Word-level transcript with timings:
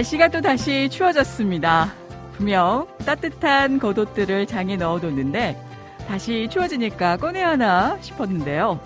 날씨가 0.00 0.28
또 0.28 0.40
다시 0.40 0.88
추워졌습니다. 0.88 1.92
분명 2.32 2.86
따뜻한 3.04 3.78
겉옷들을 3.78 4.46
장에 4.46 4.76
넣어뒀는데 4.76 5.62
다시 6.08 6.48
추워지니까 6.50 7.18
꺼내야 7.18 7.50
하나 7.50 7.98
싶었는데요. 8.00 8.80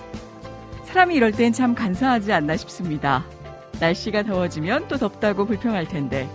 사람이 0.86 1.14
이럴 1.14 1.30
땐 1.30 1.52
참 1.52 1.76
간사하지 1.76 2.32
않나 2.32 2.56
싶습니다. 2.56 3.24
날씨가 3.78 4.24
더워지면 4.24 4.88
또 4.88 4.96
덥다고 4.96 5.44
불평할 5.44 5.86
텐데 5.86 6.28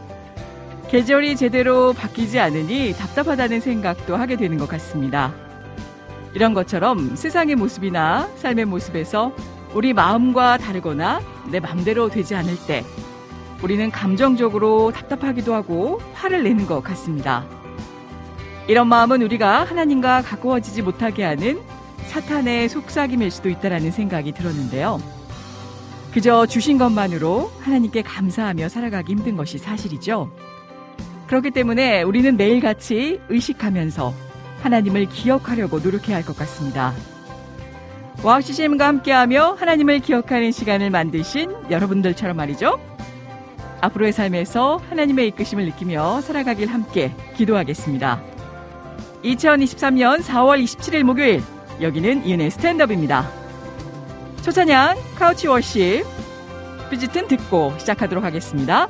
계절이 0.90 1.36
제대로 1.36 1.92
바뀌지 1.92 2.40
않으니 2.40 2.94
답답하다는 2.94 3.60
생각도 3.60 4.16
하게 4.16 4.38
되는 4.38 4.58
것 4.58 4.70
같습니다. 4.70 5.34
이런 6.34 6.54
것처럼 6.54 7.18
세상의 7.18 7.56
모습이나 7.56 8.30
삶의 8.38 8.64
모습에서 8.64 9.34
우리 9.74 9.92
마음과 9.92 10.58
다르거나 10.60 11.20
내 11.52 11.60
맘대로 11.60 12.08
되지 12.08 12.36
않을 12.36 12.56
때 12.66 12.86
우리는 13.62 13.92
감정적으로 13.92 14.92
답답하기도 14.92 15.54
하고 15.54 16.02
화를 16.14 16.44
내는 16.44 16.66
것 16.66 16.82
같습니다. 16.84 17.46
이런 18.68 18.88
마음은 18.88 19.22
우리가 19.22 19.64
하나님과 19.64 20.22
가까워지지 20.22 20.82
못하게 20.84 21.24
하는 21.24 21.60
사탄의 22.08 22.70
속삭임일 22.70 23.32
수도 23.32 23.50
있다라는 23.50 23.92
생각이 23.92 24.32
들었는데요. 24.32 25.02
그저 26.14 26.46
주신 26.46 26.78
것만으로 26.78 27.52
하나님께 27.62 28.02
감사하며 28.02 28.70
살아가기 28.70 29.14
힘든 29.14 29.36
것이 29.36 29.58
사실이죠. 29.58 30.32
그렇기 31.28 31.52
때문에 31.52 32.02
우리는 32.02 32.36
매일같이 32.38 33.20
의식하면서 33.30 34.14
하나님을 34.64 35.06
기억하려고 35.06 35.80
노력해야 35.80 36.18
할 36.18 36.24
것 36.24 36.36
같습니다. 36.38 36.94
와우 38.24 38.42
CCM과 38.42 38.88
함께하며 38.88 39.54
하나님을 39.60 40.00
기억하는 40.00 40.52
시간을 40.52 40.90
만드신 40.90 41.54
여러분들처럼 41.70 42.36
말이죠. 42.36 42.80
앞으로의 43.82 44.12
삶에서 44.12 44.82
하나님의 44.90 45.28
이끄심을 45.30 45.66
느끼며 45.66 46.22
살아가길 46.22 46.68
함께 46.68 47.14
기도하겠습니다. 47.36 48.22
2023년 49.24 50.22
4월 50.22 50.64
27일 50.64 51.04
목요일 51.04 51.42
여기는 51.82 52.26
이은혜의 52.26 52.52
스탠드업입니다. 52.52 53.30
첫 54.44 54.63
찬양 54.63 54.98
카우치 55.16 55.48
워십 55.48 56.06
삐짓은 56.90 57.28
듣고 57.28 57.74
시작하도록 57.78 58.24
하겠습니다. 58.24 58.88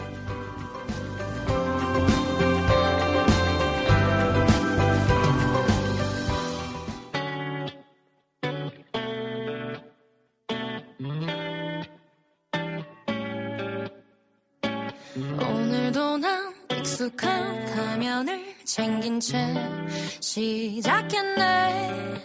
시작했네. 20.99 22.21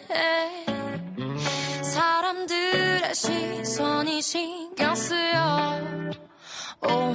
사람들의 1.83 3.15
시선이 3.15 4.21
신경 4.21 4.95
쓰여. 4.95 5.81
오 6.83 7.15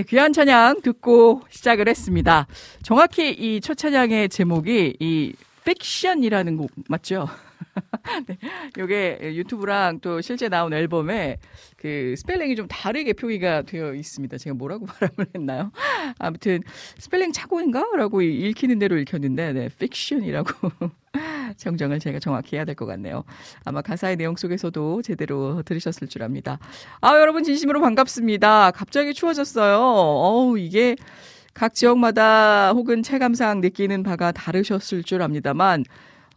네, 0.00 0.04
귀한 0.08 0.32
찬양 0.32 0.80
듣고 0.80 1.42
시작을 1.50 1.86
했습니다. 1.86 2.46
정확히 2.82 3.30
이 3.32 3.60
첫 3.60 3.76
찬양의 3.76 4.30
제목이 4.30 4.96
이 4.98 5.34
픽션이라는 5.64 6.56
곡 6.56 6.70
맞죠? 6.88 7.28
네, 8.26 8.38
요게 8.78 9.18
유튜브랑 9.34 10.00
또 10.00 10.20
실제 10.20 10.48
나온 10.48 10.72
앨범에 10.72 11.38
그 11.76 12.14
스펠링이 12.16 12.56
좀 12.56 12.66
다르게 12.68 13.12
표기가 13.12 13.62
되어 13.62 13.94
있습니다. 13.94 14.38
제가 14.38 14.54
뭐라고 14.54 14.86
발음을 14.86 15.26
했나요? 15.34 15.72
아무튼 16.18 16.60
스펠링 16.98 17.32
착오인가? 17.32 17.84
라고 17.96 18.22
읽히는 18.22 18.78
대로 18.78 18.98
읽혔는데 18.98 19.52
네, 19.52 19.68
픽션이라고 19.78 20.70
정정을 21.56 21.98
제가 22.00 22.18
정확히 22.20 22.56
해야 22.56 22.64
될 22.64 22.74
것 22.74 22.86
같네요. 22.86 23.24
아마 23.64 23.82
가사의 23.82 24.16
내용 24.16 24.36
속에서도 24.36 25.02
제대로 25.02 25.62
들으셨을 25.62 26.08
줄 26.08 26.22
압니다. 26.22 26.58
아, 27.00 27.18
여러분 27.18 27.42
진심으로 27.42 27.80
반갑습니다. 27.80 28.70
갑자기 28.70 29.12
추워졌어요. 29.12 29.76
어우, 29.78 30.58
이게 30.58 30.96
각 31.52 31.74
지역마다 31.74 32.72
혹은 32.72 33.02
체감상 33.02 33.60
느끼는 33.60 34.02
바가 34.04 34.32
다르셨을 34.32 35.02
줄 35.02 35.22
압니다만 35.22 35.84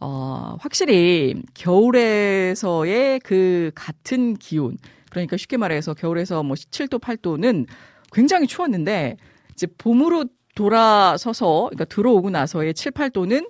어, 0.06 0.56
확실히 0.60 1.34
겨울에서의 1.54 3.20
그 3.20 3.70
같은 3.74 4.34
기온, 4.34 4.76
그러니까 5.10 5.38
쉽게 5.38 5.56
말해서 5.56 5.94
겨울에서 5.94 6.42
뭐 6.42 6.54
7도, 6.56 7.00
8도는 7.00 7.66
굉장히 8.12 8.46
추웠는데 8.46 9.16
이제 9.54 9.66
봄으로 9.78 10.26
돌아서서 10.54 11.70
그러니까 11.70 11.86
들어오고 11.86 12.28
나서의 12.28 12.74
7, 12.74 12.92
8도는 12.92 13.48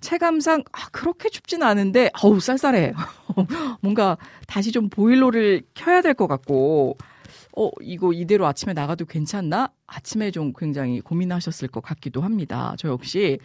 체감상 0.00 0.62
아 0.72 0.88
그렇게 0.92 1.28
춥진 1.28 1.62
않은데 1.64 2.10
어우 2.22 2.38
쌀쌀해. 2.38 2.92
뭔가 3.82 4.16
다시 4.46 4.70
좀 4.70 4.88
보일러를 4.90 5.62
켜야 5.74 6.02
될 6.02 6.14
것 6.14 6.28
같고 6.28 6.96
어 7.56 7.70
이거 7.80 8.12
이대로 8.12 8.46
아침에 8.46 8.74
나가도 8.74 9.06
괜찮나? 9.06 9.70
아침에 9.88 10.30
좀 10.30 10.52
굉장히 10.56 11.00
고민하셨을 11.00 11.68
것 11.68 11.80
같기도 11.82 12.20
합니다. 12.20 12.74
저 12.78 12.88
역시 12.88 13.38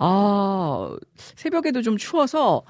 아, 0.00 0.96
새벽에도 1.16 1.82
좀 1.82 1.96
추워서 1.98 2.62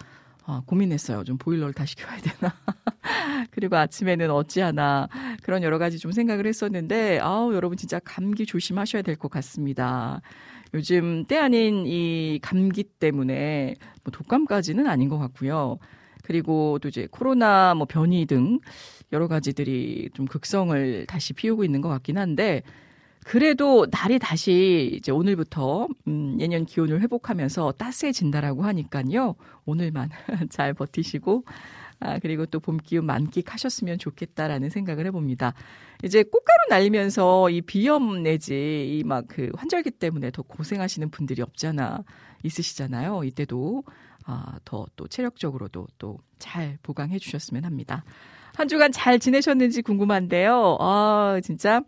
아, 0.44 0.62
고민했어요. 0.66 1.22
좀 1.24 1.38
보일러를 1.38 1.72
다시 1.74 1.94
켜야 1.96 2.16
되나. 2.18 2.52
그리고 3.52 3.76
아침에는 3.76 4.30
어찌하나 4.30 5.08
그런 5.42 5.62
여러 5.62 5.78
가지 5.78 5.98
좀 5.98 6.10
생각을 6.12 6.46
했었는데 6.46 7.20
아우 7.20 7.54
여러분 7.54 7.76
진짜 7.78 8.00
감기 8.00 8.46
조심하셔야 8.46 9.02
될 9.02 9.16
것 9.16 9.30
같습니다. 9.30 10.20
요즘 10.74 11.24
때 11.26 11.36
아닌 11.38 11.84
이 11.86 12.40
감기 12.42 12.82
때문에 12.84 13.76
뭐 14.04 14.12
독감까지는 14.12 14.86
아닌 14.88 15.08
것 15.08 15.18
같고요. 15.18 15.78
그리고 16.24 16.78
또 16.80 16.88
이제 16.88 17.06
코로나 17.10 17.74
뭐 17.74 17.86
변이 17.86 18.26
등 18.26 18.58
여러 19.12 19.28
가지들이 19.28 20.10
좀 20.14 20.26
극성을 20.26 21.06
다시 21.06 21.32
피우고 21.32 21.64
있는 21.64 21.80
것 21.80 21.88
같긴 21.88 22.18
한데 22.18 22.62
그래도 23.24 23.86
날이 23.90 24.18
다시 24.18 24.90
이제 24.94 25.12
오늘부터 25.12 25.88
음, 26.08 26.36
예년 26.40 26.64
기온을 26.64 27.00
회복하면서 27.02 27.72
따스해진다라고 27.72 28.62
하니까요. 28.64 29.36
오늘만 29.66 30.08
잘 30.50 30.74
버티시고 30.74 31.44
아, 32.02 32.18
그리고 32.18 32.46
또 32.46 32.60
봄 32.60 32.78
기운 32.78 33.04
만끽하셨으면 33.04 33.98
좋겠다라는 33.98 34.70
생각을 34.70 35.04
해봅니다. 35.06 35.52
이제 36.02 36.22
꽃가루 36.22 36.58
날리면서 36.70 37.50
이 37.50 37.60
비염 37.60 38.22
내지 38.22 38.54
이 38.98 39.04
막 39.04 39.26
그 39.28 39.50
환절기 39.54 39.90
때문에 39.92 40.30
더 40.30 40.40
고생하시는 40.42 41.10
분들이 41.10 41.42
없잖아 41.42 42.02
있으시잖아요. 42.42 43.24
이때도 43.24 43.84
아, 44.24 44.58
더 44.64 44.86
또 44.96 45.06
체력적으로도 45.08 45.86
또 45.98 46.18
잘 46.38 46.78
보강해 46.82 47.18
주셨으면 47.18 47.64
합니다. 47.66 48.02
한 48.54 48.66
주간 48.66 48.90
잘 48.92 49.18
지내셨는지 49.18 49.82
궁금한데요. 49.82 50.78
아, 50.80 51.38
진짜 51.44 51.82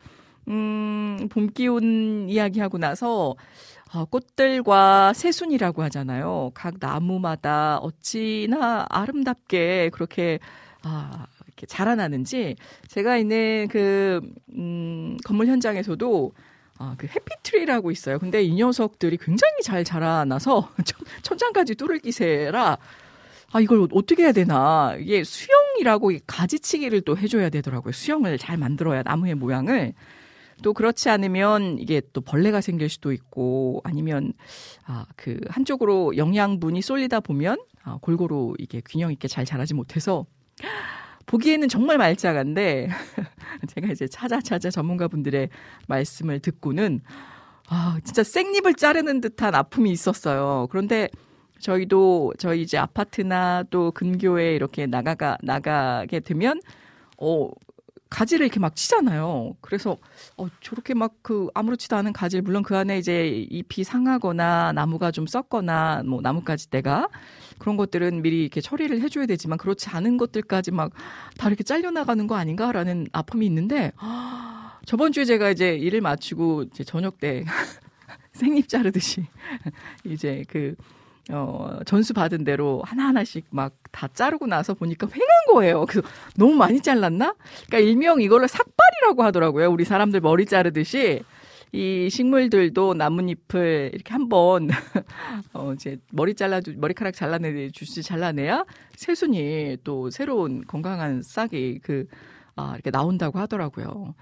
음, 0.49 1.29
봄 1.31 1.49
기운 1.53 2.29
이야기하고 2.29 2.79
나서 2.79 3.35
어, 3.95 4.05
꽃들과 4.07 5.13
새순이라고 5.13 5.83
하잖아요. 5.85 6.51
각 6.55 6.75
나무마다 6.81 7.79
어찌나 7.79 8.87
아름답게 8.89 9.91
그렇게 9.93 10.39
아, 10.83 11.27
이렇게 11.47 11.67
자라나는지 11.67 12.57
제가 12.89 13.19
있는 13.19 13.69
그 13.71 14.21
음, 14.57 15.17
건물 15.25 15.47
현장에서도 15.47 16.33
아, 16.79 16.95
그 16.97 17.07
해피트리라고 17.07 17.91
있어요. 17.91 18.19
근데 18.19 18.43
이 18.43 18.55
녀석들이 18.55 19.19
굉장히 19.19 19.63
잘 19.63 19.85
자라나서 19.85 20.71
천장까지 21.23 21.75
뚫을 21.77 21.99
기세라 22.01 22.79
아, 23.53 23.61
이걸 23.61 23.87
어떻게 23.93 24.23
해야 24.25 24.33
되나. 24.33 24.97
이게 24.99 25.23
수영이라고 25.23 26.13
가지치기를 26.27 27.03
또 27.03 27.19
해줘야 27.19 27.51
되더라고요. 27.51 27.93
수영을 27.93 28.39
잘 28.39 28.57
만들어야 28.57 29.03
나무의 29.03 29.35
모양을. 29.35 29.93
또 30.63 30.73
그렇지 30.73 31.11
않으면 31.11 31.79
이게 31.79 32.01
또 32.13 32.21
벌레가 32.21 32.61
생길 32.61 32.89
수도 32.89 33.13
있고 33.13 33.81
아니면 33.85 34.33
아, 34.87 35.07
그 35.17 35.39
한쪽으로 35.49 36.17
영양분이 36.17 36.81
쏠리다 36.81 37.21
보면 37.21 37.59
아, 37.85 37.99
골고루 38.01 38.55
이게 38.59 38.81
균형 38.85 39.13
있게 39.13 39.29
잘 39.29 39.45
자라지 39.45 39.75
못해서 39.75 40.27
보기에는 41.27 41.69
정말 41.69 41.99
말짱한데 41.99 42.89
제가 43.69 43.89
이제 43.89 44.07
찾아 44.07 44.41
찾아 44.41 44.71
전문가분들의 44.71 45.49
말씀을 45.89 46.41
듣고는 46.41 47.01
아, 47.69 47.99
진짜 48.05 48.23
생잎을 48.23 48.75
자르는 48.75 49.21
듯한 49.21 49.55
아픔이 49.55 49.91
있었어요. 49.91 50.67
그런데 50.71 51.09
저희도 51.61 52.35
저희 52.39 52.63
이제 52.63 52.77
아파트나 52.77 53.65
또 53.71 53.93
근교에 53.93 54.55
이렇게 54.55 54.87
나가가 54.87 55.39
나가게 55.43 56.21
되면 56.21 56.61
어 57.19 57.49
가지를 58.13 58.45
이렇게 58.47 58.61
막 58.61 58.77
치잖아요. 58.77 59.57
그래서 59.63 59.97
어 60.37 60.47
저렇게 60.61 60.95
막 60.95 61.13
그 61.23 61.49
아무렇지도 61.55 61.97
않은 61.97 62.13
가지를 62.13 62.43
물론 62.43 62.63
그 62.63 62.77
안에 62.77 62.99
이제 62.99 63.29
잎이 63.51 63.85
상하거나 63.85 64.73
나무가 64.73 65.11
좀 65.11 65.27
썩거나 65.27 66.03
뭐 66.05 66.21
나뭇가지 66.21 66.69
때가 66.71 67.09
그런 67.59 67.77
것들은 67.77 68.23
미리 68.23 68.43
이렇게 68.43 68.61
처리를 68.61 69.01
해줘야 69.01 69.27
되지만 69.27 69.57
그렇지 69.59 69.89
않은 69.91 70.17
것들까지 70.19 70.71
막 70.73 70.93
다 71.39 71.49
이렇게 71.49 71.63
잘려 71.65 71.91
나가는 71.91 72.27
거 72.27 72.35
아닌가라는 72.37 73.07
아픔이 73.13 73.47
있는데 73.47 73.93
저번 74.87 75.13
주에 75.13 75.25
제가 75.25 75.51
이제 75.51 75.75
일을 75.77 76.01
마치고 76.01 76.65
이제 76.65 76.85
저녁 76.85 77.19
때 77.21 77.45
생잎 78.33 78.69
자르듯이 78.69 79.25
이제 80.05 80.45
그 80.49 80.75
어, 81.31 81.79
전수 81.87 82.15
받은 82.15 82.45
대로 82.45 82.83
하나하나씩 82.85 83.47
막 83.51 83.73
다 83.93 84.09
자르고 84.09 84.47
나서 84.47 84.75
보니까 84.75 85.07
횡한 85.07 85.29
거예요. 85.53 85.85
그래서 85.87 86.09
너무 86.37 86.55
많이 86.55 86.81
잘랐나? 86.81 87.35
그러니까 87.67 87.79
일명 87.79 88.21
이걸로 88.23 88.47
삭발이라고 88.47 89.23
하더라고요. 89.23 89.71
우리 89.71 89.85
사람들 89.85 90.21
머리 90.21 90.47
자르듯이. 90.47 91.23
이 91.75 92.11
식물들도 92.11 92.95
나뭇잎을 92.95 93.93
이렇게 93.95 94.13
한번 94.13 94.69
어 95.55 95.73
이제 95.73 95.99
머리 96.11 96.35
잘라주 96.35 96.75
머리카락 96.77 97.15
잘라내 97.15 97.71
주시 97.71 98.03
잘라내야 98.03 98.67
새순이 98.97 99.79
또 99.83 100.11
새로운 100.11 100.65
건강한 100.67 101.23
싹이 101.23 101.79
그 101.83 102.07
아 102.57 102.73
이렇게 102.75 102.91
나온다고 102.91 103.39
하더라고요. 103.39 104.15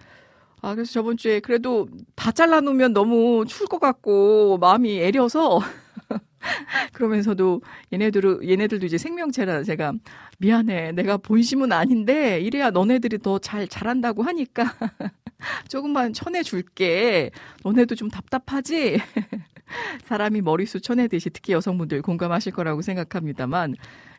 아 0.63 0.75
그래서 0.75 0.93
저번 0.93 1.17
주에 1.17 1.41
그래도 1.41 1.89
다 2.15 2.33
잘라 2.33 2.61
놓으면 2.61 2.93
너무 2.93 3.45
추울 3.49 3.67
것 3.69 3.81
같고 3.81 4.59
마음이 4.59 4.99
애려서 5.01 5.61
그러면서도 6.93 7.63
얘네들은 7.93 8.49
얘네들도 8.49 8.87
이제 8.87 8.99
생명체라 8.99 9.63
제가 9.63 9.93
미안해. 10.39 10.93
내가 10.93 11.17
본심은 11.17 11.73
아닌데 11.73 12.41
이래야 12.41 12.71
너네들이 12.71 13.19
더잘 13.19 13.69
자란다고 13.69 14.23
하니까 14.23 14.65
조금만 15.69 16.13
쳐내줄게. 16.13 17.31
너네도 17.65 17.95
좀 17.95 18.09
답답하지? 18.11 18.99
사람이 20.05 20.41
머리수 20.43 20.81
쳐내듯이 20.81 21.31
특히 21.31 21.53
여성분들 21.53 22.03
공감하실 22.03 22.53
거라고 22.53 22.83
생각합니다만 22.83 23.75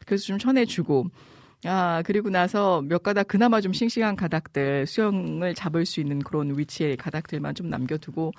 그래서 0.06 0.24
좀 0.26 0.38
쳐내주고 0.40 1.08
아, 1.66 2.02
그리고 2.06 2.30
나서 2.30 2.82
몇 2.82 3.04
가닥 3.04 3.28
그나마 3.28 3.62
좀 3.62 3.72
싱싱한 3.72 4.16
가닥들, 4.16 4.88
수영을 4.88 5.54
잡을 5.54 5.86
수 5.86 6.00
있는 6.00 6.20
그런 6.20 6.58
위치의 6.58 6.98
가닥들만 6.98 7.54
좀 7.54 7.70
남겨두고 7.70 8.32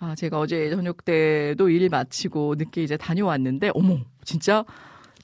아, 0.00 0.14
제가 0.14 0.38
어제 0.38 0.68
저녁 0.70 1.04
때도 1.04 1.70
일 1.70 1.88
마치고 1.88 2.56
늦게 2.58 2.82
이제 2.82 2.96
다녀왔는데, 2.96 3.70
어머, 3.74 3.98
진짜 4.24 4.64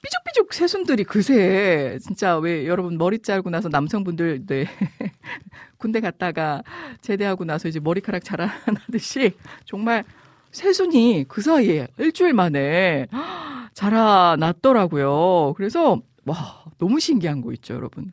삐죽삐죽 0.01 0.53
새순들이 0.53 1.03
그새, 1.03 1.99
진짜 2.01 2.37
왜 2.37 2.65
여러분 2.67 2.97
머리 2.97 3.19
자르고 3.19 3.49
나서 3.51 3.69
남성분들, 3.69 4.45
네. 4.47 4.65
군대 5.77 5.99
갔다가 6.01 6.63
제대하고 7.01 7.45
나서 7.45 7.67
이제 7.67 7.79
머리카락 7.79 8.23
자라나듯이 8.23 9.33
정말 9.65 10.03
새순이 10.51 11.25
그 11.27 11.41
사이에 11.41 11.87
일주일 11.99 12.33
만에 12.33 13.07
자라났더라고요. 13.75 15.53
그래서, 15.55 16.01
와, 16.25 16.62
너무 16.83 16.99
신기한 16.99 17.39
거 17.39 17.53
있죠, 17.53 17.75
여러분. 17.75 18.11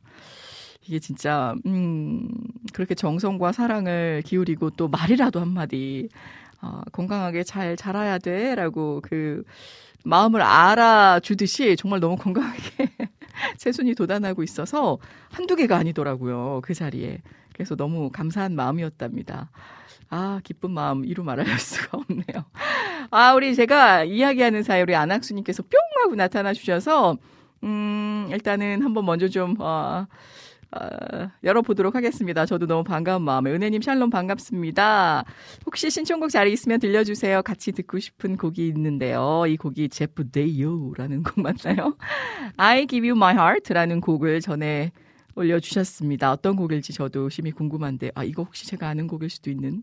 이게 0.87 1.01
진짜, 1.01 1.57
음, 1.67 2.29
그렇게 2.73 2.95
정성과 2.95 3.51
사랑을 3.51 4.23
기울이고 4.25 4.71
또 4.71 4.87
말이라도 4.87 5.41
한마디 5.41 6.09
어, 6.63 6.83
건강하게 6.93 7.43
잘 7.43 7.77
자라야 7.77 8.19
돼. 8.19 8.55
라고 8.55 9.01
그 9.03 9.43
마음을 10.05 10.41
알아주듯이 10.41 11.75
정말 11.77 11.99
너무 11.99 12.17
건강하게 12.17 12.61
새순이 13.59 13.95
돋아나고 13.97 14.45
있어서 14.45 14.99
한두 15.31 15.57
개가 15.57 15.77
아니더라고요. 15.77 16.61
그 16.63 16.73
자리에. 16.73 17.23
그래서 17.53 17.75
너무 17.75 18.11
감사한 18.11 18.55
마음이었답니다. 18.55 19.51
아, 20.11 20.41
기쁜 20.45 20.71
마음 20.71 21.05
이루 21.05 21.25
말할 21.25 21.45
수가 21.59 21.99
없네요. 21.99 22.45
아, 23.11 23.35
우리 23.35 23.55
제가 23.57 24.05
이야기하는 24.05 24.63
사이 24.63 24.81
우리 24.81 24.95
안학수님께서 24.95 25.65
뿅 25.65 25.73
하고 26.05 26.15
나타나 26.15 26.53
주셔서, 26.53 27.17
음, 27.65 28.29
일단은 28.31 28.83
한번 28.83 29.05
먼저 29.05 29.29
좀, 29.29 29.57
어, 29.59 30.07
어, 30.73 31.31
열어보도록 31.43 31.97
하겠습니다. 31.97 32.47
저도 32.47 32.67
너무 32.67 32.85
반가운 32.85 33.23
마음에. 33.23 33.51
은혜님 33.51 33.83
샬롬 33.83 34.11
반갑습니다. 34.11 35.25
혹시 35.67 35.91
신청곡 35.91 36.31
자리 36.31 36.53
있으면 36.53 36.79
들려주세요. 36.79 37.43
같이 37.43 37.73
듣고 37.73 37.99
싶은 37.99 38.37
곡이 38.37 38.69
있는데요. 38.69 39.45
이 39.49 39.57
곡이 39.57 39.89
제프 39.89 40.31
데이요라는 40.31 41.25
곡 41.25 41.41
맞나요? 41.43 41.97
I 42.57 42.87
give 42.87 43.09
you 43.09 43.17
my 43.17 43.35
heart라는 43.35 44.01
곡을 44.01 44.41
전에 44.41 44.93
올려주셨습니다. 45.35 46.31
어떤 46.33 46.55
곡일지 46.55 46.93
저도 46.93 47.29
심히 47.31 47.51
궁금한데, 47.51 48.13
아, 48.15 48.23
이거 48.25 48.45
혹시 48.45 48.67
제가 48.67 48.89
아는 48.89 49.09
곡일 49.09 49.29
수도 49.31 49.51
있는. 49.51 49.83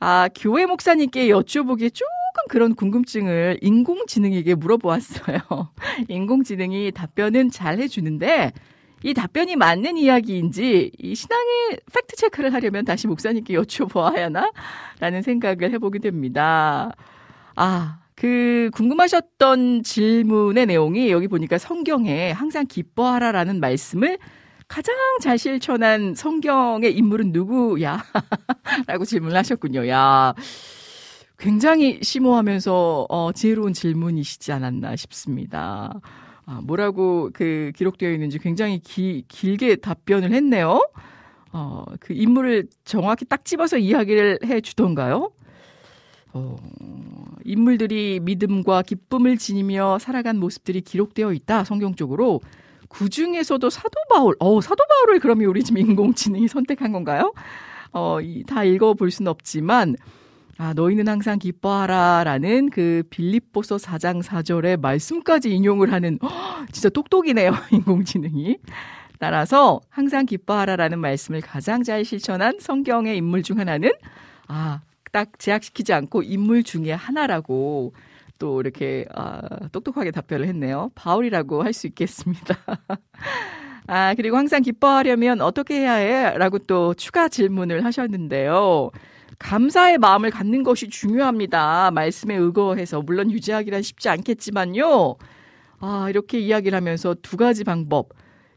아, 0.00 0.28
교회 0.34 0.66
목사님께 0.66 1.28
여쭤보기에 1.28 1.94
조금 2.32 2.48
그런 2.48 2.74
궁금증을 2.74 3.58
인공지능에게 3.60 4.54
물어보았어요. 4.54 5.38
인공지능이 6.08 6.92
답변은 6.92 7.50
잘 7.50 7.78
해주는데, 7.78 8.52
이 9.04 9.14
답변이 9.14 9.56
맞는 9.56 9.98
이야기인지 9.98 10.92
이 10.96 11.14
신앙의 11.14 11.80
팩트 11.92 12.16
체크를 12.16 12.54
하려면 12.54 12.84
다시 12.84 13.06
목사님께 13.06 13.54
여쭤보아야 13.54 14.20
하나? 14.20 14.50
라는 15.00 15.20
생각을 15.22 15.72
해보게 15.72 15.98
됩니다. 15.98 16.90
아, 17.56 17.98
그 18.14 18.70
궁금하셨던 18.72 19.82
질문의 19.82 20.66
내용이 20.66 21.10
여기 21.10 21.28
보니까 21.28 21.58
성경에 21.58 22.30
항상 22.30 22.66
기뻐하라라는 22.66 23.60
말씀을 23.60 24.18
가장 24.68 24.94
잘 25.20 25.36
실천한 25.36 26.14
성경의 26.14 26.96
인물은 26.96 27.32
누구야? 27.32 28.02
라고 28.86 29.04
질문을 29.04 29.36
하셨군요. 29.36 29.86
야. 29.88 30.34
굉장히 31.42 31.98
심오하면서 32.00 33.06
어, 33.08 33.32
지혜로운 33.32 33.72
질문이시지 33.72 34.52
않았나 34.52 34.94
싶습니다. 34.94 36.00
아, 36.46 36.60
뭐라고 36.62 37.30
그 37.32 37.72
기록되어 37.74 38.12
있는지 38.12 38.38
굉장히 38.38 38.78
기, 38.78 39.24
길게 39.26 39.76
답변을 39.76 40.30
했네요. 40.30 40.88
어, 41.52 41.84
그 41.98 42.12
인물을 42.12 42.68
정확히 42.84 43.24
딱 43.24 43.44
집어서 43.44 43.76
이야기를 43.76 44.38
해 44.44 44.60
주던가요? 44.60 45.32
어, 46.32 46.56
인물들이 47.44 48.20
믿음과 48.22 48.82
기쁨을 48.82 49.36
지니며 49.36 49.98
살아간 49.98 50.38
모습들이 50.38 50.80
기록되어 50.80 51.32
있다, 51.32 51.64
성경적으로. 51.64 52.40
그 52.88 53.08
중에서도 53.08 53.68
사도 53.68 53.98
바울, 54.08 54.36
어, 54.38 54.60
사도 54.60 54.84
바울을 54.88 55.18
그러면 55.18 55.46
우리 55.46 55.64
지금 55.64 55.80
인공지능이 55.80 56.46
선택한 56.46 56.92
건가요? 56.92 57.32
어, 57.92 58.20
이, 58.20 58.44
다 58.44 58.62
읽어볼 58.62 59.10
수는 59.10 59.28
없지만, 59.28 59.96
아, 60.58 60.74
너희는 60.74 61.08
항상 61.08 61.38
기뻐하라 61.38 62.24
라는 62.24 62.70
그 62.70 63.02
빌립보서 63.10 63.76
4장 63.76 64.22
4절의 64.22 64.80
말씀까지 64.80 65.50
인용을 65.54 65.92
하는, 65.92 66.18
허, 66.22 66.28
진짜 66.70 66.88
똑똑이네요, 66.90 67.50
인공지능이. 67.72 68.58
따라서 69.18 69.80
항상 69.88 70.26
기뻐하라 70.26 70.76
라는 70.76 70.98
말씀을 70.98 71.40
가장 71.40 71.82
잘 71.82 72.04
실천한 72.04 72.58
성경의 72.60 73.16
인물 73.16 73.42
중 73.42 73.58
하나는, 73.58 73.90
아, 74.48 74.80
딱 75.10 75.38
제약시키지 75.38 75.92
않고 75.92 76.22
인물 76.22 76.62
중에 76.62 76.92
하나라고 76.92 77.94
또 78.38 78.60
이렇게, 78.60 79.06
아, 79.14 79.40
똑똑하게 79.72 80.10
답변을 80.10 80.46
했네요. 80.48 80.90
바울이라고 80.94 81.62
할 81.64 81.72
수 81.72 81.86
있겠습니다. 81.86 82.56
아, 83.86 84.14
그리고 84.14 84.36
항상 84.36 84.62
기뻐하려면 84.62 85.40
어떻게 85.40 85.76
해야 85.80 85.94
해? 85.94 86.36
라고 86.38 86.58
또 86.58 86.94
추가 86.94 87.28
질문을 87.28 87.84
하셨는데요. 87.84 88.90
감사의 89.42 89.98
마음을 89.98 90.30
갖는 90.30 90.62
것이 90.62 90.88
중요합니다. 90.88 91.90
말씀에 91.90 92.36
의거해서 92.36 93.02
물론 93.02 93.30
유지하기란 93.30 93.82
쉽지 93.82 94.08
않겠지만요. 94.08 95.16
아, 95.80 96.06
이렇게 96.08 96.38
이야기를 96.38 96.76
하면서 96.76 97.14
두 97.20 97.36
가지 97.36 97.64
방법. 97.64 98.10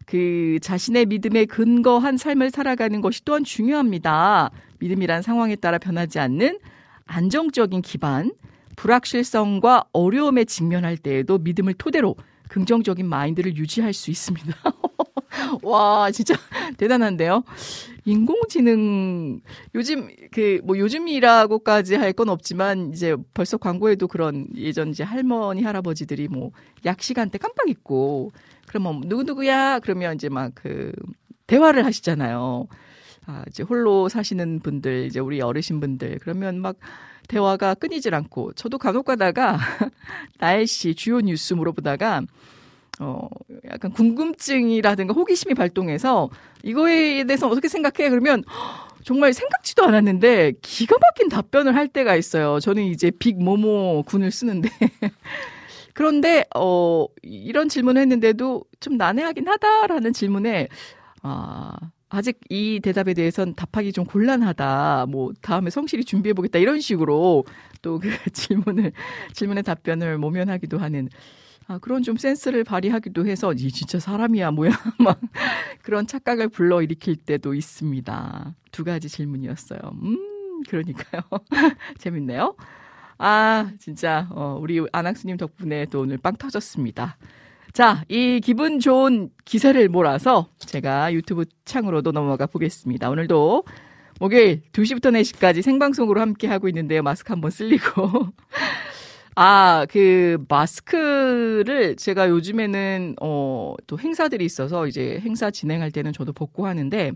그 0.05 0.59
자신의 0.61 1.07
믿음에 1.07 1.45
근거한 1.45 2.17
삶을 2.17 2.51
살아가는 2.51 3.01
것이 3.01 3.25
또한 3.25 3.43
중요합니다. 3.43 4.51
믿음이란 4.79 5.23
상황에 5.23 5.55
따라 5.55 5.79
변하지 5.79 6.19
않는 6.19 6.59
안정적인 7.07 7.81
기반, 7.81 8.31
불확실성과 8.75 9.85
어려움에 9.91 10.45
직면할 10.45 10.97
때에도 10.97 11.39
믿음을 11.39 11.73
토대로 11.73 12.15
긍정적인 12.49 13.07
마인드를 13.07 13.57
유지할 13.57 13.93
수 13.93 14.11
있습니다. 14.11 14.53
와, 15.63 16.11
진짜 16.11 16.35
대단한데요. 16.77 17.43
인공지능 18.05 19.41
요즘 19.75 20.07
그 20.31 20.61
뭐 20.63 20.77
요즘이라고까지 20.77 21.95
할 21.95 22.13
건 22.13 22.29
없지만 22.29 22.91
이제 22.93 23.15
벌써 23.33 23.57
광고에도 23.57 24.07
그런 24.07 24.47
예전 24.55 24.89
이제 24.89 25.03
할머니 25.03 25.63
할아버지들이 25.63 26.27
뭐 26.29 26.51
약 26.85 27.01
시간대 27.01 27.37
깜빡 27.39 27.67
잊고 27.69 28.31
그러면 28.67 29.01
누구 29.07 29.23
누구야 29.23 29.79
그러면 29.79 30.15
이제 30.15 30.29
막 30.29 30.51
그 30.55 30.91
대화를 31.47 31.85
하시잖아요. 31.85 32.67
아, 33.27 33.43
이제 33.47 33.63
홀로 33.63 34.07
사시는 34.09 34.59
분들 34.61 35.05
이제 35.07 35.19
우리 35.19 35.41
어르신 35.41 35.79
분들 35.79 36.19
그러면 36.21 36.59
막 36.61 36.77
대화가 37.27 37.73
끊이질 37.75 38.13
않고 38.15 38.53
저도 38.53 38.77
간혹 38.77 39.05
가다가 39.05 39.57
날씨 40.39 40.95
주요 40.95 41.21
뉴스 41.21 41.53
물어보다가 41.55 42.21
어, 42.99 43.27
약간 43.71 43.91
궁금증이라든가 43.91 45.13
호기심이 45.13 45.53
발동해서 45.53 46.29
이거에 46.63 47.25
대해서 47.25 47.47
어떻게 47.47 47.67
생각해? 47.67 48.09
그러면 48.09 48.43
정말 49.03 49.33
생각지도 49.33 49.83
않았는데 49.83 50.53
기가 50.61 50.97
막힌 50.99 51.29
답변을 51.29 51.75
할 51.75 51.87
때가 51.87 52.15
있어요. 52.15 52.59
저는 52.59 52.83
이제 52.83 53.11
빅 53.11 53.37
모모 53.43 54.03
군을 54.07 54.31
쓰는데. 54.31 54.69
그런데, 55.93 56.43
어, 56.55 57.07
이런 57.21 57.69
질문을 57.69 58.01
했는데도 58.01 58.65
좀 58.81 58.97
난해하긴 58.97 59.47
하다라는 59.47 60.11
질문에, 60.13 60.67
아, 61.21 61.73
아직 62.09 62.39
이 62.49 62.79
대답에 62.83 63.13
대해서는 63.13 63.55
답하기 63.55 63.93
좀 63.93 64.05
곤란하다. 64.05 65.07
뭐, 65.09 65.31
다음에 65.41 65.69
성실히 65.69 66.03
준비해 66.05 66.33
보겠다. 66.33 66.59
이런 66.59 66.79
식으로 66.81 67.45
또 67.81 67.99
그 67.99 68.09
질문을, 68.33 68.91
질문의 69.33 69.63
답변을 69.63 70.17
모면하기도 70.17 70.77
하는 70.79 71.09
아, 71.67 71.79
그런 71.79 72.03
좀 72.03 72.15
센스를 72.17 72.63
발휘하기도 72.63 73.25
해서 73.25 73.51
이 73.53 73.71
진짜 73.71 73.99
사람이야 73.99 74.51
뭐야 74.51 74.71
막 74.99 75.19
그런 75.81 76.05
착각을 76.05 76.49
불러일으킬 76.49 77.15
때도 77.15 77.53
있습니다. 77.53 78.55
두 78.71 78.83
가지 78.83 79.09
질문이었어요. 79.09 79.79
음, 79.93 80.63
그러니까요. 80.69 81.21
재밌네요. 81.97 82.55
아, 83.17 83.71
진짜 83.79 84.27
어, 84.31 84.57
우리 84.61 84.85
안학수님 84.91 85.37
덕분에 85.37 85.85
또 85.85 86.01
오늘 86.01 86.17
빵 86.17 86.35
터졌습니다. 86.35 87.17
자, 87.73 88.03
이 88.09 88.39
기분 88.41 88.79
좋은 88.79 89.29
기세를 89.43 89.89
몰아서 89.89 90.49
제가 90.59 91.13
유튜브 91.13 91.45
창으로도 91.65 92.11
넘어가 92.11 92.45
보겠습니다. 92.45 93.09
오늘도 93.09 93.63
목요일 94.19 94.61
2시부터 94.71 95.11
4시까지 95.11 95.61
생방송으로 95.61 96.21
함께 96.21 96.47
하고 96.47 96.69
있는데요. 96.69 97.03
마스크 97.03 97.33
한번 97.33 97.51
쓸리고 97.51 98.29
아, 99.37 99.85
그 99.89 100.37
마스크를 100.47 101.97
제가 101.97 102.29
요즘에는 102.29 103.15
어, 103.21 103.75
또 103.85 103.99
행사들이 103.99 104.45
있어서 104.45 104.87
이제 104.87 105.19
행사 105.25 105.51
진행할 105.51 105.91
때는 105.91 106.13
저도 106.13 106.31
벗고 106.31 106.67
하는데 106.67 107.11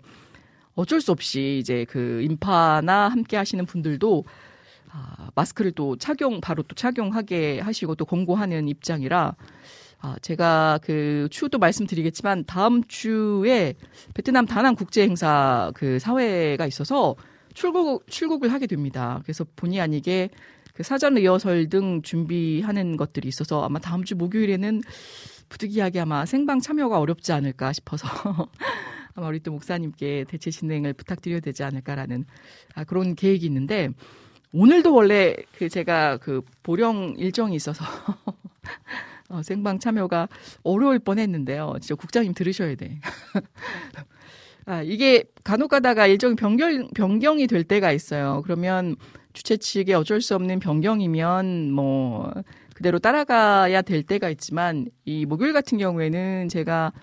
어쩔 0.76 1.00
수 1.00 1.14
없이 1.14 1.60
이제 1.62 1.86
그 1.88 2.22
인파나 2.22 3.08
함께 3.08 3.38
하시는 3.38 3.66
분들도 3.66 4.26
아, 4.92 5.30
마스크를 5.34 5.72
또 5.72 5.96
착용 5.96 6.42
바로 6.42 6.62
또 6.64 6.76
착용하게 6.76 7.62
하시고 7.62 7.96
또 7.96 8.04
권고하는 8.04 8.68
입장이라 8.68 9.36
아, 10.02 10.16
제가 10.22 10.80
그 10.84 11.30
추후도 11.32 11.58
말씀드리겠지만 11.58 12.44
다음 12.46 12.84
주에 12.84 13.76
베트남 14.14 14.46
다낭 14.46 14.76
국제 14.76 15.04
행사 15.04 15.72
그 15.74 16.00
사회가 16.00 16.66
있어서 16.66 17.16
출국 17.54 18.06
출국을 18.08 18.52
하게 18.52 18.68
됩니다. 18.68 19.22
그래서 19.24 19.46
본의 19.56 19.80
아니게 19.80 20.30
그 20.80 20.84
사전 20.84 21.16
리허설 21.16 21.68
등 21.68 22.02
준비하는 22.02 22.96
것들이 22.96 23.28
있어서 23.28 23.66
아마 23.66 23.80
다음 23.80 24.06
주 24.06 24.16
목요일에는 24.16 24.82
부득이하게 25.50 26.00
아마 26.00 26.26
생방 26.26 26.62
참여가 26.62 27.02
어렵지 27.02 27.34
않을까 27.34 27.74
싶어서 27.74 28.08
아마 29.14 29.28
우리 29.28 29.42
또 29.42 29.52
목사님께 29.52 30.24
대체 30.30 30.50
진행을 30.50 30.94
부탁드려야 30.94 31.42
되지 31.42 31.64
않을까라는 31.64 32.24
아, 32.76 32.86
그런 32.86 33.16
계획이 33.16 33.46
있는데 33.48 33.90
오늘도 34.54 34.96
원래 34.96 35.36
그 35.58 35.68
제가 35.68 36.16
그 36.16 36.44
보령 36.64 37.14
일정이 37.18 37.58
있어서 37.58 37.84
어, 39.28 39.44
생방 39.44 39.80
참여가 39.80 40.30
어려울 40.64 41.00
뻔 41.00 41.20
했는데요. 41.20 41.74
진짜 41.82 41.96
국장님 41.96 42.34
들으셔야 42.34 42.76
돼. 42.76 43.02
아, 44.70 44.84
이게 44.84 45.24
간혹 45.44 45.72
가다가 45.72 46.06
일정이 46.06 46.36
변경, 46.36 46.88
변경이 46.90 47.48
될 47.48 47.64
때가 47.64 47.92
있어요. 47.92 48.44
그러면 48.44 48.96
주최 49.34 49.58
측에 49.58 49.96
어쩔 49.96 50.22
수 50.22 50.36
없는 50.36 50.60
변경이면 50.60 51.72
뭐 51.72 52.32
그대로 52.76 53.00
따라가야 53.00 53.82
될 53.82 54.04
때가 54.04 54.30
있지만 54.30 54.86
이 55.06 55.26
목요일 55.26 55.54
같은 55.54 55.80
경우에는 55.80 56.50
제가 56.50 56.94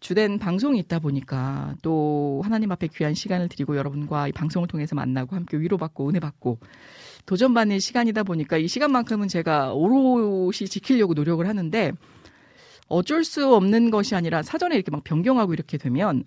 주된 0.00 0.38
방송이 0.38 0.78
있다 0.80 0.98
보니까 0.98 1.76
또 1.80 2.42
하나님 2.44 2.70
앞에 2.72 2.88
귀한 2.88 3.14
시간을 3.14 3.48
드리고 3.48 3.78
여러분과 3.78 4.28
이 4.28 4.32
방송을 4.32 4.68
통해서 4.68 4.94
만나고 4.94 5.34
함께 5.34 5.56
위로받고 5.56 6.10
은혜받고 6.10 6.58
도전받는 7.24 7.78
시간이다 7.78 8.24
보니까 8.24 8.58
이 8.58 8.68
시간만큼은 8.68 9.28
제가 9.28 9.72
오롯이 9.72 10.68
지키려고 10.68 11.14
노력을 11.14 11.48
하는데 11.48 11.92
어쩔 12.88 13.24
수 13.24 13.54
없는 13.54 13.90
것이 13.90 14.14
아니라 14.14 14.42
사전에 14.42 14.74
이렇게 14.74 14.90
막 14.90 15.04
변경하고 15.04 15.54
이렇게 15.54 15.78
되면 15.78 16.22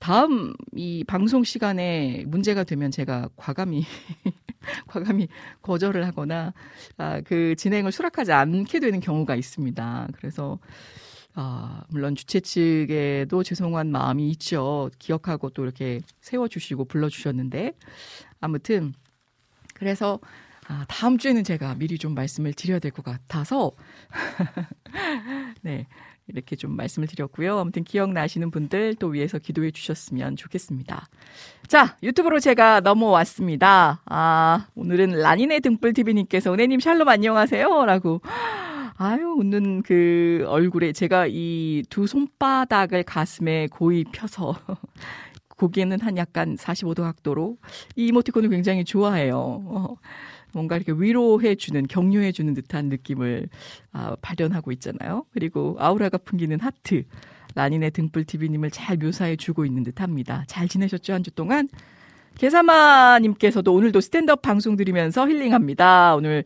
다음 0.00 0.54
이 0.74 1.04
방송 1.04 1.44
시간에 1.44 2.24
문제가 2.26 2.64
되면 2.64 2.90
제가 2.90 3.28
과감히 3.36 3.84
과감히 4.88 5.28
거절을 5.62 6.06
하거나 6.06 6.54
아, 6.96 7.20
그 7.20 7.54
진행을 7.56 7.92
수락하지 7.92 8.32
않게 8.32 8.80
되는 8.80 9.00
경우가 9.00 9.36
있습니다. 9.36 10.08
그래서 10.16 10.58
아, 11.34 11.84
물론 11.90 12.16
주최 12.16 12.40
측에도 12.40 13.42
죄송한 13.42 13.90
마음이 13.92 14.28
있죠. 14.30 14.90
기억하고 14.98 15.50
또 15.50 15.64
이렇게 15.64 16.00
세워주시고 16.22 16.86
불러주셨는데 16.86 17.74
아무튼 18.40 18.94
그래서 19.74 20.18
아, 20.66 20.86
다음 20.88 21.18
주에는 21.18 21.44
제가 21.44 21.74
미리 21.74 21.98
좀 21.98 22.14
말씀을 22.14 22.54
드려야 22.54 22.78
될 22.78 22.90
것 22.92 23.04
같아서 23.04 23.72
네 25.62 25.86
이렇게 26.32 26.56
좀 26.56 26.76
말씀을 26.76 27.08
드렸고요. 27.08 27.58
아무튼 27.58 27.84
기억나시는 27.84 28.50
분들 28.50 28.94
또 28.96 29.08
위에서 29.08 29.38
기도해 29.38 29.70
주셨으면 29.70 30.36
좋겠습니다. 30.36 31.06
자, 31.68 31.96
유튜브로 32.02 32.40
제가 32.40 32.80
넘어왔습니다. 32.80 34.02
아, 34.06 34.66
오늘은 34.74 35.10
라니네 35.20 35.60
등불TV님께서 35.60 36.52
은혜님 36.52 36.80
샬롬 36.80 37.08
안녕하세요. 37.08 37.84
라고. 37.86 38.20
아유, 38.96 39.34
웃는 39.38 39.82
그 39.82 40.44
얼굴에 40.46 40.92
제가 40.92 41.26
이 41.28 41.82
두 41.88 42.06
손바닥을 42.06 43.02
가슴에 43.04 43.66
고이 43.68 44.04
펴서 44.12 44.54
고개는 45.56 46.00
한 46.00 46.16
약간 46.16 46.56
45도 46.56 47.02
각도로 47.02 47.56
이 47.96 48.06
이모티콘을 48.08 48.48
굉장히 48.50 48.84
좋아해요. 48.84 49.36
어. 49.38 49.96
뭔가 50.52 50.76
이렇게 50.76 50.92
위로해주는, 50.92 51.86
격려해주는 51.88 52.54
듯한 52.54 52.86
느낌을 52.88 53.48
아, 53.92 54.16
발현하고 54.20 54.72
있잖아요. 54.72 55.24
그리고 55.32 55.76
아우라가 55.78 56.18
풍기는 56.18 56.58
하트, 56.60 57.04
라닌의 57.54 57.90
등불TV님을 57.92 58.70
잘 58.70 58.96
묘사해주고 58.96 59.64
있는 59.64 59.82
듯 59.82 60.00
합니다. 60.00 60.44
잘 60.46 60.68
지내셨죠? 60.68 61.12
한 61.12 61.22
주 61.22 61.30
동안? 61.32 61.68
개사마님께서도 62.38 63.74
오늘도 63.74 64.00
스탠드업 64.00 64.40
방송 64.40 64.76
들으면서 64.76 65.28
힐링합니다. 65.28 66.14
오늘 66.14 66.44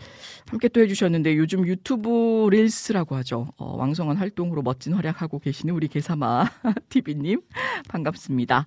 함께 0.48 0.68
또 0.68 0.81
해주셨는데 0.81 1.37
요즘 1.37 1.66
유튜브 1.66 2.48
릴스라고 2.50 3.14
하죠. 3.16 3.48
어, 3.59 3.76
왕성한 3.76 4.16
활동으로 4.16 4.62
멋진 4.62 4.94
활약하고 4.94 5.38
계시는 5.38 5.74
우리 5.74 5.88
개사마 5.88 6.46
TV님 6.88 7.42
반갑습니다. 7.88 8.66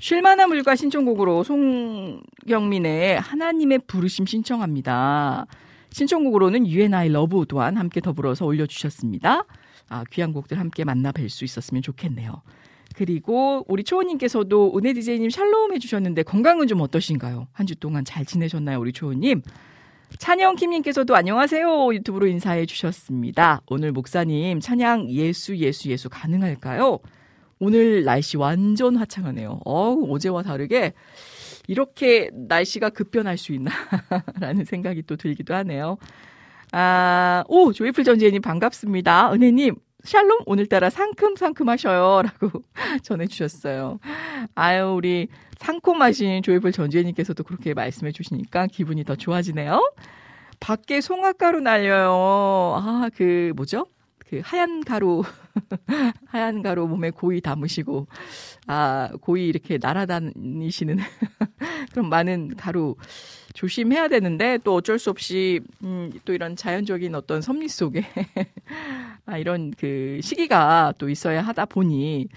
쉴만한 0.00 0.48
물과 0.48 0.76
신청곡으로 0.76 1.44
송경민의 1.44 3.20
하나님의 3.20 3.80
부르심 3.86 4.24
신청합니다. 4.26 5.46
신청곡으로는 5.92 6.66
UNI 6.66 7.10
love 7.10 7.44
또한 7.48 7.76
함께 7.76 8.00
더불어서 8.00 8.46
올려주셨습니다. 8.46 9.44
아, 9.90 10.04
귀한 10.10 10.32
곡들 10.32 10.58
함께 10.58 10.84
만나 10.84 11.12
뵐 11.12 11.28
수 11.28 11.44
있었으면 11.44 11.82
좋겠네요. 11.82 12.42
그리고 12.94 13.64
우리 13.68 13.84
초호님께서도 13.84 14.72
은혜 14.76 14.92
디제이님 14.94 15.30
샬롬 15.30 15.74
해주셨는데 15.74 16.22
건강은 16.22 16.66
좀 16.66 16.80
어떠신가요? 16.80 17.48
한 17.52 17.66
주 17.66 17.76
동안 17.76 18.04
잘 18.04 18.24
지내셨나요, 18.24 18.80
우리 18.80 18.92
초호님? 18.92 19.42
찬영 20.18 20.56
킴님께서도 20.56 21.14
안녕하세요 21.14 21.94
유튜브로 21.94 22.26
인사해 22.26 22.66
주셨습니다. 22.66 23.60
오늘 23.68 23.92
목사님 23.92 24.58
찬양 24.60 25.10
예수 25.10 25.56
예수 25.58 25.88
예수 25.90 26.08
가능할까요? 26.08 26.98
오늘 27.64 28.04
날씨 28.04 28.38
완전 28.38 28.96
화창하네요. 28.96 29.60
어우, 29.64 30.12
어제와 30.14 30.42
다르게 30.42 30.94
이렇게 31.68 32.30
날씨가 32.32 32.88
급변할 32.90 33.36
수 33.36 33.52
있나? 33.52 33.70
라는 34.40 34.64
생각이 34.64 35.02
또 35.02 35.16
들기도 35.16 35.54
하네요. 35.54 35.98
아, 36.72 37.44
오, 37.48 37.72
조이풀 37.72 38.02
전지혜님 38.04 38.40
반갑습니다. 38.40 39.32
은혜님, 39.34 39.76
샬롬, 40.04 40.40
오늘따라 40.46 40.88
상큼상큼하셔요. 40.88 42.22
라고 42.22 42.62
전해주셨어요. 43.02 44.00
아유, 44.54 44.94
우리 44.96 45.28
상콤하신 45.58 46.42
조이풀 46.42 46.72
전지혜님께서도 46.72 47.44
그렇게 47.44 47.74
말씀해 47.74 48.12
주시니까 48.12 48.68
기분이 48.68 49.04
더 49.04 49.16
좋아지네요. 49.16 49.82
밖에 50.60 51.02
송화가루 51.02 51.60
날려요. 51.60 52.10
아, 52.78 53.10
그, 53.14 53.52
뭐죠? 53.54 53.84
그 54.18 54.40
하얀 54.42 54.82
가루 54.82 55.24
하얀 56.28 56.62
가루 56.62 56.86
몸에 56.86 57.10
고이 57.10 57.40
담으시고 57.40 58.06
아 58.66 59.10
고이 59.20 59.48
이렇게 59.48 59.78
날아다니시는 59.80 60.98
그런 61.92 62.08
많은 62.08 62.56
가루 62.56 62.94
조심해야 63.54 64.08
되는데 64.08 64.58
또 64.62 64.76
어쩔 64.76 64.98
수 64.98 65.10
없이 65.10 65.60
음, 65.82 66.12
또 66.24 66.32
이런 66.32 66.54
자연적인 66.54 67.14
어떤 67.14 67.42
섭리 67.42 67.68
속에 67.68 68.04
아 69.26 69.38
이런 69.38 69.72
그 69.72 70.20
시기가 70.22 70.94
또 70.98 71.08
있어야 71.08 71.42
하다 71.42 71.66
보니 71.66 72.28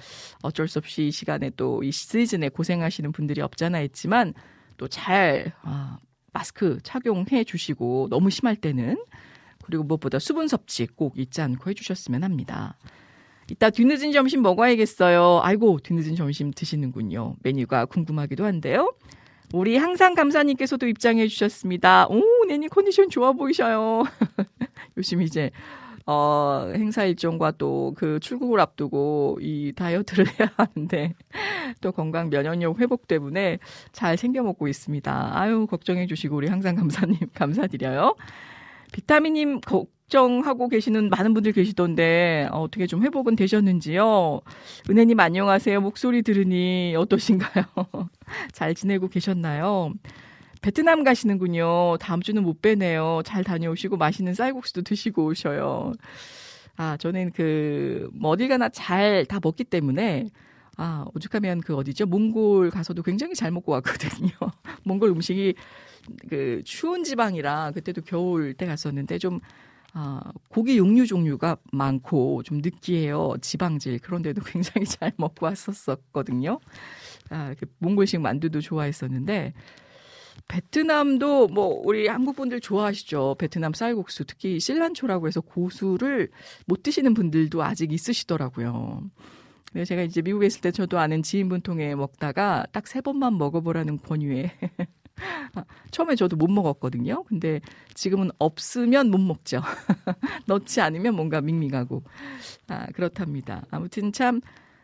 어쩔 0.42 0.68
수 0.68 0.80
없이 0.80 1.08
이 1.08 1.12
시간에 1.12 1.52
또 1.52 1.84
이 1.84 1.92
시즌에 1.92 2.50
고생하시는 2.50 3.12
분들이 3.12 3.42
없잖아 3.42 3.82
있지만 3.82 4.34
또잘 4.78 5.54
아, 5.62 5.98
마스크 6.32 6.80
착용해 6.84 7.44
주시고 7.44 8.08
너무 8.10 8.30
심할 8.30 8.56
때는 8.56 9.04
그리고 9.64 9.84
무엇보다 9.84 10.20
수분 10.20 10.48
섭취 10.48 10.88
꼭 10.88 11.18
잊지 11.18 11.42
않고 11.42 11.70
해주셨으면 11.70 12.24
합니다. 12.24 12.78
이따 13.54 13.70
뒤늦은 13.70 14.12
점심 14.14 14.42
먹어야겠어요. 14.42 15.42
아이고, 15.44 15.78
뒤늦은 15.84 16.16
점심 16.16 16.50
드시는군요. 16.50 17.36
메뉴가 17.44 17.86
궁금하기도 17.86 18.44
한데요. 18.46 18.96
우리 19.54 19.78
항상 19.78 20.16
감사님께서도 20.16 20.88
입장해 20.88 21.28
주셨습니다. 21.28 22.08
오, 22.08 22.24
내님 22.48 22.68
컨디션 22.70 23.12
좋아 23.12 23.32
보이셔요. 23.34 24.06
요즘 24.98 25.22
이제, 25.22 25.52
어, 26.08 26.72
행사 26.74 27.06
일정과 27.06 27.52
또 27.52 27.94
그 27.96 28.20
출국을 28.20 28.60
앞두고 28.60 29.38
이 29.40 29.72
다이어트를 29.76 30.26
해야 30.40 30.50
하는데 30.58 31.14
또 31.80 31.92
건강 31.92 32.32
면역력 32.32 32.80
회복 32.80 33.08
때문에 33.08 33.60
잘 33.92 34.18
챙겨 34.18 34.42
먹고 34.42 34.68
있습니다. 34.68 35.40
아유, 35.40 35.68
걱정해 35.68 36.08
주시고 36.08 36.36
우리 36.36 36.48
항상 36.48 36.76
감사님 36.76 37.20
감사드려요. 37.36 38.16
비타민님 38.92 39.62
걱정하고 40.08 40.68
계시는 40.70 41.10
많은 41.10 41.34
분들 41.34 41.54
계시던데 41.54 42.48
어, 42.52 42.62
어떻게 42.62 42.88
좀 42.88 43.04
회복은 43.04 43.36
되셨는지요? 43.36 44.42
은혜님 44.90 45.20
안녕하세요. 45.20 45.82
목소리 45.82 46.22
들으니 46.22 46.94
어떠신가요? 46.98 47.66
잘 48.52 48.76
지내고 48.76 49.08
계셨나요? 49.08 49.94
베트남 50.62 51.04
가시는군요. 51.04 51.98
다음 52.00 52.22
주는 52.22 52.42
못 52.44 52.62
빼네요. 52.62 53.22
잘 53.26 53.44
다녀오시고 53.44 53.98
맛있는 53.98 54.34
쌀국수도 54.34 54.82
드시고 54.84 55.26
오셔요. 55.26 55.94
아, 56.78 56.98
저는 56.98 57.32
그, 57.32 58.10
뭐 58.14 58.32
어딜 58.32 58.48
가나 58.48 58.70
잘 58.70 59.26
다 59.26 59.40
먹기 59.44 59.66
때문에, 59.66 60.30
아, 60.78 61.06
오죽하면 61.14 61.62
그 61.62 61.76
어디죠? 61.76 62.06
몽골 62.06 62.72
가서도 62.72 63.04
굉장히 63.04 63.36
잘 63.36 63.52
먹고 63.52 63.74
왔거든요. 63.74 64.30
몽골 64.84 65.10
음식이 65.10 65.54
그 66.30 66.62
추운 66.66 67.04
지방이라 67.04 67.72
그때도 67.72 68.02
겨울 68.04 68.54
때 68.54 68.66
갔었는데 68.66 69.18
좀 69.20 69.40
아, 69.94 70.22
고기 70.50 70.78
육류 70.78 71.06
종류가 71.06 71.58
많고 71.72 72.42
좀 72.44 72.60
느끼해요. 72.60 73.36
지방질. 73.42 74.00
그런데도 74.00 74.42
굉장히 74.46 74.86
잘 74.88 75.12
먹고 75.18 75.46
왔었거든요. 75.46 76.60
아, 77.30 77.54
그 77.60 77.68
몽골식 77.80 78.22
만두도 78.22 78.62
좋아했었는데 78.62 79.54
베트남도 80.48 81.48
뭐 81.50 81.82
우리 81.86 82.08
한국 82.08 82.36
분들 82.36 82.60
좋아하시죠. 82.60 83.36
베트남 83.40 83.74
쌀국수 83.74 84.26
특히 84.26 84.60
실란초라고 84.60 85.28
해서 85.28 85.42
고수를 85.42 86.30
못 86.66 86.84
드시는 86.84 87.14
분들도 87.14 87.64
아직 87.64 87.92
있으시더라고요. 87.94 89.04
근데 89.72 89.86
제가 89.86 90.04
이제 90.04 90.22
미국에 90.22 90.48
있을 90.48 90.62
때 90.62 90.72
저도 90.72 91.00
아는 91.00 91.24
지인분 91.24 91.62
통해 91.62 91.96
먹다가 91.96 92.66
딱 92.72 92.88
세 92.88 93.02
번만 93.02 93.38
먹어보라는 93.38 94.00
권유에 94.00 94.52
처음에 95.92 96.16
저도 96.16 96.36
못 96.36 96.50
먹었거든요. 96.50 97.24
근데 97.24 97.62
지금은 97.94 98.32
없으면 98.40 99.10
못 99.12 99.20
먹죠. 99.20 99.62
넣지 100.48 100.82
않으면 100.82 101.16
뭔가 101.16 101.42
밍밍하고. 101.42 102.04
아, 102.68 102.88
그렇답니다. 102.94 103.64
아무튼 103.72 104.12
참 104.12 104.42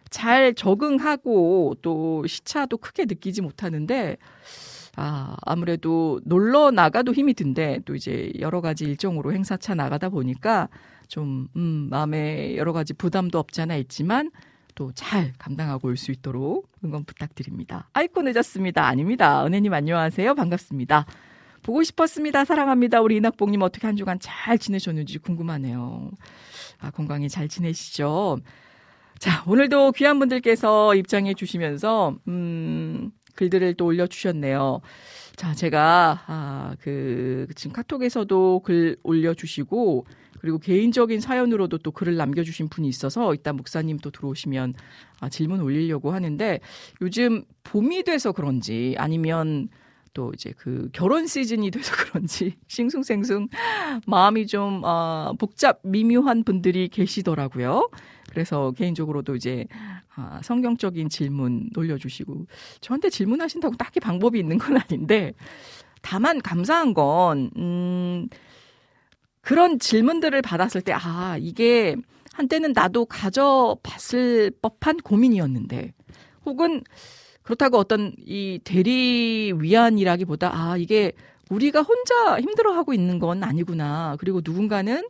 잘 0.09 0.53
적응하고 0.55 1.75
또 1.81 2.25
시차도 2.25 2.77
크게 2.77 3.05
느끼지 3.05 3.41
못하는데, 3.41 4.17
아, 4.95 5.37
아무래도 5.41 6.19
놀러 6.25 6.71
나가도 6.71 7.13
힘이 7.13 7.33
든데, 7.33 7.81
또 7.85 7.95
이제 7.95 8.31
여러 8.39 8.61
가지 8.61 8.85
일정으로 8.85 9.33
행사차 9.33 9.75
나가다 9.75 10.09
보니까 10.09 10.67
좀, 11.07 11.47
음, 11.55 11.87
마음에 11.89 12.55
여러 12.57 12.73
가지 12.73 12.93
부담도 12.93 13.39
없지 13.39 13.61
않아 13.61 13.75
있지만, 13.77 14.31
또 14.79 14.91
잘 14.93 15.33
감당하고 15.37 15.89
올 15.89 15.97
수 15.97 16.11
있도록 16.11 16.69
응원 16.85 17.03
부탁드립니다. 17.03 17.89
아이고 17.91 18.21
늦었습니다. 18.21 18.87
아닙니다. 18.87 19.45
은혜님 19.45 19.73
안녕하세요. 19.73 20.35
반갑습니다. 20.35 21.05
보고 21.63 21.83
싶었습니다. 21.83 22.45
사랑합니다. 22.45 23.01
우리 23.01 23.17
이낙봉님 23.17 23.61
어떻게 23.61 23.87
한 23.87 23.97
주간 23.97 24.17
잘 24.21 24.57
지내셨는지 24.57 25.17
궁금하네요. 25.19 26.11
아, 26.79 26.91
건강히 26.91 27.27
잘 27.27 27.49
지내시죠? 27.49 28.39
자, 29.17 29.43
오늘도 29.45 29.91
귀한 29.91 30.17
분들께서 30.19 30.95
입장해 30.95 31.33
주시면서, 31.33 32.15
음, 32.29 33.11
글들을 33.35 33.73
또 33.73 33.87
올려주셨네요. 33.87 34.79
자, 35.35 35.53
제가, 35.53 36.23
아, 36.27 36.75
그, 36.79 37.47
지금 37.55 37.73
카톡에서도 37.73 38.61
글 38.63 38.95
올려주시고, 39.03 40.05
그리고 40.39 40.57
개인적인 40.57 41.21
사연으로도 41.21 41.79
또 41.79 41.91
글을 41.91 42.15
남겨주신 42.15 42.69
분이 42.69 42.87
있어서 42.87 43.33
이따 43.33 43.53
목사님 43.53 43.97
또 43.99 44.09
들어오시면 44.11 44.73
아, 45.19 45.29
질문 45.29 45.61
올리려고 45.61 46.11
하는데 46.11 46.59
요즘 47.01 47.43
봄이 47.63 48.03
돼서 48.03 48.31
그런지 48.31 48.95
아니면 48.97 49.69
또 50.13 50.31
이제 50.33 50.53
그 50.57 50.89
결혼 50.91 51.27
시즌이 51.27 51.71
돼서 51.71 51.93
그런지 51.95 52.55
싱숭생숭 52.67 53.47
마음이 54.07 54.47
좀 54.47 54.81
어, 54.83 55.33
복잡 55.37 55.79
미묘한 55.83 56.43
분들이 56.43 56.87
계시더라고요. 56.87 57.89
그래서 58.29 58.71
개인적으로도 58.71 59.35
이제 59.35 59.67
아, 60.15 60.39
성경적인 60.43 61.09
질문 61.09 61.69
올려주시고 61.75 62.47
저한테 62.81 63.09
질문하신다고 63.09 63.75
딱히 63.77 63.99
방법이 63.99 64.39
있는 64.39 64.57
건 64.57 64.77
아닌데 64.77 65.33
다만 66.01 66.41
감사한 66.41 66.93
건 66.93 67.51
음, 67.57 68.27
그런 69.49 69.79
질문들을 69.79 70.43
받았을 70.43 70.81
때 70.81 70.93
아 70.93 71.35
이게 71.39 71.95
한때는 72.33 72.73
나도 72.73 73.05
가져봤을 73.05 74.51
법한 74.61 74.97
고민이었는데 74.97 75.91
혹은 76.45 76.83
그렇다고 77.41 77.79
어떤 77.79 78.13
이 78.19 78.59
대리 78.63 79.51
위안이라기보다 79.57 80.51
아 80.53 80.77
이게 80.77 81.13
우리가 81.49 81.81
혼자 81.81 82.39
힘들어하고 82.39 82.93
있는 82.93 83.17
건 83.17 83.43
아니구나 83.43 84.17
그리고 84.19 84.41
누군가는 84.45 85.03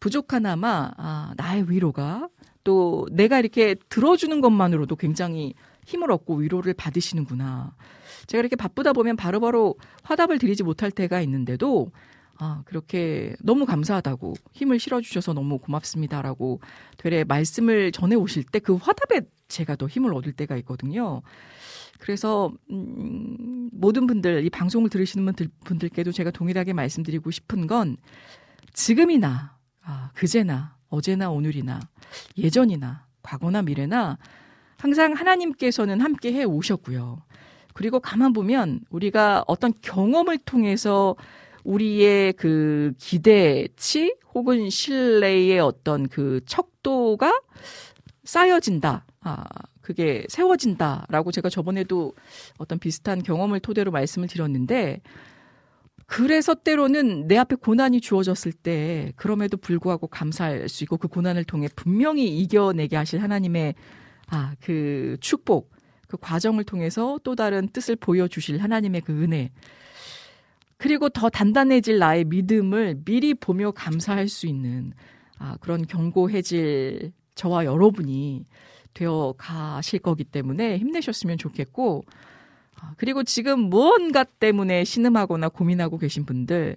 부족하나마 0.00 0.90
아, 0.98 1.32
나의 1.38 1.70
위로가 1.70 2.28
또 2.64 3.06
내가 3.10 3.38
이렇게 3.38 3.74
들어주는 3.88 4.38
것만으로도 4.42 4.96
굉장히 4.96 5.54
힘을 5.86 6.12
얻고 6.12 6.34
위로를 6.34 6.74
받으시는구나. 6.74 7.74
제가 8.26 8.40
이렇게 8.40 8.54
바쁘다 8.54 8.92
보면 8.92 9.16
바로바로 9.16 9.76
화답을 10.02 10.38
드리지 10.38 10.62
못할 10.62 10.90
때가 10.90 11.20
있는데도 11.22 11.90
아, 12.42 12.62
그렇게 12.64 13.36
너무 13.40 13.66
감사하다고 13.66 14.34
힘을 14.52 14.80
실어주셔서 14.80 15.32
너무 15.32 15.58
고맙습니다라고 15.58 16.60
되레 16.96 17.22
말씀을 17.22 17.92
전해 17.92 18.16
오실 18.16 18.42
때 18.42 18.58
그 18.58 18.74
화답에 18.74 19.20
제가 19.46 19.76
더 19.76 19.86
힘을 19.86 20.12
얻을 20.14 20.32
때가 20.32 20.56
있거든요. 20.58 21.22
그래서, 22.00 22.52
음, 22.70 23.70
모든 23.72 24.06
분들, 24.06 24.44
이 24.44 24.50
방송을 24.50 24.88
들으시는 24.90 25.24
분들, 25.24 25.48
분들께도 25.64 26.10
제가 26.10 26.30
동일하게 26.30 26.72
말씀드리고 26.72 27.30
싶은 27.30 27.66
건 27.68 27.96
지금이나, 28.72 29.56
아, 29.82 30.10
그제나, 30.14 30.76
어제나 30.88 31.30
오늘이나, 31.30 31.80
예전이나, 32.38 33.06
과거나 33.22 33.62
미래나 33.62 34.18
항상 34.78 35.12
하나님께서는 35.12 36.00
함께 36.00 36.32
해 36.32 36.44
오셨고요. 36.44 37.22
그리고 37.74 38.00
가만 38.00 38.32
보면 38.32 38.80
우리가 38.90 39.44
어떤 39.46 39.72
경험을 39.80 40.38
통해서 40.38 41.14
우리의 41.64 42.32
그 42.34 42.92
기대치 42.98 44.16
혹은 44.34 44.70
신뢰의 44.70 45.60
어떤 45.60 46.08
그 46.08 46.40
척도가 46.46 47.40
쌓여진다. 48.24 49.04
아, 49.20 49.44
그게 49.80 50.24
세워진다라고 50.28 51.32
제가 51.32 51.48
저번에도 51.48 52.14
어떤 52.58 52.78
비슷한 52.78 53.22
경험을 53.22 53.60
토대로 53.60 53.90
말씀을 53.90 54.28
드렸는데 54.28 55.00
그래서 56.06 56.54
때로는 56.54 57.26
내 57.26 57.38
앞에 57.38 57.56
고난이 57.56 58.00
주어졌을 58.00 58.52
때 58.52 59.12
그럼에도 59.16 59.56
불구하고 59.56 60.06
감사할 60.08 60.68
수 60.68 60.84
있고 60.84 60.96
그 60.96 61.08
고난을 61.08 61.44
통해 61.44 61.68
분명히 61.74 62.26
이겨내게 62.38 62.96
하실 62.96 63.22
하나님의 63.22 63.74
아, 64.28 64.54
그 64.60 65.16
축복, 65.20 65.72
그 66.08 66.16
과정을 66.16 66.64
통해서 66.64 67.18
또 67.22 67.34
다른 67.34 67.68
뜻을 67.68 67.96
보여주실 67.96 68.62
하나님의 68.62 69.00
그 69.02 69.12
은혜. 69.22 69.50
그리고 70.82 71.08
더 71.08 71.30
단단해질 71.30 72.00
나의 72.00 72.24
믿음을 72.24 72.96
미리 73.04 73.34
보며 73.34 73.70
감사할 73.70 74.26
수 74.26 74.48
있는 74.48 74.92
아, 75.38 75.56
그런 75.60 75.86
견고해질 75.86 77.12
저와 77.36 77.66
여러분이 77.66 78.44
되어 78.92 79.32
가실 79.38 80.00
거기 80.00 80.24
때문에 80.24 80.78
힘내셨으면 80.78 81.38
좋겠고, 81.38 82.02
아, 82.80 82.94
그리고 82.96 83.22
지금 83.22 83.60
무언가 83.60 84.24
때문에 84.24 84.82
신음하거나 84.82 85.50
고민하고 85.50 85.98
계신 85.98 86.26
분들, 86.26 86.74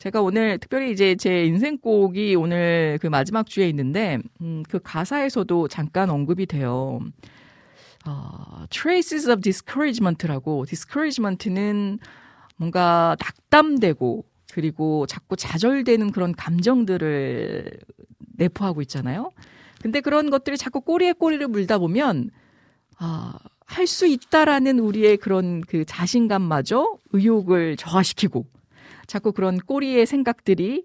제가 0.00 0.22
오늘 0.22 0.58
특별히 0.58 0.90
이제 0.90 1.14
제 1.14 1.44
인생곡이 1.44 2.34
오늘 2.34 2.98
그 3.00 3.06
마지막 3.06 3.46
주에 3.46 3.68
있는데, 3.68 4.18
음, 4.40 4.64
그 4.68 4.80
가사에서도 4.82 5.68
잠깐 5.68 6.10
언급이 6.10 6.46
돼요. 6.46 6.98
어, 8.08 8.64
traces 8.70 9.30
of 9.30 9.40
discouragement라고, 9.40 10.66
discouragement는 10.66 12.00
뭔가 12.56 13.16
낙담되고, 13.20 14.24
그리고 14.52 15.06
자꾸 15.06 15.36
좌절되는 15.36 16.12
그런 16.12 16.32
감정들을 16.34 17.70
내포하고 18.36 18.82
있잖아요. 18.82 19.30
근데 19.82 20.00
그런 20.00 20.30
것들이 20.30 20.56
자꾸 20.56 20.80
꼬리에 20.80 21.12
꼬리를 21.12 21.46
물다 21.48 21.78
보면 21.78 22.30
아, 22.98 23.34
할 23.66 23.86
수 23.86 24.06
있다라는 24.06 24.78
우리의 24.78 25.16
그런 25.18 25.60
그 25.60 25.84
자신감마저 25.84 26.98
의욕을 27.12 27.76
저하시키고 27.76 28.46
자꾸 29.06 29.32
그런 29.32 29.58
꼬리의 29.58 30.06
생각들이 30.06 30.84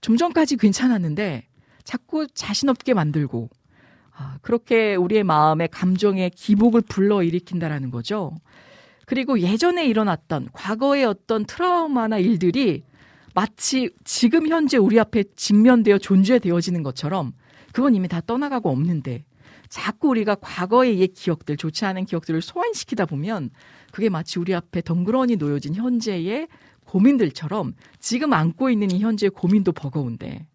좀 0.00 0.16
전까지 0.16 0.56
괜찮았는데 0.56 1.46
자꾸 1.84 2.26
자신 2.34 2.68
없게 2.68 2.94
만들고 2.94 3.48
아, 4.16 4.38
그렇게 4.42 4.94
우리의 4.94 5.24
마음에 5.24 5.66
감정의 5.66 6.30
기복을 6.30 6.80
불러일으킨다라는 6.82 7.90
거죠. 7.90 8.32
그리고 9.06 9.40
예전에 9.40 9.86
일어났던 9.86 10.48
과거의 10.52 11.04
어떤 11.04 11.44
트라우마나 11.44 12.18
일들이 12.18 12.82
마치 13.34 13.90
지금 14.04 14.48
현재 14.48 14.76
우리 14.76 15.00
앞에 15.00 15.24
직면되어 15.36 15.98
존재되어지는 15.98 16.82
것처럼 16.82 17.32
그건 17.72 17.94
이미 17.94 18.08
다 18.08 18.20
떠나가고 18.20 18.70
없는데 18.70 19.24
자꾸 19.68 20.08
우리가 20.08 20.34
과거의 20.34 21.00
옛 21.00 21.14
기억들, 21.14 21.56
좋지 21.56 21.86
않은 21.86 22.04
기억들을 22.04 22.42
소환시키다 22.42 23.06
보면 23.06 23.48
그게 23.90 24.10
마치 24.10 24.38
우리 24.38 24.54
앞에 24.54 24.82
덩그러니 24.82 25.36
놓여진 25.36 25.74
현재의 25.74 26.48
고민들처럼 26.84 27.72
지금 27.98 28.34
안고 28.34 28.68
있는 28.68 28.90
이 28.90 29.00
현재의 29.00 29.30
고민도 29.30 29.72
버거운데 29.72 30.46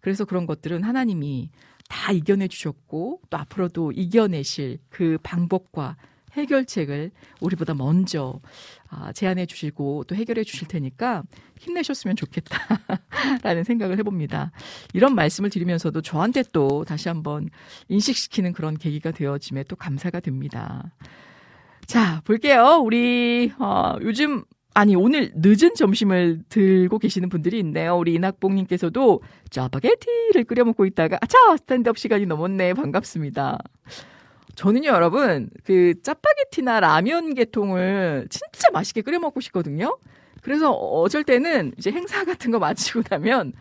그래서 0.00 0.24
그런 0.24 0.46
것들은 0.46 0.84
하나님이 0.84 1.50
다 1.88 2.12
이겨내 2.12 2.48
주셨고 2.48 3.20
또 3.28 3.36
앞으로도 3.36 3.92
이겨내실 3.92 4.78
그 4.88 5.18
방법과 5.22 5.96
해결책을 6.32 7.10
우리보다 7.40 7.74
먼저 7.74 8.40
아, 8.88 9.12
제안해 9.12 9.46
주시고 9.46 10.04
또 10.04 10.14
해결해 10.14 10.44
주실 10.44 10.68
테니까 10.68 11.22
힘내셨으면 11.58 12.16
좋겠다라는 12.16 13.64
생각을 13.64 13.98
해봅니다. 13.98 14.52
이런 14.92 15.14
말씀을 15.14 15.50
드리면서도 15.50 16.02
저한테 16.02 16.42
또 16.52 16.84
다시 16.84 17.08
한번 17.08 17.48
인식시키는 17.88 18.52
그런 18.52 18.76
계기가 18.76 19.10
되어짐에 19.10 19.64
또 19.64 19.76
감사가 19.76 20.20
됩니다. 20.20 20.92
자, 21.86 22.20
볼게요. 22.24 22.80
우리, 22.82 23.52
어, 23.58 23.96
요즘 24.02 24.44
아니 24.74 24.96
오늘 24.96 25.30
늦은 25.34 25.74
점심을 25.74 26.44
들고 26.48 26.98
계시는 26.98 27.28
분들이 27.28 27.58
있네요. 27.58 27.96
우리 27.96 28.14
이낙봉님께서도 28.14 29.22
짜파게티를 29.50 30.44
끓여 30.44 30.64
먹고 30.64 30.86
있다가 30.86 31.18
아차 31.20 31.56
스탠드업 31.58 31.98
시간이 31.98 32.26
넘었네 32.26 32.74
반갑습니다. 32.74 33.58
저는요, 34.54 34.88
여러분, 34.90 35.48
그 35.64 35.94
짜파게티나 36.02 36.80
라면 36.80 37.34
계통을 37.34 38.26
진짜 38.30 38.70
맛있게 38.72 39.00
끓여 39.02 39.18
먹고 39.18 39.40
싶거든요. 39.40 39.98
그래서 40.42 40.72
어쩔 40.72 41.24
때는 41.24 41.72
이제 41.78 41.90
행사 41.90 42.24
같은 42.24 42.50
거 42.50 42.58
마치고 42.58 43.02
나면, 43.08 43.52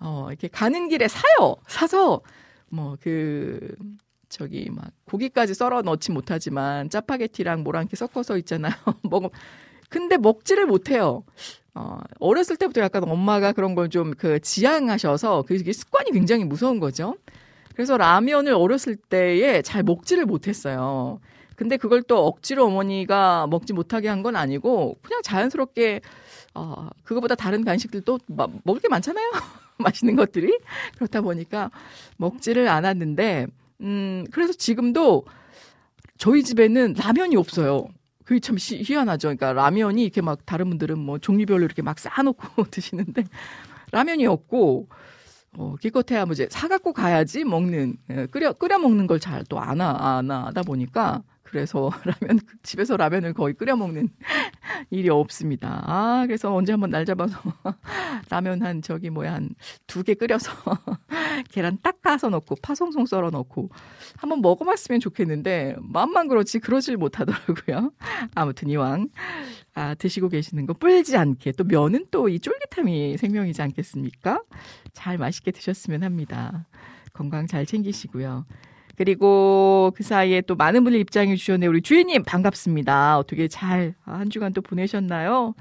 어, 0.00 0.26
이렇게 0.30 0.48
가는 0.48 0.88
길에 0.88 1.08
사요. 1.08 1.56
사서, 1.68 2.22
뭐, 2.68 2.96
그, 3.00 3.74
저기, 4.28 4.68
막, 4.70 4.90
고기까지 5.04 5.54
썰어 5.54 5.82
넣지 5.82 6.10
못하지만, 6.12 6.90
짜파게티랑 6.90 7.62
뭐랑 7.62 7.82
이렇게 7.84 7.96
섞어서 7.96 8.36
있잖아요. 8.38 8.72
먹어. 9.02 9.30
근데 9.88 10.16
먹지를 10.18 10.66
못해요. 10.66 11.24
어, 11.74 11.98
어렸을 12.18 12.56
때부터 12.56 12.80
약간 12.80 13.04
엄마가 13.08 13.52
그런 13.52 13.74
걸 13.74 13.88
좀 13.90 14.12
그 14.16 14.40
지향하셔서, 14.40 15.42
그게 15.42 15.72
습관이 15.72 16.10
굉장히 16.12 16.44
무서운 16.44 16.80
거죠. 16.80 17.16
그래서 17.76 17.96
라면을 17.98 18.54
어렸을 18.54 18.96
때에 18.96 19.62
잘 19.62 19.82
먹지를 19.82 20.24
못했어요. 20.26 21.20
근데 21.56 21.76
그걸 21.76 22.02
또 22.02 22.26
억지로 22.26 22.66
어머니가 22.66 23.46
먹지 23.48 23.72
못하게 23.72 24.08
한 24.08 24.22
건 24.22 24.34
아니고 24.36 24.98
그냥 25.02 25.22
자연스럽게 25.22 26.00
어 26.54 26.88
그거보다 27.04 27.34
다른 27.34 27.64
간식들도 27.64 28.18
마, 28.28 28.46
먹을 28.64 28.80
게 28.80 28.88
많잖아요. 28.88 29.30
맛있는 29.78 30.16
것들이 30.16 30.58
그렇다 30.96 31.20
보니까 31.20 31.70
먹지를 32.16 32.68
않았는데 32.68 33.46
음 33.82 34.24
그래서 34.32 34.54
지금도 34.54 35.24
저희 36.18 36.42
집에는 36.42 36.94
라면이 36.98 37.36
없어요. 37.36 37.88
그게 38.24 38.40
참 38.40 38.56
희한하죠. 38.58 39.28
그러니까 39.28 39.52
라면이 39.52 40.02
이렇게 40.02 40.22
막 40.22 40.44
다른 40.46 40.68
분들은 40.70 40.98
뭐 40.98 41.18
종류별로 41.18 41.64
이렇게 41.64 41.82
막 41.82 41.98
쌓아놓고 41.98 42.64
드시는데 42.72 43.24
라면이 43.92 44.26
없고 44.26 44.88
어, 45.58 45.74
기껏해야 45.80 46.24
뭐 46.26 46.32
이제 46.32 46.48
사갖고 46.50 46.92
가야지 46.92 47.44
먹는, 47.44 47.96
예, 48.10 48.26
끓여, 48.26 48.52
끓여 48.52 48.78
먹는 48.78 49.06
걸 49.06 49.18
잘 49.20 49.44
또 49.48 49.58
안, 49.60 49.80
안 49.80 50.30
하다 50.30 50.62
보니까 50.62 51.22
그래서 51.42 51.90
라면 52.04 52.40
집에서 52.62 52.96
라면을 52.96 53.32
거의 53.32 53.54
끓여 53.54 53.76
먹는 53.76 54.08
일이 54.90 55.08
없습니다. 55.08 55.82
아 55.86 56.24
그래서 56.26 56.52
언제 56.54 56.72
한번 56.72 56.90
날 56.90 57.04
잡아서 57.06 57.38
라면 58.30 58.62
한 58.62 58.82
저기 58.82 59.10
뭐야 59.10 59.34
한 59.34 59.50
두 59.86 60.02
개 60.02 60.14
끓여서 60.14 60.50
계란 61.50 61.78
딱 61.82 62.02
까서 62.02 62.28
넣고 62.30 62.56
파송송 62.62 63.06
썰어 63.06 63.30
넣고 63.30 63.70
한번 64.16 64.40
먹어봤으면 64.42 65.00
좋겠는데 65.00 65.76
마음만 65.80 66.28
그렇지 66.28 66.58
그러질 66.58 66.96
못하더라고요. 66.96 67.92
아무튼 68.34 68.68
이왕 68.68 69.08
아, 69.76 69.94
드시고 69.94 70.28
계시는 70.30 70.66
거 70.66 70.72
뿔지 70.74 71.16
않게 71.16 71.52
또 71.52 71.64
면은 71.64 72.06
또 72.10 72.28
이 72.28 72.40
쫄깃함이 72.40 73.18
생명이지 73.18 73.60
않겠습니까? 73.62 74.42
잘 74.94 75.18
맛있게 75.18 75.50
드셨으면 75.52 76.02
합니다. 76.02 76.66
건강 77.12 77.46
잘 77.46 77.66
챙기시고요. 77.66 78.46
그리고 78.96 79.92
그 79.94 80.02
사이에 80.02 80.40
또 80.40 80.56
많은 80.56 80.82
분들 80.84 80.98
입장해 81.00 81.36
주셨네요. 81.36 81.68
우리 81.70 81.82
주인님 81.82 82.22
반갑습니다. 82.24 83.18
어떻게 83.18 83.48
잘 83.48 83.94
한 84.04 84.30
주간 84.30 84.52
또 84.54 84.62
보내셨나요? 84.62 85.54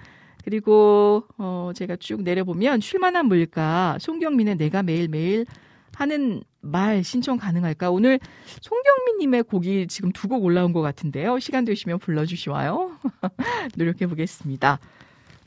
그리고 0.45 1.25
어 1.37 1.71
제가 1.75 1.97
쭉 1.97 2.21
내려보면 2.23 2.79
쉴만한 2.79 3.25
물가 3.27 3.97
송경민의 3.99 4.55
내가 4.57 4.83
매일매일 4.83 5.45
하는 5.93 6.41
말 6.65 7.03
신청 7.03 7.37
가능할까? 7.37 7.91
오늘 7.91 8.19
송경민님의 8.61 9.43
곡이 9.43 9.87
지금 9.87 10.11
두 10.11 10.27
곡 10.27 10.43
올라온 10.43 10.73
것 10.73 10.81
같은데요. 10.81 11.39
시간 11.39 11.65
되시면 11.65 11.99
불러주시와요. 11.99 12.97
노력해 13.77 14.07
보겠습니다. 14.07 14.79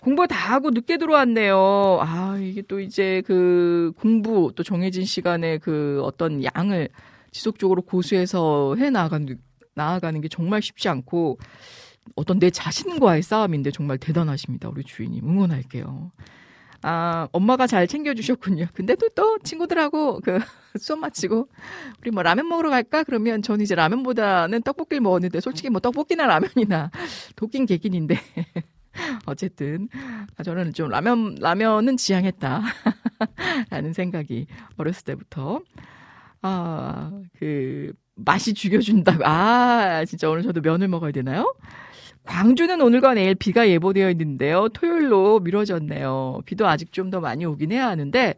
공부 0.01 0.27
다 0.29 0.37
하고 0.55 0.71
늦게 0.71 0.97
들어왔네요. 0.99 1.99
아, 2.01 2.39
이게 2.41 2.63
또 2.63 2.79
이제 2.79 3.23
그 3.27 3.93
공부 3.99 4.53
또 4.55 4.63
정해진 4.63 5.05
시간에 5.05 5.59
그 5.59 6.01
어떤 6.05 6.43
양을 6.45 6.89
지속적으로 7.33 7.83
고수해서 7.83 8.77
해 8.77 8.91
나가는 8.91 9.37
나아가는 9.75 10.21
게 10.21 10.29
정말 10.29 10.63
쉽지 10.63 10.89
않고 10.89 11.39
어떤 12.15 12.39
내 12.39 12.51
자신과의 12.51 13.23
싸움인데 13.23 13.71
정말 13.73 13.99
대단하십니다. 13.99 14.69
우리 14.69 14.85
주인님 14.85 15.29
응원할게요. 15.29 16.13
아, 16.83 17.29
엄마가 17.33 17.67
잘 17.67 17.87
챙겨주셨군요. 17.87 18.67
근데 18.73 18.95
또, 18.95 19.09
또 19.11 19.39
친구들하고 19.39 20.21
그 20.21 20.39
수업 20.79 21.01
마치고 21.01 21.49
우리 22.01 22.11
뭐 22.11 22.23
라면 22.23 22.49
먹으러 22.49 22.71
갈까? 22.71 23.03
그러면 23.03 23.43
저는 23.43 23.63
이제 23.63 23.75
라면보다는 23.75 24.63
떡볶이를 24.63 25.01
먹었는데 25.01 25.41
솔직히 25.41 25.71
뭐 25.71 25.81
떡볶이나 25.81 26.27
라면이나 26.27 26.91
도끼인 27.37 27.67
개긴인데 27.67 28.17
어쨌든 29.27 29.89
저는 30.45 30.73
좀 30.73 30.89
라면 30.89 31.37
라면은 31.41 31.97
지향했다 31.97 32.63
라는 33.71 33.93
생각이 33.93 34.47
어렸을 34.77 35.05
때부터 35.05 35.61
아, 36.43 37.11
그, 37.39 37.93
맛이 38.15 38.55
죽여준다고. 38.55 39.25
아, 39.27 40.05
진짜 40.05 40.29
오늘 40.29 40.43
저도 40.43 40.61
면을 40.61 40.89
먹어야 40.89 41.13
되나요? 41.13 41.55
광주는 42.29 42.79
오늘과 42.81 43.15
내일 43.15 43.35
비가 43.35 43.67
예보되어 43.69 44.11
있는데요. 44.11 44.69
토요일로 44.69 45.41
미뤄졌네요. 45.41 46.43
비도 46.45 46.67
아직 46.69 46.93
좀 46.93 47.09
더 47.11 47.21
많이 47.21 47.47
오긴 47.47 47.73
해야 47.73 47.89
하는데, 47.89 48.35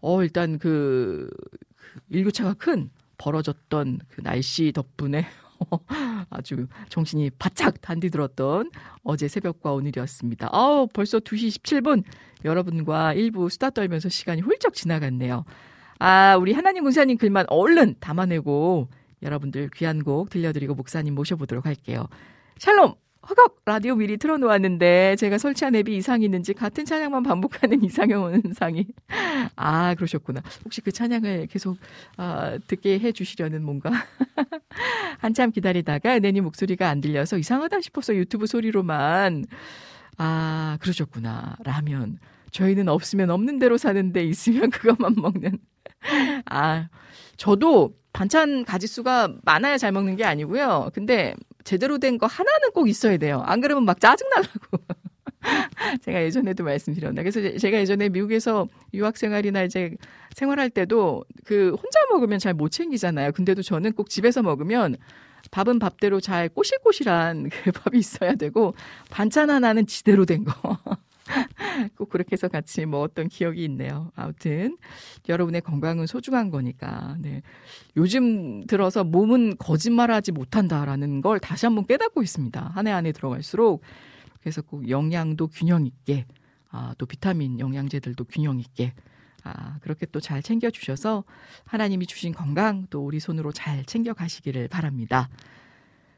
어, 0.00 0.22
일단 0.22 0.58
그, 0.58 1.28
그 1.76 2.00
일교차가 2.08 2.54
큰 2.54 2.88
벌어졌던 3.18 4.00
그 4.08 4.22
날씨 4.22 4.72
덕분에 4.72 5.26
아주 6.30 6.66
정신이 6.88 7.30
바짝 7.38 7.82
단디 7.82 8.08
들었던 8.08 8.70
어제 9.02 9.28
새벽과 9.28 9.72
오늘이었습니다. 9.72 10.48
아우, 10.50 10.86
벌써 10.86 11.18
2시 11.18 11.60
17분 11.60 12.04
여러분과 12.46 13.12
일부 13.12 13.50
수다 13.50 13.68
떨면서 13.68 14.08
시간이 14.08 14.40
훌쩍 14.40 14.72
지나갔네요. 14.72 15.44
아, 15.98 16.36
우리 16.40 16.54
하나님 16.54 16.84
군사님 16.84 17.18
글만 17.18 17.44
얼른 17.48 17.96
담아내고 18.00 18.88
여러분들 19.22 19.68
귀한 19.76 20.02
곡 20.02 20.30
들려드리고 20.30 20.74
목사님 20.74 21.14
모셔보도록 21.14 21.66
할게요. 21.66 22.08
샬롬! 22.58 22.94
허걱! 23.28 23.62
라디오 23.64 23.96
미리 23.96 24.18
틀어놓았는데 24.18 25.16
제가 25.16 25.38
설치한 25.38 25.74
앱이 25.74 25.96
이상이 25.96 26.24
있는지 26.24 26.52
같은 26.54 26.84
찬양만 26.84 27.24
반복하는 27.24 27.82
이상형 27.84 28.32
현상이. 28.32 28.86
아, 29.56 29.94
그러셨구나. 29.96 30.42
혹시 30.64 30.80
그 30.80 30.92
찬양을 30.92 31.48
계속, 31.48 31.76
아, 32.16 32.56
듣게 32.68 33.00
해주시려는 33.00 33.64
뭔가. 33.64 33.90
한참 35.18 35.50
기다리다가 35.50 36.14
은혜님 36.16 36.44
목소리가 36.44 36.88
안 36.88 37.00
들려서 37.00 37.36
이상하다 37.36 37.80
싶어서 37.80 38.14
유튜브 38.14 38.46
소리로만. 38.46 39.44
아, 40.18 40.78
그러셨구나. 40.80 41.56
라면. 41.64 42.18
저희는 42.52 42.88
없으면 42.88 43.30
없는 43.30 43.58
대로 43.58 43.76
사는데 43.76 44.22
있으면 44.24 44.70
그것만 44.70 45.14
먹는. 45.16 45.58
아, 46.46 46.88
저도 47.36 47.96
반찬 48.12 48.64
가지수가 48.64 49.34
많아야 49.42 49.78
잘 49.78 49.90
먹는 49.90 50.14
게 50.16 50.24
아니고요. 50.24 50.90
근데 50.94 51.34
제대로 51.66 51.98
된 51.98 52.16
거 52.18 52.26
하나는 52.26 52.70
꼭 52.72 52.88
있어야 52.88 53.18
돼요. 53.18 53.42
안 53.44 53.60
그러면 53.60 53.84
막 53.84 54.00
짜증나려고. 54.00 54.78
제가 56.02 56.22
예전에도 56.22 56.64
말씀드렸나. 56.64 57.22
그래서 57.22 57.40
제가 57.58 57.78
예전에 57.78 58.08
미국에서 58.08 58.66
유학 58.94 59.16
생활이나 59.16 59.62
이제 59.64 59.94
생활할 60.34 60.70
때도 60.70 61.24
그 61.44 61.70
혼자 61.70 61.98
먹으면 62.10 62.38
잘 62.38 62.54
못 62.54 62.70
챙기잖아요. 62.70 63.32
근데도 63.32 63.62
저는 63.62 63.92
꼭 63.92 64.08
집에서 64.08 64.42
먹으면 64.42 64.96
밥은 65.50 65.78
밥대로 65.78 66.20
잘 66.20 66.48
꼬실꼬실한 66.48 67.50
그 67.64 67.72
밥이 67.72 67.98
있어야 67.98 68.34
되고 68.34 68.74
반찬 69.10 69.50
하나는 69.50 69.86
지대로 69.86 70.24
된 70.24 70.44
거. 70.44 70.78
꼭 71.96 72.08
그렇게 72.10 72.32
해서 72.32 72.48
같이 72.48 72.86
먹었던 72.86 73.28
기억이 73.28 73.64
있네요. 73.64 74.10
아무튼 74.16 74.76
여러분의 75.28 75.60
건강은 75.62 76.06
소중한 76.06 76.50
거니까. 76.50 77.16
네. 77.20 77.42
요즘 77.96 78.66
들어서 78.66 79.04
몸은 79.04 79.56
거짓말하지 79.58 80.32
못한다라는 80.32 81.20
걸 81.22 81.38
다시 81.40 81.66
한번 81.66 81.86
깨닫고 81.86 82.22
있습니다. 82.22 82.72
한 82.74 82.86
해 82.86 82.92
안에 82.92 83.12
들어갈수록 83.12 83.82
그래서 84.40 84.62
꼭 84.62 84.88
영양도 84.88 85.48
균형 85.48 85.86
있게 85.86 86.26
아, 86.70 86.94
또 86.98 87.06
비타민 87.06 87.58
영양제들도 87.60 88.24
균형 88.26 88.60
있게 88.60 88.92
아, 89.44 89.78
그렇게 89.80 90.06
또 90.06 90.20
잘 90.20 90.42
챙겨 90.42 90.70
주셔서 90.70 91.24
하나님이 91.64 92.06
주신 92.06 92.32
건강 92.32 92.86
또 92.90 93.04
우리 93.04 93.20
손으로 93.20 93.52
잘 93.52 93.84
챙겨 93.84 94.12
가시기를 94.14 94.68
바랍니다. 94.68 95.28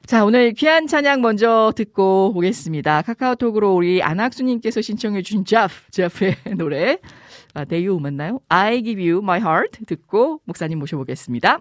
자, 0.08 0.24
오늘 0.24 0.54
귀한 0.54 0.86
찬양 0.86 1.20
먼저 1.20 1.70
듣고 1.76 2.32
오겠습니다. 2.34 3.02
카카오톡으로 3.02 3.74
우리 3.74 4.02
안학수님께서 4.02 4.80
신청해 4.80 5.20
주신 5.20 5.44
제프, 5.44 5.90
제프의 5.90 6.34
노래, 6.56 6.96
아, 7.52 7.66
데이오 7.66 7.98
맞나요? 7.98 8.40
I 8.48 8.82
give 8.82 9.06
you 9.06 9.22
my 9.22 9.38
heart 9.38 9.84
듣고 9.84 10.40
목사님 10.46 10.78
모셔보겠습니다. 10.78 11.60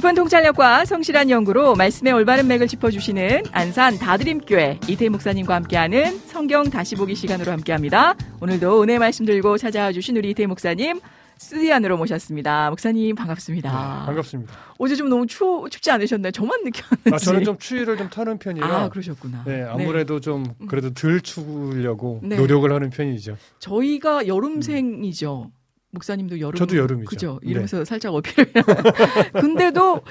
깊은 0.00 0.14
통찰력과 0.14 0.86
성실한 0.86 1.28
연구로 1.28 1.74
말씀의 1.74 2.14
올바른 2.14 2.48
맥을 2.48 2.68
짚어주시는 2.68 3.42
안산 3.52 3.98
다드림교회 3.98 4.80
이태 4.88 5.10
목사님과 5.10 5.54
함께하는 5.56 6.18
성경 6.20 6.70
다시 6.70 6.96
보기 6.96 7.14
시간으로 7.14 7.52
함께합니다. 7.52 8.14
오늘도 8.40 8.82
은혜 8.82 8.98
말씀 8.98 9.26
들고 9.26 9.58
찾아와 9.58 9.92
주신 9.92 10.16
우리 10.16 10.30
이태 10.30 10.46
목사님 10.46 11.00
스튜디오 11.36 11.74
안으로 11.74 11.98
모셨습니다. 11.98 12.70
목사님 12.70 13.14
반갑습니다. 13.14 13.70
네, 13.70 14.06
반갑습니다. 14.06 14.54
어제 14.78 14.96
좀 14.96 15.10
너무 15.10 15.26
추워 15.26 15.68
춥지 15.68 15.90
않으셨나요? 15.90 16.32
저만 16.32 16.64
느꼈는지. 16.64 17.10
아, 17.12 17.18
저는 17.18 17.44
좀 17.44 17.58
추위를 17.58 17.98
좀 17.98 18.08
타는 18.08 18.38
편이라. 18.38 18.66
아, 18.66 18.88
그러셨구나. 18.88 19.44
네, 19.44 19.64
아무래도 19.64 20.14
네. 20.14 20.20
좀 20.22 20.46
그래도 20.66 20.94
덜 20.94 21.20
추우려고 21.20 22.20
네. 22.22 22.36
노력을 22.36 22.72
하는 22.72 22.88
편이죠. 22.88 23.36
저희가 23.58 24.26
여름생이죠. 24.26 25.50
목사님도 25.90 26.40
여름. 26.40 26.56
저도 26.56 26.76
여름이죠. 26.76 27.08
그죠. 27.08 27.40
네. 27.42 27.50
이러면서 27.50 27.84
살짝 27.84 28.14
어필을. 28.14 28.52
근데도 29.40 30.02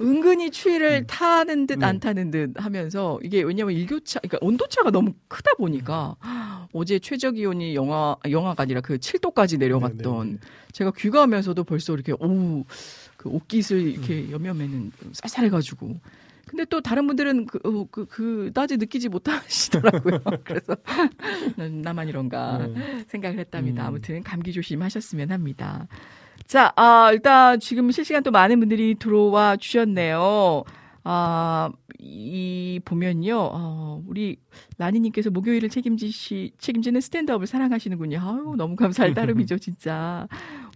은근히 0.00 0.50
추위를 0.50 1.06
타는 1.06 1.66
듯안 1.66 1.96
네. 1.96 2.00
타는 2.00 2.30
듯 2.30 2.52
하면서 2.56 3.18
이게 3.22 3.42
왜냐면 3.42 3.74
일교차, 3.74 4.20
그러니까 4.20 4.38
온도차가 4.40 4.90
너무 4.90 5.12
크다 5.28 5.52
보니까 5.58 6.16
어제 6.72 6.98
최저 6.98 7.30
기온이 7.30 7.74
영하, 7.74 8.16
영하가 8.28 8.62
아니라 8.62 8.80
그 8.80 8.96
7도까지 8.96 9.58
내려갔던 9.58 10.26
네, 10.26 10.32
네, 10.32 10.38
제가 10.72 10.92
귀가하면서도 10.96 11.64
벌써 11.64 11.92
이렇게 11.92 12.12
오우 12.18 12.64
그 13.16 13.28
옷깃을 13.28 13.80
이렇게 13.80 14.30
여면에는 14.30 14.92
쌀쌀해 15.12 15.50
가지고. 15.50 15.96
근데 16.50 16.64
또 16.64 16.80
다른 16.80 17.06
분들은 17.06 17.46
그, 17.46 17.60
어, 17.62 17.86
그, 17.92 18.06
그다지 18.06 18.76
느끼지 18.78 19.08
못하시더라고요. 19.08 20.18
그래서 20.42 20.74
난- 21.56 21.80
나만 21.80 22.08
이런가 22.08 22.58
네. 22.58 23.04
생각을 23.06 23.38
했답니다. 23.38 23.84
음. 23.84 23.86
아무튼 23.86 24.22
감기 24.24 24.52
조심하셨으면 24.52 25.30
합니다. 25.30 25.86
자, 26.48 26.72
아, 26.74 27.10
일단 27.12 27.60
지금 27.60 27.88
실시간 27.92 28.24
또 28.24 28.32
많은 28.32 28.58
분들이 28.58 28.96
들어와 28.96 29.56
주셨네요. 29.56 30.64
아, 31.04 31.70
이 32.00 32.80
보면요. 32.84 33.36
어, 33.52 34.02
우리 34.08 34.36
라니 34.76 34.98
님께서 35.00 35.30
목요일을 35.30 35.68
책임지시 35.68 36.52
책임지는 36.58 37.00
스탠드업을 37.00 37.46
사랑하시는군요. 37.46 38.18
아유, 38.20 38.54
너무 38.56 38.74
감사할 38.74 39.14
따름이죠, 39.46 39.58
진짜. 39.58 40.26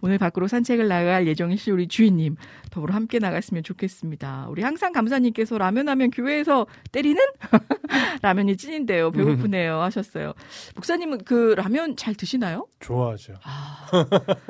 오늘 0.01 0.17
밖으로 0.17 0.47
산책을 0.47 0.87
나갈 0.87 1.27
예정이신 1.27 1.73
우리 1.73 1.87
주인님 1.87 2.37
더불어 2.75 2.93
함께 2.93 3.19
나갔으면 3.19 3.63
좋겠습니다. 3.63 4.47
우리 4.49 4.61
항상 4.61 4.91
감사님께서 4.91 5.57
라면 5.57 5.87
하면 5.87 6.11
교회에서 6.11 6.67
때리는 6.91 7.21
라면이 8.21 8.57
찐인데요. 8.57 9.11
배고프네요 9.11 9.79
하셨어요. 9.79 10.33
목사님은 10.75 11.19
그 11.23 11.53
라면 11.55 11.95
잘 11.95 12.15
드시나요? 12.15 12.67
좋아하죠. 12.81 13.35
아, 13.45 13.87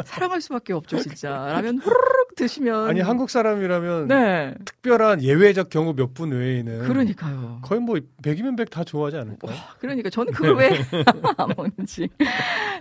사랑할 0.06 0.42
수밖에 0.42 0.74
없죠, 0.74 0.98
진짜. 0.98 1.30
라면 1.54 1.78
후루룩 1.78 2.34
드시면 2.36 2.90
아니 2.90 3.00
한국 3.02 3.30
사람이라면 3.30 4.08
네. 4.08 4.56
특별한 4.66 5.22
예외적 5.22 5.70
경우 5.70 5.94
몇 5.94 6.16
분 6.16 6.32
외에는 6.32 6.88
그러니까요. 6.88 7.60
거의 7.62 7.80
뭐 7.82 7.98
100이면 8.24 8.56
100 8.58 8.70
다 8.72 8.84
좋아하지 8.86 9.18
않을까? 9.18 9.48
와, 9.50 9.54
그러니까 9.80 10.10
저는 10.10 10.32
그걸 10.34 10.56
왜 10.56 10.70
안 11.38 11.50
먹는지. 11.58 12.08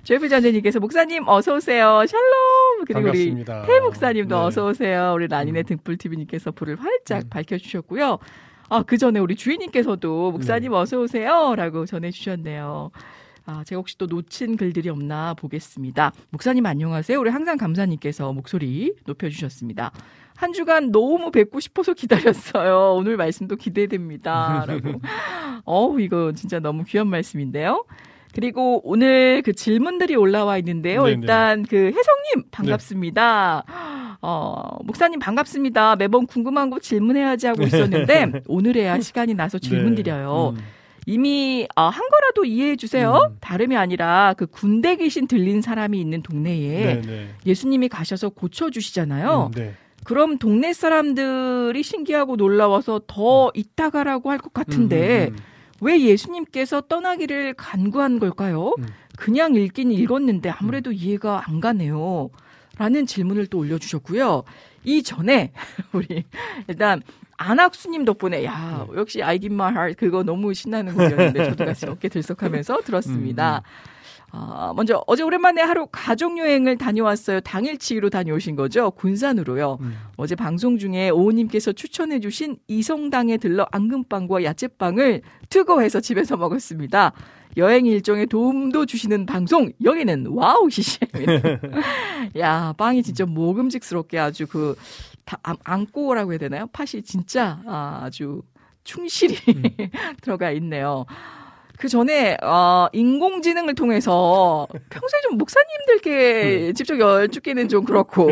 제피 0.05 0.28
전재님께서 0.28 0.78
목사님 0.80 1.26
어서 1.26 1.55
오세요. 1.57 2.03
샬롬. 2.07 2.84
그리고 2.86 3.01
우리 3.01 3.05
반갑습니다. 3.34 3.66
태 3.66 3.80
목사님도 3.80 4.36
네. 4.38 4.40
어서 4.45 4.66
오세요. 4.68 5.12
우리 5.16 5.26
라니네 5.35 5.61
음. 5.61 5.64
등불 5.64 5.97
TV님께서 5.97 6.53
불을 6.53 6.80
활짝 6.80 7.24
음. 7.24 7.28
밝혀주셨고요. 7.28 8.18
아, 8.68 8.82
그 8.82 8.97
전에 8.97 9.20
우리 9.20 9.35
주인님께서도 9.37 10.32
목사님 10.32 10.70
네. 10.72 10.76
어서 10.78 11.01
오세요. 11.01 11.55
라고 11.57 11.87
전해주셨네요. 11.87 12.91
아, 13.47 13.62
제가 13.64 13.78
혹시 13.78 13.99
또 13.99 14.07
놓친 14.07 14.57
글들이 14.57 14.89
없나 14.89 15.35
보겠습니다. 15.35 16.12
목사님 16.30 16.64
안녕하세요. 16.64 17.20
우리 17.20 17.30
항상 17.30 17.59
감사님께서 17.59 18.32
목소리 18.32 18.95
높여주셨습니다. 19.05 19.93
한 20.37 20.53
주간 20.53 20.91
너무 20.91 21.30
뵙고 21.30 21.61
싶어서 21.61 21.93
기다렸어요. 21.93 22.95
오늘 22.95 23.16
말씀도 23.16 23.57
기대됩니다. 23.57 24.64
라고. 24.66 25.01
어우, 25.64 26.01
이거 26.01 26.32
진짜 26.32 26.59
너무 26.59 26.85
귀한 26.85 27.09
말씀인데요. 27.09 27.85
그리고 28.35 28.80
오늘 28.85 29.43
그 29.43 29.53
질문들이 29.53 30.16
올라와 30.16 30.59
있는데요. 30.59 31.05
네네. 31.05 31.12
일단 31.20 31.62
그 31.64 31.76
혜성님 31.76 32.51
반갑습니다. 32.51 33.64
어, 34.20 34.78
목사님 34.85 35.20
반갑습니다. 35.20 35.97
매번 35.97 36.26
궁금한 36.26 36.70
거 36.70 36.80
질문해야지 36.80 37.47
하고 37.47 37.62
있었는데 37.62 38.32
오늘에야 38.49 38.99
시간이 39.01 39.35
나서 39.35 39.59
질문 39.59 39.95
네. 39.95 40.03
드려요. 40.03 40.55
음. 40.57 40.62
이미 41.07 41.68
아, 41.76 41.89
한 41.89 42.03
거라도 42.09 42.45
이해해 42.47 42.76
주세요. 42.76 43.28
음. 43.30 43.37
다름이 43.41 43.76
아니라 43.76 44.35
그 44.39 44.47
군대 44.47 44.97
귀신 44.97 45.26
들린 45.28 45.61
사람이 45.61 46.01
있는 46.01 46.22
동네에 46.22 46.85
네, 46.85 47.01
네. 47.03 47.28
예수님이 47.47 47.89
가셔서 47.89 48.30
고쳐 48.30 48.70
주시잖아요. 48.70 49.51
음, 49.55 49.61
네. 49.61 49.74
그럼 50.05 50.39
동네 50.39 50.72
사람들이 50.72 51.82
신기하고 51.82 52.37
놀라워서 52.37 53.03
더 53.07 53.51
있다 53.55 53.91
가라고 53.91 54.30
할 54.30 54.39
것 54.39 54.53
같은데 54.55 55.28
음, 55.30 55.35
음, 55.35 55.39
왜 55.81 56.01
예수님께서 56.01 56.83
떠나기를 56.83 57.55
간구한 57.55 58.18
걸까요? 58.18 58.75
음. 58.79 58.87
그냥 59.16 59.55
읽긴 59.55 59.91
읽었는데 59.93 60.51
아무래도 60.51 60.93
이해가 60.93 61.45
안 61.47 61.61
가네요. 61.61 62.31
라는 62.79 63.07
질문을 63.07 63.47
또 63.47 63.59
올려주셨고요. 63.59 64.43
이 64.85 65.03
전에 65.03 65.53
우리 65.93 66.25
일단 66.68 67.03
안학수님 67.37 68.05
덕분에 68.05 68.45
야 68.45 68.87
네. 68.91 68.99
역시 68.99 69.22
I 69.22 69.39
give 69.39 69.55
my 69.55 69.72
heart 69.72 69.97
그거 69.97 70.22
너무 70.22 70.55
신나는 70.55 70.95
곡이었는데 70.95 71.45
저도 71.45 71.64
같이 71.64 71.87
어깨 71.87 72.09
들썩하면서 72.09 72.83
들었습니다. 72.83 73.62
아, 74.37 74.72
먼저 74.74 75.03
어제 75.07 75.22
오랜만에 75.22 75.62
하루 75.62 75.87
가족 75.93 76.37
여행을 76.39 76.76
다녀왔어요. 76.76 77.41
당일치기로 77.41 78.11
다녀오신 78.11 78.57
거죠? 78.57 78.91
군산으로요. 78.91 79.78
음. 79.80 79.97
어제 80.16 80.35
방송 80.35 80.76
중에 80.76 81.11
오우님께서 81.11 81.72
추천해주신 81.72 82.57
이성당에 82.66 83.37
들러 83.37 83.64
앙금빵과 83.70 84.43
야채빵을 84.43 85.22
뜨거워해서 85.51 86.01
집에서 86.01 86.37
먹었습니다. 86.37 87.12
여행 87.57 87.87
일정에 87.87 88.26
도움도 88.26 88.87
주시는 88.87 89.26
방송 89.26 89.70
여기는 89.85 90.26
와우 90.30 90.68
CCM입니다. 90.68 91.61
야 92.39 92.74
빵이 92.76 93.05
진짜 93.05 93.24
먹음직스럽게 93.26 94.18
아주 94.18 94.49
그 94.49 94.74
다, 95.24 95.39
안- 95.45 95.57
안고라고 95.62 96.32
해야 96.32 96.39
되나요? 96.39 96.66
팥이 96.72 97.03
진짜 97.05 97.61
아, 97.66 98.01
아주 98.03 98.43
충실히 98.82 99.37
들어가 100.20 100.51
있네요. 100.53 101.07
그 101.79 101.89
전에 101.89 102.37
어, 102.43 102.87
인공지능을 102.93 103.75
통해서 103.75 104.66
평소에 104.91 105.20
좀 105.22 105.39
목사님들께 105.39 106.72
직접 106.75 106.99
여쭙기는 106.99 107.68
좀 107.68 107.85
그렇고 107.85 108.27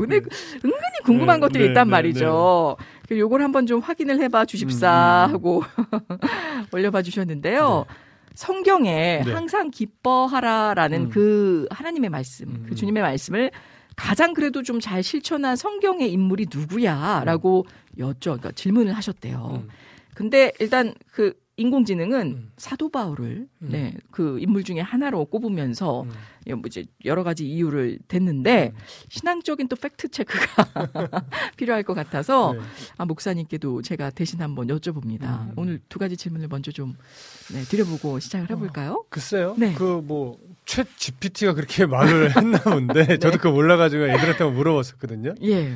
근데 0.00 0.16
은근히 0.16 1.02
궁금한 1.04 1.36
네, 1.36 1.40
것들이 1.40 1.64
네, 1.64 1.68
있단 1.70 1.86
네, 1.86 1.90
말이죠. 1.90 2.76
그 3.08 3.18
요걸 3.18 3.42
한번 3.42 3.66
좀 3.66 3.80
확인을 3.80 4.20
해봐 4.20 4.46
주십사 4.46 5.26
음, 5.26 5.30
음. 5.30 5.34
하고 5.34 5.62
올려봐 6.72 7.02
주셨는데요. 7.02 7.84
성경에 8.34 9.22
네. 9.24 9.32
항상 9.32 9.70
기뻐하라라는 9.70 11.02
음. 11.04 11.08
그 11.10 11.66
하나님의 11.70 12.10
말씀, 12.10 12.48
음, 12.48 12.62
그 12.66 12.72
음. 12.72 12.74
주님의 12.74 13.02
말씀을 13.02 13.50
가장 13.94 14.34
그래도 14.34 14.62
좀 14.62 14.78
잘 14.80 15.02
실천한 15.02 15.56
성경의 15.56 16.12
인물이 16.12 16.46
누구야라고 16.54 17.64
여쭤, 17.98 18.20
그러니까 18.22 18.52
질문을 18.52 18.92
하셨대요. 18.92 19.62
음. 19.62 19.68
근데 20.14 20.52
일단 20.60 20.94
그 21.12 21.32
인공지능은 21.58 22.20
음. 22.26 22.52
사도 22.58 22.90
바울을 22.90 23.48
음. 23.62 23.68
네, 23.70 23.94
그 24.10 24.38
인물 24.40 24.62
중에 24.62 24.80
하나로 24.80 25.24
꼽으면서 25.24 26.02
음. 26.02 26.10
뭐 26.52 26.62
이제 26.66 26.84
여러 27.06 27.24
가지 27.24 27.48
이유를 27.48 27.98
댔는데 28.08 28.72
음. 28.74 28.80
신앙적인 29.08 29.68
또 29.68 29.76
팩트 29.76 30.08
체크가 30.08 30.66
필요할 31.56 31.82
것 31.82 31.94
같아서 31.94 32.52
네. 32.52 32.60
아, 32.98 33.04
목사님께도 33.06 33.80
제가 33.82 34.10
대신 34.10 34.42
한번 34.42 34.66
여쭤봅니다. 34.66 35.22
음. 35.22 35.52
오늘 35.56 35.80
두 35.88 35.98
가지 35.98 36.16
질문을 36.16 36.48
먼저 36.48 36.70
좀 36.72 36.94
네, 37.52 37.62
드려보고 37.62 38.18
시작을 38.20 38.50
해볼까요? 38.50 39.04
글쎄요. 39.08 39.54
네. 39.56 39.72
그뭐최 39.74 40.84
GPT가 40.96 41.54
그렇게 41.54 41.86
말을 41.86 42.36
했나 42.36 42.58
본데 42.58 43.16
저도 43.18 43.38
그거 43.38 43.50
몰라가지고 43.52 44.08
애들한테 44.08 44.44
물어봤었거든요. 44.44 45.34
예. 45.42 45.74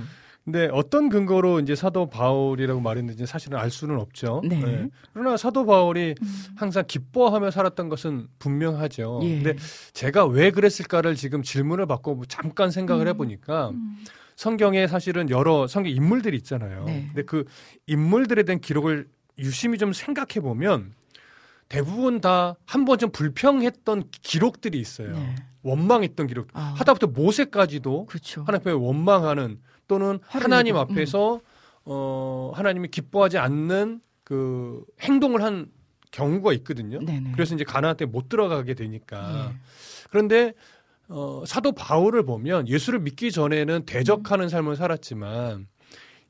근데 0.50 0.68
어떤 0.72 1.08
근거로 1.08 1.60
이제 1.60 1.76
사도 1.76 2.10
바울이라고 2.10 2.80
말했는지 2.80 3.24
사실은 3.24 3.56
알 3.58 3.70
수는 3.70 4.00
없죠. 4.00 4.42
네. 4.44 4.88
그러나 5.12 5.36
사도 5.36 5.64
바울이 5.64 6.16
음. 6.20 6.44
항상 6.56 6.84
기뻐하며 6.88 7.52
살았던 7.52 7.88
것은 7.88 8.26
분명하죠. 8.40 9.20
예. 9.22 9.42
근데 9.42 9.56
제가 9.92 10.26
왜 10.26 10.50
그랬을까를 10.50 11.14
지금 11.14 11.42
질문을 11.42 11.86
받고 11.86 12.16
뭐 12.16 12.24
잠깐 12.26 12.72
생각을 12.72 13.06
음. 13.06 13.08
해보니까 13.10 13.70
음. 13.70 13.96
성경에 14.34 14.88
사실은 14.88 15.30
여러 15.30 15.68
성경 15.68 15.92
인물들이 15.92 16.36
있잖아요. 16.38 16.84
네. 16.84 17.04
근데 17.08 17.22
그 17.22 17.44
인물들에 17.86 18.42
대한 18.42 18.60
기록을 18.60 19.06
유심히 19.38 19.78
좀 19.78 19.92
생각해 19.92 20.40
보면 20.42 20.94
대부분 21.68 22.20
다 22.20 22.56
한 22.66 22.84
번쯤 22.84 23.12
불평했던 23.12 24.04
기록들이 24.22 24.80
있어요. 24.80 25.12
네. 25.12 25.34
원망했던 25.62 26.26
기록. 26.26 26.48
아, 26.54 26.74
하다부터 26.78 27.08
모세까지도 27.08 28.06
그렇죠. 28.06 28.42
하나님 28.42 28.62
앞에 28.62 28.72
원망하는 28.72 29.58
또는 29.90 30.20
하나님 30.22 30.76
내고, 30.76 30.86
음. 30.86 30.92
앞에서 30.92 31.40
어 31.84 32.52
하나님이 32.54 32.88
기뻐하지 32.88 33.38
않는 33.38 34.00
그 34.22 34.84
행동을 35.00 35.42
한 35.42 35.66
경우가 36.12 36.52
있거든요. 36.54 37.00
네네. 37.00 37.32
그래서 37.32 37.56
이제 37.56 37.64
가나안 37.64 37.96
때못 37.96 38.28
들어가게 38.28 38.74
되니까. 38.74 39.50
예. 39.50 39.56
그런데 40.08 40.52
어 41.08 41.42
사도 41.44 41.72
바울을 41.72 42.24
보면 42.24 42.68
예수를 42.68 43.00
믿기 43.00 43.32
전에는 43.32 43.84
대적하는 43.84 44.48
삶을 44.48 44.76
살았지만 44.76 45.66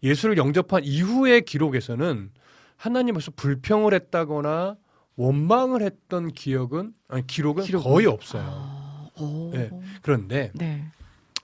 예수를 0.02 0.38
영접한 0.38 0.82
이후의 0.82 1.42
기록에서는 1.42 2.30
하나님께서 2.76 3.30
불평을 3.36 3.92
했다거나 3.92 4.78
원망을 5.16 5.82
했던 5.82 6.32
기억은 6.32 6.94
아니 7.08 7.26
기록은 7.26 7.64
기록은? 7.64 7.90
거의 7.90 8.06
없어요. 8.06 8.42
아, 8.42 9.08
오. 9.20 9.50
네. 9.52 9.70
그런데 10.00 10.50
네. 10.54 10.86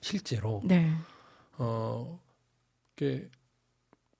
실제로 0.01 0.63
네. 0.65 0.91
어, 1.57 2.19
이게 2.95 3.27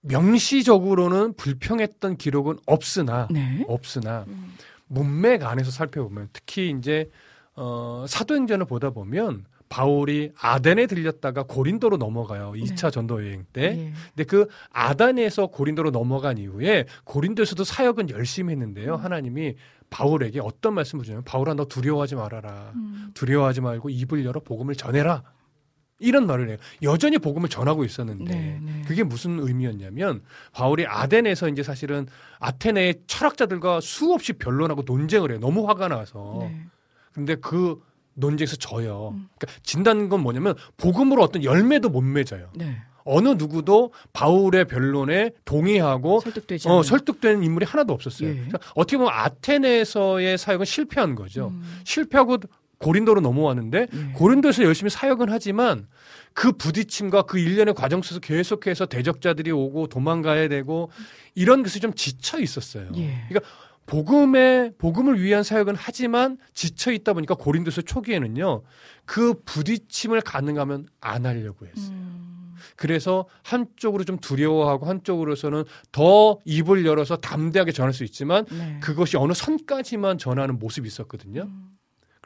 명시적으로는 0.02 1.34
불평했던 1.34 2.18
기록은 2.18 2.58
없으나 2.66 3.28
네. 3.32 3.66
없으나 3.68 4.26
음. 4.28 4.56
문맥 4.88 5.44
안에서 5.44 5.72
살펴보면 5.72 6.30
특히 6.34 6.74
이제 6.78 7.10
어, 7.56 8.06
사도행전을 8.08 8.66
보다 8.66 8.92
보면 8.92 9.46
바울이 9.70 10.32
아덴에 10.40 10.86
들렸다가 10.86 11.44
고린도로 11.44 11.98
넘어가요. 11.98 12.54
2차 12.54 12.92
전도 12.92 13.26
여행 13.26 13.46
때. 13.52 13.64
예. 13.64 13.94
근데 14.16 14.24
그 14.24 14.48
아단에서 14.72 15.48
고린도로 15.48 15.92
넘어간 15.92 16.38
이후에 16.38 16.86
고린도에서도 17.04 17.64
사역은 17.66 18.10
열심히 18.10 18.54
했는데요. 18.54 18.96
음. 18.96 19.00
하나님이 19.00 19.56
바울에게 19.90 20.40
어떤 20.42 20.74
말씀을 20.74 21.04
주냐면 21.04 21.24
바울아 21.26 21.54
너 21.56 21.66
두려워하지 21.66 22.16
말아라. 22.16 22.72
음. 22.76 23.12
두려워하지 23.14 23.62
말고 23.62 23.90
입을 23.90 24.24
열어 24.24 24.40
복음을 24.40 24.76
전해라. 24.76 25.24
이런 26.00 26.28
말을 26.28 26.50
해요. 26.50 26.58
여전히 26.84 27.18
복음을 27.18 27.50
전하고 27.50 27.84
있었는데 27.84 28.34
네, 28.34 28.60
네. 28.62 28.82
그게 28.88 29.04
무슨 29.04 29.40
의미였냐면 29.40 30.22
바울이 30.52 30.86
아덴에서 30.86 31.50
이제 31.50 31.64
사실은 31.64 32.08
아테네의 32.40 33.02
철학자들과 33.08 33.82
수없이 33.82 34.34
변론하고 34.34 34.84
논쟁을 34.86 35.32
해요. 35.32 35.40
너무 35.40 35.68
화가 35.68 35.88
나서. 35.88 36.38
네. 36.42 36.66
근데 37.14 37.36
그 37.36 37.82
논쟁에서 38.14 38.56
져요. 38.58 39.14
음. 39.16 39.28
그러니까 39.38 39.60
진다는 39.64 40.10
건 40.10 40.22
뭐냐면 40.22 40.56
복음으로 40.78 41.24
어떤 41.24 41.44
열매도 41.44 41.90
못 41.90 42.02
맺어요. 42.02 42.52
네. 42.56 42.78
어느 43.10 43.30
누구도 43.30 43.94
바울의 44.12 44.66
변론에 44.66 45.32
동의하고 45.46 46.20
설득되지 46.20 46.68
어. 46.68 46.84
설득되는 46.84 47.42
인물이 47.42 47.66
하나도 47.66 47.94
없었어요. 47.94 48.30
예. 48.30 48.34
그러니까 48.34 48.60
어떻게 48.76 48.98
보면 48.98 49.14
아테네에서의 49.16 50.38
사역은 50.38 50.66
실패한 50.66 51.16
거죠. 51.16 51.48
음. 51.48 51.82
실패하고 51.86 52.38
고린도로 52.80 53.22
넘어왔는데 53.22 53.88
예. 53.92 54.14
고린도에서 54.14 54.64
열심히 54.64 54.90
사역은 54.90 55.30
하지만 55.30 55.88
그 56.34 56.52
부딪힘과 56.52 57.24
그 57.24 57.40
일련의 57.40 57.74
과정 57.74 58.02
속에서 58.02 58.20
계속해서 58.20 58.86
대적자들이 58.86 59.52
오고 59.52 59.88
도망가야 59.88 60.48
되고 60.50 60.92
이런 61.34 61.64
것이 61.64 61.80
좀 61.80 61.94
지쳐 61.94 62.40
있었어요. 62.40 62.92
예. 62.98 63.28
복음의 63.88 64.74
복음을 64.78 65.20
위한 65.22 65.44
사역은 65.44 65.76
하지만 65.78 66.38
지쳐 66.54 66.92
있다 66.92 67.14
보니까 67.14 67.36
고린도서 67.36 67.84
초기에는요 67.84 68.64
그 69.06 69.34
부딪힘을 69.46 70.22
가능하면 70.22 70.88
안 71.00 71.26
하려고 71.26 71.66
했어요. 71.66 71.96
음. 71.96 72.56
그래서 72.76 73.26
한쪽으로 73.44 74.04
좀 74.04 74.18
두려워하고 74.18 74.88
한쪽으로서는 74.88 75.64
더 75.92 76.40
입을 76.46 76.86
열어서 76.86 77.18
담대하게 77.18 77.72
전할 77.72 77.94
수 77.94 78.04
있지만 78.04 78.46
네. 78.46 78.80
그것이 78.82 79.16
어느 79.16 79.34
선까지만 79.34 80.18
전하는 80.18 80.60
모습이 80.60 80.88
있었거든요. 80.88 81.44
음. 81.44 81.77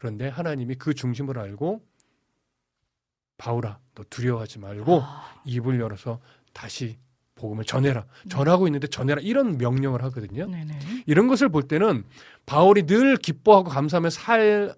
그런데 0.01 0.27
하나님이 0.29 0.75
그 0.75 0.95
중심을 0.95 1.37
알고 1.37 1.79
바울아 3.37 3.77
너 3.93 4.03
두려워하지 4.09 4.57
말고 4.57 4.99
아, 4.99 5.35
입을 5.45 5.79
열어서 5.79 6.19
다시 6.53 6.97
복음을 7.35 7.65
전해라. 7.65 8.07
전하고 8.27 8.67
있는데 8.67 8.87
전해라. 8.87 9.21
이런 9.21 9.59
명령을 9.59 10.01
하거든요. 10.05 10.47
네네. 10.47 11.03
이런 11.05 11.27
것을 11.27 11.49
볼 11.49 11.67
때는 11.67 12.03
바울이 12.47 12.87
늘 12.87 13.15
기뻐하고 13.15 13.69
감사하며 13.69 14.09
살 14.09 14.73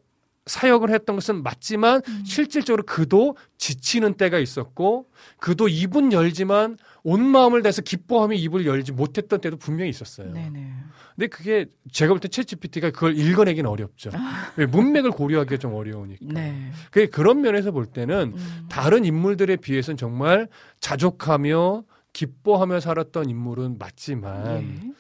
사역을 0.46 0.90
했던 0.90 1.16
것은 1.16 1.42
맞지만 1.42 2.02
음. 2.08 2.24
실질적으로 2.26 2.84
그도 2.84 3.38
지치는 3.58 4.16
때가 4.16 4.40
있었고 4.40 5.08
그도 5.38 5.68
입은 5.68 6.12
열지만 6.12 6.78
온 7.04 7.24
마음을 7.24 7.62
다해서 7.62 7.82
기뻐하며 7.82 8.36
입을 8.36 8.66
열지 8.66 8.92
못했던 8.92 9.40
때도 9.40 9.58
분명히 9.58 9.90
있었어요. 9.90 10.34
네네. 10.34 10.74
근데 11.16 11.28
그게 11.28 11.66
제가 11.92 12.14
볼때 12.14 12.28
챗GPT가 12.28 12.92
그걸 12.92 13.18
읽어내기는 13.18 13.70
어렵죠. 13.70 14.10
왜 14.58 14.66
문맥을 14.66 15.12
고려하기가 15.12 15.58
좀 15.58 15.74
어려우니까. 15.76 16.26
아. 16.30 16.34
네. 16.34 16.72
그 16.92 17.10
그런 17.10 17.42
면에서 17.42 17.72
볼 17.72 17.86
때는 17.86 18.34
음. 18.36 18.66
다른 18.70 19.06
인물들에 19.06 19.58
비해서는 19.58 19.98
정말 19.98 20.48
자족하며 20.80 21.84
기뻐하며 22.14 22.80
살았던 22.80 23.30
인물은 23.30 23.78
맞지만 23.80 24.62
예. 24.62 24.92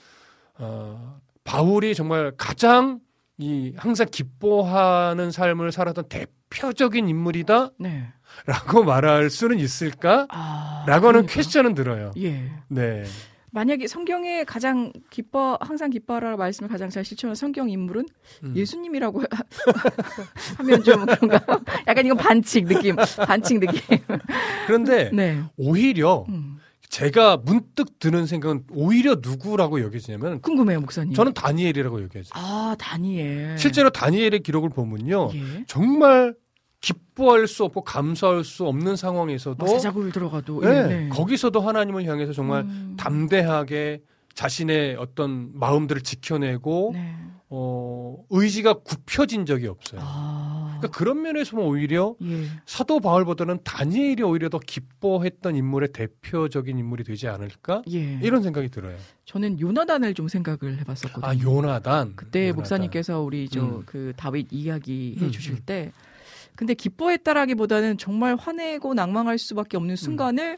어, 0.58 1.20
바울이 1.44 1.96
정말 1.96 2.34
가장 2.38 3.00
이 3.38 3.74
항상 3.78 4.08
기뻐하는 4.12 5.32
삶을 5.32 5.72
살았던 5.72 6.06
대표적인 6.08 7.10
인물이다라고 7.10 7.72
네. 7.80 8.12
말할 8.86 9.30
수는 9.30 9.60
있을까라고 9.60 10.28
아. 10.30 10.84
하는 10.86 11.02
그러니까. 11.02 11.34
퀘스천은 11.34 11.74
들어요. 11.74 12.12
예. 12.18 12.52
네. 12.68 13.04
만약에 13.54 13.86
성경에 13.86 14.44
가장 14.44 14.92
기뻐 15.12 15.60
항상 15.62 15.92
기뻐하라 15.92 16.38
말씀을 16.38 16.70
가장 16.70 16.90
잘 16.90 17.06
실천한 17.06 17.36
성경 17.36 17.70
인물은 17.70 18.06
음. 18.44 18.56
예수님이라고 18.56 19.24
하면 20.58 20.84
좀 20.84 21.06
그런가? 21.06 21.60
약간 21.88 22.04
이건 22.04 22.18
반칙 22.18 22.66
느낌, 22.66 22.96
반칙 22.96 23.60
느낌. 23.60 23.80
그런데 24.66 25.12
네. 25.14 25.44
오히려 25.56 26.26
음. 26.30 26.58
제가 26.94 27.38
문득 27.38 27.98
드는 27.98 28.28
생각은 28.28 28.66
오히려 28.70 29.16
누구라고 29.20 29.82
여겨지냐면 29.82 30.42
궁금해요, 30.42 30.80
목사님. 30.80 31.16
저는 31.16 31.34
다니엘이라고 31.34 32.04
여겨져요. 32.04 32.30
아 32.36 32.76
다니엘. 32.78 33.58
실제로 33.58 33.90
다니엘의 33.90 34.42
기록을 34.42 34.70
보면요. 34.70 35.32
예. 35.34 35.64
정말 35.66 36.36
기뻐할 36.82 37.48
수 37.48 37.64
없고 37.64 37.84
감사할 37.84 38.44
수 38.44 38.68
없는 38.68 38.96
상황에서도 38.96 39.66
뭐 39.66 39.74
사자굴 39.74 40.12
들어가도. 40.12 40.62
네, 40.62 40.68
예, 40.68 40.84
네. 40.84 41.10
거기서도 41.10 41.62
하나님을 41.62 42.06
향해서 42.06 42.32
정말 42.32 42.62
음. 42.62 42.96
담대하게 42.96 44.04
자신의 44.36 44.98
어떤 44.98 45.50
마음들을 45.58 46.04
지켜내고 46.04 46.92
네. 46.94 47.16
어, 47.50 48.18
의지가 48.30 48.82
굽혀진 48.84 49.48
적이 49.48 49.70
없어요. 49.70 50.00
아. 50.04 50.63
그러니까 50.84 50.98
그런 50.98 51.22
면에서 51.22 51.52
보면 51.56 51.68
오히려 51.70 52.16
예. 52.22 52.46
사도 52.66 53.00
바울보다는 53.00 53.60
다니엘이 53.64 54.24
오히려 54.24 54.50
더 54.50 54.60
기뻐했던 54.60 55.56
인물의 55.56 55.90
대표적인 55.94 56.78
인물이 56.78 57.04
되지 57.04 57.28
않을까 57.28 57.84
예. 57.92 58.20
이런 58.22 58.44
생각이 58.44 58.70
들어요. 58.70 58.98
저는 59.26 59.60
요나단을 59.60 60.14
좀 60.14 60.28
생각을 60.28 60.80
해봤었거든요. 60.80 61.26
아 61.26 61.36
요나단 61.40 62.14
그때 62.16 62.44
요나단. 62.46 62.56
목사님께서 62.56 63.22
우리 63.22 63.48
저 63.50 63.64
음. 63.64 63.84
그 63.86 64.14
다윗 64.16 64.48
이야기 64.52 65.18
해 65.20 65.26
음, 65.26 65.32
주실 65.32 65.54
음. 65.54 65.60
때 65.66 65.92
근데 66.56 66.74
기뻐했다라기보다는 66.74 67.98
정말 67.98 68.36
화내고 68.36 68.94
낭망할 68.94 69.38
수밖에 69.40 69.78
없는 69.78 69.96
순간을 69.96 70.58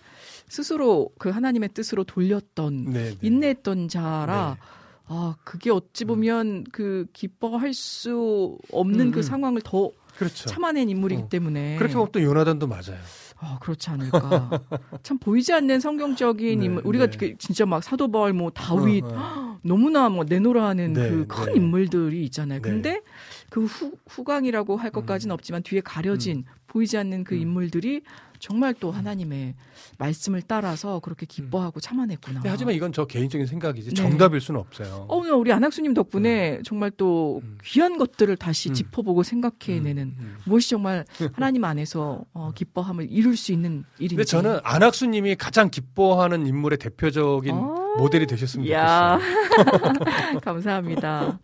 스스로 0.50 1.10
그 1.18 1.30
하나님의 1.30 1.70
뜻으로 1.74 2.04
돌렸던 2.04 2.86
네, 2.92 3.12
네. 3.12 3.18
인내했던 3.22 3.88
자라 3.88 4.58
네. 4.60 4.68
아 5.08 5.36
그게 5.44 5.72
어찌 5.72 6.04
보면 6.04 6.66
그 6.72 7.06
기뻐할 7.14 7.74
수 7.74 8.58
없는 8.72 9.08
음, 9.08 9.12
그 9.12 9.20
음. 9.20 9.22
상황을 9.22 9.62
더 9.64 9.92
그렇죠. 10.18 10.48
참아낸 10.50 10.90
인물이기 10.90 11.24
어. 11.24 11.30
때문에 11.30 11.78
그렇게 11.78 11.94
보면 11.94 12.12
또 12.12 12.22
요나단도 12.22 12.68
맞아요. 12.68 12.98
아, 13.38 13.60
그렇지 13.60 13.90
않을까. 13.90 14.50
참 15.04 15.18
보이지 15.20 15.54
않는 15.54 15.80
성경적인 15.80 16.60
네, 16.60 16.66
인물. 16.66 16.82
우리가 16.86 17.08
네. 17.08 17.18
그 17.18 17.38
진짜 17.38 17.66
막 17.66 17.84
사도 17.84 18.10
바울 18.10 18.34
뭐 18.34 18.50
다윗 18.50 19.04
어, 19.04 19.08
어. 19.10 19.60
너무나 19.64 20.10
뭐 20.10 20.24
내노라 20.24 20.66
하는 20.66 20.94
네, 20.94 21.10
그큰 21.10 21.46
네. 21.48 21.54
인물들이 21.56 22.24
있잖아요. 22.26 22.62
네. 22.62 22.70
근데 22.70 23.02
그 23.50 23.66
후, 23.66 23.94
후광이라고 24.08 24.78
할 24.78 24.92
것까지는 24.92 25.34
없지만 25.34 25.64
뒤에 25.64 25.82
가려진 25.82 26.46
보이지 26.68 26.98
않는 26.98 27.24
그 27.24 27.36
음. 27.36 27.42
인물들이 27.42 28.02
정말 28.40 28.74
또 28.74 28.92
하나님의 28.92 29.56
말씀을 29.98 30.42
따라서 30.42 31.00
그렇게 31.00 31.26
기뻐하고 31.26 31.80
참아냈구나. 31.80 32.40
근데 32.40 32.50
하지만 32.50 32.74
이건 32.74 32.92
저 32.94 33.06
개인적인 33.06 33.48
생각이지 33.48 33.90
네. 33.90 33.96
정답일 33.96 34.42
수는 34.42 34.60
없어요. 34.60 35.06
어, 35.08 35.18
오늘 35.18 35.34
우리 35.34 35.52
안학수님 35.52 35.94
덕분에 35.94 36.60
정말 36.64 36.92
또 36.92 37.42
음. 37.44 37.58
귀한 37.64 37.98
것들을 37.98 38.36
다시 38.38 38.70
음. 38.70 38.74
짚어보고 38.74 39.24
생각해내는 39.24 40.04
음, 40.04 40.16
음. 40.20 40.38
무엇이 40.46 40.70
정말 40.70 41.06
하나님 41.34 41.64
안에서 41.64 42.24
어, 42.34 42.52
기뻐함을 42.54 43.08
이룰 43.10 43.38
수 43.38 43.52
있는 43.52 43.84
일인지. 43.98 44.16
근데 44.16 44.26
저는 44.26 44.60
안학수님이 44.64 45.36
가장 45.36 45.70
기뻐하는 45.70 46.48
인물의 46.48 46.78
대표적인 46.80 47.54
어. 47.54 47.96
모델이 47.98 48.28
되셨으면 48.28 48.70
야. 48.70 49.20
좋겠어요. 49.20 50.40
감사합니다. 50.42 51.40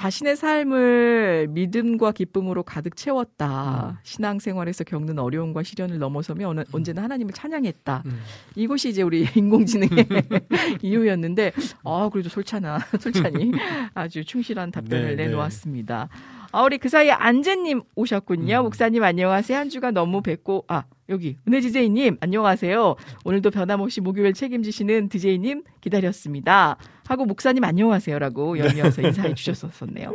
자신의 0.00 0.36
삶을 0.36 1.46
믿음과 1.52 2.12
기쁨으로 2.12 2.62
가득 2.64 2.92
음. 2.92 2.96
채웠다. 2.96 3.98
신앙생활에서 4.02 4.84
겪는 4.84 5.18
어려움과 5.18 5.62
시련을 5.62 5.98
넘어서며 5.98 6.50
어느- 6.50 6.64
언제나 6.72 7.02
하나님을 7.04 7.32
찬양했다. 7.32 8.02
음. 8.04 8.20
이것이 8.56 8.90
이제 8.90 9.00
우리 9.00 9.24
인공지능의 9.34 10.06
이유였는데, 10.82 11.52
아, 11.84 12.10
그래도 12.12 12.28
솔찬아, 12.28 12.78
솔찬이 13.00 13.52
아주 13.94 14.22
충실한 14.22 14.70
답변을 14.70 15.16
네, 15.16 15.16
네. 15.16 15.26
내놓았습니다. 15.28 16.10
아, 16.56 16.62
우리 16.62 16.78
그 16.78 16.88
사이에 16.88 17.10
안재님 17.10 17.82
오셨군요. 17.96 18.60
음. 18.60 18.62
목사님 18.62 19.04
안녕하세요. 19.04 19.58
한 19.58 19.68
주가 19.68 19.90
너무 19.90 20.22
뵙고, 20.22 20.64
아, 20.68 20.84
여기, 21.10 21.36
은혜지제이님 21.46 22.16
안녕하세요. 22.18 22.96
오늘도 23.26 23.50
변함없이 23.50 24.00
목요일 24.00 24.32
책임지시는 24.32 25.10
디제이님 25.10 25.64
기다렸습니다. 25.82 26.78
하고 27.06 27.26
목사님 27.26 27.62
안녕하세요라고 27.62 28.58
연이어서 28.58 29.02
인사해 29.02 29.34
주셨었네요. 29.36 30.14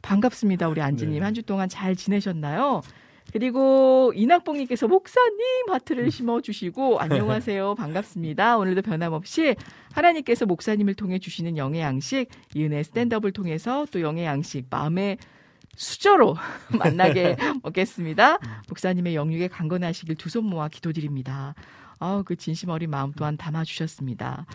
반갑습니다. 0.00 0.66
우리 0.70 0.80
안지님. 0.80 1.18
네. 1.18 1.20
한주 1.20 1.42
동안 1.42 1.68
잘 1.68 1.94
지내셨나요? 1.94 2.80
그리고 3.30 4.12
이낙봉님께서 4.16 4.88
목사님 4.88 5.68
하트를 5.68 6.08
심어주시고 6.10 6.98
안녕하세요 6.98 7.76
반갑습니다 7.78 8.58
오늘도 8.58 8.82
변함없이 8.82 9.54
하나님께서 9.92 10.44
목사님을 10.44 10.94
통해 10.94 11.18
주시는 11.18 11.56
영의 11.56 11.82
양식 11.82 12.26
이은혜 12.54 12.82
스탠드업을 12.82 13.30
통해서 13.32 13.86
또 13.92 14.00
영의 14.00 14.24
양식 14.24 14.66
마음의 14.68 15.18
수저로 15.76 16.36
만나게 16.78 17.36
먹겠습니다 17.62 18.38
목사님의 18.68 19.14
영육에 19.14 19.48
강건하시길 19.48 20.16
두 20.16 20.28
손 20.28 20.44
모아 20.44 20.68
기도드립니다 20.68 21.54
아우 21.98 22.24
그 22.24 22.36
진심 22.36 22.70
어린 22.70 22.90
마음 22.90 23.12
또한 23.12 23.36
담아주셨습니다 23.36 24.46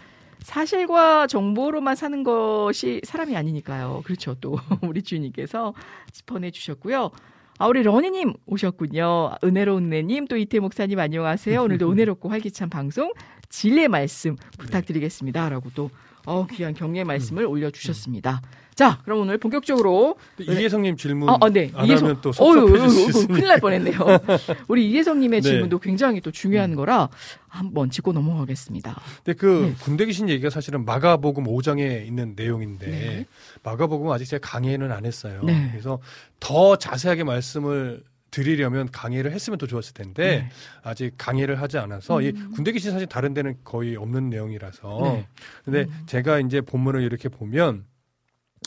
사실과 0.41 1.27
정보로만 1.27 1.95
사는 1.95 2.23
것이 2.23 3.01
사람이 3.03 3.35
아니니까요 3.35 4.01
그렇죠 4.05 4.35
또 4.39 4.59
우리 4.81 5.01
주님께서 5.01 5.73
짚어내 6.11 6.51
주셨고요 6.51 7.11
아, 7.59 7.65
우리 7.65 7.81
러니님 7.81 8.33
오셨군요. 8.45 9.31
은혜로운 9.43 9.85
은혜님, 9.85 10.27
또 10.27 10.37
이태 10.37 10.59
목사님 10.59 10.99
안녕하세요. 10.99 11.59
오늘도 11.59 11.89
은혜롭고 11.91 12.29
활기찬 12.29 12.69
방송, 12.69 13.11
진리의 13.49 13.87
말씀 13.87 14.35
부탁드리겠습니다. 14.59 15.49
라고 15.49 15.71
또, 15.73 15.89
어, 16.27 16.45
귀한 16.45 16.75
격려의 16.75 17.05
말씀을 17.05 17.45
올려주셨습니다. 17.47 18.41
자, 18.77 18.99
그럼 19.03 19.21
오늘 19.21 19.39
본격적으로. 19.39 20.17
이혜성님 20.39 20.97
질문 20.97 21.29
어, 21.29 21.37
어, 21.41 21.49
네. 21.49 21.71
안 21.73 21.87
이혜성. 21.87 22.09
하면 22.09 22.21
또 22.21 22.31
섭섭해질 22.31 22.89
수 22.91 23.01
있습니다. 23.07 23.33
큰일 23.33 23.47
날 23.47 23.59
뻔했네요. 23.59 23.97
우리 24.69 24.87
이혜성님의 24.91 25.41
네. 25.41 25.49
질문도 25.49 25.79
굉장히 25.79 26.21
또 26.21 26.29
중요한 26.29 26.75
거라 26.75 27.09
한번 27.47 27.89
짚고 27.89 28.13
넘어가겠습니다. 28.13 29.01
근데 29.23 29.33
그 29.35 29.73
네. 29.75 29.83
군대 29.83 30.05
귀신 30.05 30.29
얘기가 30.29 30.51
사실은 30.51 30.85
마가복음 30.85 31.45
5장에 31.45 32.05
있는 32.05 32.33
내용인데 32.35 32.85
네. 32.85 33.25
마가복음 33.63 34.11
아직 34.11 34.25
제가 34.25 34.47
강의는 34.47 34.91
안 34.91 35.07
했어요. 35.07 35.41
네. 35.43 35.69
그래서 35.71 35.99
더 36.39 36.75
자세하게 36.75 37.23
말씀을 37.23 38.03
드리려면 38.29 38.91
강의를 38.91 39.31
했으면 39.31 39.57
더 39.57 39.65
좋았을 39.65 39.95
텐데 39.95 40.23
네. 40.23 40.49
아직 40.83 41.15
강의를 41.17 41.59
하지 41.59 41.79
않아서 41.79 42.21
이 42.21 42.27
음. 42.35 42.51
군대 42.53 42.71
귀신 42.73 42.91
사실 42.91 43.07
다른 43.07 43.33
데는 43.33 43.55
거의 43.63 43.95
없는 43.95 44.29
내용이라서 44.29 44.99
네. 45.01 45.27
근데 45.65 45.79
음. 45.85 46.03
제가 46.05 46.41
이제 46.41 46.61
본문을 46.61 47.01
이렇게 47.01 47.27
보면 47.27 47.85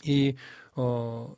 이 0.04 0.34
어 0.76 1.34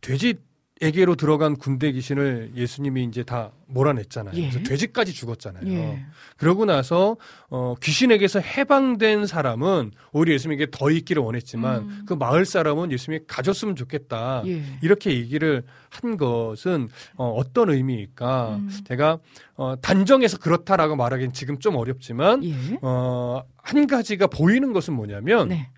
돼지에게로 0.00 1.16
들어간 1.16 1.56
군대 1.56 1.90
귀신을 1.92 2.52
예수님이 2.54 3.04
이제 3.04 3.22
다 3.22 3.52
몰아냈잖아요. 3.66 4.36
예. 4.36 4.50
그래서 4.50 4.62
돼지까지 4.68 5.12
죽었잖아요. 5.12 5.66
예. 5.66 6.04
그러고 6.36 6.64
나서 6.64 7.16
어 7.48 7.74
귀신에게서 7.82 8.40
해방된 8.40 9.26
사람은 9.26 9.92
오히려 10.12 10.34
예수님에게 10.34 10.68
더 10.70 10.90
있기를 10.90 11.22
원했지만 11.22 11.82
음. 11.82 12.02
그 12.06 12.14
마을 12.14 12.44
사람은 12.44 12.92
예수님이 12.92 13.24
가졌으면 13.26 13.76
좋겠다. 13.76 14.42
예. 14.46 14.62
이렇게 14.82 15.10
얘기를 15.10 15.62
한 15.90 16.16
것은 16.16 16.88
어, 17.16 17.28
어떤 17.30 17.70
의미일까? 17.70 18.56
음. 18.56 18.70
제가 18.86 19.18
어, 19.56 19.74
단정해서 19.80 20.38
그렇다라고 20.38 20.96
말하기는 20.96 21.32
지금 21.32 21.58
좀 21.58 21.76
어렵지만 21.76 22.44
예. 22.44 22.54
어, 22.82 23.42
한 23.56 23.86
가지가 23.86 24.26
보이는 24.28 24.72
것은 24.72 24.94
뭐냐면 24.94 25.48
네. 25.48 25.70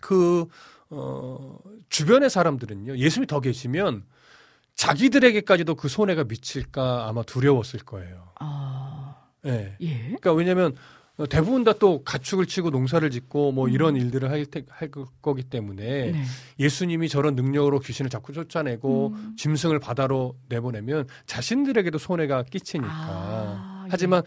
그 0.00 0.46
어, 0.90 1.58
주변의 1.88 2.30
사람들은요 2.30 2.96
예수님이 2.96 3.26
더 3.26 3.40
계시면 3.40 4.04
자기들에게까지도 4.74 5.74
그 5.74 5.88
손해가 5.88 6.24
미칠까 6.24 7.06
아마 7.08 7.22
두려웠을 7.22 7.80
거예요. 7.80 8.28
아, 8.40 9.16
예. 9.46 9.76
예. 9.80 9.98
그러니까 10.04 10.32
왜냐하면 10.32 10.74
어, 11.18 11.26
대부분 11.26 11.64
다 11.64 11.74
또 11.74 12.02
가축을 12.02 12.46
치고 12.46 12.70
농사를 12.70 13.08
짓고 13.10 13.52
뭐 13.52 13.66
음. 13.66 13.70
이런 13.72 13.94
일들을 13.96 14.30
할, 14.30 14.46
테, 14.46 14.64
할 14.70 14.90
거- 14.90 15.06
거기 15.20 15.42
때문에 15.42 16.12
네. 16.12 16.22
예수님이 16.58 17.08
저런 17.10 17.34
능력으로 17.34 17.78
귀신을 17.80 18.08
자꾸 18.10 18.32
쫓아내고 18.32 19.08
음. 19.08 19.34
짐승을 19.36 19.80
바다로 19.80 20.36
내보내면 20.48 21.06
자신들에게도 21.26 21.98
손해가 21.98 22.42
끼치니까. 22.44 22.88
아, 22.90 23.86
하지만 23.90 24.22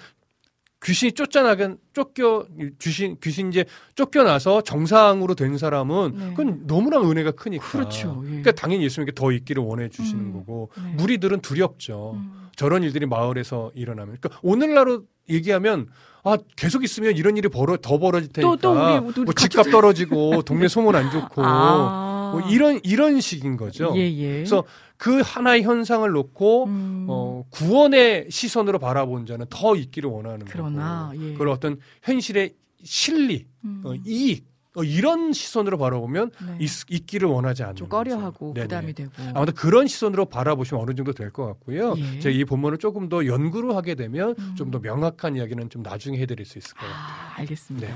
귀신이 0.83 1.13
쫓아나간 1.13 1.77
쫓겨 1.93 2.45
귀신 2.79 3.17
귀신 3.21 3.49
이제 3.49 3.65
쫓겨나서 3.95 4.61
정상으로 4.61 5.35
된 5.35 5.57
사람은 5.57 6.13
네. 6.17 6.29
그건 6.31 6.67
너무나 6.67 6.99
은혜가 6.99 7.31
크니까. 7.31 7.65
그렇죠. 7.65 8.21
예. 8.25 8.27
그러니까 8.27 8.51
당연히 8.51 8.83
예수님께 8.83 9.13
더 9.13 9.31
있기를 9.31 9.63
원해 9.63 9.89
주시는 9.89 10.25
음. 10.25 10.33
거고 10.33 10.69
네. 10.77 10.93
무리들은 10.95 11.39
두렵죠. 11.41 12.13
음. 12.15 12.49
저런 12.55 12.83
일들이 12.83 13.05
마을에서 13.05 13.71
일어나면. 13.73 14.17
그러니까 14.19 14.39
오늘날로 14.43 15.03
얘기하면 15.29 15.87
아 16.23 16.37
계속 16.55 16.83
있으면 16.83 17.15
이런 17.15 17.37
일이 17.37 17.47
벌어 17.49 17.77
더 17.77 17.97
벌어질 17.97 18.31
테니까 18.31 18.55
또, 18.57 18.57
또 18.57 18.71
우리 18.71 18.99
모두 18.99 19.23
뭐 19.23 19.33
집값 19.33 19.69
떨어지고 19.69 20.41
동네 20.43 20.67
소문 20.67 20.95
안 20.95 21.11
좋고 21.11 21.41
아. 21.43 22.12
뭐 22.39 22.49
이런 22.49 22.79
이런 22.83 23.21
식인 23.21 23.57
거죠. 23.57 23.93
예, 23.95 24.01
예. 24.01 24.33
그래서 24.33 24.63
그 24.97 25.21
하나의 25.23 25.63
현상을 25.63 26.09
놓고 26.09 26.65
음. 26.65 27.05
어, 27.09 27.43
구원의 27.49 28.27
시선으로 28.29 28.79
바라본 28.79 29.25
자는 29.25 29.45
더 29.49 29.75
있기를 29.75 30.09
원하는 30.09 30.45
그러나, 30.45 31.09
거고 31.11 31.23
예. 31.23 31.31
그걸 31.33 31.49
어떤 31.49 31.79
현실의 32.03 32.53
실리, 32.83 33.47
음. 33.63 33.81
어, 33.85 33.93
이익 34.05 34.52
어, 34.75 34.83
이런 34.83 35.33
시선으로 35.33 35.77
바라보면 35.77 36.31
네. 36.47 36.57
있, 36.59 37.05
기를 37.05 37.27
원하지 37.29 37.61
않는 37.63 37.75
좀. 37.75 37.89
꺼려하고 37.89 38.53
네네. 38.55 38.67
부담이 38.67 38.93
되고. 38.93 39.11
아무튼 39.35 39.53
그런 39.53 39.85
시선으로 39.87 40.25
바라보시면 40.25 40.81
어느 40.81 40.95
정도 40.95 41.13
될 41.13 41.31
것 41.31 41.45
같고요. 41.45 41.93
예. 41.97 42.19
제가 42.19 42.35
이 42.35 42.43
본문을 42.43 42.79
조금 42.79 43.07
더 43.09 43.25
연구를 43.25 43.75
하게 43.75 43.93
되면 43.95 44.35
음. 44.37 44.55
좀더 44.55 44.79
명확한 44.79 45.35
이야기는 45.35 45.69
좀 45.69 45.83
나중에 45.83 46.17
해드릴 46.19 46.45
수 46.45 46.57
있을 46.57 46.73
것 46.73 46.79
같아요. 46.85 46.95
아, 46.95 47.33
알겠습니다. 47.39 47.87
네. 47.87 47.93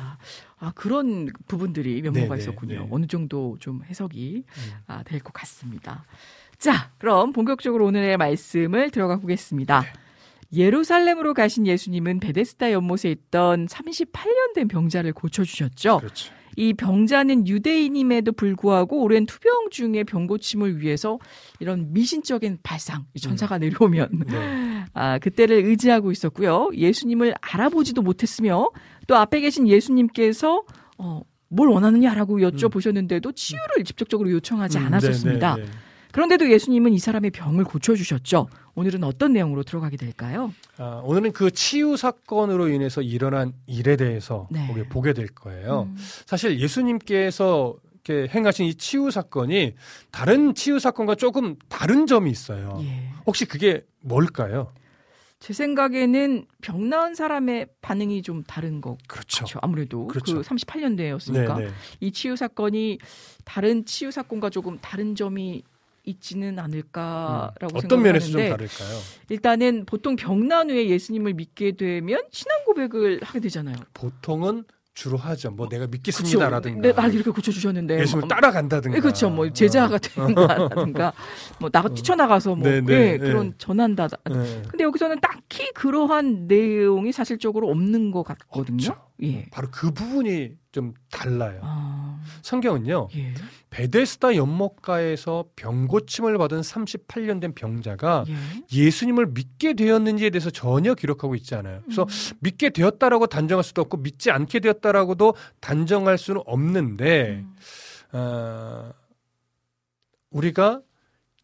아, 0.60 0.72
그런 0.76 1.30
부분들이 1.48 2.02
면모가 2.04 2.28
네, 2.28 2.36
네, 2.36 2.42
있었군요. 2.42 2.80
네. 2.82 2.88
어느 2.92 3.06
정도 3.08 3.58
좀 3.60 3.82
해석이 3.90 4.44
음. 4.48 4.72
아, 4.88 5.02
될 5.04 5.20
것 5.20 5.34
같습니다. 5.34 6.06
자, 6.60 6.92
그럼 7.00 7.34
본격적으로 7.34 7.86
오늘의 7.86 8.18
말씀을 8.18 8.92
들어가 8.92 9.18
보겠습니다. 9.18 9.82
네. 9.82 9.88
예루살렘으로 10.54 11.34
가신 11.34 11.68
예수님은 11.68 12.20
베데스다 12.20 12.72
연못에 12.72 13.12
있던 13.12 13.66
38년 13.68 14.54
된 14.56 14.68
병자를 14.68 15.12
고쳐주셨죠. 15.14 16.00
그렇죠. 16.00 16.34
이 16.58 16.74
병자는 16.74 17.48
유대인임에도 17.48 18.32
불구하고 18.32 19.04
오랜 19.04 19.28
투병 19.28 19.70
중에 19.70 20.04
병고침을 20.04 20.82
위해서 20.82 21.20
이런 21.60 21.94
미신적인 21.94 22.58
발상, 22.64 23.06
이 23.14 23.20
천사가 23.20 23.60
내려오면 23.60 24.24
네. 24.28 24.84
아, 24.94 25.20
그때를 25.20 25.64
의지하고 25.66 26.12
있었고요. 26.12 26.72
예수님을 26.74 27.36
알아보지도 27.40 28.02
못했으며 28.02 28.70
또 29.06 29.16
앞에 29.16 29.40
계신 29.40 29.68
예수님께서 29.68 30.64
어, 30.98 31.22
뭘 31.48 31.70
원하느냐라고 31.70 32.40
여쭤보셨는데도 32.40 33.36
치유를 33.36 33.84
직접적으로 33.86 34.32
요청하지 34.32 34.80
음, 34.80 34.88
않았었습니다. 34.88 35.56
네, 35.58 35.62
네, 35.62 35.68
네. 35.68 35.78
그런데도 36.12 36.50
예수님은 36.52 36.94
이 36.94 36.98
사람의 36.98 37.30
병을 37.32 37.66
고쳐주셨죠. 37.66 38.48
오늘은 38.78 39.04
어떤 39.04 39.34
내용으로 39.34 39.64
들어가게 39.64 39.98
될까요? 39.98 40.54
아, 40.78 41.02
오늘은 41.04 41.32
그 41.32 41.50
치유 41.50 41.98
사건으로 41.98 42.70
인해서 42.70 43.02
일어난 43.02 43.54
일에 43.66 43.96
대해서 43.96 44.48
네. 44.52 44.68
보게 44.90 45.14
될 45.14 45.30
거예요. 45.30 45.90
음, 45.90 45.98
사실 46.28 46.60
예수님께서 46.60 47.76
이렇게 48.06 48.32
행하신 48.32 48.68
이 48.68 48.76
치유 48.76 49.10
사건이 49.10 49.74
다른 50.12 50.54
치유 50.54 50.78
사건과 50.78 51.16
조금 51.16 51.56
다른 51.70 52.06
점이 52.06 52.30
있어요. 52.30 52.80
예. 52.84 53.10
혹시 53.26 53.46
그게 53.46 53.84
뭘까요? 54.02 54.72
제 55.40 55.54
생각에는 55.54 56.46
병 56.62 56.88
나은 56.88 57.16
사람의 57.16 57.70
반응이 57.82 58.22
좀 58.22 58.44
다른 58.44 58.80
것 58.80 59.00
그렇죠. 59.08 59.46
같죠. 59.46 59.60
아무래도 59.64 60.06
그렇죠. 60.06 60.36
그 60.36 60.42
38년대였으니까 60.42 61.58
네, 61.58 61.66
네. 61.66 61.72
이 62.00 62.12
치유 62.12 62.36
사건이 62.36 63.00
다른 63.44 63.86
치유 63.86 64.12
사건과 64.12 64.52
조금 64.52 64.78
다른 64.80 65.16
점이 65.16 65.64
있지는 66.08 66.58
않을까라고 66.58 67.68
음. 67.74 67.76
어떤 67.76 68.02
면에서 68.02 68.30
좀 68.30 68.42
다를까요? 68.42 69.00
일단은 69.30 69.86
보통 69.86 70.16
병난 70.16 70.70
후에 70.70 70.88
예수님을 70.90 71.34
믿게 71.34 71.74
되면 71.74 72.24
신앙 72.32 72.64
고백을 72.66 73.20
하게 73.24 73.40
되잖아요. 73.42 73.76
보통은 73.94 74.64
주로 74.94 75.16
하죠. 75.16 75.52
뭐 75.52 75.70
내가? 75.70 75.86
믿겠습니다라든가. 75.86 76.82
네, 76.82 76.92
날 76.92 77.14
이렇게 77.14 77.30
고쳐주셨는데. 77.30 78.00
예수를 78.02 78.22
뭐, 78.22 78.28
따라간다든가. 78.28 78.96
네, 78.96 79.00
그렇죠. 79.00 79.30
뭐 79.30 79.48
제자가 79.54 80.00
된다든가, 80.00 81.14
뭐 81.60 81.70
나가 81.70 81.88
뛰쳐나가서 81.90 82.56
뭐 82.56 82.68
네, 82.68 82.82
네, 82.82 82.94
예, 82.94 83.12
네. 83.12 83.18
그런 83.20 83.54
전한다. 83.60 84.08
네. 84.08 84.64
근데 84.68 84.84
여기서는 84.84 85.20
딱히 85.20 85.72
그러한 85.74 86.48
내용이 86.48 87.12
사실적으로 87.12 87.70
없는 87.70 88.10
것 88.10 88.24
같거든요. 88.24 88.78
없죠. 88.78 89.07
예. 89.24 89.46
바로 89.50 89.68
그 89.72 89.92
부분이 89.92 90.52
좀 90.72 90.94
달라요. 91.10 91.60
아, 91.64 92.22
성경은요. 92.44 93.08
예. 93.16 93.34
베데스다 93.70 94.36
연못가에서 94.36 95.46
병고침을 95.56 96.38
받은 96.38 96.62
38년 96.62 97.42
된 97.42 97.54
병자가 97.54 98.26
예. 98.28 98.36
예수님을 98.72 99.28
믿게 99.28 99.74
되었는지에 99.74 100.30
대해서 100.30 100.50
전혀 100.50 100.94
기록하고 100.94 101.36
있지 101.36 101.56
않아요. 101.56 101.82
그래서 101.84 102.04
음. 102.04 102.38
믿게 102.42 102.70
되었다라고 102.70 103.28
단정할 103.28 103.64
수도 103.64 103.82
없고 103.82 103.98
믿지 103.98 104.30
않게 104.30 104.60
되었다라고도 104.60 105.34
단정할 105.60 106.18
수는 106.18 106.42
없는데 106.46 107.44
음. 107.44 107.56
어, 108.14 108.92
우리가 110.30 110.82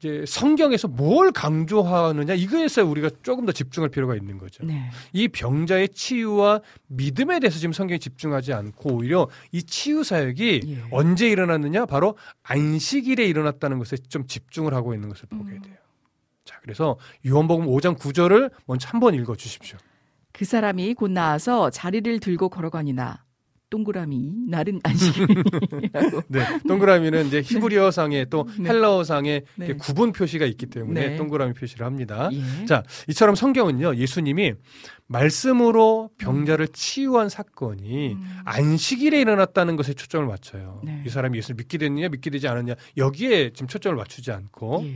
이제 0.03 0.25
성경에서 0.27 0.89
뭘 0.89 1.31
강조하느냐 1.31 2.33
이거에서 2.33 2.83
우리가 2.83 3.09
조금 3.21 3.45
더 3.45 3.53
집중할 3.53 3.89
필요가 3.89 4.15
있는 4.15 4.37
거죠. 4.37 4.65
네. 4.65 4.89
이 5.13 5.29
병자의 5.29 5.89
치유와 5.89 6.59
믿음에 6.87 7.39
대해서 7.39 7.57
지금 7.57 7.71
성경이 7.71 7.99
집중하지 7.99 8.51
않고 8.51 8.95
오히려 8.95 9.29
이 9.53 9.63
치유 9.63 10.03
사역이 10.03 10.61
예. 10.65 10.83
언제 10.91 11.29
일어났느냐 11.29 11.85
바로 11.85 12.17
안식일에 12.43 13.25
일어났다는 13.25 13.79
것에 13.79 13.95
좀 13.95 14.27
집중을 14.27 14.73
하고 14.73 14.93
있는 14.93 15.07
것을 15.07 15.29
보게 15.29 15.53
음. 15.53 15.61
돼요. 15.61 15.75
자, 16.43 16.59
그래서 16.61 16.97
요한복음 17.25 17.67
5장 17.67 17.97
9절을 17.97 18.51
먼저 18.65 18.89
한번 18.89 19.13
읽어 19.13 19.37
주십시오. 19.37 19.77
그 20.33 20.43
사람이 20.43 20.95
곧 20.95 21.11
나와서 21.11 21.69
자리를 21.69 22.19
들고 22.19 22.49
걸어가니나 22.49 23.22
동그라미 23.73 24.45
날은 24.49 24.81
안식일이라고. 24.83 26.21
네, 26.29 26.45
동그라미는 26.67 27.25
이제 27.25 27.41
히브리어상에 27.41 28.25
또 28.25 28.47
네. 28.59 28.69
헬라어상에 28.69 29.41
네. 29.55 29.73
구분 29.73 30.11
표시가 30.11 30.45
있기 30.45 30.67
때문에 30.67 31.09
네. 31.09 31.15
동그라미 31.15 31.53
표시를 31.53 31.83
합니다. 31.83 32.29
예. 32.31 32.65
자, 32.67 32.83
이처럼 33.07 33.33
성경은요, 33.33 33.95
예수님이 33.95 34.53
말씀으로 35.07 36.11
병자를 36.19 36.67
치유한 36.67 37.29
사건이 37.29 38.13
음. 38.13 38.37
안식일에 38.45 39.19
일어났다는 39.19 39.75
것에 39.75 39.95
초점을 39.95 40.27
맞춰요. 40.27 40.81
네. 40.83 41.01
이 41.07 41.09
사람이 41.09 41.35
예수를 41.39 41.55
믿게 41.55 41.79
됐느냐, 41.79 42.09
믿게 42.09 42.29
되지 42.29 42.47
않았냐, 42.47 42.75
여기에 42.97 43.53
지금 43.53 43.67
초점을 43.67 43.97
맞추지 43.97 44.31
않고, 44.31 44.83
예. 44.85 44.95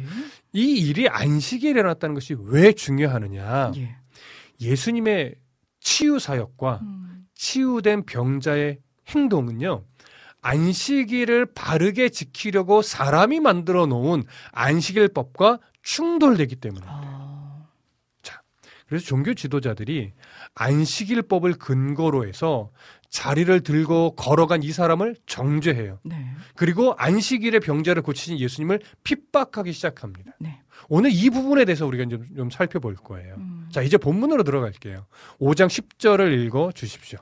이 0.53 0.87
일이 0.87 1.09
안식일에 1.09 1.71
일어났다는 1.71 2.13
것이 2.13 2.35
왜 2.39 2.73
중요하느냐. 2.73 3.71
예. 3.75 3.95
예수님의 4.61 5.33
치유 5.79 6.19
사역과 6.19 6.81
음. 6.83 7.16
치유된 7.37 8.05
병자의 8.05 8.79
행동은요, 9.07 9.83
안식일을 10.41 11.53
바르게 11.53 12.09
지키려고 12.09 12.81
사람이 12.81 13.39
만들어 13.39 13.85
놓은 13.85 14.23
안식일법과 14.51 15.59
충돌되기 15.81 16.57
때문입니다. 16.57 16.93
아. 16.93 17.17
그래서 18.87 19.05
종교 19.05 19.33
지도자들이 19.33 20.13
안식일법을 20.55 21.53
근거로 21.53 22.25
해서 22.25 22.71
자리를 23.09 23.61
들고 23.61 24.15
걸어간 24.15 24.63
이 24.63 24.71
사람을 24.71 25.15
정죄해요. 25.25 25.99
네. 26.03 26.31
그리고 26.55 26.93
안식일에 26.97 27.59
병자를 27.59 28.01
고치신 28.01 28.39
예수님을 28.39 28.79
핍박하기 29.03 29.73
시작합니다. 29.73 30.31
네. 30.39 30.61
오늘 30.89 31.11
이 31.11 31.29
부분에 31.29 31.65
대해서 31.65 31.85
우리가 31.85 32.05
좀, 32.05 32.23
좀 32.35 32.49
살펴볼 32.49 32.95
거예요. 32.95 33.35
음. 33.35 33.56
자, 33.71 33.81
이제 33.81 33.97
본문으로 33.97 34.43
들어갈게요. 34.43 35.05
5장 35.39 35.67
10절을 35.67 36.45
읽어 36.45 36.71
주십시오. 36.73 37.19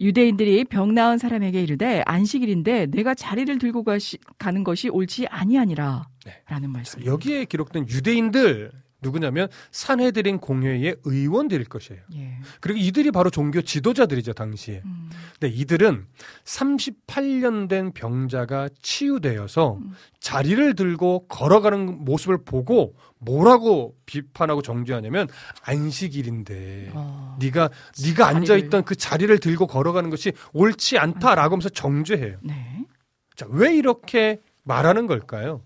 유대인들이 0.00 0.64
병 0.64 0.94
나은 0.94 1.18
사람에게 1.18 1.62
이르되 1.62 2.02
안식일인데 2.06 2.86
내가 2.86 3.14
자리를 3.14 3.58
들고 3.58 3.84
가시, 3.84 4.18
가는 4.38 4.64
것이 4.64 4.88
옳지 4.88 5.26
아니하니라. 5.28 6.08
네. 6.26 6.42
라는 6.48 6.70
말씀. 6.70 7.04
여기에 7.04 7.44
기록된 7.44 7.88
유대인들 7.88 8.72
누구냐면 9.04 9.48
산헤드린 9.70 10.38
공회의 10.38 10.96
의원들일 11.04 11.66
것이에요. 11.66 12.00
예. 12.16 12.38
그리고 12.60 12.80
이들이 12.80 13.12
바로 13.12 13.30
종교 13.30 13.62
지도자들이죠, 13.62 14.32
당시에. 14.32 14.82
음. 14.84 15.10
근데 15.38 15.54
이들은 15.54 16.06
38년 16.44 17.68
된 17.68 17.92
병자가 17.92 18.70
치유되어서 18.82 19.74
음. 19.76 19.92
자리를 20.18 20.74
들고 20.74 21.26
걸어가는 21.28 22.04
모습을 22.04 22.38
보고 22.44 22.96
뭐라고 23.18 23.94
비판하고 24.06 24.62
정죄하냐면 24.62 25.28
안식일인데 25.62 26.90
어. 26.94 27.36
네가 27.40 27.70
네가 28.02 28.26
앉아 28.26 28.56
있던 28.56 28.84
그 28.84 28.96
자리를 28.96 29.38
들고 29.38 29.66
걸어가는 29.66 30.10
것이 30.10 30.32
옳지 30.52 30.98
않다라고 30.98 31.52
하면서 31.54 31.68
정죄해요. 31.68 32.38
네. 32.42 32.84
자, 33.36 33.46
왜 33.50 33.74
이렇게 33.76 34.40
말하는 34.62 35.06
걸까요? 35.06 35.62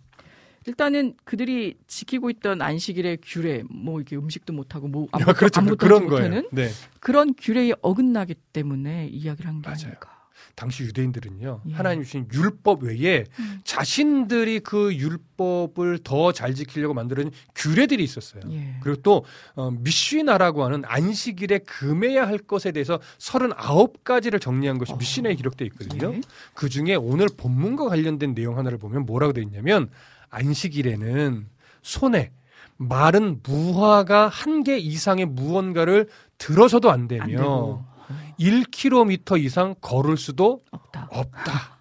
일단은 0.69 1.15
그들이 1.25 1.77
지키고 1.87 2.29
있던 2.31 2.61
안식일의 2.61 3.19
규례, 3.23 3.63
뭐 3.71 3.99
이렇게 4.01 4.17
음식도 4.17 4.53
못하고 4.53 4.87
뭐 4.87 5.09
아, 5.13 5.17
아무것도, 5.17 5.37
그렇죠. 5.39 5.61
아무것도 5.61 5.79
그런 5.79 6.07
거예요. 6.09 6.43
네. 6.53 6.69
그런 7.01 7.35
규례에 7.37 7.73
어긋나기 7.81 8.35
때문에 8.53 9.09
이야기를 9.09 9.49
한 9.49 9.63
게. 9.63 9.71
아닐까. 9.71 10.15
당시 10.55 10.83
유대인들은요. 10.83 11.63
예. 11.69 11.73
하나님 11.73 12.03
주신 12.03 12.29
율법 12.33 12.83
외에 12.83 13.25
음. 13.39 13.61
자신들이 13.65 14.61
그 14.61 14.95
율법을 14.95 16.01
더 16.03 16.33
잘 16.33 16.53
지키려고 16.55 16.95
만드는 16.95 17.31
규례들이 17.55 18.03
있었어요. 18.03 18.43
예. 18.51 18.75
그리고 18.83 19.01
또 19.03 19.25
어, 19.55 19.71
미쉬나라고 19.71 20.65
하는 20.65 20.83
안식일에 20.85 21.59
금해야 21.61 22.27
할 22.27 22.39
것에 22.39 22.73
대해서 22.73 22.99
39가지를 23.19 24.41
정리한 24.41 24.79
것이 24.79 24.93
어. 24.93 24.97
미쉬나에 24.97 25.35
기록되어 25.37 25.67
있거든요. 25.69 26.13
예. 26.15 26.21
그 26.55 26.69
중에 26.69 26.95
오늘 26.97 27.29
본문과 27.35 27.89
관련된 27.89 28.35
내용 28.35 28.59
하나를 28.59 28.79
보면 28.79 29.07
뭐라고 29.07 29.33
되어 29.33 29.43
있냐면 29.45 29.89
안식일에는 30.31 31.47
손에 31.83 32.33
마른 32.77 33.41
무화가 33.43 34.29
한 34.29 34.63
개 34.63 34.77
이상의 34.79 35.27
무언가를 35.27 36.09
들어서도 36.39 36.91
안안 36.91 37.09
되며 37.09 37.27
되고 37.27 37.85
1km 38.39 39.43
이상 39.43 39.75
걸을 39.81 40.17
수도 40.17 40.63
없다. 40.71 41.09
없다. 41.11 41.79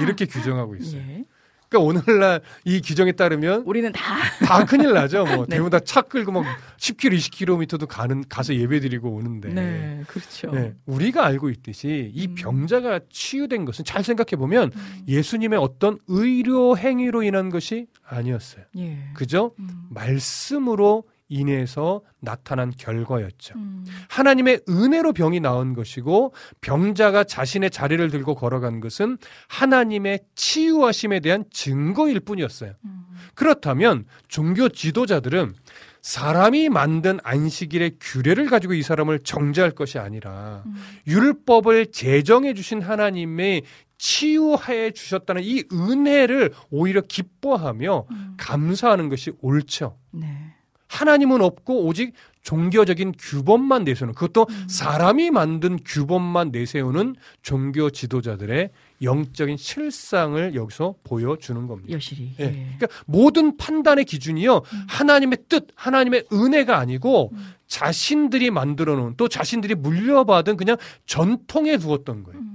이렇게 0.00 0.26
규정하고 0.26 0.76
있어요. 0.76 1.00
예. 1.08 1.24
그러니까 1.68 2.00
오늘날 2.02 2.40
이 2.64 2.80
규정에 2.80 3.12
따르면 3.12 3.62
우리는 3.66 3.92
다 3.92 4.16
다 4.44 4.64
큰일 4.64 4.92
나죠. 4.92 5.24
뭐 5.26 5.44
네. 5.48 5.56
대부분 5.56 5.70
다 5.70 5.80
차 5.80 6.02
끌고 6.02 6.32
막 6.32 6.44
10km, 6.78 7.16
20km도 7.16 7.86
가는 7.86 8.24
가서 8.28 8.54
예배드리고 8.54 9.10
오는데. 9.10 9.48
네, 9.50 10.02
그렇죠. 10.06 10.50
네, 10.50 10.74
우리가 10.86 11.24
알고 11.24 11.50
있듯이 11.50 12.10
이 12.14 12.26
음. 12.26 12.34
병자가 12.34 13.00
치유된 13.10 13.64
것은 13.64 13.84
잘 13.84 14.02
생각해 14.04 14.36
보면 14.36 14.70
음. 14.74 15.04
예수님의 15.08 15.58
어떤 15.58 15.98
의료 16.08 16.76
행위로 16.76 17.22
인한 17.22 17.48
것이 17.50 17.86
아니었어요. 18.06 18.64
예. 18.78 18.98
그죠? 19.14 19.52
음. 19.58 19.68
말씀으로 19.90 21.04
인해서 21.28 22.00
나타난 22.20 22.72
결과였죠. 22.76 23.54
음. 23.56 23.84
하나님의 24.08 24.62
은혜로 24.68 25.12
병이 25.12 25.40
나은 25.40 25.74
것이고 25.74 26.32
병자가 26.60 27.24
자신의 27.24 27.70
자리를 27.70 28.10
들고 28.10 28.34
걸어간 28.34 28.80
것은 28.80 29.18
하나님의 29.48 30.20
치유하심에 30.34 31.20
대한 31.20 31.44
증거일 31.50 32.20
뿐이었어요. 32.20 32.72
음. 32.84 33.04
그렇다면 33.34 34.06
종교 34.28 34.68
지도자들은 34.68 35.54
사람이 36.00 36.68
만든 36.70 37.18
안식일의 37.22 37.96
규례를 38.00 38.46
가지고 38.46 38.72
이 38.74 38.82
사람을 38.82 39.20
정죄할 39.20 39.72
것이 39.72 39.98
아니라 39.98 40.62
음. 40.64 40.74
율법을 41.06 41.92
제정해 41.92 42.54
주신 42.54 42.80
하나님의 42.80 43.62
치유해 43.98 44.92
주셨다는 44.92 45.42
이 45.44 45.64
은혜를 45.72 46.54
오히려 46.70 47.00
기뻐하며 47.00 48.06
음. 48.10 48.34
감사하는 48.38 49.08
것이 49.08 49.32
옳죠. 49.40 49.98
네. 50.12 50.54
하나님은 50.88 51.42
없고 51.42 51.86
오직 51.86 52.14
종교적인 52.42 53.14
규범만 53.18 53.84
내세우는 53.84 54.14
그것도 54.14 54.46
음. 54.48 54.64
사람이 54.68 55.30
만든 55.30 55.78
규범만 55.84 56.50
내세우는 56.50 57.14
종교 57.42 57.90
지도자들의 57.90 58.70
영적인 59.02 59.56
실상을 59.56 60.54
여기서 60.54 60.94
보여주는 61.04 61.66
겁니다. 61.66 61.92
여실히. 61.92 62.32
예. 62.40 62.44
예. 62.44 62.50
그러니까 62.78 62.86
모든 63.06 63.56
판단의 63.56 64.06
기준이요 64.06 64.56
음. 64.56 64.84
하나님의 64.88 65.38
뜻, 65.48 65.68
하나님의 65.74 66.24
은혜가 66.32 66.78
아니고 66.78 67.30
음. 67.32 67.54
자신들이 67.66 68.50
만들어 68.50 68.96
놓은 68.96 69.14
또 69.18 69.28
자신들이 69.28 69.74
물려받은 69.74 70.56
그냥 70.56 70.76
전통에 71.04 71.76
두었던 71.76 72.22
거예요. 72.24 72.40
음. 72.40 72.54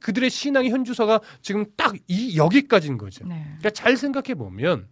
그들의 0.00 0.30
신앙의 0.30 0.70
현주소가 0.70 1.20
지금 1.42 1.66
딱 1.76 1.94
이 2.08 2.36
여기까지인 2.36 2.98
거죠. 2.98 3.26
네. 3.26 3.42
그러니까 3.44 3.70
잘 3.70 3.96
생각해 3.96 4.34
보면 4.34 4.86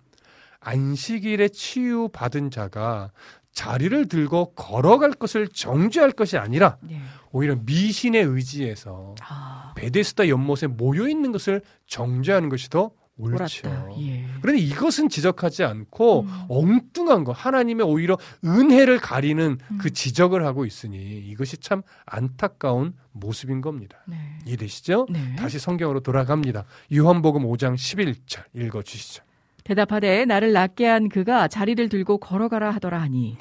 안식일에 0.62 1.48
치유받은 1.48 2.50
자가 2.50 3.10
자리를 3.52 4.08
들고 4.08 4.54
걸어갈 4.54 5.12
것을 5.12 5.48
정죄할 5.48 6.12
것이 6.12 6.38
아니라 6.38 6.78
네. 6.80 7.00
오히려 7.32 7.56
미신에 7.56 8.18
의지해서 8.18 9.14
아, 9.20 9.72
베데스다 9.76 10.28
연못에 10.28 10.68
모여 10.68 11.08
있는 11.08 11.32
것을 11.32 11.62
정죄하는 11.86 12.48
것이 12.48 12.70
더 12.70 12.90
옳죠. 13.18 13.94
예. 14.00 14.26
그런데 14.40 14.60
이것은 14.60 15.08
지적하지 15.08 15.64
않고 15.64 16.22
음. 16.22 16.44
엉뚱한 16.48 17.24
거 17.24 17.32
하나님의 17.32 17.86
오히려 17.86 18.16
은혜를 18.42 18.98
가리는 18.98 19.58
음. 19.70 19.78
그 19.78 19.92
지적을 19.92 20.44
하고 20.44 20.64
있으니 20.64 21.18
이것이 21.18 21.58
참 21.58 21.82
안타까운 22.06 22.94
모습인 23.12 23.60
겁니다. 23.60 23.98
네. 24.06 24.16
이해되시죠? 24.46 25.06
네. 25.10 25.36
다시 25.36 25.58
성경으로 25.58 26.00
돌아갑니다. 26.00 26.64
요한복음 26.92 27.42
5장 27.42 27.74
11절 27.74 28.44
읽어 28.54 28.82
주시죠. 28.82 29.22
대답하되 29.64 30.24
나를 30.24 30.52
낫게 30.52 30.86
한 30.86 31.08
그가 31.08 31.48
자리를 31.48 31.88
들고 31.88 32.18
걸어가라 32.18 32.70
하더라 32.72 33.00
하니. 33.00 33.36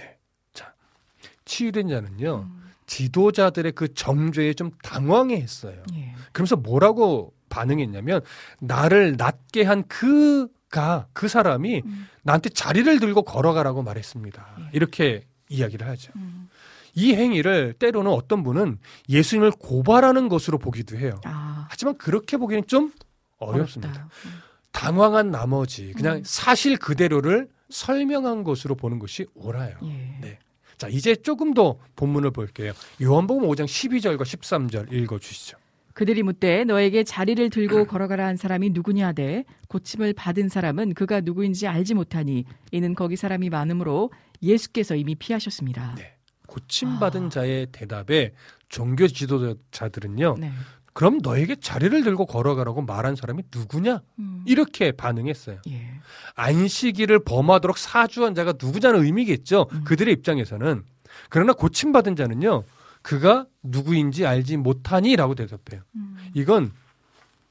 치유된 1.45 1.89
자는요. 1.89 2.47
음. 2.49 2.61
지도자들의 2.85 3.71
그 3.73 3.93
정죄에 3.93 4.53
좀 4.53 4.71
당황해 4.83 5.35
했어요. 5.35 5.81
예. 5.93 6.13
그러면서 6.31 6.55
뭐라고 6.55 7.33
반응했냐면 7.49 8.21
나를 8.59 9.15
낫게 9.17 9.63
한 9.63 9.87
그가 9.87 11.07
그 11.13 11.27
사람이 11.27 11.83
음. 11.85 12.07
나한테 12.23 12.49
자리를 12.49 12.99
들고 12.99 13.23
걸어가라고 13.23 13.83
말했습니다. 13.83 14.55
예. 14.59 14.63
이렇게 14.73 15.25
이야기를 15.49 15.87
하죠. 15.87 16.11
음. 16.15 16.49
이 16.93 17.13
행위를 17.13 17.73
때로는 17.73 18.11
어떤 18.11 18.43
분은 18.43 18.77
예수님을 19.07 19.51
고발하는 19.51 20.27
것으로 20.27 20.57
보기도 20.57 20.97
해요. 20.97 21.19
아, 21.23 21.67
하지만 21.69 21.97
그렇게 21.97 22.35
보기는 22.35 22.67
좀 22.67 22.91
어렵습니다. 23.37 24.09
음. 24.25 24.31
당황한 24.71 25.31
나머지 25.31 25.93
그냥 25.93 26.17
음. 26.17 26.21
사실 26.23 26.77
그대로를 26.77 27.49
설명한 27.69 28.43
것으로 28.43 28.75
보는 28.75 28.99
것이 28.99 29.25
옳아요. 29.33 29.75
예. 29.83 30.17
네. 30.21 30.39
자, 30.77 30.87
이제 30.87 31.15
조금 31.15 31.53
더 31.53 31.77
본문을 31.95 32.31
볼게요. 32.31 32.73
요한복음 33.01 33.47
5장 33.47 33.65
12절과 33.65 34.21
13절 34.21 34.91
읽어 34.91 35.19
주시죠. 35.19 35.57
그들이 35.93 36.23
묻되 36.23 36.63
너에게 36.63 37.03
자리를 37.03 37.49
들고 37.49 37.85
걸어가라 37.85 38.25
한 38.25 38.37
사람이 38.37 38.69
누구냐 38.71 39.07
하되 39.07 39.43
고침을 39.67 40.13
받은 40.13 40.49
사람은 40.49 40.93
그가 40.93 41.21
누구인지 41.21 41.67
알지 41.67 41.93
못하니 41.93 42.45
이는 42.71 42.95
거기 42.95 43.15
사람이 43.15 43.49
많으므로 43.49 44.09
예수께서 44.41 44.95
이미 44.95 45.15
피하셨습니다. 45.15 45.95
네. 45.97 46.15
고침 46.47 46.99
받은 46.99 47.27
아. 47.27 47.29
자의 47.29 47.67
대답에 47.71 48.33
종교 48.67 49.07
지도자들은요. 49.07 50.37
네. 50.39 50.51
그럼 50.93 51.19
너에게 51.21 51.55
자리를 51.55 52.03
들고 52.03 52.25
걸어가라고 52.25 52.81
말한 52.81 53.15
사람이 53.15 53.43
누구냐? 53.53 54.01
음. 54.19 54.43
이렇게 54.45 54.91
반응했어요. 54.91 55.61
예. 55.69 55.87
안식일을 56.35 57.23
범하도록 57.23 57.77
사주한 57.77 58.35
자가 58.35 58.53
누구냐는 58.61 59.03
의미겠죠. 59.03 59.67
음. 59.71 59.83
그들의 59.83 60.13
입장에서는. 60.13 60.83
그러나 61.29 61.53
고침받은 61.53 62.15
자는요. 62.15 62.63
그가 63.01 63.45
누구인지 63.63 64.25
알지 64.25 64.57
못하니라고 64.57 65.35
대답해요. 65.35 65.81
음. 65.95 66.17
이건 66.33 66.71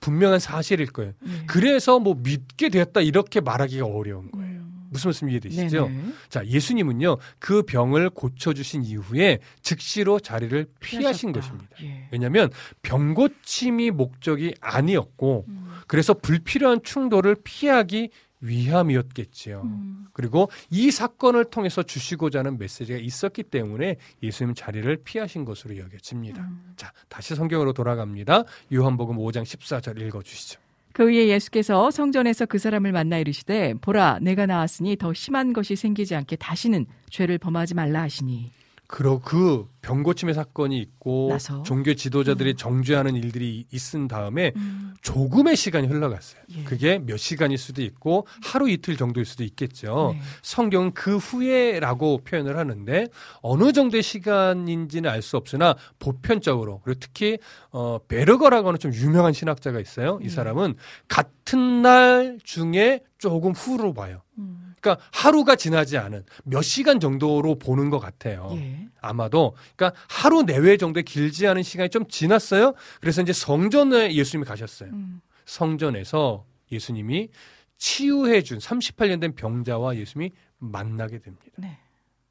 분명한 0.01 0.39
사실일 0.39 0.87
거예요. 0.93 1.13
예. 1.27 1.47
그래서 1.47 1.99
뭐 1.99 2.15
믿게 2.15 2.69
되었다 2.69 3.01
이렇게 3.01 3.41
말하기가 3.41 3.87
어려운 3.87 4.31
거예요. 4.31 4.50
음. 4.91 4.93
무슨 4.93 5.09
말씀 5.09 5.31
이해되시죠? 5.31 5.89
네네. 5.89 6.13
자, 6.29 6.45
예수님은요. 6.45 7.17
그 7.39 7.63
병을 7.63 8.11
고쳐 8.11 8.53
주신 8.53 8.85
이후에 8.85 9.39
즉시로 9.63 10.21
자리를 10.21 10.67
피하신 10.81 11.33
피하셨다. 11.33 11.41
것입니다. 11.41 11.77
예. 11.83 12.09
왜냐하면 12.11 12.51
병 12.83 13.15
고침이 13.15 13.91
목적이 13.91 14.55
아니었고 14.61 15.45
음. 15.49 15.71
그래서 15.87 16.15
불필요한 16.15 16.83
충돌을 16.83 17.37
피하기 17.43 18.11
위함이었겠지요. 18.41 19.63
음. 19.65 20.07
그리고 20.13 20.51
이 20.71 20.91
사건을 20.91 21.47
통해서 21.47 21.83
주시고자 21.83 22.41
하는 22.41 22.59
메시지가 22.59 22.99
있었기 22.99 23.45
때문에 23.45 23.97
예수님 24.23 24.55
자리를 24.55 24.95
피하신 25.05 25.45
것으로 25.45 25.77
여겨집니다. 25.77 26.43
음. 26.43 26.73
자, 26.77 26.93
다시 27.09 27.35
성경으로 27.35 27.73
돌아갑니다. 27.73 28.45
요한복음 28.73 29.17
5장 29.17 29.43
14절 29.43 30.01
읽어 30.01 30.23
주시죠. 30.23 30.59
그 31.01 31.05
후에 31.07 31.29
예수께서 31.29 31.91
성전에서 31.91 32.45
그 32.45 32.59
사람을 32.59 32.93
만나 32.93 33.17
이르시되 33.17 33.73
보라 33.81 34.19
내가 34.21 34.45
나왔으니 34.45 34.97
더 34.97 35.15
심한 35.15 35.55
것이 35.55 35.75
생기지 35.75 36.15
않게 36.15 36.37
다시는 36.37 36.85
죄를 37.09 37.39
범하지 37.39 37.75
말라 37.75 38.03
하시니 38.03 38.51
그러 38.91 39.21
그 39.21 39.69
병고침의 39.83 40.35
사건이 40.35 40.77
있고 40.77 41.29
나서? 41.31 41.63
종교 41.63 41.95
지도자들이 41.95 42.57
정죄하는 42.57 43.15
일들이 43.15 43.65
있은 43.71 44.09
다음에 44.09 44.53
음. 44.57 44.95
조금의 45.01 45.55
시간이 45.55 45.87
흘러갔어요. 45.87 46.43
예. 46.57 46.65
그게 46.65 46.99
몇 46.99 47.17
시간일 47.17 47.57
수도 47.57 47.83
있고 47.83 48.27
하루 48.43 48.69
이틀 48.69 48.97
정도일 48.97 49.27
수도 49.27 49.45
있겠죠. 49.45 50.11
네. 50.15 50.21
성경은 50.43 50.93
그 50.93 51.19
후에라고 51.19 52.23
표현을 52.25 52.59
하는데 52.59 53.07
어느 53.43 53.73
정도의 53.73 54.03
시간인지는 54.03 55.09
알 55.09 55.23
수 55.23 55.37
없으나 55.37 55.77
보편적으로 56.01 56.81
그리고 56.83 56.99
특히 56.99 57.39
어 57.71 57.99
베르거라고 58.09 58.69
하는 58.69 58.81
좀 58.81 58.93
유명한 58.93 59.33
신학자가 59.33 59.79
있어요. 59.79 60.19
이 60.21 60.25
음. 60.25 60.29
사람은 60.31 60.75
같은 61.07 61.83
날 61.83 62.39
중에 62.43 63.05
조금 63.19 63.53
후로 63.53 63.95
봐요. 63.95 64.23
음. 64.39 64.70
그러니까 64.81 65.05
하루가 65.13 65.57
지나지 65.57 65.99
않은 65.99 66.25
몇 66.45 66.63
시간 66.63 67.01
정도로 67.01 67.59
보는 67.59 67.91
것 67.91 67.99
같아요. 67.99 68.51
예. 68.55 68.89
아마도 69.01 69.55
그러니까 69.77 69.99
하루 70.09 70.43
내외 70.43 70.77
정도의 70.77 71.05
길지 71.05 71.47
않은 71.47 71.63
시간이 71.63 71.91
좀 71.91 72.07
지났어요. 72.09 72.75
그래서 73.01 73.23
이제 73.23 73.33
성전에 73.33 74.13
예수님이 74.15 74.47
가셨어요. 74.47 74.91
음. 74.91 75.21
성전에서 75.45 76.45
예수님이 76.73 77.29
치유해 77.77 78.43
준 78.43 78.59
38년 78.59 79.21
된 79.21 79.35
병자와 79.35 79.97
예수님이 79.97 80.33
만나게 80.59 81.19
됩니다. 81.19 81.47
네. 81.57 81.79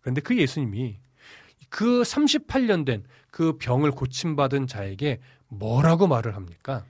그런데 0.01 0.21
그 0.21 0.37
예수님이 0.37 0.97
그 1.69 2.01
38년 2.01 2.85
된 2.85 3.03
그 3.31 3.57
병을 3.57 3.91
고침받은 3.91 4.67
자에게 4.67 5.19
뭐라고 5.47 6.07
말을 6.07 6.35
합니까? 6.35 6.85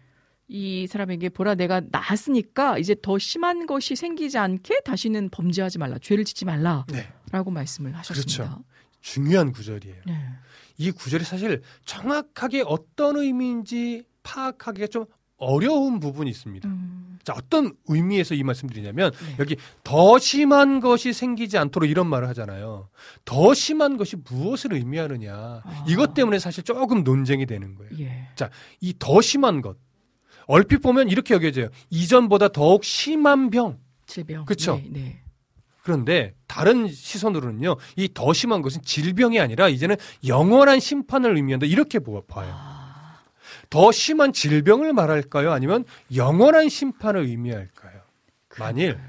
이 0.50 0.88
사람에게 0.88 1.30
보라 1.30 1.54
내가 1.56 1.80
나았으니까 1.92 2.80
이제 2.80 2.96
더 3.02 3.20
심한 3.20 3.68
것이 3.68 3.96
생기지 3.96 4.40
않게 4.40 4.82
다시는 4.84 5.30
범죄하지 5.30 5.78
말라 5.78 5.98
죄를 6.02 6.26
짓지 6.26 6.44
말라라고 6.46 6.92
네. 6.92 7.52
말씀을 7.52 7.96
하셨습니다. 7.96 8.44
그렇죠. 8.44 8.64
중요한 9.00 9.52
구절이에요. 9.52 10.02
네. 10.08 10.14
이 10.80 10.92
구절이 10.92 11.24
사실 11.24 11.62
정확하게 11.86 12.64
어떤 12.66 13.18
의미인지 13.18 14.06
파악하기가 14.24 14.88
좀 14.88 15.06
어려운 15.38 16.00
부분이 16.00 16.30
있습니다. 16.30 16.68
음. 16.68 17.20
자, 17.24 17.34
어떤 17.38 17.74
의미에서 17.88 18.34
이 18.34 18.44
말씀드리냐면 18.44 19.12
네. 19.12 19.36
여기 19.40 19.56
더 19.84 20.18
심한 20.18 20.80
것이 20.80 21.14
생기지 21.14 21.58
않도록 21.58 21.90
이런 21.90 22.08
말을 22.08 22.28
하잖아요. 22.30 22.90
더 23.24 23.54
심한 23.54 23.98
것이 23.98 24.16
무엇을 24.16 24.74
의미하느냐. 24.74 25.62
아. 25.64 25.86
이것 25.88 26.14
때문에 26.16 26.40
사실 26.40 26.64
조금 26.64 27.04
논쟁이 27.04 27.46
되는 27.46 27.76
거예요. 27.76 27.92
예. 28.00 28.30
이더 28.82 29.22
심한 29.22 29.62
것. 29.62 29.78
얼핏 30.50 30.80
보면 30.80 31.10
이렇게 31.10 31.36
여겨져요. 31.36 31.70
이전보다 31.92 32.48
더욱 32.50 32.84
심한 32.84 33.52
병. 33.52 33.78
질병. 34.08 34.46
그쵸? 34.46 34.82
네. 34.84 34.90
네. 35.00 35.22
그런데 35.84 36.34
다른 36.48 36.88
시선으로는요. 36.92 37.78
이 37.98 38.10
더 38.14 38.34
심한 38.34 38.64
것은 38.64 38.82
질병이 38.82 39.40
아니라 39.40 39.70
이제는 39.70 39.96
영원한 40.28 40.80
심판을 40.80 41.36
의미한다. 41.36 41.68
이렇게 41.68 42.00
보- 42.00 42.22
봐요. 42.26 42.50
아. 42.52 43.20
더 43.70 43.92
심한 43.92 44.34
질병을 44.34 44.92
말할까요? 44.94 45.52
아니면 45.52 45.86
영원한 46.16 46.68
심판을 46.70 47.22
의미할까요? 47.26 48.02
만일 48.58 48.94
그러니까요. 48.96 49.09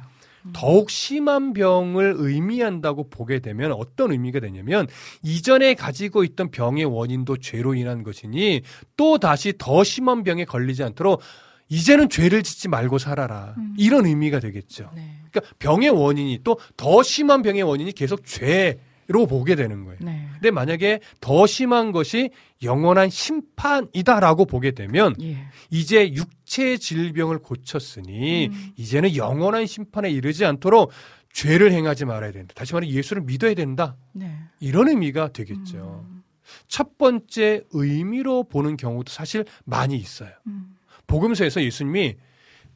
더욱 0.53 0.91
심한 0.91 1.53
병을 1.53 2.15
의미한다고 2.17 3.09
보게 3.11 3.41
되면 3.41 3.73
어떤 3.73 4.13
의미가 4.13 4.41
되냐면 4.41 4.87
이전에 5.23 5.75
가지고 5.75 6.25
있던 6.25 6.51
병의 6.51 6.85
원인도 6.87 7.37
죄로 7.39 7.75
인한 7.75 8.03
것이니 8.03 8.63
또 8.97 9.19
다시 9.19 9.53
더 9.59 9.85
심한 9.85 10.25
병에 10.25 10.45
걸리지 10.45 10.83
않도록 10.83 11.21
이제는 11.69 12.09
죄를 12.09 12.43
짓지 12.43 12.69
말고 12.69 12.99
살아라. 12.99 13.55
음. 13.57 13.75
이런 13.79 14.07
의미가 14.07 14.41
되겠죠. 14.41 14.91
네. 14.95 15.21
그러니까 15.31 15.55
병의 15.59 15.91
원인이 15.91 16.41
또 16.43 16.57
더 16.77 17.03
심한 17.03 17.43
병의 17.43 17.63
원인이 17.63 17.93
계속 17.93 18.25
죄 18.25 18.81
로 19.11 19.27
보게 19.27 19.57
되는 19.57 19.85
거예요. 19.85 19.99
네. 20.03 20.29
근데 20.35 20.53
만약에 20.53 21.01
더 21.21 21.45
심한 21.45 21.91
것이 21.91 22.31
영원한 22.63 23.11
심판이다라고 23.11 24.47
보게 24.47 24.71
되면 24.71 25.17
예. 25.21 25.37
이제 25.69 26.13
육체 26.13 26.77
질병을 26.77 27.41
고쳤으니 27.41 28.47
음. 28.53 28.73
이제는 28.77 29.17
영원한 29.17 29.67
심판에 29.67 30.09
이르지 30.11 30.45
않도록 30.45 30.93
죄를 31.33 31.73
행하지 31.73 32.05
말아야 32.05 32.31
된다. 32.31 32.55
다시 32.55 32.73
말해 32.73 32.89
예수를 32.89 33.23
믿어야 33.23 33.55
된다. 33.55 33.97
네. 34.13 34.33
이런 34.61 34.89
의미가 34.89 35.33
되겠죠. 35.33 36.05
음. 36.09 36.23
첫 36.69 36.97
번째 36.97 37.65
의미로 37.73 38.45
보는 38.45 38.77
경우도 38.77 39.11
사실 39.11 39.45
많이 39.65 39.97
있어요. 39.97 40.31
음. 40.47 40.77
복음서에서 41.09 41.63
예수님이 41.63 42.15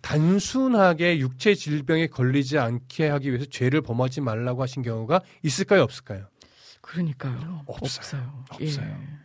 단순하게 0.05 1.19
육체 1.19 1.55
질병에 1.55 2.09
걸리지 2.09 2.59
않게 2.59 3.09
하기 3.09 3.31
위해서 3.31 3.47
죄를 3.47 3.81
범하지 3.81 4.21
말라고 4.21 4.63
하신 4.63 4.83
경우가 4.83 5.23
있을까요, 5.43 5.83
없을까요? 5.83 6.27
그러니까요. 6.83 7.63
없어요. 7.67 7.87
없어요. 7.97 8.45
없어요. 8.51 8.87
예. 8.87 9.24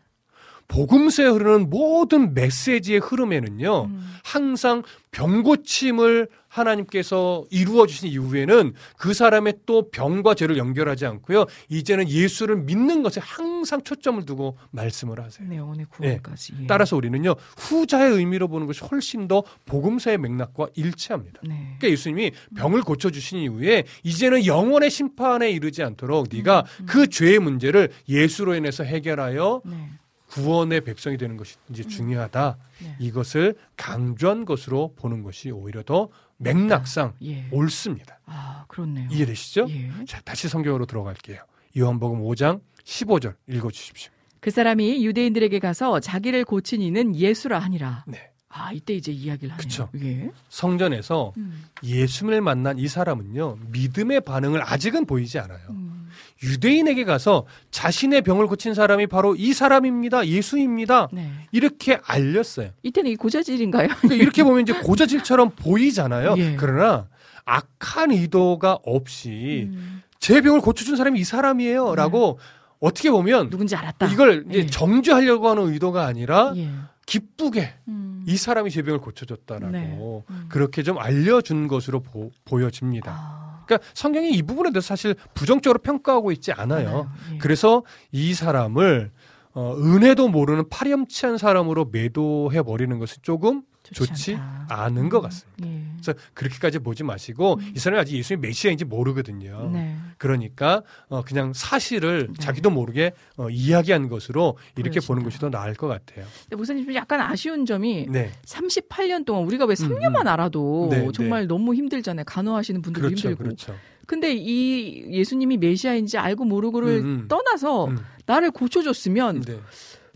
복음서에 0.69 1.27
흐르는 1.27 1.69
모든 1.69 2.33
메시지의 2.33 2.99
흐름에는요. 2.99 3.85
음. 3.85 4.09
항상 4.23 4.83
병고침을 5.11 6.29
하나님께서 6.47 7.45
이루어 7.49 7.87
주신 7.87 8.09
이후에는 8.09 8.73
그 8.97 9.13
사람의 9.13 9.55
또 9.65 9.89
병과 9.89 10.35
죄를 10.35 10.57
연결하지 10.57 11.07
않고요. 11.07 11.45
이제는 11.69 12.07
예수를 12.07 12.57
믿는 12.57 13.01
것에 13.01 13.19
항상 13.19 13.81
초점을 13.83 14.23
두고 14.25 14.57
말씀을 14.71 15.19
하세요. 15.19 15.47
네, 15.47 15.57
영혼의 15.57 15.87
구원까지. 15.89 16.53
예. 16.61 16.67
따라서 16.67 16.95
우리는요. 16.95 17.35
후자의 17.57 18.11
의미로 18.11 18.47
보는 18.47 18.67
것이 18.67 18.83
훨씬 18.83 19.27
더 19.27 19.43
복음서의 19.65 20.19
맥락과 20.19 20.67
일치합니다. 20.75 21.41
네. 21.43 21.75
그러니까 21.79 21.89
예수님이 21.89 22.31
병을 22.55 22.81
고쳐 22.81 23.09
주신 23.09 23.39
이후에 23.39 23.85
이제는 24.03 24.45
영원의 24.45 24.91
심판에 24.91 25.49
이르지 25.49 25.81
않도록 25.81 26.27
네가 26.31 26.65
그 26.85 27.07
죄의 27.07 27.39
문제를 27.39 27.89
예수로 28.07 28.53
인해서 28.55 28.83
해결하여 28.83 29.61
네. 29.65 29.89
구원의 30.29 30.81
백성이 30.81 31.17
되는 31.17 31.37
것이 31.37 31.57
이제 31.69 31.83
중요하다. 31.83 32.57
네. 32.83 32.95
이것을 32.99 33.55
강조한 33.75 34.45
것으로 34.45 34.93
보는 34.95 35.23
것이 35.23 35.51
오히려 35.51 35.83
더 35.83 36.09
맥락상 36.37 37.13
예. 37.23 37.47
옳습니다. 37.51 38.19
아, 38.25 38.65
그렇네요. 38.67 39.09
이해되시죠? 39.11 39.67
예. 39.69 39.91
자, 40.05 40.21
다시 40.21 40.47
성경으로 40.47 40.85
들어갈게요. 40.85 41.41
요한복음 41.77 42.21
5장 42.21 42.61
15절 42.83 43.35
읽어 43.47 43.71
주십시오. 43.71 44.11
그 44.39 44.51
사람이 44.51 45.05
유대인들에게 45.05 45.59
가서 45.59 45.99
자기를 45.99 46.45
고친 46.45 46.81
이는 46.81 47.15
예수라 47.15 47.59
하니라. 47.59 48.05
네. 48.07 48.31
아, 48.51 48.71
이때 48.73 48.93
이제 48.95 49.11
이야기를 49.11 49.51
하네요. 49.51 49.57
그쵸. 49.57 49.89
예. 50.01 50.31
성전에서 50.49 51.33
음. 51.37 51.65
예수님을 51.83 52.41
만난 52.41 52.79
이 52.79 52.87
사람은요. 52.87 53.59
믿음의 53.71 54.21
반응을 54.21 54.61
아직은 54.63 55.05
보이지 55.05 55.37
않아요. 55.39 55.59
음. 55.69 56.09
유대인에게 56.41 57.03
가서 57.05 57.45
자신의 57.69 58.23
병을 58.23 58.47
고친 58.47 58.73
사람이 58.73 59.07
바로 59.07 59.35
이 59.35 59.53
사람입니다. 59.53 60.27
예수입니다. 60.27 61.09
네. 61.11 61.31
이렇게 61.51 61.99
알렸어요. 62.03 62.71
이때는 62.81 63.11
이 63.11 63.15
고자질인가요? 63.15 63.89
이렇게 64.11 64.43
보면 64.43 64.61
이제 64.61 64.73
고자질처럼 64.73 65.51
보이잖아요. 65.51 66.35
예. 66.37 66.55
그러나 66.55 67.07
악한 67.45 68.11
의도가 68.11 68.79
없이 68.83 69.67
음. 69.71 70.01
제 70.19 70.41
병을 70.41 70.61
고쳐준 70.61 70.95
사람이 70.95 71.19
이 71.19 71.23
사람이에요라고 71.23 72.39
어떻게 72.79 73.11
보면 73.11 73.49
누군지 73.49 73.75
알았다. 73.75 74.07
이걸 74.07 74.45
이제 74.49 74.59
예. 74.59 74.65
정죄하려고 74.65 75.49
하는 75.49 75.71
의도가 75.71 76.05
아니라 76.05 76.53
예. 76.55 76.69
기쁘게 77.09 77.73
음. 77.87 78.23
이 78.27 78.37
사람이 78.37 78.69
제 78.69 78.83
병을 78.83 78.99
고쳐줬다라고 78.99 79.71
네. 79.71 79.97
음. 80.29 80.45
그렇게 80.47 80.83
좀 80.83 80.99
알려준 80.99 81.67
것으로 81.67 82.01
보, 82.01 82.29
보여집니다. 82.45 83.11
아, 83.11 83.63
그러니까 83.65 83.89
성경이 83.95 84.31
이 84.31 84.43
부분에 84.43 84.71
대해서 84.71 84.85
사실 84.85 85.15
부정적으로 85.33 85.79
평가하고 85.79 86.31
있지 86.31 86.51
않아요. 86.51 86.87
알아요. 86.87 87.11
예. 87.33 87.37
그래서 87.39 87.83
이 88.11 88.35
사람을 88.35 89.09
어, 89.53 89.75
은혜도 89.75 90.27
모르는 90.27 90.69
파렴치한 90.69 91.39
사람으로 91.39 91.89
매도해 91.91 92.61
버리는 92.61 92.99
것은 92.99 93.23
조금 93.23 93.63
좋지 93.93 94.35
않다. 94.35 94.83
않은 94.85 95.09
것 95.09 95.21
같습니다. 95.21 95.67
예. 95.67 95.83
그래서 96.01 96.13
그렇게까지 96.33 96.79
보지 96.79 97.03
마시고 97.03 97.59
이 97.75 97.79
사람이 97.79 97.99
아직 98.01 98.15
예수님 98.17 98.41
메시아인지 98.41 98.85
모르거든요. 98.85 99.67
음. 99.67 99.73
네. 99.73 99.95
그러니까 100.17 100.83
어, 101.07 101.23
그냥 101.23 101.53
사실을 101.53 102.27
네. 102.27 102.33
자기도 102.39 102.69
모르게 102.69 103.13
어, 103.37 103.49
이야기한 103.49 104.09
것으로 104.09 104.57
이렇게 104.75 104.95
보여진다. 104.99 105.07
보는 105.07 105.23
것이 105.23 105.39
더 105.39 105.49
나을 105.49 105.73
것 105.73 105.87
같아요. 105.87 106.25
목사님 106.51 106.85
좀 106.85 106.93
약간 106.95 107.19
아쉬운 107.21 107.65
점이 107.65 108.07
네, 108.09 108.31
38년 108.45 109.25
동안 109.25 109.43
우리가 109.45 109.65
왜 109.65 109.75
음, 109.79 109.89
3년만 109.89 110.27
알아도 110.27 110.87
네, 110.91 111.07
정말 111.13 111.47
너무 111.47 111.73
힘들잖아요. 111.75 112.25
간호하시는 112.25 112.81
분들도 112.81 113.07
그렇죠, 113.07 113.29
힘들고. 113.29 113.43
그렇죠. 113.43 113.75
근데 114.05 114.33
이 114.33 115.05
예수님이 115.11 115.57
메시아인지 115.57 116.17
알고 116.17 116.43
모르고를 116.45 116.87
음, 116.99 117.05
음. 117.05 117.27
떠나서 117.27 117.85
음, 117.85 117.97
나를 118.25 118.49
고쳐줬으면 118.51 119.41
네, 119.41 119.59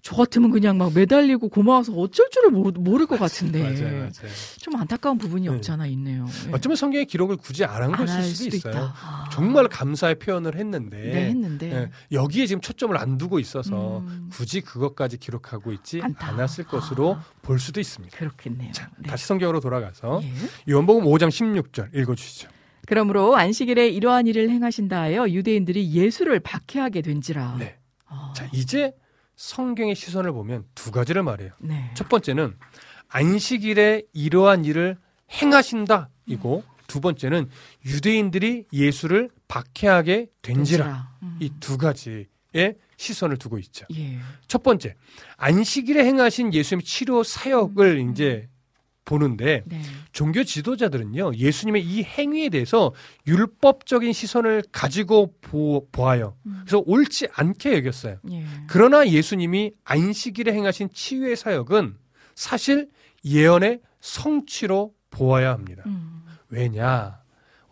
저 0.04 0.18
같으면 0.18 0.52
그냥 0.52 0.78
막 0.78 0.94
매달리고 0.94 1.48
고마워서 1.48 1.94
어쩔 1.94 2.30
줄을 2.30 2.50
모르, 2.50 2.78
모를 2.78 3.06
것 3.06 3.18
같은데 3.18 3.64
맞아요, 3.64 4.00
맞아요. 4.00 4.12
좀 4.60 4.76
안타까운 4.76 5.18
부분이 5.18 5.48
네. 5.48 5.56
없잖아 5.56 5.88
있네요. 5.88 6.26
예. 6.50 6.52
어쩌면 6.52 6.76
성경의 6.76 7.06
기록을 7.06 7.38
굳이 7.38 7.64
안한안 7.64 7.94
것일 7.94 8.10
할 8.10 8.24
수도, 8.24 8.52
수도 8.52 8.70
있어요. 8.70 8.92
아. 9.02 9.30
정말 9.32 9.70
감사의 9.70 10.20
표현을 10.20 10.58
했는데 10.58 10.98
네, 10.98 11.30
했는데 11.30 11.74
예, 11.74 11.90
여기에 12.12 12.48
지금 12.48 12.60
초점을 12.60 12.96
안 12.98 13.18
두고 13.18 13.40
있어서 13.40 14.00
음. 14.00 14.30
굳이 14.30 14.60
그것까지 14.60 15.18
기록하고 15.20 15.72
있지 15.72 16.02
않다. 16.04 16.28
않았을 16.28 16.66
것으로 16.66 17.16
아. 17.16 17.24
볼 17.42 17.58
수도 17.60 17.80
있습니다. 17.80 18.18
그렇겠네요. 18.18 18.74
자, 18.74 18.90
네. 18.98 19.08
다시 19.08 19.26
성경으로 19.26 19.62
돌아가서 19.62 20.22
예. 20.22 20.34
요한복음 20.70 21.06
5장 21.06 21.30
16절 21.30 21.96
읽어주시죠. 21.96 22.50
그러므로 22.88 23.38
안식일에 23.38 23.88
이러한 23.88 24.28
일을 24.28 24.50
행하신다 24.50 25.00
하여 25.00 25.30
유대인들이 25.30 25.94
예수를 25.94 26.42
박해하게 26.42 27.04
된지라. 27.04 27.56
네. 27.58 27.78
아, 28.06 28.34
자, 28.36 28.50
이제 28.52 28.92
성경의 29.36 29.96
시선을 29.96 30.32
보면 30.32 30.66
두 30.76 30.92
가지를 30.92 31.24
말해요. 31.24 31.52
네. 31.60 31.92
첫 31.96 32.10
번째는 32.10 32.56
안식일에 33.10 34.04
이러한 34.14 34.66
일을 34.66 34.98
행하신다 35.32 36.10
이고 36.26 36.64
두 36.88 37.02
번째는 37.02 37.50
유대인들이 37.86 38.66
예수를 38.72 39.30
박해하게 39.48 40.28
된지라. 40.42 41.10
음. 41.24 41.38
이두 41.40 41.78
가지의 41.78 42.28
시선을 42.98 43.38
두고 43.38 43.58
있죠. 43.60 43.86
예. 43.96 44.20
첫 44.48 44.64
번째, 44.64 44.96
안식일에 45.38 46.06
행하신 46.06 46.54
예수님의 46.54 46.84
치료 46.86 47.24
사역을 47.24 48.10
이제 48.12 48.48
보는데 49.06 49.64
네. 49.66 49.82
종교 50.12 50.44
지도자들은요 50.44 51.36
예수님의 51.36 51.84
이 51.84 52.04
행위에 52.04 52.50
대해서 52.50 52.94
율법적인 53.28 54.14
시선을 54.14 54.64
가지고 54.72 55.34
보, 55.42 55.88
보아요. 55.92 56.36
음. 56.46 56.62
그래서 56.62 56.84
옳지 56.86 57.28
않게 57.34 57.76
여겼어요. 57.78 58.18
예. 58.32 58.46
그러나 58.68 59.08
예수님이 59.08 59.74
안식일에 59.84 60.54
행하신 60.54 60.90
치유의 60.94 61.36
사역은 61.36 61.96
사실 62.36 62.90
예언의 63.26 63.80
성취로 64.02 64.94
보아야 65.10 65.52
합니다. 65.52 65.84
음. 65.86 66.24
왜냐? 66.50 67.22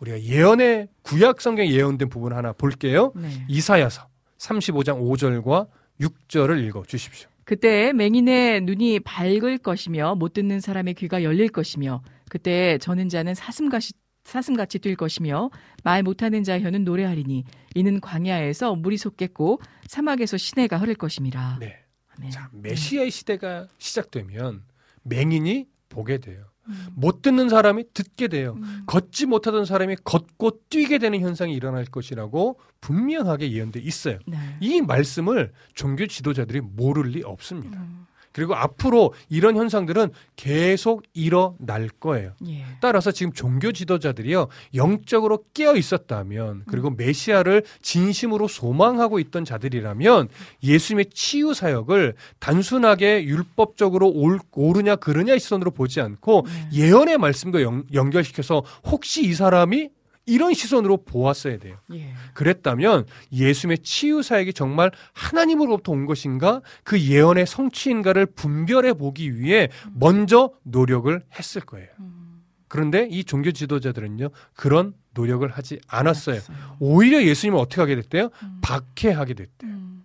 우리가 0.00 0.20
예언의 0.20 0.88
구약 1.02 1.40
성경에 1.40 1.70
예언된 1.70 2.08
부분 2.08 2.32
하나 2.32 2.52
볼게요. 2.52 3.12
네. 3.14 3.44
이사야서 3.48 4.08
35장 4.38 5.00
5절과 5.00 5.68
6절을 6.00 6.64
읽어 6.66 6.82
주십시오. 6.86 7.28
그때 7.44 7.92
맹인의 7.92 8.62
눈이 8.62 9.00
밝을 9.00 9.58
것이며 9.58 10.14
못 10.14 10.32
듣는 10.32 10.60
사람의 10.60 10.94
귀가 10.94 11.22
열릴 11.22 11.48
것이며 11.48 12.02
그때 12.28 12.78
저는 12.78 13.08
자는 13.08 13.34
사슴같이 13.34 13.92
사슴같이 14.24 14.78
뛸 14.78 14.94
것이며 14.94 15.50
말 15.82 16.02
못하는 16.02 16.44
자 16.44 16.60
혀는 16.60 16.84
노래하리니 16.84 17.44
이는 17.74 18.00
광야에서 18.00 18.76
물이 18.76 18.96
솟겠고 18.96 19.60
사막에서 19.86 20.36
시내가 20.36 20.78
흐를 20.78 20.94
것임이라. 20.94 21.58
네. 21.60 21.84
아멘. 22.16 22.30
자, 22.30 22.48
메시아의 22.52 23.10
시대가 23.10 23.66
시작되면 23.78 24.64
맹인이 25.02 25.66
보게 25.88 26.18
돼요. 26.18 26.51
음. 26.68 26.86
못 26.94 27.22
듣는 27.22 27.48
사람이 27.48 27.84
듣게 27.94 28.28
돼요. 28.28 28.54
음. 28.58 28.82
걷지 28.86 29.26
못하던 29.26 29.64
사람이 29.64 29.96
걷고 30.04 30.60
뛰게 30.70 30.98
되는 30.98 31.20
현상이 31.20 31.54
일어날 31.54 31.84
것이라고 31.84 32.58
분명하게 32.80 33.52
예언돼 33.52 33.80
있어요. 33.80 34.18
네. 34.26 34.36
이 34.60 34.80
말씀을 34.80 35.52
종교 35.74 36.06
지도자들이 36.06 36.60
모를 36.60 37.10
리 37.10 37.22
없습니다. 37.22 37.80
음. 37.80 38.06
그리고 38.32 38.54
앞으로 38.54 39.14
이런 39.28 39.56
현상들은 39.56 40.10
계속 40.36 41.02
일어날 41.14 41.88
거예요. 42.00 42.32
예. 42.48 42.64
따라서 42.80 43.12
지금 43.12 43.32
종교 43.32 43.72
지도자들이요 43.72 44.48
영적으로 44.74 45.44
깨어 45.54 45.76
있었다면 45.76 46.64
그리고 46.66 46.88
음. 46.88 46.96
메시아를 46.96 47.62
진심으로 47.82 48.48
소망하고 48.48 49.18
있던 49.20 49.44
자들이라면 49.44 50.28
예수님의 50.62 51.06
치유 51.12 51.54
사역을 51.54 52.14
단순하게 52.38 53.24
율법적으로 53.24 54.08
올, 54.10 54.38
옳으냐 54.52 54.96
그르냐의 54.96 55.40
시선으로 55.40 55.70
보지 55.70 56.00
않고 56.00 56.46
네. 56.46 56.78
예언의 56.78 57.18
말씀도 57.18 57.62
연, 57.62 57.84
연결시켜서 57.92 58.64
혹시 58.84 59.24
이 59.24 59.34
사람이 59.34 59.90
이런 60.26 60.54
시선으로 60.54 61.04
보았어야 61.04 61.58
돼요. 61.58 61.76
예. 61.92 62.12
그랬다면 62.34 63.06
예수님의 63.32 63.78
치유 63.78 64.22
사역이 64.22 64.52
정말 64.52 64.90
하나님으로부터 65.12 65.92
온 65.92 66.06
것인가 66.06 66.62
그 66.84 67.00
예언의 67.00 67.46
성취인가를 67.46 68.26
분별해 68.26 68.94
보기 68.94 69.38
위해 69.38 69.68
먼저 69.92 70.52
노력을 70.62 71.20
했을 71.38 71.60
거예요. 71.62 71.88
음. 72.00 72.42
그런데 72.68 73.06
이 73.10 73.24
종교 73.24 73.50
지도자들은요 73.52 74.30
그런 74.54 74.94
노력을 75.14 75.46
하지 75.50 75.80
않았어요. 75.88 76.36
알았어요. 76.36 76.76
오히려 76.80 77.22
예수님을 77.22 77.58
어떻게 77.58 77.80
하게 77.80 77.96
됐대요? 77.96 78.30
음. 78.42 78.60
박해하게 78.62 79.34
됐대요. 79.34 79.70
음. 79.70 80.04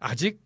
아직 0.00 0.43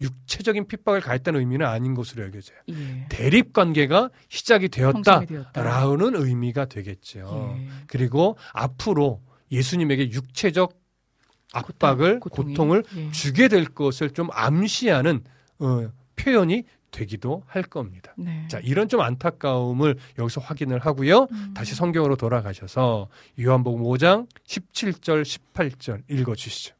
육체적인 0.00 0.66
핍박을 0.66 1.00
가했다는 1.00 1.40
의미는 1.40 1.66
아닌 1.66 1.94
것으로 1.94 2.24
여겨져요. 2.24 2.58
예. 2.68 3.06
대립 3.08 3.52
관계가 3.52 4.10
시작이 4.28 4.68
되었다라는 4.68 5.26
되었다. 5.26 5.62
의미가 6.22 6.66
되겠죠. 6.66 7.56
예. 7.58 7.68
그리고 7.86 8.36
앞으로 8.52 9.22
예수님에게 9.50 10.10
육체적 10.10 10.78
압박을 11.52 12.20
고통이. 12.20 12.54
고통 12.54 12.72
을 12.72 12.84
예. 12.96 13.10
주게 13.12 13.48
될 13.48 13.64
것을 13.66 14.10
좀 14.10 14.28
암시하는 14.32 15.22
어, 15.60 15.90
표현이 16.16 16.64
되기도 16.90 17.42
할 17.46 17.62
겁니다. 17.62 18.14
네. 18.16 18.46
자, 18.48 18.58
이런 18.60 18.88
좀 18.88 19.00
안타까움을 19.00 19.96
여기서 20.18 20.40
확인을 20.40 20.78
하고요. 20.78 21.28
음. 21.30 21.54
다시 21.54 21.74
성경으로 21.74 22.16
돌아가셔서 22.16 23.08
요한복음 23.40 23.82
5장 23.82 24.26
17절 24.46 25.22
18절 25.22 26.02
읽어 26.08 26.34
주시죠. 26.34 26.75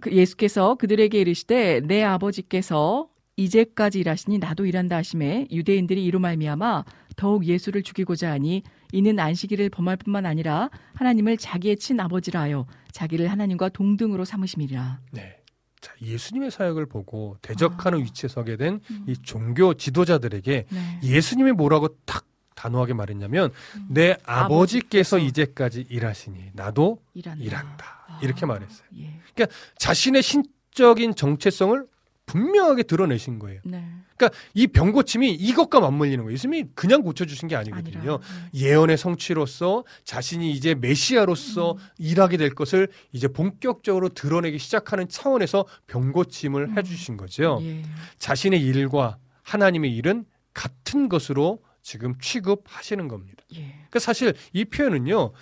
그 0.00 0.12
예수께서 0.12 0.76
그들에게 0.76 1.18
이르시되 1.20 1.80
내 1.80 2.04
아버지께서 2.04 3.08
이제까지 3.36 4.00
일하시니 4.00 4.38
나도 4.38 4.64
일한다 4.66 4.96
하심에 4.96 5.48
유대인들이 5.50 6.04
이로 6.04 6.18
말미암아 6.20 6.84
더욱 7.16 7.44
예수를 7.46 7.82
죽이고자 7.82 8.30
하니 8.30 8.62
이는 8.92 9.18
안식일을 9.18 9.70
범할 9.70 9.96
뿐만 9.96 10.24
아니라 10.24 10.70
하나님을 10.94 11.36
자기의 11.36 11.76
친아버지라 11.76 12.40
하여 12.40 12.66
자기를 12.92 13.28
하나님과 13.28 13.70
동등으로 13.70 14.24
삼으심이라. 14.24 15.00
네. 15.12 15.36
자, 15.80 15.92
예수님의 16.02 16.50
사역을 16.50 16.86
보고 16.86 17.36
대적하는 17.42 17.98
아. 17.98 18.02
위치에 18.02 18.28
서게 18.28 18.56
된 18.56 18.80
음. 18.90 19.04
이 19.06 19.14
종교 19.22 19.74
지도자들에게 19.74 20.66
네. 20.68 21.00
예수님이 21.02 21.52
뭐라고 21.52 21.88
딱 22.04 22.24
단호하게 22.58 22.92
말했냐면 22.94 23.50
음. 23.76 23.86
내 23.88 24.16
아버지께서 24.24 24.58
아버지께서 24.58 25.18
이제까지 25.18 25.86
일하시니 25.88 26.50
나도 26.54 26.98
일한다. 27.14 27.44
일한다. 27.44 28.04
아. 28.08 28.20
이렇게 28.20 28.46
말했어요. 28.46 28.88
예. 28.98 29.46
자신의 29.78 30.22
신적인 30.22 31.14
정체성을 31.14 31.86
분명하게 32.26 32.82
드러내신 32.82 33.38
거예요. 33.38 33.60
네. 33.64 33.84
그러니까 34.16 34.38
이 34.52 34.66
병고침이 34.66 35.32
이것과 35.32 35.80
맞물리는 35.80 36.24
거예요. 36.24 36.34
예수님이 36.34 36.70
그냥 36.74 37.02
고쳐주신 37.02 37.48
게 37.48 37.56
아니거든요. 37.56 37.98
아니라. 37.98 38.18
네. 38.18 38.60
예언의 38.60 38.98
성취로서 38.98 39.84
자신이 40.04 40.50
이제 40.50 40.74
메시아로서 40.74 41.72
음. 41.72 41.78
일하게 41.98 42.36
될 42.36 42.54
것을 42.54 42.88
이제 43.12 43.28
본격적으로 43.28 44.08
드러내기 44.08 44.58
시작하는 44.58 45.08
차원에서 45.08 45.64
병고침을 45.86 46.70
음. 46.70 46.76
해주신 46.78 47.16
거죠. 47.16 47.60
예. 47.62 47.82
자신의 48.18 48.60
일과 48.60 49.16
하나님의 49.44 49.94
일은 49.94 50.24
같은 50.52 51.08
것으로 51.08 51.60
지금 51.88 52.12
취급하시는 52.20 53.08
겁니다. 53.08 53.42
예. 53.54 53.60
그러니까 53.60 53.98
사실 53.98 54.34
이 54.52 54.66
표현은요, 54.66 55.32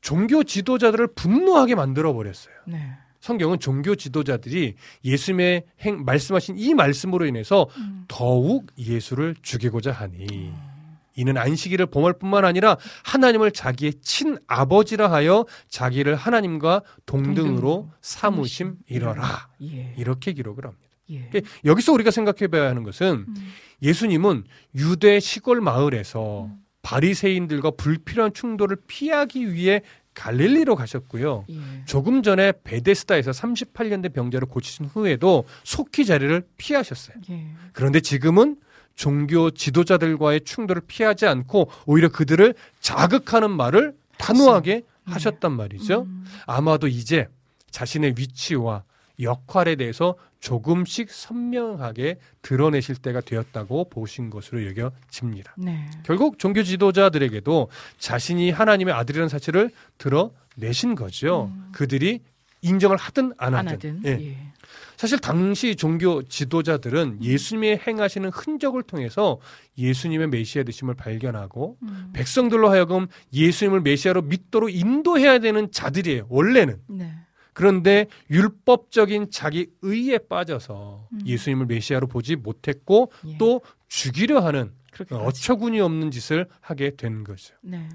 종교 0.00 0.42
지도자들을 0.42 1.08
분노하게 1.08 1.74
만들어 1.74 2.14
버렸어요. 2.14 2.54
네. 2.66 2.92
성경은 3.20 3.58
종교 3.58 3.94
지도자들이 3.94 4.76
예수님의 5.04 5.64
행, 5.80 6.02
말씀하신 6.06 6.56
이 6.56 6.72
말씀으로 6.72 7.26
인해서 7.26 7.66
음. 7.76 8.06
더욱 8.08 8.68
예수를 8.78 9.34
죽이고자 9.42 9.92
하니 9.92 10.50
이는 11.14 11.36
안식일을 11.36 11.86
범할 11.86 12.14
뿐만 12.14 12.46
아니라 12.46 12.78
하나님을 13.04 13.50
자기의 13.50 13.94
친아버지라 14.00 15.12
하여 15.12 15.44
자기를 15.68 16.14
하나님과 16.14 16.84
동등으로 17.04 17.34
동등으로 17.34 17.90
삼으심 18.00 18.76
이러라 18.86 19.48
예. 19.60 19.92
이렇게 19.98 20.32
기록을 20.32 20.64
합니다. 20.64 20.85
예. 21.10 21.28
그러니까 21.30 21.50
여기서 21.64 21.92
우리가 21.92 22.10
생각해 22.10 22.48
봐야 22.48 22.68
하는 22.68 22.82
것은 22.82 23.26
음. 23.28 23.52
예수님은 23.82 24.44
유대 24.74 25.20
시골 25.20 25.60
마을에서 25.60 26.46
음. 26.46 26.58
바리새인들과 26.82 27.72
불필요한 27.72 28.32
충돌을 28.32 28.76
피하기 28.86 29.52
위해 29.52 29.82
갈릴리로 30.14 30.76
가셨고요. 30.76 31.44
예. 31.50 31.56
조금 31.84 32.22
전에 32.22 32.52
베데스다에서 32.64 33.32
38년 33.32 34.02
된 34.02 34.12
병자를 34.12 34.48
고치신 34.48 34.86
후에도 34.86 35.44
속히 35.64 36.06
자리를 36.06 36.42
피하셨어요. 36.56 37.16
예. 37.30 37.48
그런데 37.72 38.00
지금은 38.00 38.56
종교 38.94 39.50
지도자들과의 39.50 40.40
충돌을 40.42 40.82
피하지 40.86 41.26
않고 41.26 41.70
오히려 41.84 42.08
그들을 42.08 42.54
자극하는 42.80 43.50
말을 43.50 43.94
단호하게 44.16 44.74
네. 44.74 44.82
하셨단 45.04 45.52
말이죠. 45.52 46.02
음. 46.02 46.24
아마도 46.46 46.88
이제 46.88 47.28
자신의 47.70 48.14
위치와 48.16 48.84
역할에 49.20 49.76
대해서 49.76 50.16
조금씩 50.40 51.10
선명하게 51.10 52.18
드러내실 52.42 52.96
때가 52.96 53.20
되었다고 53.20 53.88
보신 53.88 54.30
것으로 54.30 54.66
여겨집니다. 54.66 55.54
네. 55.58 55.88
결국 56.04 56.38
종교 56.38 56.62
지도자들에게도 56.62 57.68
자신이 57.98 58.50
하나님의 58.50 58.94
아들이라는 58.94 59.28
사실을 59.28 59.70
드러내신 59.98 60.94
거죠. 60.94 61.50
음. 61.52 61.68
그들이 61.72 62.20
인정을 62.62 62.96
하든 62.96 63.32
안 63.38 63.54
하든. 63.54 63.68
안 63.68 63.74
하든. 63.74 64.02
예. 64.06 64.10
예. 64.10 64.36
사실 64.96 65.18
당시 65.18 65.76
종교 65.76 66.22
지도자들은 66.22 67.22
예수님의 67.22 67.80
행하시는 67.86 68.30
흔적을 68.30 68.82
통해서 68.82 69.38
예수님의 69.76 70.28
메시아 70.28 70.62
되심을 70.62 70.94
발견하고 70.94 71.76
음. 71.82 72.10
백성들로 72.14 72.70
하여금 72.70 73.06
예수님을 73.32 73.82
메시아로 73.82 74.22
믿도록 74.22 74.74
인도해야 74.74 75.38
되는 75.38 75.70
자들이에요. 75.70 76.26
원래는. 76.30 76.80
네. 76.88 77.12
그런데 77.56 78.06
율법적인 78.28 79.30
자기 79.30 79.70
의에 79.80 80.18
빠져서 80.18 81.08
음. 81.10 81.20
예수님을 81.24 81.64
메시아로 81.64 82.06
보지 82.06 82.36
못했고 82.36 83.10
예. 83.28 83.38
또 83.38 83.62
죽이려 83.88 84.40
하는 84.40 84.74
그렇게까지. 84.92 85.26
어처구니 85.26 85.80
없는 85.80 86.10
짓을 86.10 86.46
하게 86.60 86.96
된 86.96 87.24
거죠. 87.24 87.54
네. 87.62 87.88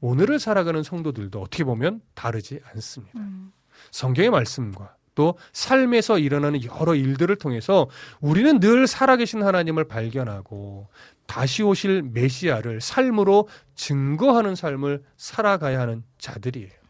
오늘을 0.00 0.38
살아가는 0.38 0.82
성도들도 0.82 1.40
어떻게 1.40 1.64
보면 1.64 2.02
다르지 2.12 2.60
않습니다. 2.70 3.18
음. 3.18 3.52
성경의 3.92 4.30
말씀과 4.30 4.94
또 5.14 5.38
삶에서 5.54 6.18
일어나는 6.18 6.62
여러 6.64 6.94
일들을 6.94 7.34
통해서 7.36 7.88
우리는 8.20 8.60
늘 8.60 8.86
살아계신 8.86 9.42
하나님을 9.42 9.84
발견하고 9.84 10.88
다시 11.24 11.62
오실 11.62 12.02
메시아를 12.02 12.82
삶으로 12.82 13.48
증거하는 13.74 14.54
삶을 14.54 15.02
살아가야 15.16 15.80
하는 15.80 16.04
자들이에요. 16.18 16.81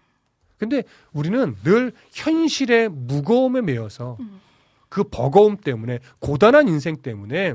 근데 0.62 0.84
우리는 1.12 1.56
늘 1.64 1.92
현실의 2.12 2.88
무거움에 2.88 3.60
매여서 3.62 4.16
음. 4.20 4.40
그 4.88 5.02
버거움 5.02 5.56
때문에 5.56 5.98
고단한 6.20 6.68
인생 6.68 6.96
때문에 6.98 7.54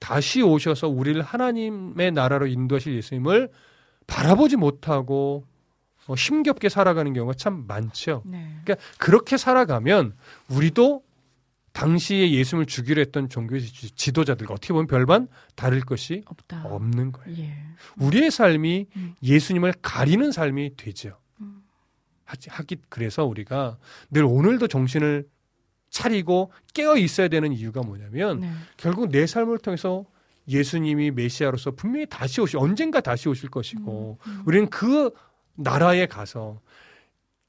다시 0.00 0.42
오셔서 0.42 0.88
우리를 0.88 1.22
하나님의 1.22 2.10
나라로 2.10 2.48
인도하실 2.48 2.96
예수님을 2.96 3.48
바라보지 4.08 4.56
못하고 4.56 5.44
어, 6.08 6.14
힘겹게 6.14 6.68
살아가는 6.68 7.12
경우가 7.12 7.34
참 7.34 7.64
많죠. 7.68 8.22
네. 8.26 8.44
그러니까 8.64 8.84
그렇게 8.98 9.36
살아가면 9.36 10.14
우리도 10.50 11.02
당시에 11.74 12.32
예수님을 12.32 12.66
죽이려 12.66 12.98
했던 13.00 13.28
종교 13.28 13.56
지- 13.60 13.94
지도자들과 13.94 14.54
어떻게 14.54 14.72
보면 14.72 14.88
별반 14.88 15.28
다를 15.54 15.80
것이 15.80 16.22
없다. 16.26 16.64
없는 16.64 17.12
거예요. 17.12 17.38
예. 17.38 17.54
우리의 17.98 18.32
삶이 18.32 18.86
음. 18.96 19.14
예수님을 19.22 19.74
가리는 19.80 20.32
삶이 20.32 20.76
되죠. 20.76 21.18
음. 22.28 22.30
하지- 22.30 22.50
하기 22.50 22.76
그래서 22.88 23.24
우리가 23.24 23.78
늘 24.10 24.24
오늘도 24.24 24.68
정신을 24.68 25.26
차리고 25.90 26.52
깨어 26.74 26.96
있어야 26.98 27.28
되는 27.28 27.52
이유가 27.52 27.80
뭐냐면 27.82 28.40
네. 28.40 28.50
결국 28.76 29.08
내 29.10 29.26
삶을 29.26 29.58
통해서 29.58 30.04
예수님이 30.46 31.10
메시아로서 31.12 31.70
분명히 31.72 32.06
다시 32.06 32.40
오실 32.40 32.58
언젠가 32.58 33.00
다시 33.00 33.28
오실 33.28 33.48
것이고 33.50 34.18
음. 34.26 34.42
우리는 34.46 34.68
그 34.68 35.10
나라에 35.54 36.06
가서 36.06 36.60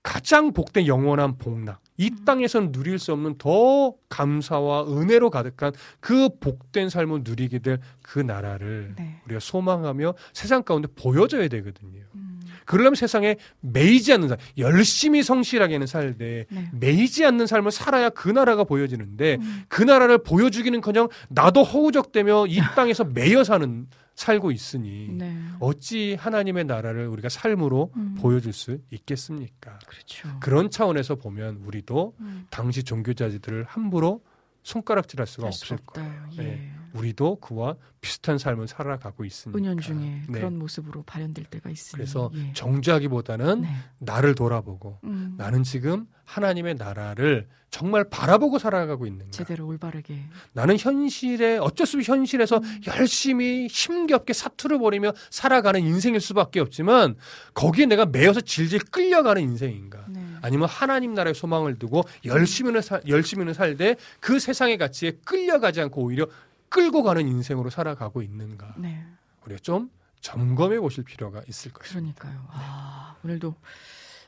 가장 0.02 0.54
복된 0.54 0.88
영원한 0.88 1.38
복락 1.38 1.82
이 1.98 2.10
음. 2.10 2.24
땅에서는 2.26 2.72
누릴 2.72 2.98
수 3.00 3.12
없는 3.12 3.38
더 3.38 3.94
감사와 4.08 4.88
은혜로 4.88 5.30
가득한 5.30 5.74
그 6.00 6.30
복된 6.40 6.90
삶을 6.90 7.22
누리게 7.24 7.60
될 7.60 7.80
그 8.02 8.20
나라를 8.20 8.96
네. 8.98 9.22
우리가 9.26 9.40
소망하며 9.40 10.16
세상 10.34 10.64
가운데 10.64 10.88
보여줘야 10.96 11.48
되거든요. 11.50 12.02
음. 12.16 12.29
그러려면 12.70 12.94
세상에 12.94 13.36
매이지 13.62 14.14
않는 14.14 14.28
삶, 14.28 14.38
열심히 14.60 15.24
성실하게는 15.24 15.88
살되 15.88 16.46
네. 16.48 16.70
매이지 16.72 17.26
않는 17.26 17.48
삶을 17.48 17.72
살아야 17.72 18.10
그 18.10 18.30
나라가 18.30 18.64
보여지는데 18.64 19.38
음. 19.42 19.64
그 19.68 19.82
나라를 19.82 20.20
보여주기는커녕 20.20 21.10
나도 21.30 21.64
허우적대며 21.64 22.46
이 22.46 22.60
땅에서 22.76 23.06
매여 23.06 23.44
사는 23.44 23.88
살고 24.14 24.52
있으니 24.52 25.08
네. 25.10 25.36
어찌 25.60 26.14
하나님의 26.20 26.66
나라를 26.66 27.08
우리가 27.08 27.28
삶으로 27.30 27.92
음. 27.96 28.16
보여줄 28.20 28.54
수 28.54 28.78
있겠습니까? 28.92 29.80
그렇죠. 29.88 30.30
그런 30.40 30.70
차원에서 30.70 31.16
보면 31.16 31.64
우리도 31.66 32.14
음. 32.20 32.46
당시 32.52 32.84
종교자들을 32.84 33.64
함부로 33.68 34.22
손가락질할 34.64 35.28
수가 35.28 35.48
없을 35.48 35.78
거예요. 35.78 36.30
예. 36.34 36.44
네. 36.44 36.72
우리도 36.94 37.36
그와 37.36 37.76
비슷한 38.02 38.38
삶을 38.38 38.68
살아가고 38.68 39.24
있으니까. 39.24 39.60
은연중에 39.60 40.24
네. 40.28 40.40
그런 40.40 40.58
모습으로 40.58 41.04
발현될 41.04 41.46
때가 41.46 41.70
있으니. 41.70 41.98
그래서 41.98 42.32
예. 42.34 42.52
정죄하기보다는 42.54 43.62
네. 43.62 43.70
나를 44.00 44.34
돌아보고 44.36 45.00
음. 45.04 45.36
나는 45.38 45.64
지금 45.64 46.08
하나님의 46.26 46.76
나라를 46.76 47.48
정말 47.70 48.04
바라보고 48.10 48.58
살아가고 48.58 49.06
있는가. 49.06 49.32
제대로 49.32 49.68
올바르게. 49.68 50.26
나는 50.54 50.78
현실에 50.80 51.60
어쩔 51.60 51.86
수 51.86 51.98
없이 51.98 52.10
현실에서 52.12 52.58
음. 52.58 52.82
열심히 52.88 53.68
힘겹게 53.68 54.34
사투를 54.34 54.80
벌이며 54.80 55.14
살아가는 55.30 55.80
인생일 55.80 56.20
수밖에 56.20 56.60
없지만 56.60 57.16
거기에 57.54 57.86
내가 57.86 58.08
매여서 58.08 58.42
질질 58.42 58.80
끌려가는 58.86 59.42
인생인가? 59.42 60.06
네. 60.10 60.29
아니면 60.42 60.68
하나님 60.68 61.14
나라의 61.14 61.34
소망을 61.36 61.78
두고 61.80 62.04
열심히는 62.26 62.82
사, 62.82 63.00
열심히는 63.08 63.54
살되 63.54 63.96
그 64.20 64.40
세상의 64.40 64.78
가치에 64.78 65.12
끌려가지 65.24 65.82
않고 65.82 66.02
오히려 66.02 66.28
끌고 66.70 67.04
가는 67.04 67.28
인생으로 67.28 67.70
살아가고 67.70 68.22
있는가? 68.22 68.76
네. 68.78 69.04
우리가 69.46 69.60
좀 69.62 69.90
점검해 70.22 70.80
보실 70.80 71.04
필요가 71.04 71.42
있을 71.48 71.72
것입니다. 71.72 72.20
그러니까요. 72.20 72.48
아, 72.52 73.16
오늘도 73.24 73.56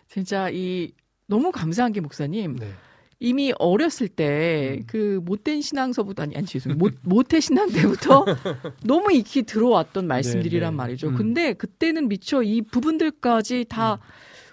진짜 0.07 0.49
이 0.49 0.91
너무 1.27 1.51
감사한 1.51 1.93
게 1.93 2.01
목사님 2.01 2.57
네. 2.57 2.73
이미 3.19 3.53
어렸을 3.59 4.07
때 4.07 4.79
음. 4.79 4.83
그 4.87 5.21
못된 5.23 5.61
신앙서부터 5.61 6.23
아니 6.23 6.35
아니 6.35 6.45
죄송해요. 6.47 6.77
못 6.77 6.93
모태 7.03 7.39
신앙 7.39 7.71
때부터 7.71 8.25
너무 8.83 9.13
익히 9.13 9.43
들어왔던 9.43 10.07
말씀들이란 10.07 10.73
네. 10.73 10.77
말이죠. 10.77 11.09
음. 11.09 11.15
근데 11.15 11.53
그때는 11.53 12.07
미처 12.07 12.41
이 12.41 12.63
부분들까지 12.63 13.65
다 13.69 13.99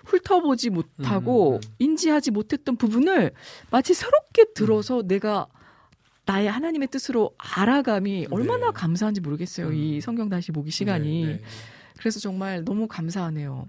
훑어보지 0.08 0.70
못하고 0.70 1.52
음, 1.52 1.54
음. 1.56 1.74
인지하지 1.78 2.30
못했던 2.30 2.76
부분을 2.76 3.32
마치 3.70 3.94
새롭게 3.94 4.46
들어서 4.54 5.02
내가 5.02 5.46
나의 6.24 6.50
하나님의 6.50 6.88
뜻으로 6.88 7.34
알아감이 7.38 8.28
얼마나 8.30 8.66
네. 8.66 8.72
감사한지 8.74 9.20
모르겠어요. 9.20 9.72
이 9.72 9.96
음. 9.96 10.00
성경 10.00 10.28
다시 10.28 10.52
보기 10.52 10.70
시간이. 10.70 11.24
네, 11.24 11.32
네. 11.34 11.42
그래서 11.98 12.20
정말 12.20 12.64
너무 12.64 12.86
감사하네요. 12.86 13.68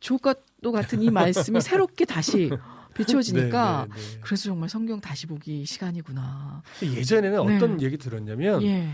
주옥과도 0.00 0.72
같은 0.72 1.02
이 1.02 1.10
말씀이 1.10 1.60
새롭게 1.60 2.04
다시 2.04 2.50
비춰지니까 2.94 3.86
네, 3.88 3.94
네, 3.94 4.00
네. 4.14 4.20
그래서 4.20 4.44
정말 4.44 4.68
성경 4.68 5.00
다시 5.00 5.26
보기 5.26 5.64
시간이구나. 5.64 6.62
예전에는 6.82 7.46
네. 7.46 7.56
어떤 7.56 7.80
얘기 7.82 7.96
들었냐면 7.98 8.62
예. 8.62 8.88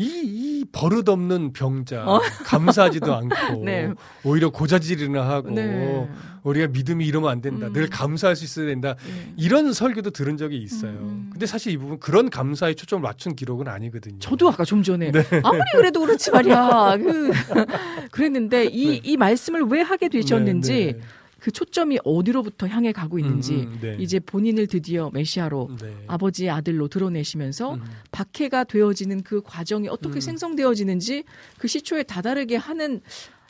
이, 0.00 0.04
이 0.24 0.64
버릇없는 0.72 1.52
병자 1.52 2.04
어. 2.06 2.20
감사하지도 2.44 3.12
않고 3.14 3.64
네. 3.64 3.92
오히려 4.24 4.50
고자질이나 4.50 5.28
하고 5.28 5.50
네. 5.50 6.08
우리가 6.42 6.68
믿음이 6.68 7.04
이러면 7.06 7.28
안 7.30 7.42
된다. 7.42 7.66
음. 7.66 7.72
늘 7.74 7.90
감사할 7.90 8.34
수 8.34 8.44
있어야 8.44 8.66
된다. 8.66 8.96
예. 9.06 9.32
이런 9.36 9.74
설교도 9.74 10.10
들은 10.10 10.38
적이 10.38 10.56
있어요. 10.58 10.92
음, 10.92 10.96
음. 11.02 11.28
근데 11.32 11.44
사실 11.44 11.72
이 11.72 11.76
부분 11.76 11.98
그런 12.00 12.30
감사에 12.30 12.72
초점을 12.72 13.02
맞춘 13.02 13.36
기록은 13.36 13.68
아니거든요. 13.68 14.18
저도 14.20 14.48
아까 14.48 14.64
좀 14.64 14.82
전에 14.82 15.10
네. 15.12 15.22
아무리 15.42 15.60
그래도 15.76 16.00
그렇지 16.00 16.30
말이야. 16.30 16.96
그 16.96 17.30
그랬는데 18.10 18.64
이 18.66 19.00
이 19.04 19.16
말씀을 19.16 19.62
왜 19.64 19.80
하게 19.82 20.08
되셨는지 20.08 20.72
네, 20.72 20.92
네. 20.92 21.00
그 21.40 21.50
초점이 21.50 21.98
어디로부터 22.04 22.68
향해 22.68 22.92
가고 22.92 23.18
있는지 23.18 23.54
음, 23.54 23.72
음, 23.72 23.78
네. 23.80 23.96
이제 23.98 24.20
본인을 24.20 24.66
드디어 24.66 25.10
메시아로 25.12 25.70
네. 25.80 26.04
아버지의 26.06 26.50
아들로 26.50 26.88
드러내시면서 26.88 27.74
음. 27.74 27.82
박해가 28.12 28.64
되어지는 28.64 29.22
그 29.22 29.40
과정이 29.42 29.88
어떻게 29.88 30.16
음. 30.16 30.20
생성되어지는지 30.20 31.24
그 31.58 31.66
시초에 31.66 32.02
다다르게 32.02 32.56
하는 32.56 33.00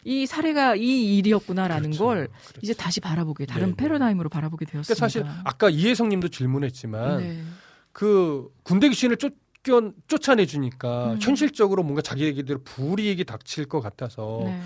이 0.05 0.25
사례가 0.25 0.77
이 0.77 1.19
일이었구나라는 1.19 1.91
그렇죠. 1.91 2.05
걸 2.05 2.29
그렇죠. 2.29 2.61
이제 2.62 2.73
다시 2.73 3.01
바라보게 3.01 3.45
다른 3.45 3.67
네, 3.67 3.71
네. 3.73 3.77
패러다임으로 3.77 4.29
바라보게 4.31 4.65
되었습니다. 4.65 4.95
그러니까 4.95 5.09
사실 5.09 5.25
아까 5.45 5.69
이혜성님도 5.69 6.29
질문했지만 6.29 7.19
네. 7.19 7.43
그 7.93 8.49
군대 8.62 8.89
귀신을 8.89 9.17
쫓겨 9.17 9.93
쫓아내 10.07 10.47
주니까 10.47 11.12
음. 11.12 11.19
현실적으로 11.21 11.83
뭔가 11.83 12.01
자기에게도 12.01 12.62
불이익이 12.65 13.25
닥칠 13.25 13.67
것 13.67 13.81
같아서 13.81 14.43
네. 14.45 14.61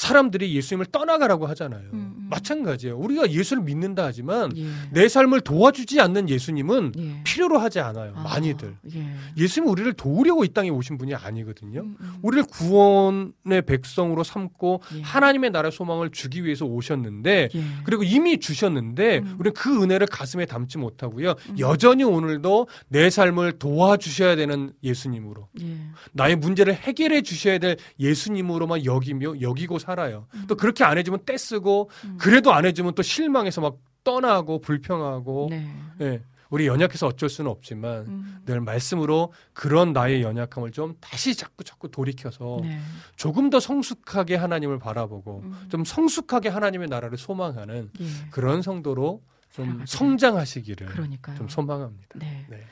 사람들이 0.00 0.56
예수님을 0.56 0.86
떠나가라고 0.86 1.46
하잖아요. 1.48 1.82
음, 1.92 2.14
음. 2.16 2.26
마찬가지예요. 2.30 2.96
우리가 2.96 3.30
예수를 3.30 3.62
믿는다 3.64 4.06
하지만 4.06 4.56
예. 4.56 4.66
내 4.92 5.08
삶을 5.08 5.42
도와주지 5.42 6.00
않는 6.00 6.30
예수님은 6.30 6.92
예. 6.96 7.22
필요로 7.24 7.58
하지 7.58 7.80
않아요. 7.80 8.14
아, 8.16 8.22
많이들. 8.22 8.76
예. 8.94 9.06
예수님은 9.36 9.70
우리를 9.70 9.92
도우려고 9.92 10.44
이 10.44 10.48
땅에 10.48 10.70
오신 10.70 10.96
분이 10.96 11.14
아니거든요. 11.14 11.80
음, 11.82 11.96
음. 12.00 12.14
우리를 12.22 12.44
구원의 12.44 13.62
백성으로 13.66 14.24
삼고 14.24 14.80
예. 14.94 15.02
하나님의 15.02 15.50
나라 15.50 15.70
소망을 15.70 16.08
주기 16.10 16.46
위해서 16.46 16.64
오셨는데 16.64 17.50
예. 17.54 17.64
그리고 17.84 18.02
이미 18.02 18.40
주셨는데 18.40 19.18
음. 19.18 19.36
우리는 19.38 19.52
그 19.54 19.82
은혜를 19.82 20.06
가슴에 20.06 20.46
담지 20.46 20.78
못하고요. 20.78 21.34
음. 21.50 21.58
여전히 21.58 22.04
오늘도 22.04 22.68
내 22.88 23.10
삶을 23.10 23.58
도와주셔야 23.58 24.36
되는 24.36 24.72
예수님으로 24.82 25.48
예. 25.60 25.76
나의 26.12 26.36
문제를 26.36 26.72
해결해 26.72 27.20
주셔야 27.20 27.58
될 27.58 27.76
예수님으로만 27.98 28.86
여기며 28.86 29.42
여기고 29.42 29.78
살 29.78 29.89
아요. 29.98 30.26
음. 30.34 30.44
또 30.46 30.54
그렇게 30.56 30.84
안 30.84 30.98
해주면 30.98 31.24
떼쓰고 31.26 31.90
음. 32.04 32.16
그래도 32.18 32.52
안 32.52 32.64
해주면 32.66 32.94
또 32.94 33.02
실망해서 33.02 33.60
막 33.60 33.78
떠나고 34.04 34.60
불평하고 34.60 35.48
네. 35.50 35.74
예. 36.00 36.22
우리 36.50 36.66
연약해서 36.66 37.06
어쩔 37.06 37.28
수는 37.28 37.50
없지만 37.50 38.06
음. 38.08 38.38
늘 38.44 38.60
말씀으로 38.60 39.32
그런 39.52 39.92
나의 39.92 40.22
연약함을 40.22 40.72
좀 40.72 40.96
다시 41.00 41.34
자꾸 41.36 41.62
자꾸 41.62 41.90
돌이켜서 41.90 42.58
네. 42.62 42.78
조금 43.16 43.50
더 43.50 43.60
성숙하게 43.60 44.34
하나님을 44.34 44.78
바라보고 44.78 45.42
음. 45.44 45.66
좀 45.68 45.84
성숙하게 45.84 46.48
하나님의 46.48 46.88
나라를 46.88 47.18
소망하는 47.18 47.90
예. 48.00 48.06
그런 48.30 48.62
성도로 48.62 49.22
좀. 49.52 49.82
성장하시기를 49.86 50.86
그러니까요. 50.86 51.36
좀 51.36 51.48
소망합니다. 51.48 52.18
네. 52.18 52.46
네. 52.48 52.64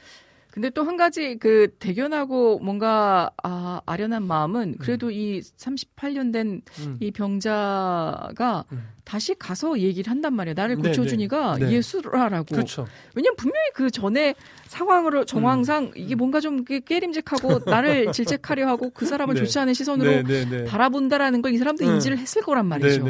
근데 0.50 0.70
또 0.70 0.82
한 0.82 0.96
가지 0.96 1.36
그 1.38 1.68
대견하고 1.78 2.58
뭔가 2.60 3.30
아, 3.42 3.80
아련한 3.86 4.22
마음은 4.24 4.76
그래도 4.78 5.10
이 5.10 5.40
38년 5.40 6.32
된이 6.32 6.60
음. 6.80 6.98
병자가 7.14 8.64
음. 8.72 8.88
다시 9.04 9.34
가서 9.34 9.78
얘기를 9.78 10.10
한단 10.10 10.34
말이에요. 10.34 10.54
나를 10.54 10.76
네, 10.76 10.88
고쳐주니까 10.88 11.56
네. 11.58 11.66
네. 11.66 11.72
예수라라고. 11.74 12.54
그렇죠. 12.54 12.86
왜냐면 13.14 13.36
분명히 13.36 13.70
그 13.74 13.90
전에 13.90 14.34
상황으로 14.66 15.24
정황상 15.24 15.84
음. 15.84 15.90
이게 15.94 16.14
뭔가 16.14 16.40
좀 16.40 16.64
깨- 16.64 16.80
깨림직하고 16.80 17.60
나를 17.70 18.12
질책하려 18.12 18.66
하고 18.66 18.90
그 18.90 19.06
사람을 19.06 19.34
네. 19.34 19.40
좋지 19.42 19.58
않은 19.60 19.74
시선으로 19.74 20.10
네, 20.10 20.22
네, 20.22 20.44
네. 20.48 20.64
바라본다라는 20.64 21.42
걸 21.42 21.48
이 21.48 21.56
사람도 21.56 21.86
음. 21.86 21.94
인지를 21.94 22.18
했을 22.18 22.42
거란 22.42 22.66
말이죠. 22.66 23.04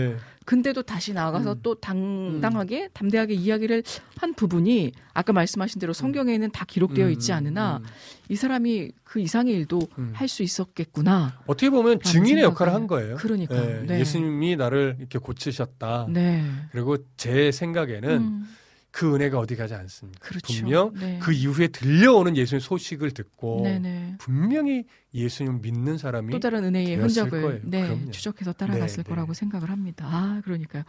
네, 0.49 0.55
네. 0.55 0.59
근데도 0.59 0.83
다시 0.83 1.13
나가서 1.13 1.53
음. 1.53 1.61
또 1.63 1.75
당당하게 1.75 2.89
담대하게 2.95 3.35
이야기를 3.35 3.83
한 4.17 4.33
부분이 4.33 4.93
아까 5.13 5.35
말씀하신 5.35 5.79
대로 5.79 5.93
성경에는 5.93 6.51
다 6.53 6.65
기록되어 6.67 7.11
있지 7.11 7.33
음, 7.33 7.37
않으나 7.37 7.77
음. 7.79 7.85
이 8.31 8.37
사람이 8.37 8.93
그 9.05 9.21
이상의 9.21 9.55
일도 9.55 9.81
음. 9.99 10.13
할수 10.15 10.43
있었겠구나. 10.43 11.39
어떻게 11.47 11.69
보면 11.69 12.01
증인의 12.01 12.45
역할을 12.45 12.73
한 12.73 12.87
거예요. 12.87 13.17
그러니까요. 13.17 13.81
예, 13.83 13.87
네. 13.87 14.01
예수님이 14.01 14.57
나를 14.57 14.97
이렇게 14.99 15.19
고치셨다. 15.19 16.07
네. 16.11 16.45
그리고 16.73 16.97
제 17.19 17.53
생각에는 17.53 18.11
음, 18.11 18.49
그 18.91 19.15
은혜가 19.15 19.39
어디 19.39 19.55
가지 19.55 19.75
않습니다. 19.75 20.19
그렇죠. 20.21 20.53
분명 20.53 20.93
네. 20.95 21.19
그 21.23 21.33
이후에 21.33 21.69
들려오는 21.69 22.37
예수님 22.37 22.61
소식을 22.61 23.13
듣고 23.13 23.63
네네. 23.65 24.17
분명히 24.19 24.85
예수님을 25.15 25.61
믿는 25.61 25.97
사람이 25.97 26.31
또 26.33 26.41
다른 26.41 26.65
은혜의 26.65 26.97
흔적을. 26.97 27.63
네. 27.65 28.11
추적해서 28.11 28.53
따라갔을 28.53 28.97
네, 28.97 29.03
네. 29.03 29.09
거라고 29.09 29.33
생각을 29.33 29.71
합니다. 29.71 30.07
아, 30.07 30.41
그러니까요. 30.45 30.83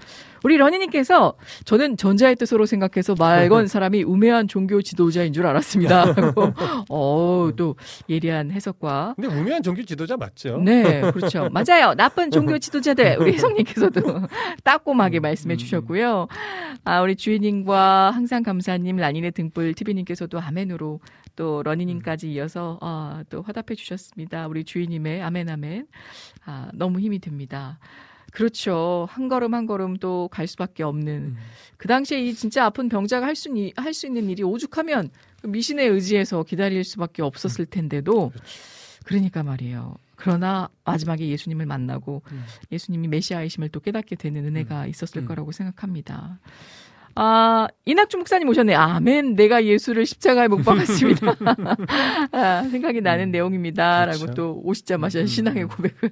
우리 0.43 0.57
러니님께서 0.57 1.35
저는 1.63 1.95
전자의 1.97 2.35
뜻으로 2.35 2.65
생각해서 2.65 3.15
말건 3.17 3.67
사람이 3.67 4.03
우매한 4.03 4.47
종교 4.47 4.81
지도자인 4.81 5.31
줄 5.31 5.45
알았습니다. 5.45 6.11
하고, 6.11 6.53
어, 6.89 7.51
또 7.55 7.75
예리한 8.09 8.51
해석과 8.51 9.13
근데 9.15 9.27
우매한 9.33 9.63
종교 9.63 9.83
지도자 9.83 10.17
맞죠? 10.17 10.57
네, 10.57 10.99
그렇죠. 11.11 11.49
맞아요. 11.51 11.93
나쁜 11.95 12.29
종교 12.31 12.57
지도자들. 12.57 13.17
우리 13.19 13.33
혜성님께서도 13.39 14.01
따꼼하게 14.63 15.19
음, 15.19 15.21
말씀해 15.21 15.55
음. 15.55 15.57
주셨고요. 15.57 16.27
아, 16.83 17.01
우리 17.01 17.15
주인님과 17.15 17.98
항상 18.07 18.43
감사님, 18.43 18.97
라니네 18.97 19.31
등불 19.31 19.73
TV님께서도 19.73 20.39
아멘으로 20.39 20.99
또 21.35 21.61
러니님까지 21.63 22.31
이어서 22.33 22.77
아, 22.81 23.23
또 23.29 23.41
화답해 23.41 23.75
주셨습니다. 23.75 24.47
우리 24.47 24.63
주인님의 24.63 25.21
아멘 25.21 25.49
아멘. 25.49 25.87
아, 26.45 26.69
너무 26.73 26.99
힘이 26.99 27.19
됩니다. 27.19 27.79
그렇죠. 28.31 29.07
한 29.09 29.27
걸음 29.27 29.53
한 29.53 29.65
걸음 29.65 29.97
또 29.97 30.27
갈 30.31 30.45
수밖에 30.47 30.83
없는 30.83 31.13
음. 31.13 31.37
그 31.77 31.87
당시에 31.87 32.21
이 32.21 32.33
진짜 32.33 32.65
아픈 32.65 32.87
병자가 32.89 33.25
할 33.25 33.33
수 33.35 33.49
할 33.75 33.93
수 33.93 34.05
있는 34.07 34.29
일이 34.29 34.43
오죽하면 34.43 35.09
그 35.41 35.47
미신에 35.47 35.83
의지해서 35.85 36.43
기다릴 36.43 36.83
수밖에 36.83 37.21
없었을 37.23 37.65
텐데도 37.65 38.29
그렇죠. 38.29 38.45
그러니까 39.05 39.43
말이에요. 39.43 39.95
그러나 40.15 40.69
마지막에 40.83 41.27
예수님을 41.27 41.65
만나고 41.65 42.21
음. 42.31 42.43
예수님이 42.71 43.07
메시아이심을 43.07 43.69
또 43.69 43.79
깨닫게 43.79 44.15
되는 44.17 44.45
은혜가 44.45 44.85
있었을 44.87 45.21
음. 45.23 45.25
거라고 45.25 45.51
생각합니다. 45.51 46.39
아, 47.21 47.67
이낙주 47.83 48.17
목사님 48.17 48.47
오셨네. 48.47 48.73
아멘. 48.75 49.35
내가 49.35 49.65
예수를 49.65 50.05
십자가에 50.05 50.47
못 50.47 50.63
박았습니다. 50.63 51.35
아, 52.31 52.63
생각이 52.71 53.01
나는 53.01 53.25
음. 53.25 53.31
내용입니다. 53.31 54.05
라고 54.05 54.19
그렇죠. 54.19 54.33
또 54.35 54.61
오시자마자 54.63 55.19
음, 55.19 55.23
음, 55.23 55.27
신앙의 55.27 55.63
음. 55.63 55.67
고백을. 55.67 56.11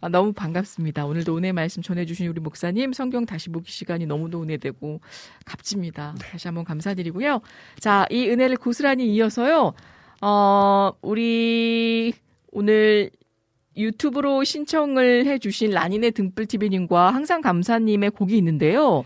아, 0.00 0.08
너무 0.08 0.32
반갑습니다. 0.32 1.06
오늘도 1.06 1.36
은혜 1.36 1.52
말씀 1.52 1.84
전해주신 1.84 2.26
우리 2.26 2.40
목사님 2.40 2.92
성경 2.92 3.26
다시 3.26 3.48
보기 3.48 3.70
시간이 3.70 4.06
너무도 4.06 4.42
은혜되고 4.42 5.00
값집니다. 5.44 6.16
네. 6.18 6.26
다시 6.32 6.48
한번 6.48 6.64
감사드리고요. 6.64 7.40
자, 7.78 8.04
이 8.10 8.28
은혜를 8.28 8.56
고스란히 8.56 9.06
이어서요. 9.14 9.72
어, 10.20 10.92
우리 11.00 12.12
오늘 12.50 13.08
유튜브로 13.76 14.42
신청을 14.42 15.26
해주신 15.26 15.70
라니네 15.70 16.10
등불TV님과 16.10 17.14
항상 17.14 17.40
감사님의 17.40 18.10
곡이 18.10 18.36
있는데요. 18.36 19.04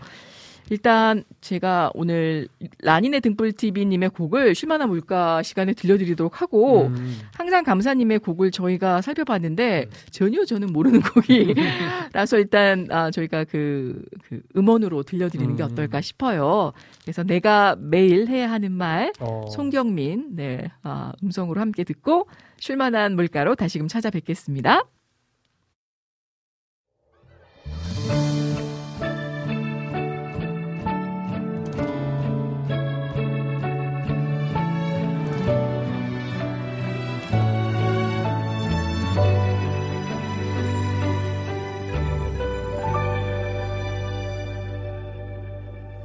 일단 0.69 1.23
제가 1.41 1.91
오늘 1.93 2.47
라니네 2.81 3.19
등불TV님의 3.21 4.09
곡을 4.09 4.55
쉴만한 4.55 4.89
물가 4.89 5.41
시간에 5.43 5.73
들려드리도록 5.73 6.41
하고 6.41 6.87
음. 6.87 7.19
항상 7.33 7.63
감사님의 7.63 8.19
곡을 8.19 8.51
저희가 8.51 9.01
살펴봤는데 9.01 9.87
전혀 10.11 10.45
저는 10.45 10.71
모르는 10.71 11.01
곡이라서 11.01 12.37
일단 12.37 12.87
아, 12.91 13.11
저희가 13.11 13.45
그, 13.45 14.03
그 14.23 14.41
음원으로 14.55 15.03
들려드리는 15.03 15.55
게 15.55 15.63
음. 15.63 15.69
어떨까 15.71 16.01
싶어요. 16.01 16.73
그래서 17.01 17.23
내가 17.23 17.75
매일 17.79 18.27
해야 18.27 18.51
하는 18.51 18.71
말 18.71 19.11
어. 19.19 19.45
송경민 19.51 20.35
네 20.35 20.71
아, 20.83 21.13
음성으로 21.23 21.59
함께 21.59 21.83
듣고 21.83 22.27
쉴만한 22.59 23.15
물가로 23.15 23.55
다시금 23.55 23.87
찾아뵙겠습니다. 23.87 24.83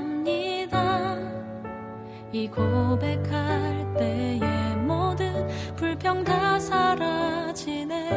이 2.32 2.48
고백할 2.48 3.94
때의 3.98 4.40
모든 4.78 5.46
불평 5.76 6.24
다 6.24 6.58
사라지네. 6.58 8.08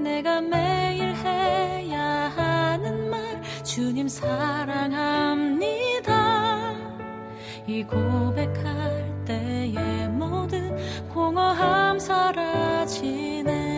내가 0.00 0.40
매일 0.40 1.14
해야 1.14 2.02
하는 2.36 3.08
말 3.08 3.40
주님 3.62 4.08
사랑합니다. 4.08 5.60
이 7.68 7.84
고백할 7.84 9.24
때의 9.24 10.08
모든 10.08 10.76
공허함 11.08 12.00
사라지네 12.00 13.69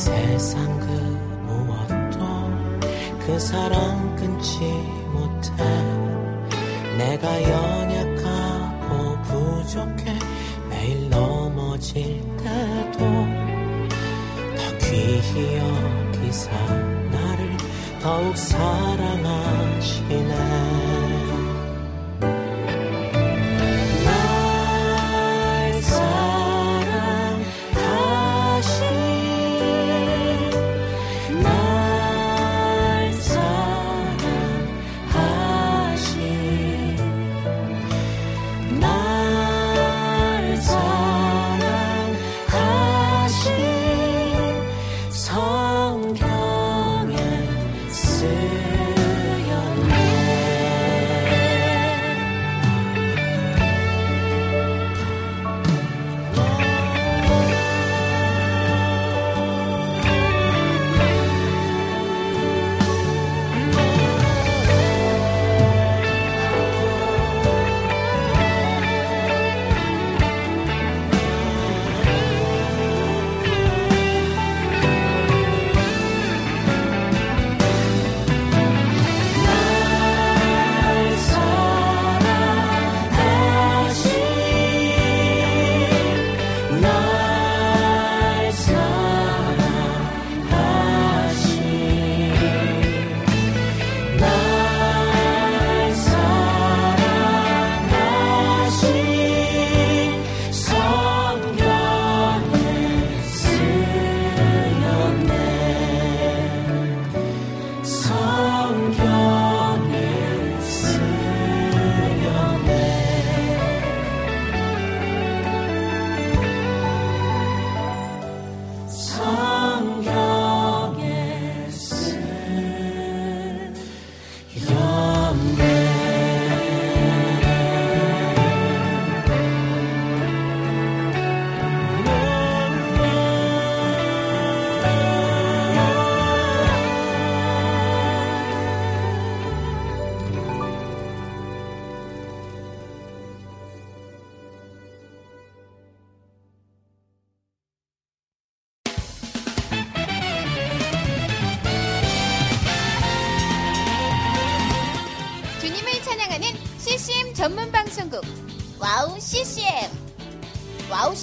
세상 0.00 0.80
그 0.80 0.86
무엇도 1.46 2.18
그 3.18 3.38
사랑 3.38 4.16
끊지 4.16 4.99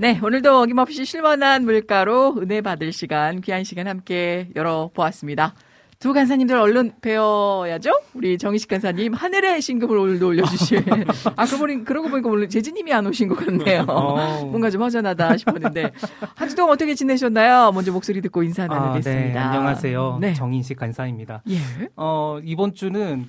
네, 0.00 0.18
오늘도 0.22 0.62
어김없이 0.62 1.04
쉴만한 1.04 1.64
물가로 1.64 2.36
은혜 2.38 2.62
받을 2.62 2.90
시간, 2.90 3.42
귀한 3.42 3.64
시간 3.64 3.86
함께 3.86 4.48
열어보았습니다. 4.56 5.54
두 6.00 6.14
간사님들 6.14 6.56
얼른 6.56 6.92
봬야죠? 7.02 7.90
우리 8.14 8.38
정희식 8.38 8.70
간사님, 8.70 9.12
하늘의 9.12 9.60
심금을 9.60 9.98
오늘도 9.98 10.28
올려주실. 10.28 10.82
아, 11.36 11.44
그러고, 11.44 11.58
보니, 11.58 11.84
그러고 11.84 12.08
보니까 12.08 12.30
오늘 12.30 12.48
재진님이 12.48 12.90
안 12.94 13.06
오신 13.06 13.28
것 13.28 13.34
같네요. 13.44 13.84
어. 13.86 14.46
뭔가 14.46 14.70
좀 14.70 14.80
허전하다 14.80 15.36
싶었는데. 15.36 15.92
한 16.36 16.48
주 16.48 16.56
동안 16.56 16.72
어떻게 16.72 16.94
지내셨나요? 16.94 17.70
먼저 17.72 17.92
목소리 17.92 18.22
듣고 18.22 18.42
인사 18.42 18.64
아, 18.64 18.66
나누겠습니다. 18.66 19.32
네, 19.34 19.38
안녕하세요. 19.38 20.18
네. 20.22 20.32
정인식 20.32 20.78
간사입니다. 20.78 21.42
예. 21.50 21.58
어, 21.96 22.38
이번 22.44 22.72
주는 22.72 23.26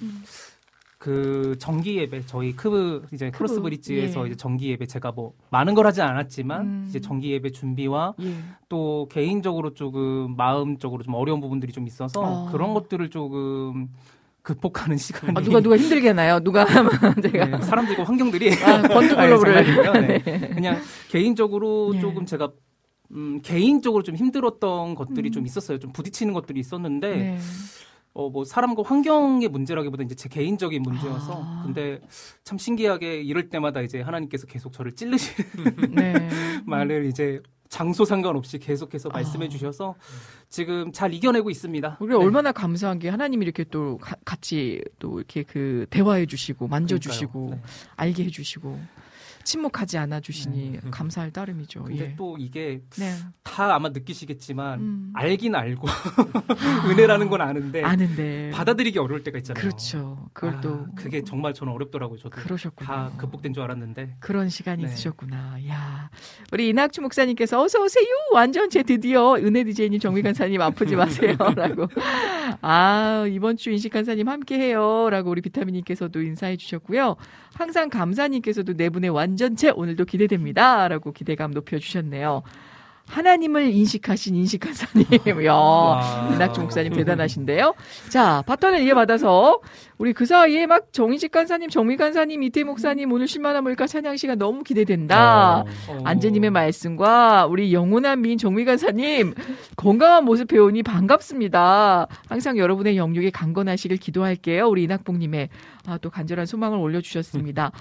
그 1.02 1.56
정기 1.58 1.98
예배 1.98 2.28
저희 2.28 2.56
크브 2.56 3.08
이제 3.12 3.32
Cross 3.32 3.60
Bridge에서 3.62 4.22
예. 4.22 4.28
이제 4.28 4.36
정기 4.36 4.70
예배 4.70 4.86
제가 4.86 5.12
뭐 5.12 5.34
많은 5.50 5.74
걸 5.74 5.88
하진 5.88 6.04
않았지만 6.04 6.62
음. 6.62 6.86
이제 6.88 7.00
정기 7.00 7.32
예배 7.32 7.50
준비와 7.50 8.14
예. 8.22 8.36
또 8.70 9.08
개인적으로 9.12 9.74
조금 9.74 10.36
마음적으로 10.38 11.02
좀 11.02 11.16
어려운 11.16 11.42
부분들이 11.42 11.74
좀 11.74 11.88
있어서 11.88 12.22
아. 12.24 12.52
그런 12.52 12.76
것들을 12.76 13.10
조금 13.10 13.90
극복하는 14.44 14.96
시간이 14.96 15.34
아, 15.36 15.42
누가, 15.42 15.60
누가 15.60 15.76
힘들게 15.76 16.10
하나요? 16.10 16.40
누가 16.40 16.66
제가. 17.20 17.46
네, 17.46 17.62
사람들과 17.64 18.04
환경들이 18.04 18.54
아, 18.64 18.84
권투글로브를. 18.84 19.58
아니, 19.58 19.74
장난이고요. 19.74 20.08
네. 20.08 20.50
그냥 20.54 20.82
개인적으로 21.10 21.94
예. 21.96 22.00
조금 22.00 22.28
제가 22.28 22.52
음, 23.14 23.42
개인적으로 23.42 24.04
좀 24.04 24.16
힘들었던 24.16 24.94
것들이 24.94 25.30
음. 25.30 25.32
좀 25.32 25.46
있었어요. 25.48 25.80
좀 25.80 25.92
부딪히는 25.94 26.36
것들이 26.36 26.60
있었는데 26.60 27.16
네. 27.16 27.38
어, 28.14 28.30
뭐 28.30 28.44
사람과 28.44 28.84
환경의 28.84 29.48
문제라기보다 29.48 30.04
이제 30.04 30.16
제 30.16 30.28
개인적인 30.28 30.82
문제여서 30.82 31.42
아. 31.44 31.64
근데 31.66 32.02
참 32.44 32.58
신기하게 32.58 33.22
이럴 33.22 33.50
때마다 33.50 33.82
이제 33.82 34.02
하나님께서 34.02 34.48
계속 34.48 34.74
저를 34.74 34.92
찔르시는 34.94 35.46
네. 35.96 36.14
말을 36.66 37.06
이제 37.06 37.42
장소 37.70 38.04
상관없이 38.04 38.60
계속해서 38.60 39.10
아. 39.10 39.14
말씀해 39.14 39.48
주셔서 39.48 39.96
지금 40.50 40.92
잘 40.92 41.14
이겨내고 41.14 41.50
있습니다. 41.50 41.98
우리가 42.02 42.20
네. 42.20 42.26
얼마나 42.26 42.52
감사한 42.52 43.00
게 43.00 43.08
하나님이 43.08 43.46
이렇게 43.46 43.64
또 43.64 43.98
가- 43.98 44.18
같이 44.26 44.84
또 45.00 45.18
이렇게 45.20 45.44
그 45.44 45.86
대화해 45.90 46.26
주시고 46.26 46.68
만져 46.68 46.98
주시고 46.98 47.46
그러니까요. 47.46 47.72
알게 47.96 48.26
해 48.26 48.30
주시고 48.30 48.78
침묵하지 49.44 49.98
않아 49.98 50.20
주시니 50.20 50.80
네. 50.84 50.90
감사할 50.92 51.32
따름이죠. 51.32 51.84
근데 51.84 52.04
예. 52.12 52.16
또 52.16 52.38
이게 52.38 52.82
네. 52.98 53.14
다 53.44 53.74
아마 53.76 53.90
느끼시겠지만 53.90 54.80
음. 54.80 55.14
알긴 55.16 55.56
알고 55.56 55.88
은혜라는 56.90 57.30
건 57.30 57.42
아는데 57.42 57.84
아는데 57.84 58.52
받아들이기 58.54 59.00
어려울 59.00 59.24
때가 59.24 59.38
있잖아요. 59.40 59.62
그렇죠. 59.62 60.30
그걸 60.34 60.56
아, 60.56 60.62
또 60.62 60.86
그게 60.96 61.24
정말 61.24 61.54
저는 61.54 61.74
어렵더라고요. 61.74 62.18
저도 62.20 62.30
그러셨구나. 62.32 62.90
다 62.90 63.12
극복된 63.18 63.54
줄 63.54 63.64
알았는데 63.64 64.18
그런 64.20 64.50
시간이 64.50 64.84
네. 64.84 64.90
있으셨구나. 64.90 65.58
야, 65.68 66.10
우리 66.52 66.70
이낙주 66.70 67.02
목사님께서 67.02 67.62
어서 67.62 67.82
오세요. 67.82 68.06
완전체 68.34 68.84
드디어 68.84 69.36
은혜 69.36 69.64
디제이님 69.64 70.00
정미 70.00 70.22
간사님 70.22 70.62
아프지 70.62 70.96
마세요라고. 70.96 71.88
아 72.62 73.26
이번 73.30 73.58
주 73.58 73.72
인식 73.72 73.92
간사님 73.92 74.28
함께해요라고 74.28 75.30
우리 75.30 75.42
비타민님께서도 75.42 76.22
인사해 76.22 76.58
주셨고요. 76.58 77.16
항상 77.54 77.90
감사님께서도 77.90 78.74
네 78.76 78.90
분의 78.90 79.10
완 79.10 79.31
전체 79.38 79.70
오늘도 79.70 80.06
기대됩니다 80.06 80.88
라고 80.88 81.12
기대감 81.12 81.52
높여주셨네요. 81.52 82.44
하나님을 83.12 83.72
인식하신 83.72 84.36
인식 84.36 84.60
간사님, 84.60 85.06
야 85.46 85.54
와. 85.54 86.30
이낙주 86.34 86.62
목사님 86.62 86.94
대단하신데요. 86.94 87.74
자, 88.10 88.42
바톤을 88.46 88.82
이어받아서 88.84 89.60
우리 89.98 90.14
그 90.14 90.26
사이에 90.26 90.66
막 90.66 90.94
정인식 90.94 91.32
간사님, 91.32 91.70
정미 91.70 91.98
간사님, 91.98 92.42
이태 92.44 92.64
목사님 92.64 93.12
오늘 93.12 93.26
쉴만한 93.26 93.64
물가 93.64 93.86
찬양 93.86 94.16
시간 94.16 94.38
너무 94.38 94.64
기대된다. 94.64 95.66
어. 95.90 96.00
안재님의 96.06 96.52
말씀과 96.52 97.48
우리 97.48 97.74
영원한 97.74 98.22
미인 98.22 98.38
정미 98.38 98.64
간사님 98.66 99.34
건강한 99.76 100.24
모습 100.24 100.48
뵈니 100.48 100.82
반갑습니다. 100.84 102.08
항상 102.30 102.58
여러분의 102.58 102.98
영육이 102.98 103.32
강건하시길 103.32 103.98
기도할게요. 103.98 104.68
우리 104.70 104.84
이낙봉님의 104.84 105.50
아, 105.88 105.98
또 105.98 106.10
간절한 106.10 106.46
소망을 106.46 106.78
올려주셨습니다. 106.78 107.72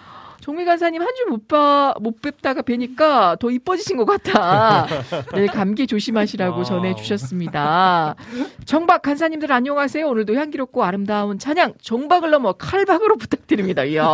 정미 0.40 0.64
간사님 0.64 1.02
한 1.02 1.08
주 1.14 1.28
못 1.28 1.46
봐, 1.48 1.94
못 2.00 2.22
뵙다가 2.22 2.62
뵈니까 2.62 3.36
더 3.38 3.50
이뻐지신 3.50 3.96
것 3.98 4.04
같아. 4.06 4.86
늘 5.34 5.46
감기 5.48 5.86
조심하시라고 5.86 6.54
와우. 6.56 6.64
전해 6.64 6.94
주셨습니다. 6.94 8.14
정박 8.64 9.02
간사님들 9.02 9.52
안녕하세요. 9.52 10.06
오늘도 10.08 10.34
향기롭고 10.34 10.82
아름다운 10.82 11.38
찬양 11.38 11.74
정박을 11.82 12.30
넘어 12.30 12.52
칼박으로 12.54 13.16
부탁드립니다. 13.16 13.84
이야. 13.84 14.04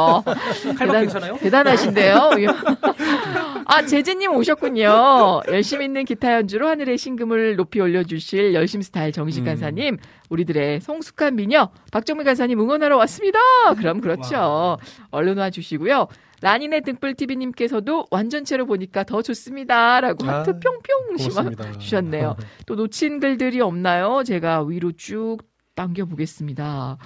칼박 0.77 0.77
대단- 0.79 1.01
괜찮아요? 1.03 1.37
대단하신데요. 1.39 2.31
아, 3.67 3.83
재진님 3.85 4.33
오셨군요. 4.35 5.43
열심 5.49 5.83
있는 5.83 6.05
기타 6.05 6.35
연주로 6.35 6.69
하늘의 6.69 6.99
신금을 6.99 7.57
높이 7.57 7.81
올려주실 7.81 8.53
열심 8.55 8.83
스타일 8.83 9.13
정식 9.13 9.41
음. 9.41 9.45
간사님, 9.47 9.99
우리들의 10.31 10.81
성숙한 10.81 11.37
미녀 11.37 11.71
박정미 11.93 12.25
간사님 12.25 12.61
응원하러 12.61 12.97
왔습니다. 12.99 13.39
그럼 13.79 14.01
그렇죠. 14.01 14.37
와. 14.37 14.77
얼른 15.11 15.39
와 15.39 15.51
주시고요. 15.51 16.09
라니네 16.43 16.81
등불TV님께서도 16.81 18.07
완전체로 18.11 18.67
보니까 18.67 19.05
더 19.05 19.23
좋습니다라고 19.23 20.29
아, 20.29 20.41
하트 20.41 20.59
평평 20.59 21.17
심어 21.19 21.43
고맙습니다. 21.43 21.79
주셨네요. 21.79 22.37
또 22.67 22.75
놓친 22.75 23.21
글들이 23.21 23.61
없나요? 23.61 24.23
제가 24.25 24.63
위로 24.65 24.93
쭉 24.93 25.39
당겨보겠습니다. 25.75 26.99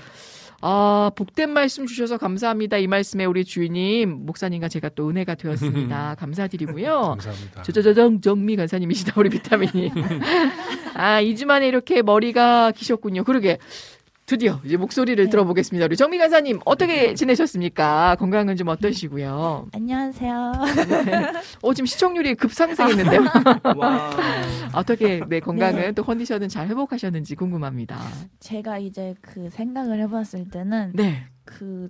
아, 0.62 1.10
복된 1.14 1.50
말씀 1.50 1.86
주셔서 1.86 2.18
감사합니다. 2.18 2.76
이 2.76 2.86
말씀에 2.86 3.24
우리 3.24 3.44
주인님, 3.44 4.26
목사님과 4.26 4.68
제가 4.68 4.90
또 4.90 5.08
은혜가 5.08 5.34
되었습니다. 5.36 6.16
감사드리고요. 6.20 7.00
감사합니다. 7.00 7.62
저저저정 7.62 8.20
정미 8.20 8.56
간사님이시다 8.56 9.14
우리 9.16 9.30
비타민님. 9.30 9.90
아 10.94 11.22
2주 11.22 11.46
만에 11.46 11.66
이렇게 11.66 12.02
머리가 12.02 12.72
기셨군요. 12.72 13.24
그러게 13.24 13.58
드디어 14.30 14.60
이제 14.64 14.76
목소리를 14.76 15.28
들어보겠습니다. 15.28 15.86
우리 15.86 15.96
정미 15.96 16.16
간사님 16.16 16.60
어떻게 16.64 17.14
지내셨습니까? 17.14 18.14
건강은 18.20 18.54
좀 18.54 18.68
어떠시고요? 18.68 19.66
안녕하세요. 19.74 20.52
어 21.62 21.74
지금 21.74 21.86
시청률이 21.86 22.36
급상승했는데요. 22.36 23.22
와. 23.76 24.10
어떻게 24.72 25.20
네 25.28 25.40
건강은 25.40 25.96
또 25.96 26.04
컨디션은 26.04 26.48
잘 26.48 26.68
회복하셨는지 26.68 27.34
궁금합니다. 27.34 27.98
제가 28.38 28.78
이제 28.78 29.16
그 29.20 29.50
생각을 29.50 29.98
해봤을 29.98 30.48
때는 30.52 30.92
네. 30.94 31.24
그 31.44 31.88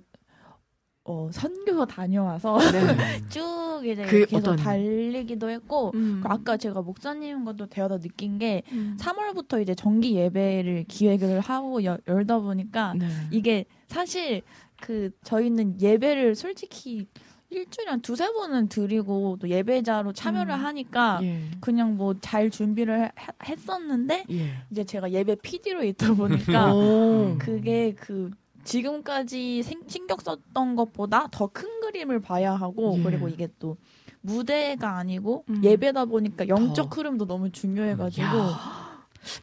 어, 1.11 1.29
선교 1.33 1.85
다녀와서 1.85 2.57
네. 2.57 2.79
쭉 3.29 3.81
이제 3.83 4.03
그 4.05 4.25
계속 4.25 4.37
어떤- 4.37 4.55
달리기도 4.55 5.49
했고 5.49 5.91
음. 5.93 6.21
아까 6.23 6.55
제가 6.55 6.81
목사님과도 6.81 7.65
대화다 7.67 7.97
느낀 7.99 8.39
게 8.39 8.61
음. 8.71 8.97
3월부터 8.99 9.61
이제 9.61 9.75
정기 9.75 10.15
예배를 10.15 10.85
기획을 10.87 11.41
하고 11.41 11.83
여- 11.83 11.97
열다 12.07 12.39
보니까 12.39 12.93
네. 12.97 13.07
이게 13.31 13.65
사실 13.87 14.41
그 14.79 15.11
저희는 15.25 15.81
예배를 15.81 16.35
솔직히 16.35 17.07
일주일에 17.49 17.89
한 17.91 18.01
두세 18.01 18.31
번은 18.31 18.69
드리고 18.69 19.37
또 19.41 19.49
예배자로 19.49 20.13
참여를 20.13 20.53
음. 20.53 20.59
하니까 20.63 21.19
예. 21.23 21.41
그냥 21.59 21.97
뭐 21.97 22.13
잘 22.21 22.49
준비를 22.49 23.07
해- 23.07 23.11
했었는데 23.43 24.23
예. 24.31 24.49
이제 24.71 24.85
제가 24.85 25.11
예배 25.11 25.35
PD로 25.43 25.83
있다 25.83 26.13
보니까 26.13 26.73
오. 26.73 27.35
그게 27.37 27.93
그 27.99 28.31
지금까지 28.63 29.63
생- 29.63 29.83
신경 29.87 30.17
썼던 30.19 30.75
것보다 30.75 31.27
더 31.31 31.47
큰 31.47 31.67
그림을 31.81 32.21
봐야 32.21 32.53
하고 32.55 32.95
예. 32.97 33.03
그리고 33.03 33.27
이게 33.27 33.47
또 33.59 33.77
무대가 34.21 34.97
아니고 34.97 35.45
음. 35.49 35.61
예배다 35.63 36.05
보니까 36.05 36.47
영적 36.47 36.89
더. 36.89 36.95
흐름도 36.95 37.25
너무 37.25 37.51
중요해가지고 37.51 38.27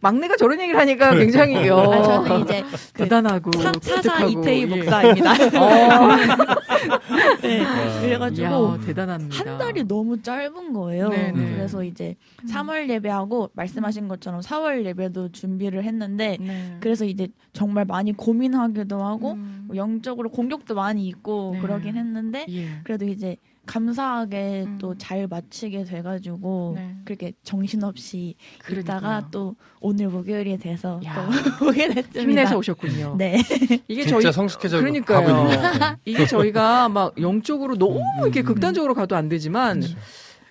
막내가 0.00 0.36
저런 0.36 0.60
얘기를 0.60 0.78
하니까 0.78 1.14
굉장히 1.14 1.66
요 1.66 1.78
아, 1.78 2.02
저는 2.02 2.42
이제 2.42 2.64
그 2.92 3.04
대단하고 3.04 3.50
사, 3.60 3.72
사사 3.80 4.24
이태희 4.24 4.62
예. 4.62 4.66
목사입니다. 4.66 5.32
어. 5.60 6.58
네, 7.42 7.64
와. 7.64 8.00
그래가지고 8.00 8.76
이야, 8.76 8.86
대단합니다. 8.86 9.36
한 9.36 9.58
달이 9.58 9.84
너무 9.84 10.20
짧은 10.22 10.72
거예요. 10.72 11.08
네네. 11.08 11.54
그래서 11.54 11.84
이제 11.84 12.16
3월 12.48 12.88
예배하고 12.88 13.50
말씀하신 13.54 14.08
것처럼 14.08 14.40
4월 14.40 14.84
예배도 14.84 15.32
준비를 15.32 15.84
했는데 15.84 16.36
네. 16.40 16.76
그래서 16.80 17.04
이제 17.04 17.28
정말 17.52 17.84
많이 17.84 18.12
고민하기도 18.12 19.02
하고 19.02 19.32
음. 19.32 19.64
뭐 19.68 19.76
영적으로 19.76 20.30
공격도 20.30 20.74
많이 20.74 21.06
있고 21.06 21.52
네. 21.54 21.60
그러긴 21.60 21.96
했는데 21.96 22.46
예. 22.48 22.68
그래도 22.84 23.06
이제 23.06 23.36
감사하게 23.68 24.64
음. 24.66 24.78
또잘 24.78 25.28
마치게 25.28 25.84
돼가지고 25.84 26.72
네. 26.76 26.96
그렇게 27.04 27.32
정신없이 27.44 28.34
그러니까요. 28.64 29.28
또 29.30 29.54
오늘 29.80 30.08
목요일이 30.08 30.58
돼서 30.58 31.00
야. 31.04 31.28
또 31.60 31.68
오게 31.68 31.88
됐습니다. 31.88 32.20
힘내서 32.20 32.58
오셨군요. 32.58 33.14
네. 33.18 33.38
이게 33.86 34.02
진짜 34.02 34.20
저희 34.20 34.32
성숙해져 34.32 34.80
그러니까요. 34.80 35.48
이게 36.04 36.26
저희가 36.26 36.88
막 36.88 37.20
영적으로 37.20 37.76
너무 37.76 38.00
이렇게 38.22 38.40
음. 38.40 38.44
극단적으로 38.46 38.94
가도 38.94 39.14
안 39.14 39.28
되지만 39.28 39.80
그렇죠. 39.80 39.96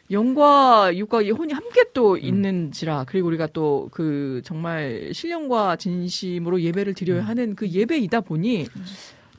영과 0.10 0.95
육과 0.95 1.23
이 1.23 1.31
혼이 1.31 1.52
함께 1.52 1.84
또 1.94 2.18
있는지라 2.18 3.06
그리고 3.07 3.27
우리가 3.27 3.48
또 3.48 3.89
그 3.91 4.41
정말 4.44 5.10
신령과 5.14 5.76
진심으로 5.77 6.61
예배를 6.61 6.94
드려야 6.94 7.22
음. 7.22 7.27
하는 7.27 7.56
그 7.56 7.68
예배이다 7.68 8.22
보니 8.22 8.68
그 8.72 8.80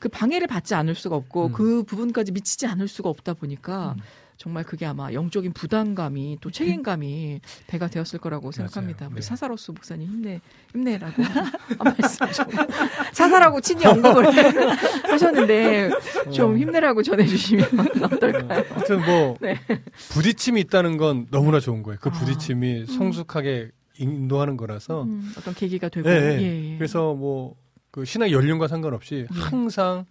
방해를 0.07 0.47
받지 0.47 0.75
않을 0.75 0.95
수가 0.95 1.15
없고 1.17 1.47
음. 1.47 1.51
그 1.51 1.83
부분까지 1.83 2.31
미치지 2.31 2.67
않을 2.67 2.87
수가 2.87 3.09
없다 3.09 3.33
보니까 3.33 3.95
음. 3.97 4.03
정말 4.39 4.63
그게 4.63 4.85
아마 4.85 5.11
영적인 5.11 5.51
부담감이 5.51 6.37
또 6.39 6.49
책임감이 6.49 7.41
배가 7.67 7.89
되었을 7.89 8.19
거라고 8.19 8.53
생각합니다. 8.53 9.01
맞아요. 9.01 9.11
우리 9.11 9.21
네. 9.21 9.27
사사로스 9.27 9.71
목사님 9.71 10.07
힘내 10.07 10.39
힘내라고 10.71 11.21
한 11.21 11.51
말씀 11.99 12.31
좀 12.31 12.45
사사라고 13.11 13.59
친히 13.59 13.85
언급을 13.85 14.27
하셨는데 15.11 15.89
좀 16.33 16.57
힘내라고 16.57 17.03
전해주시면 17.03 17.65
어떨까요? 18.01 18.63
하여튼 18.69 19.05
뭐 19.05 19.35
네. 19.41 19.59
부딪힘이 20.13 20.61
있다는 20.61 20.95
건 20.95 21.27
너무나 21.31 21.59
좋은 21.59 21.83
거예요. 21.83 21.99
그 21.99 22.07
아. 22.07 22.11
부딪힘이 22.13 22.85
성숙하게 22.85 23.71
인도하는 23.97 24.55
거라서. 24.55 25.03
음, 25.03 25.33
어떤 25.37 25.53
계기가 25.53 25.89
되고 25.89 26.09
예, 26.09 26.13
예. 26.13 26.41
예, 26.41 26.71
예. 26.71 26.77
그래서 26.77 27.13
뭐 27.13 27.55
그 27.91 28.05
신앙 28.05 28.31
연륜과 28.31 28.67
상관없이 28.67 29.27
예. 29.33 29.39
항상 29.39 30.05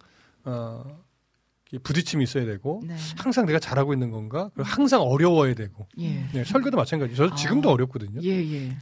어이 0.45 1.79
부딪힘이 1.83 2.25
있어야 2.25 2.45
되고 2.47 2.83
네. 2.85 2.97
항상 3.17 3.47
내가 3.47 3.59
잘하고 3.59 3.93
있는 3.93 4.11
건가? 4.11 4.51
그리고 4.55 4.69
항상 4.69 5.03
어려워야 5.03 5.55
되고. 5.55 5.87
예. 5.99 6.27
네, 6.33 6.45
설교도 6.45 6.77
마찬가지. 6.77 7.15
저 7.15 7.35
지금도 7.35 7.69
아. 7.69 7.73
어렵거든요. 7.75 8.21
예, 8.23 8.31
예. 8.31 8.77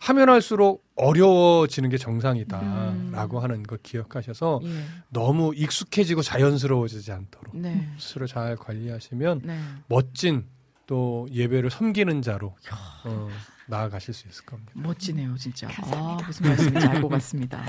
하면 0.00 0.28
할수록 0.28 0.84
어려워지는 0.96 1.90
게 1.90 1.96
음. 1.96 1.98
정상이다라고 1.98 3.40
하는 3.40 3.62
거 3.62 3.76
기억하셔서 3.82 4.60
예. 4.64 4.84
너무 5.10 5.52
익숙해지고 5.54 6.22
자연스러워지지 6.22 7.12
않도록 7.12 7.56
네. 7.56 7.88
스스로 7.98 8.26
잘 8.26 8.56
관리하시면 8.56 9.42
네. 9.44 9.58
멋진 9.88 10.46
또 10.86 11.28
예배를 11.30 11.70
섬기는 11.70 12.22
자로 12.22 12.56
어, 13.04 13.28
나아가실 13.66 14.14
수 14.14 14.28
있을 14.28 14.44
겁니다. 14.44 14.72
멋지네요, 14.74 15.36
진짜. 15.36 15.66
감사합니다. 15.68 16.24
아, 16.24 16.26
무슨 16.26 16.46
말씀인지 16.48 16.86
알것 16.86 17.10
같습니다. 17.10 17.64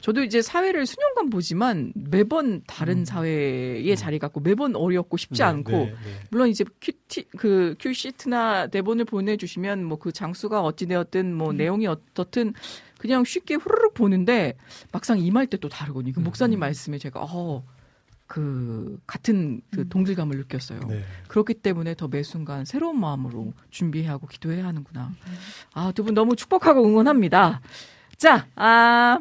저도 0.00 0.22
이제 0.22 0.40
사회를 0.40 0.86
수년간 0.86 1.30
보지만 1.30 1.92
매번 1.94 2.62
다른 2.66 2.98
음. 2.98 3.04
사회의 3.04 3.90
음. 3.90 3.96
자리 3.96 4.18
갖고 4.18 4.40
매번 4.40 4.76
어렵고 4.76 5.16
쉽지 5.16 5.42
네, 5.42 5.44
않고 5.44 5.72
네, 5.72 5.84
네. 5.86 6.20
물론 6.30 6.48
이제 6.48 6.64
QT 6.80 7.24
그 7.36 7.74
큐시트나 7.78 8.68
대본을 8.68 9.04
보내주시면 9.04 9.84
뭐 9.84 9.98
그 9.98 10.12
장수가 10.12 10.62
어찌 10.62 10.86
되었든 10.86 11.34
뭐 11.34 11.50
음. 11.50 11.56
내용이 11.56 11.86
어떻든 11.88 12.54
그냥 12.98 13.24
쉽게 13.24 13.54
후루룩 13.56 13.94
보는데 13.94 14.56
막상 14.92 15.18
임할 15.18 15.46
때 15.48 15.56
또 15.58 15.68
다르거든요. 15.68 16.12
그 16.12 16.20
음. 16.20 16.24
목사님 16.24 16.60
말씀에 16.60 16.98
제가 16.98 17.20
어. 17.22 17.64
그 18.28 19.00
같은 19.06 19.62
그 19.72 19.80
음. 19.80 19.88
동질감을 19.88 20.36
느꼈어요. 20.36 20.80
네. 20.86 21.02
그렇기 21.28 21.54
때문에 21.54 21.94
더 21.94 22.08
매 22.08 22.22
순간 22.22 22.64
새로운 22.66 23.00
마음으로 23.00 23.52
준비해야 23.70 24.12
하고 24.12 24.26
기도해야 24.28 24.64
하는구나. 24.66 25.10
아, 25.72 25.90
두 25.92 26.04
분 26.04 26.14
너무 26.14 26.36
축복하고 26.36 26.86
응원합니다. 26.86 27.60
자, 28.18 28.46
아, 28.54 29.18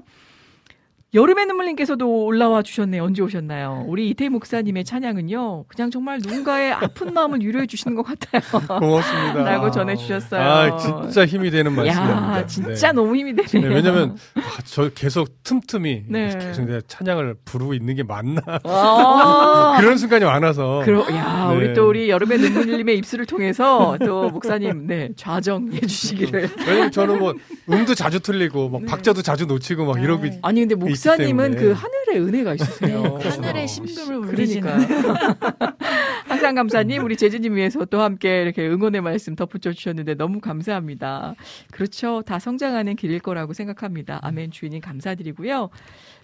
여름의 1.13 1.45
눈물님께서도 1.45 2.25
올라와 2.25 2.61
주셨네요. 2.61 3.01
언제 3.01 3.21
오셨나요? 3.21 3.85
우리 3.87 4.09
이태희 4.09 4.27
목사님의 4.27 4.83
찬양은요, 4.83 5.63
그냥 5.69 5.89
정말 5.89 6.19
누군가의 6.21 6.73
아픈 6.73 7.13
마음을 7.13 7.39
위로해 7.41 7.65
주시는 7.65 7.95
것 7.95 8.03
같아요. 8.03 8.41
고맙습니다. 8.79 9.43
라고 9.43 9.71
전해 9.71 9.95
주셨어요. 9.95 10.41
아, 10.41 10.77
진짜 10.77 11.25
힘이 11.25 11.49
되는 11.49 11.71
말씀입니다. 11.71 12.37
야, 12.39 12.45
진짜 12.45 12.87
네. 12.89 12.93
너무 12.93 13.15
힘이 13.15 13.31
네, 13.33 13.43
되네요. 13.43 13.71
왜냐면 13.71 14.17
아, 14.35 14.41
저 14.65 14.89
계속 14.89 15.29
틈틈이 15.43 16.03
네. 16.09 16.37
계속 16.39 16.65
내가 16.65 16.81
찬양을 16.85 17.35
부르고 17.45 17.73
있는 17.73 17.95
게 17.95 18.03
맞나 18.03 18.41
아, 18.65 19.77
그런 19.79 19.97
순간이 19.97 20.25
많아서 20.25 20.81
그러, 20.83 21.03
야, 21.15 21.47
네. 21.51 21.55
우리 21.55 21.73
또 21.73 21.87
우리 21.87 22.09
여름의 22.09 22.37
눈물님의 22.37 22.97
입술을 22.97 23.25
통해서 23.25 23.97
또 24.05 24.29
목사님, 24.29 24.87
네, 24.87 25.09
좌정해 25.15 25.79
주시기를. 25.79 26.49
왜냐면 26.67 26.91
저는 26.91 27.17
뭐 27.17 27.33
음도 27.71 27.95
자주 27.95 28.19
틀리고 28.19 28.67
막 28.69 28.81
네. 28.81 28.87
박자도 28.87 29.21
자주 29.21 29.45
놓치고 29.45 29.85
막 29.85 30.03
이러고 30.03 30.25
있- 30.25 30.33
아니, 30.41 30.59
근데 30.59 30.75
목사 30.75 31.06
님은 31.15 31.51
때문에. 31.51 31.61
그 31.61 31.71
하늘의 31.71 32.27
은혜가 32.27 32.53
있으세요. 32.55 33.17
네, 33.17 33.29
하늘의 33.29 33.67
심금을 33.67 34.27
그러니까요. 34.27 34.87
항상 36.27 36.55
감사님, 36.55 37.03
우리 37.03 37.15
재진님 37.15 37.55
위해서 37.55 37.83
또 37.85 38.01
함께 38.01 38.41
이렇게 38.43 38.67
응원의 38.67 39.01
말씀 39.01 39.35
덧붙여 39.35 39.71
주셨는데 39.73 40.15
너무 40.15 40.39
감사합니다. 40.39 41.35
그렇죠. 41.71 42.21
다 42.21 42.37
성장하는 42.37 42.95
길일 42.95 43.19
거라고 43.19 43.53
생각합니다. 43.53 44.19
아멘 44.21 44.51
주인님 44.51 44.81
감사드리고요. 44.81 45.69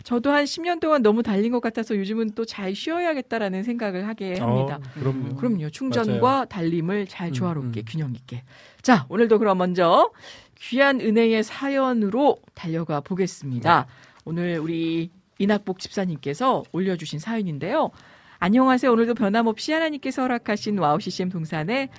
저도 0.03 0.31
한 0.31 0.43
10년 0.43 0.79
동안 0.79 1.01
너무 1.01 1.23
달린 1.23 1.51
것 1.51 1.61
같아서 1.61 1.95
요즘은 1.95 2.31
또 2.35 2.43
잘 2.45 2.75
쉬어야겠다라는 2.75 3.63
생각을 3.63 4.07
하게 4.07 4.37
합니다. 4.37 4.79
어, 4.79 4.99
그럼요. 4.99 5.35
그럼요. 5.35 5.69
충전과 5.69 6.29
맞아요. 6.29 6.45
달림을 6.45 7.07
잘 7.07 7.29
음, 7.29 7.33
조화롭게 7.33 7.79
음. 7.81 7.85
균형 7.87 8.15
있게. 8.15 8.43
자, 8.81 9.05
오늘도 9.09 9.39
그럼 9.39 9.57
먼저 9.57 10.11
귀한 10.59 11.01
은혜의 11.01 11.43
사연으로 11.43 12.37
달려가 12.53 13.01
보겠습니다. 13.01 13.87
오늘 14.25 14.59
우리 14.59 15.09
이낙복 15.39 15.79
집사님께서 15.79 16.63
올려주신 16.71 17.19
사연인데요. 17.19 17.91
안녕하세요. 18.39 18.91
오늘도 18.91 19.15
변함없이 19.15 19.71
하나님께서 19.71 20.21
허락하신 20.21 20.77
WOW 20.79 20.99
CCM 20.99 21.29
동산에 21.29 21.89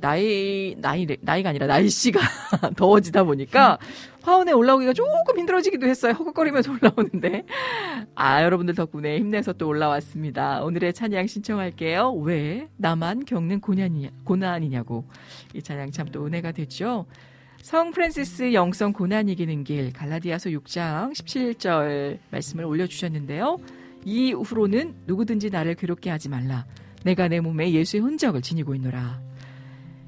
나이 0.00 0.76
나이 0.78 1.06
나이가 1.20 1.48
아니라 1.50 1.66
날씨가 1.66 2.20
더워지다 2.76 3.24
보니까 3.24 3.78
화원에 4.22 4.52
올라오기가 4.52 4.92
조금 4.92 5.38
힘들어지기도 5.38 5.86
했어요. 5.86 6.12
허걱거리면서 6.12 6.72
올라오는데 6.72 7.44
아 8.14 8.42
여러분들 8.44 8.74
덕분에 8.74 9.18
힘내서 9.18 9.54
또 9.54 9.66
올라왔습니다. 9.68 10.62
오늘의 10.62 10.92
찬양 10.92 11.26
신청할게요. 11.26 12.12
왜 12.12 12.68
나만 12.76 13.24
겪는 13.24 13.60
고난이냐, 13.60 14.10
고난이냐고 14.24 15.06
이 15.54 15.62
찬양 15.62 15.90
참 15.92 16.08
또 16.12 16.24
은혜가 16.26 16.52
됐죠. 16.52 17.06
성 17.62 17.90
프란시스 17.90 18.54
영성 18.54 18.92
고난 18.92 19.28
이기는 19.28 19.64
길 19.64 19.92
갈라디아서 19.92 20.50
6장 20.50 21.12
17절 21.12 22.18
말씀을 22.30 22.64
올려주셨는데요. 22.64 23.58
이후로는 24.04 24.94
누구든지 25.06 25.50
나를 25.50 25.74
괴롭게 25.74 26.08
하지 26.08 26.30
말라. 26.30 26.66
내가 27.04 27.28
내 27.28 27.40
몸에 27.40 27.70
예수의 27.72 28.02
흔적을 28.02 28.40
지니고 28.40 28.74
있노라. 28.74 29.20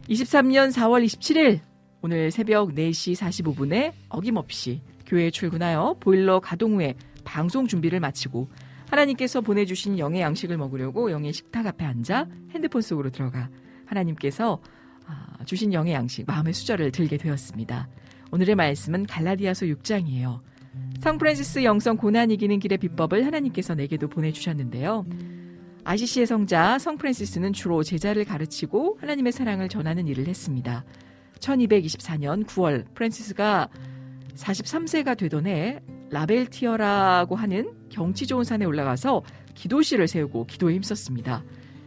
23년 0.08 0.72
4월 0.72 1.04
27일 1.04 1.60
오늘 2.00 2.30
새벽 2.30 2.70
4시 2.70 3.14
45분에 3.16 3.92
어김없이 4.08 4.80
교회에 5.06 5.30
출근하여 5.30 5.96
보일러 6.00 6.40
가동 6.40 6.76
후에 6.76 6.94
방송 7.22 7.66
준비를 7.66 8.00
마치고 8.00 8.48
하나님께서 8.90 9.42
보내주신 9.42 9.98
영의 9.98 10.22
양식을 10.22 10.56
먹으려고 10.56 11.10
영의 11.10 11.32
식탁 11.32 11.66
앞에 11.66 11.84
앉아 11.84 12.26
핸드폰 12.50 12.82
속으로 12.82 13.10
들어가 13.10 13.50
하나님께서 13.86 14.60
아, 14.62 14.81
주신 15.44 15.72
영의 15.72 15.94
양식 15.94 16.26
마음의 16.26 16.52
수저를 16.52 16.92
들게 16.92 17.16
되었습니다. 17.16 17.88
오늘의 18.30 18.54
말씀은 18.54 19.06
갈라디아서 19.06 19.66
6장이에요. 19.66 20.40
성 21.00 21.18
프란시스 21.18 21.64
영성 21.64 21.96
고난 21.96 22.30
이기는 22.30 22.58
길의 22.58 22.78
비법을 22.78 23.26
하나님께서 23.26 23.74
내게도 23.74 24.08
보내주셨는데요. 24.08 25.04
ICC의 25.84 26.26
성자 26.26 26.78
성 26.78 26.96
프란시스는 26.96 27.52
주로 27.52 27.82
제자를 27.82 28.24
가르치고 28.24 28.98
하나님의 29.00 29.32
사랑을 29.32 29.68
전하는 29.68 30.06
일을 30.06 30.28
했습니다. 30.28 30.84
1224년 31.40 32.46
9월 32.46 32.86
프란시스가 32.94 33.68
43세가 34.36 35.18
되던 35.18 35.46
해 35.46 35.80
라벨티어라고 36.10 37.34
하는 37.34 37.72
경치 37.88 38.26
좋은 38.26 38.44
산에 38.44 38.64
올라가서 38.64 39.22
기도실을 39.54 40.08
세우고 40.08 40.46
기도에 40.46 40.74
힘썼습니다. 40.74 41.42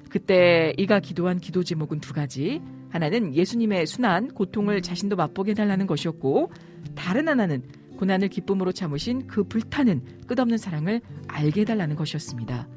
그때 0.10 0.74
이가 0.78 1.00
기도한 1.00 1.40
기도 1.40 1.64
제목은 1.64 2.00
두 2.00 2.14
가지. 2.14 2.62
하나는 2.96 3.36
예수님의 3.36 3.88
순한 3.88 4.30
고통을 4.30 4.82
자신도 4.82 5.18
맛보게 5.18 5.52
해달라는 5.52 5.86
것이었고, 5.86 6.50
다른 6.96 7.28
하나는 7.28 7.62
고난을 7.98 8.30
기쁨으로 8.30 8.72
참으신 8.72 9.28
그 9.28 9.44
불타는 9.44 10.28
끝없는 10.28 10.58
사랑을 10.58 11.02
알게 11.28 11.62
해달라는 11.62 11.98
것이었습니다. 11.98 12.68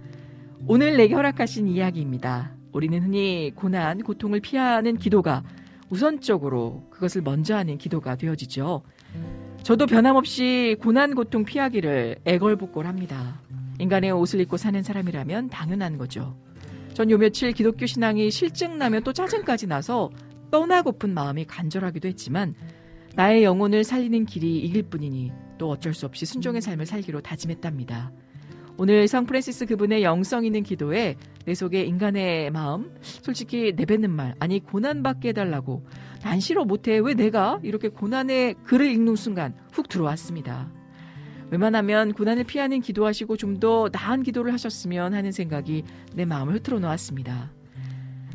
오늘 0.67 0.97
내게 0.97 1.15
허락하신 1.15 1.69
이야기입니다. 1.69 2.53
우리는 2.73 3.01
흔히 3.01 3.53
고난, 3.55 4.03
고통을 4.03 4.41
피하는 4.41 4.97
기도가 4.97 5.45
우선적으로 5.89 6.85
그것을 6.91 7.23
먼저 7.23 7.57
하는 7.57 7.79
기도가 7.79 8.17
되어지죠. 8.17 8.83
저도 9.63 9.87
변함없이 9.87 10.77
고난, 10.81 11.15
고통 11.15 11.45
피하기를 11.45 12.17
애걸복걸합니다. 12.25 13.41
인간의 13.79 14.11
옷을 14.11 14.41
입고 14.41 14.57
사는 14.57 14.83
사람이라면 14.83 15.51
당연한 15.51 15.97
거죠. 15.97 16.37
전 16.99 17.11
요 17.11 17.17
며칠 17.17 17.53
기독교 17.53 17.87
신앙이 17.87 18.29
실증나면 18.29 19.05
또 19.05 19.13
짜증까지 19.13 19.69
나서 19.69 20.11
떠나고픈 20.51 21.15
마음이 21.15 21.45
간절하기도 21.45 22.09
했지만 22.09 22.55
나의 23.15 23.45
영혼을 23.45 23.85
살리는 23.85 24.27
길이 24.27 24.59
이길 24.59 24.83
뿐이니 24.83 25.31
또 25.59 25.71
어쩔 25.71 25.95
수 25.95 26.07
없이 26.07 26.27
순종의 26.27 26.61
삶을 26.61 26.87
살기로 26.87 27.21
다짐했답니다. 27.21 28.11
오늘 28.79 29.07
성 29.07 29.27
프랜시스 29.27 29.67
그분의 29.67 30.03
영성 30.03 30.45
있는 30.45 30.65
기도에 30.65 31.15
내 31.45 31.55
속에 31.55 31.85
인간의 31.85 32.51
마음, 32.51 32.93
솔직히 33.01 33.73
내뱉는 33.77 34.11
말, 34.11 34.35
아니 34.41 34.59
고난받게 34.59 35.29
해달라고 35.29 35.87
난 36.25 36.41
싫어 36.41 36.65
못해 36.65 36.99
왜 36.99 37.15
내가 37.15 37.61
이렇게 37.63 37.91
고난의 37.91 38.57
글을 38.65 38.91
읽는 38.91 39.15
순간 39.15 39.55
훅 39.71 39.89
들어왔습니다. 39.89 40.78
웬만하면 41.51 42.13
고난을 42.13 42.45
피하는 42.45 42.81
기도하시고 42.81 43.37
좀 43.37 43.59
더 43.59 43.89
나은 43.93 44.23
기도를 44.23 44.53
하셨으면 44.53 45.15
하는 45.15 45.33
생각이 45.33 45.83
내 46.15 46.25
마음을 46.25 46.55
흐트러 46.55 46.79
놓았습니다. 46.79 47.51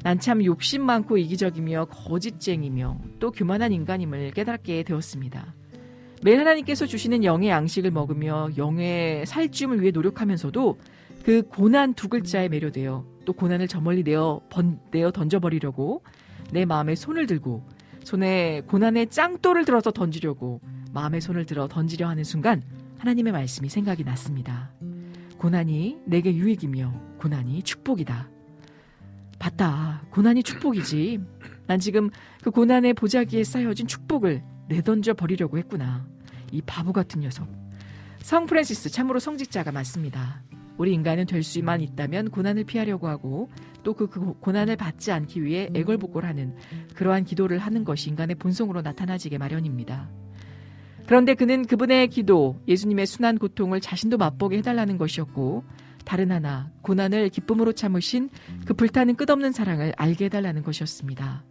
난 0.03 0.19
참 0.19 0.44
욕심 0.44 0.81
많고 0.85 1.18
이기적이며 1.18 1.85
거짓쟁이며 1.85 2.99
또 3.19 3.31
교만한 3.31 3.72
인간임을 3.72 4.31
깨닫게 4.31 4.84
되었습니다. 4.84 5.53
매일 6.23 6.40
하나님께서 6.41 6.85
주시는 6.85 7.23
영의 7.23 7.49
양식을 7.49 7.91
먹으며 7.91 8.49
영의 8.57 9.26
살찌움을 9.26 9.81
위해 9.81 9.91
노력하면서도 9.91 10.77
그 11.23 11.44
고난 11.44 11.94
두 11.94 12.10
글자에 12.10 12.49
매료되어 12.49 13.06
또 13.23 13.34
고난을 13.34 13.69
저 13.69 13.80
멀리 13.80 14.03
내어, 14.03 14.41
번, 14.49 14.80
내어 14.91 15.11
던져버리려고 15.11 16.03
내 16.52 16.65
마음에 16.65 16.95
손을 16.95 17.27
들고 17.27 17.64
손에 18.03 18.61
고난의 18.68 19.07
짱돌을 19.07 19.64
들어서 19.64 19.91
던지려고 19.91 20.60
마음에 20.91 21.22
손을 21.22 21.45
들어 21.45 21.69
던지려 21.69 22.10
하는 22.10 22.26
순간 22.26 22.61
하나님의 23.03 23.34
말씀이 23.34 23.67
생각이 23.67 24.05
났습니다. 24.05 24.71
고난이 25.38 25.97
내게 26.05 26.34
유익이며 26.34 27.17
고난이 27.19 27.61
축복이다. 27.63 28.30
봤다. 29.38 30.01
고난이 30.09 30.41
축복이지. 30.43 31.19
난 31.67 31.80
지금 31.80 32.09
그 32.41 32.49
고난의 32.49 32.93
보자기에 32.93 33.43
쌓여진 33.43 33.88
축복을 33.88 34.41
내던져 34.69 35.15
버리려고 35.15 35.57
했구나. 35.57 36.07
이 36.53 36.61
바보 36.61 36.93
같은 36.93 37.19
녀석. 37.19 37.45
성 38.19 38.45
프랜시스 38.45 38.89
참으로 38.89 39.19
성직자가 39.19 39.73
맞습니다. 39.73 40.41
우리 40.77 40.93
인간은 40.93 41.25
될 41.25 41.43
수만 41.43 41.81
있다면 41.81 42.30
고난을 42.30 42.63
피하려고 42.63 43.09
하고 43.09 43.49
또그 43.84 44.38
고난을 44.39 44.77
받지 44.77 45.11
않기 45.11 45.43
위해 45.43 45.69
애걸복걸하는 45.73 46.55
그러한 46.95 47.25
기도를 47.25 47.57
하는 47.57 47.84
것이 47.84 48.09
인간의 48.11 48.38
본성으로 48.38 48.81
나타나지게 48.81 49.39
마련입니다. 49.39 50.09
그런데 51.05 51.34
그는 51.34 51.65
그분의 51.65 52.07
기도, 52.07 52.61
예수님의 52.67 53.05
순한 53.05 53.38
고통을 53.38 53.81
자신도 53.81 54.17
맛보게 54.17 54.57
해달라는 54.57 54.97
것이었고, 54.97 55.63
다른 56.05 56.31
하나, 56.31 56.71
고난을 56.81 57.30
기쁨으로 57.30 57.73
참으신 57.73 58.30
그 58.65 58.73
불타는 58.73 59.15
끝없는 59.15 59.51
사랑을 59.51 59.93
알게 59.97 60.25
해달라는 60.25 60.63
것이었습니다. 60.63 61.43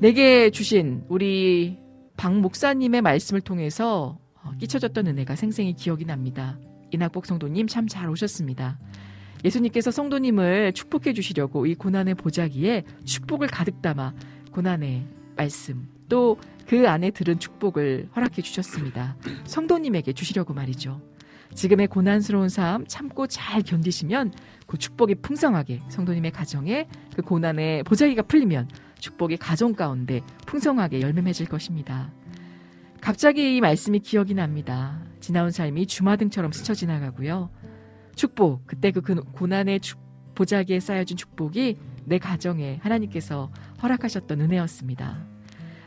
내게 0.00 0.50
주신 0.50 1.04
우리 1.08 1.78
박 2.16 2.38
목사님의 2.38 3.02
말씀을 3.02 3.40
통해서 3.40 4.18
어, 4.42 4.52
끼쳐졌던 4.58 5.06
은혜가 5.06 5.36
생생히 5.36 5.74
기억이 5.74 6.04
납니다. 6.04 6.58
이낙복 6.92 7.26
성도님 7.26 7.66
참 7.66 7.88
잘 7.88 8.08
오셨습니다. 8.08 8.78
예수님께서 9.44 9.90
성도님을 9.90 10.72
축복해 10.72 11.12
주시려고 11.12 11.66
이 11.66 11.74
고난의 11.74 12.14
보자기에 12.14 12.84
축복을 13.04 13.48
가득 13.48 13.82
담아 13.82 14.14
고난의 14.52 15.06
말씀 15.36 15.88
또 16.08 16.38
그 16.66 16.88
안에 16.88 17.10
들은 17.10 17.38
축복을 17.38 18.08
허락해 18.14 18.42
주셨습니다. 18.42 19.16
성도님에게 19.44 20.12
주시려고 20.12 20.54
말이죠. 20.54 21.00
지금의 21.54 21.86
고난스러운 21.86 22.48
삶 22.48 22.86
참고 22.86 23.26
잘 23.26 23.62
견디시면 23.62 24.32
그 24.66 24.76
축복이 24.76 25.16
풍성하게 25.16 25.82
성도님의 25.88 26.32
가정에 26.32 26.88
그 27.14 27.22
고난의 27.22 27.84
보자기가 27.84 28.22
풀리면 28.22 28.68
축복이 28.98 29.36
가정 29.36 29.74
가운데 29.74 30.22
풍성하게 30.46 31.00
열매 31.00 31.22
맺을 31.22 31.46
것입니다. 31.46 32.12
갑자기 33.00 33.56
이 33.56 33.60
말씀이 33.60 34.00
기억이 34.00 34.34
납니다. 34.34 35.00
지나온 35.20 35.50
삶이 35.50 35.86
주마등처럼 35.86 36.52
스쳐 36.52 36.74
지나가고요. 36.74 37.50
축복, 38.16 38.66
그때 38.66 38.90
그 38.90 39.00
고난의 39.00 39.80
보자기에 40.34 40.80
쌓여진 40.80 41.16
축복이 41.16 41.78
내 42.04 42.18
가정에 42.18 42.80
하나님께서 42.82 43.50
허락하셨던 43.82 44.40
은혜였습니다. 44.40 45.35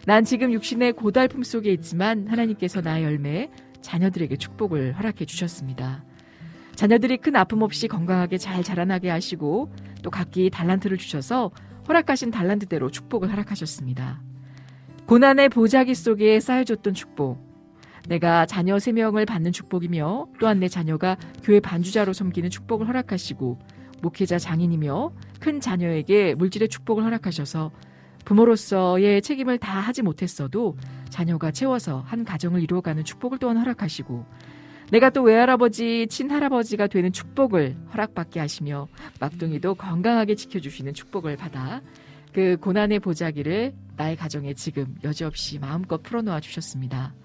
난 0.10 0.26
지금 0.26 0.52
육신의 0.52 0.94
고달픔 0.94 1.44
속에 1.44 1.72
있지만 1.72 2.27
하나님께서 2.27 2.81
나의 2.81 3.03
열매, 3.03 3.52
자녀들에게 3.81 4.38
축복을 4.38 4.98
허락해 4.98 5.26
주셨습니다. 5.26 6.03
자녀들이 6.73 7.18
큰 7.18 7.36
아픔 7.36 7.61
없이 7.61 7.88
건강하게 7.88 8.40
잘 8.40 8.64
자라나게 8.64 9.11
하시고 9.11 9.72
또 10.02 10.10
각기 10.10 10.49
달란트를 10.49 10.98
주셔서 10.98 11.52
허락하신 11.88 12.31
달란트대로 12.31 12.90
축복을 12.90 13.31
허락하셨습니다. 13.31 14.19
고난의 15.06 15.49
보자기 15.49 15.94
속에 15.94 16.40
쌓여줬던 16.40 16.95
축복. 16.95 17.38
내가 18.07 18.48
자녀 18.48 18.77
3명을 18.77 19.27
받는 19.27 19.52
축복이며 19.52 20.30
또한 20.40 20.60
내 20.60 20.69
자녀가 20.69 21.18
교회 21.44 21.60
반주자로 21.60 22.14
섬기는 22.14 22.49
축복을 22.49 22.88
허락하시고 22.88 23.60
목회자 24.02 24.40
장인이며 24.40 25.11
큰 25.40 25.60
자녀에게 25.60 26.34
물질의 26.34 26.69
축복을 26.69 27.03
허락하셔서 27.03 27.69
부모로서의 28.30 29.24
책임을 29.24 29.58
다 29.58 29.80
하지 29.80 30.04
못했어도 30.04 30.78
자녀가 31.10 31.50
채워서 31.50 32.02
한 32.06 32.24
가정을 32.24 32.62
이루어가는 32.62 33.04
축복을 33.04 33.40
또한 33.40 33.58
허락하시고 33.58 34.24
내가 34.92 35.10
또 35.10 35.24
외할아버지, 35.24 36.06
친할아버지가 36.08 36.88
되는 36.88 37.12
축복을 37.12 37.76
허락받게 37.92 38.40
하시며 38.40 38.88
막둥이도 39.20 39.76
건강하게 39.76 40.36
지켜주시는 40.36 40.94
축복을 40.94 41.38
받아 41.38 41.82
그 42.32 42.58
고난의 42.62 43.00
보자기를 43.00 43.74
나의 43.98 44.16
가정에 44.16 44.54
지금 44.54 44.96
여지없이 45.04 45.58
마음껏 45.58 46.02
풀어놓아 46.04 46.40
주셨습니다. 46.40 47.16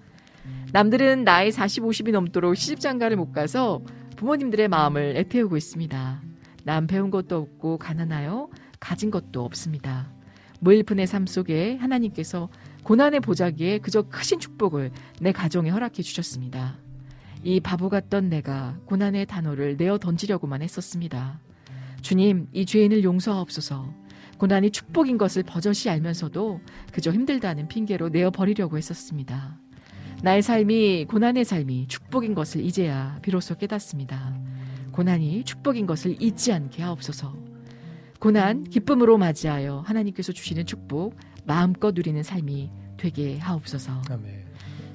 남들은 0.71 1.23
나이 1.23 1.51
40, 1.51 1.83
50이 1.83 2.11
넘도록 2.11 2.57
시집장가를 2.57 3.15
못 3.15 3.31
가서 3.31 3.81
부모님들의 4.15 4.67
마음을 4.69 5.17
애태우고 5.17 5.55
있습니다. 5.55 6.21
남 6.63 6.87
배운 6.87 7.11
것도 7.11 7.37
없고 7.37 7.77
가난하여 7.77 8.49
가진 8.79 9.11
것도 9.11 9.43
없습니다. 9.45 10.14
무일푼의 10.59 11.07
삶 11.07 11.25
속에 11.25 11.77
하나님께서 11.77 12.49
고난의 12.83 13.19
보자기에 13.21 13.79
그저 13.79 14.03
크신 14.03 14.39
축복을 14.39 14.91
내 15.19 15.31
가정에 15.31 15.69
허락해 15.69 16.01
주셨습니다. 16.01 16.77
이 17.43 17.59
바보 17.59 17.89
같던 17.89 18.29
내가 18.29 18.77
고난의 18.85 19.25
단어를 19.27 19.77
내어 19.77 19.97
던지려고만 19.97 20.61
했었습니다. 20.61 21.39
주님, 22.01 22.47
이 22.53 22.65
죄인을 22.65 23.03
용서하옵소서. 23.03 23.93
고난이 24.37 24.71
축복인 24.71 25.17
것을 25.17 25.43
버젓이 25.43 25.89
알면서도 25.89 26.59
그저 26.91 27.11
힘들다는 27.11 27.67
핑계로 27.67 28.09
내어 28.09 28.31
버리려고 28.31 28.77
했었습니다. 28.77 29.57
나의 30.21 30.41
삶이 30.41 31.05
고난의 31.05 31.45
삶이 31.45 31.87
축복인 31.87 32.35
것을 32.35 32.63
이제야 32.63 33.19
비로소 33.21 33.55
깨닫습니다. 33.55 34.37
고난이 34.91 35.43
축복인 35.43 35.85
것을 35.85 36.21
잊지 36.21 36.51
않게 36.51 36.81
하옵소서. 36.83 37.54
고난 38.25 38.63
기쁨으로 38.63 39.19
맞이하여 39.19 39.83
하나님께서 39.85 40.31
주시는 40.31 40.65
축복 40.65 41.15
마음껏 41.45 41.93
누리는 41.93 42.23
삶이 42.23 42.71
되게 42.97 43.37
하옵소서. 43.37 44.01
아멘. 44.09 44.45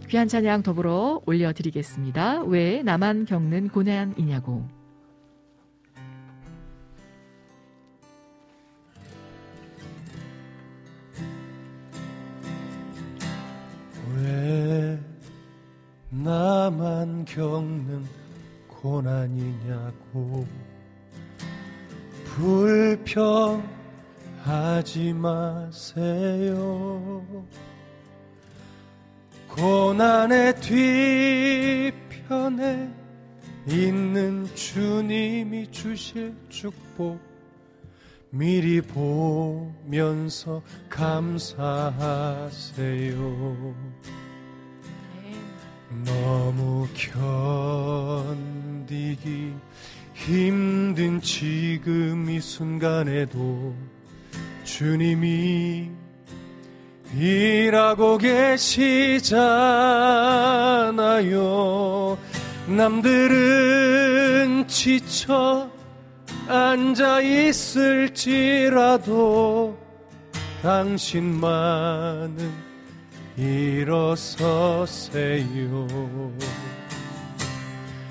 귀한 0.09 0.27
찬양 0.27 0.65
더불어 0.65 1.23
올려드리겠습니다. 1.27 2.43
왜 2.43 2.82
나만 2.82 3.27
겪는 3.27 3.69
고난이냐고. 3.69 4.66
왜 14.16 14.98
나만 16.11 17.27
겪는 17.27 18.05
고난이냐고 18.66 20.48
불평하지 22.40 23.62
마세요. 25.12 27.22
고난의 29.48 30.54
뒤편에 32.20 32.90
있는 33.68 34.46
주님이 34.54 35.70
주실 35.70 36.34
축복 36.48 37.20
미리 38.30 38.80
보면서 38.80 40.62
감사하세요. 40.88 41.60
너무 46.06 46.88
견디기 48.94 49.54
힘든 50.20 51.20
지금 51.22 52.28
이 52.28 52.38
순간에도 52.40 53.74
주님이 54.64 55.88
일하고 57.16 58.18
계시잖아요. 58.18 59.38
남들은 62.68 64.68
지쳐 64.68 65.70
앉아 66.47 67.22
있을지라도 67.22 68.68
당신만은 70.62 72.52
일어서세요. 73.38 75.06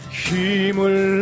힘을 0.10 1.22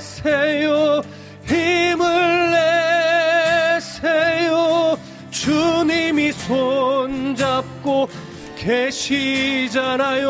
내세요. 0.00 1.02
힘을 1.46 2.50
내세요. 3.76 4.98
주님이 5.30 6.32
손잡고 6.32 8.08
계시잖아요. 8.56 10.24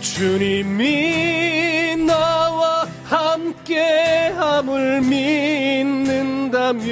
주님이 0.00 1.96
나와 1.96 2.86
함께함을 3.04 5.00
믿는다면 5.02 6.90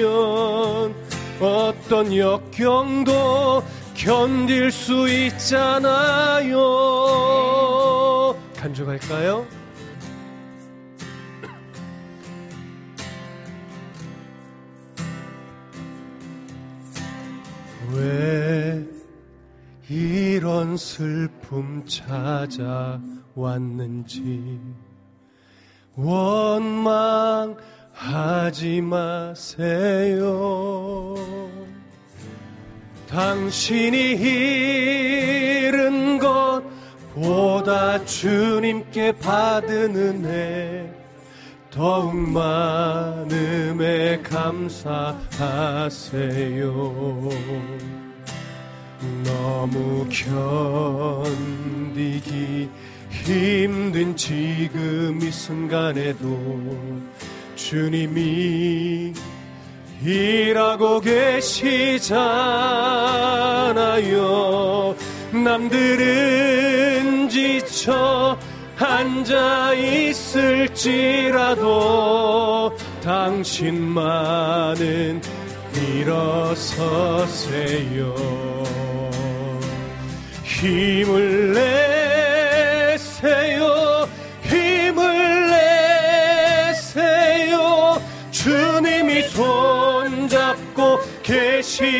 어떤 1.41 2.16
역경도 2.16 3.65
견딜 3.95 4.70
수 4.70 5.09
있잖아요. 5.09 6.59
간주할까요? 8.57 9.57
왜 17.99 18.85
이런 19.91 20.77
슬픔 20.77 21.85
찾아왔는지 23.35 23.59
원망하지 25.97 27.57
마세요. 28.83 30.27
당신이 33.09 34.12
잃은 35.73 36.19
것보다 36.19 38.05
주님께 38.05 39.12
받은 39.12 39.97
은혜 39.97 40.98
더욱 41.70 42.16
많음에 42.16 44.23
감사하세요. 44.23 45.19
너무 49.24 50.07
견디기 51.28 52.69
힘든 53.11 54.16
지금 54.16 55.20
이 55.23 55.31
순간에도 55.31 56.39
주님이 57.55 59.12
일하고 60.03 61.01
계시잖아요. 61.01 62.16
남들은 65.45 67.28
지쳐 67.28 68.39
앉아 68.79 69.75
있을지라도 69.75 70.77
당신만은 73.03 74.41
일어서세요. 75.75 76.95
힘을 80.45 81.53
내세요. 82.89 84.09
힘을 84.45 85.51
내세요. 86.71 88.01
주님이 88.31 89.23
손잡고 89.23 91.01
계시잖아요. 91.25 91.99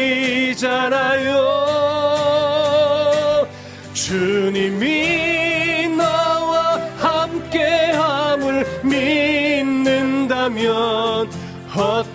주님이 3.93 5.28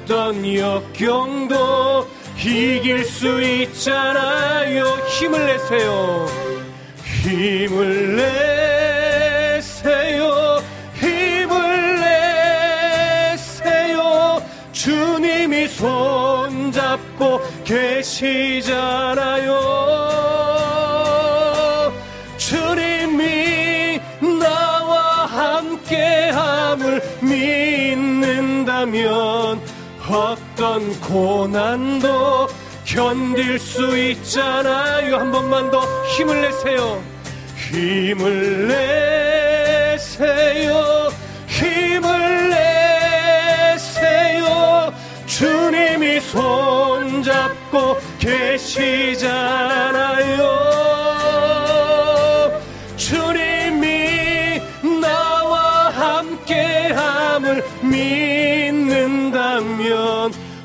어떤 0.03 0.45
역경도 0.53 2.07
이길 2.37 3.05
수 3.05 3.41
있잖아요. 3.41 4.83
힘을 5.07 5.45
내세요. 5.45 6.27
힘을 7.23 8.17
내세요. 9.55 10.61
힘을 10.95 12.01
내세요. 13.31 14.43
주님이 14.73 15.69
손잡고 15.69 17.39
계시잖아요. 17.63 19.53
주님이 22.37 24.01
나와 24.41 25.25
함께함을 25.27 27.01
믿는다면 27.21 28.73
어떤 30.13 30.99
고난도 31.01 32.47
견딜 32.85 33.57
수 33.57 33.97
있잖아요. 33.97 35.17
한 35.17 35.31
번만 35.31 35.71
더 35.71 35.81
힘을 36.15 36.41
내세요. 36.41 37.01
힘을 37.55 38.67
내세요. 39.97 41.09
힘을 41.47 42.49
내세요. 43.71 44.93
주님이 45.25 46.19
손잡고 46.21 47.97
계시잖아요. 48.19 49.23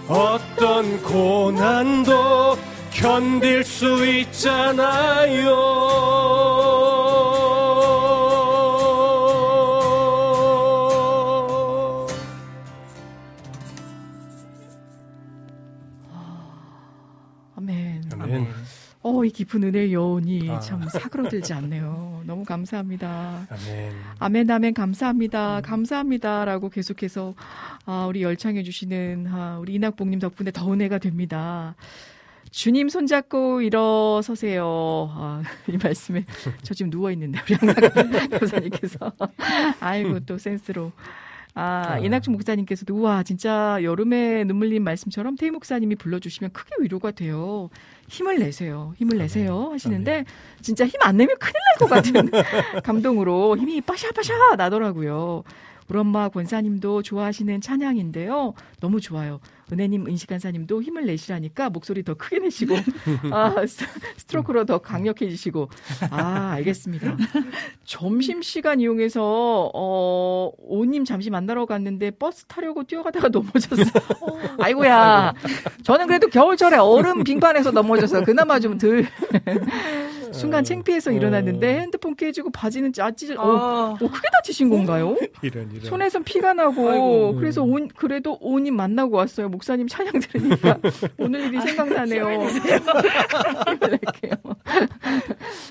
어떤 0.09 1.03
고난도 1.03 2.57
견딜 2.91 3.63
수 3.63 4.07
있잖아요. 4.07 5.55
어, 19.29 19.31
이 19.31 19.31
깊은 19.31 19.63
은혜의 19.63 19.93
여운이 19.93 20.51
아. 20.51 20.59
참 20.61 20.83
사그러들지 20.89 21.53
않네요. 21.53 22.23
너무 22.25 22.45
감사합니다. 22.45 23.47
아멘. 23.51 23.93
아멘, 24.19 24.51
아멘, 24.51 24.75
감사합니다. 24.75 25.61
감사합니다 25.61 26.47
라고 26.47 26.71
계속해서, 26.71 27.35
아, 27.85 28.07
우리 28.09 28.23
열창해주시는, 28.23 29.27
아, 29.31 29.59
우리 29.59 29.75
이낙봉님 29.75 30.19
덕분에 30.19 30.51
더 30.51 30.73
은혜가 30.73 30.99
됩니다. 30.99 31.77
주님 32.51 32.89
손잡고 32.89 33.61
일어서세요. 33.61 34.65
아, 35.13 35.43
이 35.69 35.77
말씀에 35.77 36.25
저 36.63 36.73
지금 36.73 36.91
누워 36.91 37.13
있는데, 37.13 37.41
우리 37.43 37.55
한강 37.61 38.39
교사님께서. 38.39 39.13
아이고, 39.81 40.21
또 40.21 40.39
센스로. 40.39 40.93
아, 41.59 41.95
아. 41.95 41.99
이낙준 41.99 42.33
목사님께서도, 42.35 42.95
우와, 42.95 43.23
진짜 43.25 43.79
여름에 43.83 44.45
눈물님 44.45 44.85
말씀처럼 44.85 45.37
태희 45.37 45.51
목사님이 45.51 45.97
불러주시면 45.97 46.53
크게 46.53 46.71
위로가 46.81 47.11
돼요. 47.11 47.69
힘을 48.09 48.39
내세요. 48.39 48.95
힘을 48.97 49.19
내세요. 49.19 49.71
하시는데, 49.73 50.25
진짜 50.63 50.87
힘 50.87 50.99
안 51.03 51.17
내면 51.17 51.37
큰일 51.39 51.55
날 51.55 51.79
것 51.79 51.89
같은 51.89 52.31
감동으로 52.85 53.57
힘이 53.57 53.81
빠샤빠샤 53.81 54.57
나더라고요. 54.57 55.43
우리 55.89 55.99
엄마 55.99 56.29
권사님도 56.29 57.03
좋아하시는 57.03 57.61
찬양인데요. 57.61 58.55
너무 58.81 59.01
좋아요. 59.01 59.41
은혜님, 59.71 60.07
은시간사님도 60.07 60.83
힘을 60.83 61.05
내시라니까 61.07 61.71
목소리 61.71 62.03
더 62.03 62.15
크게 62.15 62.39
내시고 62.39 62.75
아, 63.33 63.55
스- 63.67 63.85
스트로크로 64.17 64.65
더 64.65 64.79
강력해지시고 64.79 65.69
아 66.11 66.51
알겠습니다. 66.55 67.17
점심 67.85 68.41
시간 68.43 68.81
이용해서 68.81 69.71
어 69.75 70.51
오님 70.59 71.05
잠시 71.05 71.31
만나러 71.31 71.67
갔는데 71.67 72.11
버스 72.13 72.45
타려고 72.47 72.85
뛰어가다가 72.85 73.29
넘어졌어. 73.29 73.83
아이고야. 74.59 75.35
저는 75.83 76.07
그래도 76.07 76.29
겨울철에 76.29 76.77
얼음 76.79 77.25
빙판에서 77.25 77.71
넘어져서 77.71 78.25
그나마 78.25 78.59
좀 78.61 78.79
덜 78.79 79.07
순간 80.33 80.63
창피해서 80.63 81.11
일어났는데 81.11 81.81
핸드폰 81.81 82.15
깨지고 82.15 82.51
바지는 82.51 82.93
짜찌질. 82.93 83.39
어, 83.39 83.43
아, 83.43 83.91
어, 83.93 83.97
크게 83.99 84.29
다치신 84.35 84.69
건가요? 84.69 85.17
이런 85.43 85.69
이런. 85.73 85.85
손에선 85.85 86.23
피가 86.23 86.53
나고 86.55 86.89
아이고. 86.91 87.35
그래서 87.37 87.63
온 87.63 87.89
그래도 87.89 88.37
오님 88.41 88.77
만나고 88.77 89.17
왔어요. 89.17 89.49
목사님 89.59 89.89
찬양 89.89 90.13
들으니까 90.21 90.79
오늘 91.19 91.41
일이 91.47 91.61
생각나네요. 91.61 92.29
이렇게요. 93.83 94.33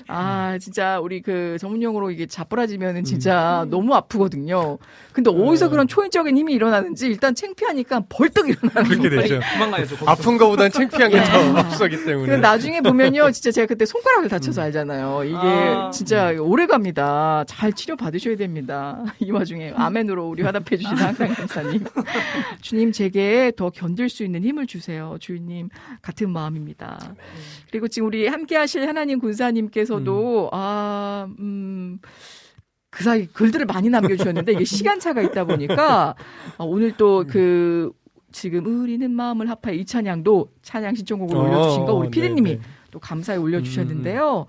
아 0.08 0.58
진짜 0.60 1.00
우리 1.00 1.22
그 1.22 1.56
전문용어로 1.58 2.10
이게 2.10 2.26
자빠라지면은 2.26 3.04
진짜 3.04 3.66
너무 3.70 3.94
아프거든요. 3.94 4.78
근데 5.12 5.30
어디서 5.30 5.70
그런 5.70 5.88
초인적인 5.88 6.36
힘이 6.36 6.52
일어나는지 6.54 7.06
일단 7.06 7.34
창피하니까 7.34 8.04
벌떡 8.08 8.48
일어나는 8.50 8.88
그렇게 8.90 9.08
거예요. 9.08 9.20
되죠. 9.22 9.40
도망가야죠. 9.54 9.96
아픈 10.06 10.36
거보단 10.38 10.70
창피한 10.70 11.10
게 11.10 11.18
더 11.28 11.58
앞서기 11.58 12.04
때문에. 12.04 12.36
나중에 12.38 12.80
보면요, 12.80 13.30
진짜 13.32 13.50
제가 13.50 13.66
그때 13.66 13.84
손가락을 13.84 14.28
다쳐서 14.28 14.62
알잖아요. 14.62 15.24
이게 15.24 15.36
아. 15.36 15.90
진짜 15.92 16.32
오래 16.38 16.66
갑니다. 16.66 17.44
잘 17.46 17.72
치료 17.72 17.96
받으셔야 17.96 18.36
됩니다. 18.36 19.02
이 19.18 19.30
와중에 19.30 19.72
아멘으로 19.76 20.28
우리 20.28 20.42
화답해 20.42 20.76
주시는 20.76 20.96
항상 20.96 21.28
감사님. 21.34 21.84
주님 22.60 22.92
제게 22.92 23.52
더 23.56 23.70
견딜 23.78 24.08
수 24.08 24.24
있는 24.24 24.42
힘을 24.42 24.66
주세요. 24.66 25.16
주님 25.20 25.68
같은 26.02 26.30
마음입니다. 26.30 27.14
그리고 27.70 27.86
지금 27.86 28.08
우리 28.08 28.26
함께 28.26 28.56
하실 28.56 28.88
하나님 28.88 29.20
군사님께서도 29.20 30.50
아 30.52 31.28
음. 31.38 32.00
그 32.90 33.04
사이 33.04 33.26
글들을 33.26 33.66
많이 33.66 33.90
남겨주셨는데 33.90 34.52
이게 34.52 34.64
시간차가 34.64 35.22
있다 35.22 35.44
보니까 35.44 36.16
어, 36.56 36.64
오늘 36.64 36.96
또그 36.96 37.92
지금 38.32 38.66
우리는 38.66 39.10
마음을 39.10 39.48
합하여 39.48 39.74
이 39.74 39.84
찬양도 39.84 40.52
찬양 40.62 40.94
신청곡을 40.94 41.36
올려주신 41.36 41.84
거 41.84 41.94
우리 41.94 42.08
어, 42.08 42.10
피디님이 42.10 42.50
네, 42.50 42.56
네. 42.56 42.62
또 42.90 42.98
감사히 42.98 43.38
올려주셨는데요. 43.38 44.46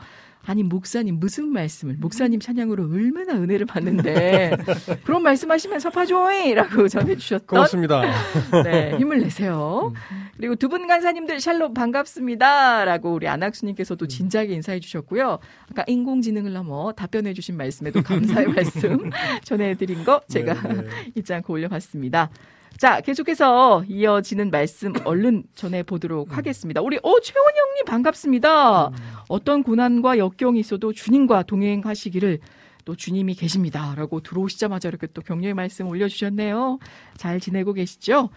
아니 0.49 0.63
목사님 0.63 1.19
무슨 1.19 1.49
말씀을 1.49 1.97
목사님 1.99 2.39
찬양으로 2.39 2.89
얼마나 2.91 3.33
은혜를 3.33 3.67
받는데 3.67 4.57
그런 5.05 5.21
말씀하시면 5.21 5.79
서 5.79 5.91
파조이라고 5.91 6.87
전해주셨던 6.87 7.45
고맙습니다. 7.45 8.01
네, 8.65 8.97
힘을 8.97 9.19
내세요. 9.19 9.93
그리고 10.37 10.55
두 10.55 10.69
분 10.69 10.87
간사님들 10.87 11.39
샬롬 11.39 11.75
반갑습니다라고 11.75 13.13
우리 13.13 13.27
안학수님께서도 13.27 14.07
진작에 14.07 14.45
인사해 14.47 14.79
주셨고요. 14.79 15.37
아까 15.69 15.83
인공지능을 15.87 16.51
넘어 16.51 16.93
답변해 16.93 17.33
주신 17.33 17.55
말씀에도 17.55 18.01
감사의 18.01 18.47
말씀 18.53 19.11
전해드린 19.43 20.03
거 20.03 20.21
제가 20.29 20.53
네, 20.67 20.73
네. 20.81 20.87
잊지 21.15 21.31
않고 21.31 21.53
올려봤습니다. 21.53 22.31
자, 22.79 23.01
계속해서 23.01 23.83
이어지는 23.89 24.51
말씀 24.51 24.93
얼른 25.03 25.43
전해 25.53 25.83
보도록 25.83 26.37
하겠습니다. 26.37 26.79
우리, 26.79 26.97
어, 27.03 27.19
최원영님 27.19 27.83
반갑습니다. 27.85 28.91
어떤 29.27 29.63
고난과 29.63 30.17
역경이 30.17 30.61
있어도 30.61 30.93
주님과 30.93 31.43
동행하시기를 31.43 32.39
또 32.85 32.95
주님이 32.95 33.35
계십니다. 33.35 33.95
라고 33.97 34.21
들어오시자마자 34.21 34.87
이렇게 34.87 35.07
또 35.07 35.21
격려의 35.21 35.55
말씀 35.55 35.87
올려주셨네요. 35.87 36.79
잘 37.17 37.41
지내고 37.41 37.73
계시죠? 37.73 38.29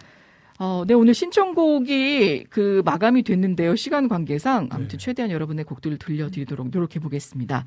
어, 0.64 0.84
네, 0.86 0.94
오늘 0.94 1.12
신청곡이 1.12 2.44
그 2.48 2.82
마감이 2.84 3.24
됐는데요. 3.24 3.74
시간 3.74 4.06
관계상 4.06 4.68
아무튼 4.70 4.96
네. 4.96 4.96
최대한 4.96 5.32
여러분의 5.32 5.64
곡들을 5.64 5.98
들려드리도록 5.98 6.70
노력해 6.70 7.00
보겠습니다. 7.00 7.64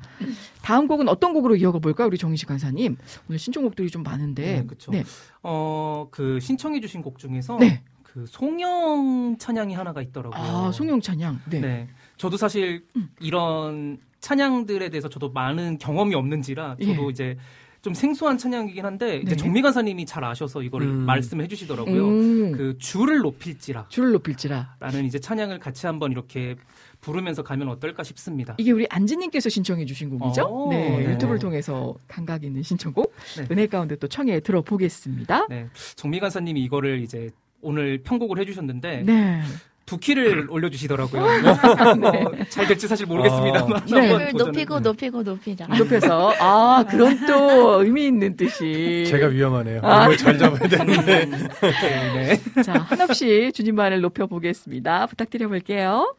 다음 0.62 0.86
곡은 0.86 1.06
어떤 1.06 1.34
곡으로 1.34 1.56
이어가 1.56 1.78
볼까요? 1.78 2.06
우리 2.06 2.16
정희식 2.16 2.48
간사님. 2.48 2.96
오늘 3.28 3.38
신청곡들이 3.38 3.90
좀 3.90 4.02
많은데. 4.02 4.60
네, 4.60 4.66
그쵸. 4.66 4.90
네. 4.92 5.04
어, 5.42 6.08
그 6.10 6.40
신청해주신 6.40 7.02
곡 7.02 7.18
중에서 7.18 7.58
네. 7.58 7.82
그 8.02 8.24
송영 8.26 9.36
찬양이 9.38 9.74
하나가 9.74 10.00
있더라고요. 10.00 10.40
아, 10.40 10.72
송영 10.72 11.02
찬양. 11.02 11.42
네. 11.50 11.60
네. 11.60 11.88
저도 12.16 12.38
사실 12.38 12.86
이런 13.20 13.98
찬양들에 14.20 14.88
대해서 14.88 15.10
저도 15.10 15.32
많은 15.32 15.76
경험이 15.76 16.14
없는지라 16.14 16.76
저도 16.82 17.06
예. 17.08 17.10
이제 17.10 17.36
좀 17.82 17.94
생소한 17.94 18.38
찬양이긴 18.38 18.84
한데 18.84 19.18
이제 19.18 19.30
네. 19.30 19.36
정미 19.36 19.62
간사님이 19.62 20.06
잘 20.06 20.24
아셔서 20.24 20.62
이거를 20.62 20.86
음. 20.86 21.06
말씀해 21.06 21.46
주시더라고요. 21.48 22.08
음, 22.08 22.52
그 22.52 22.76
줄을 22.78 23.18
높일지라 23.18 23.86
줄을 23.88 24.12
높일지라. 24.12 24.76
라는 24.80 25.04
이제 25.04 25.18
찬양을 25.18 25.58
같이 25.58 25.86
한번 25.86 26.12
이렇게 26.12 26.56
부르면서 27.00 27.42
가면 27.42 27.68
어떨까 27.68 28.02
싶습니다. 28.02 28.54
이게 28.58 28.72
우리 28.72 28.86
안지님께서 28.88 29.48
신청해 29.48 29.84
주신 29.84 30.10
곡이죠? 30.10 30.42
어, 30.42 30.70
네, 30.70 30.98
네. 30.98 31.12
유튜브를 31.12 31.38
통해서 31.38 31.94
감각 32.08 32.42
있는 32.42 32.62
신청곡. 32.62 33.14
네. 33.38 33.46
은혜 33.50 33.66
가운데 33.66 33.96
또 33.96 34.08
청해 34.08 34.40
들어보겠습니다. 34.40 35.46
네. 35.48 35.68
정미 35.94 36.18
간사님이 36.20 36.62
이거를 36.64 37.00
이제 37.02 37.30
오늘 37.60 38.02
편곡을 38.02 38.38
해주셨는데 38.40 39.02
네. 39.04 39.42
두 39.86 39.98
키를 39.98 40.48
올려주시더라고요. 40.50 41.22
네. 42.00 42.24
어, 42.24 42.32
잘 42.48 42.66
될지 42.66 42.88
사실 42.88 43.06
모르겠습니다. 43.06 43.66
네. 43.92 44.18
를 44.18 44.32
높이고 44.32 44.80
높이고 44.80 45.22
높이자. 45.22 45.66
높여서. 45.68 46.34
아, 46.40 46.84
그런 46.90 47.24
또 47.26 47.82
의미 47.82 48.08
있는 48.08 48.36
뜻이. 48.36 49.04
제가 49.06 49.28
위험하네요. 49.28 49.80
아. 49.84 50.04
이걸 50.04 50.16
잘 50.16 50.38
잡아야 50.38 50.68
되는데. 50.68 51.26
네. 51.26 52.62
자, 52.62 52.72
한없이 52.74 53.52
주님만을 53.54 54.00
높여보겠습니다. 54.00 55.06
부탁드려 55.06 55.46
볼게요. 55.48 56.14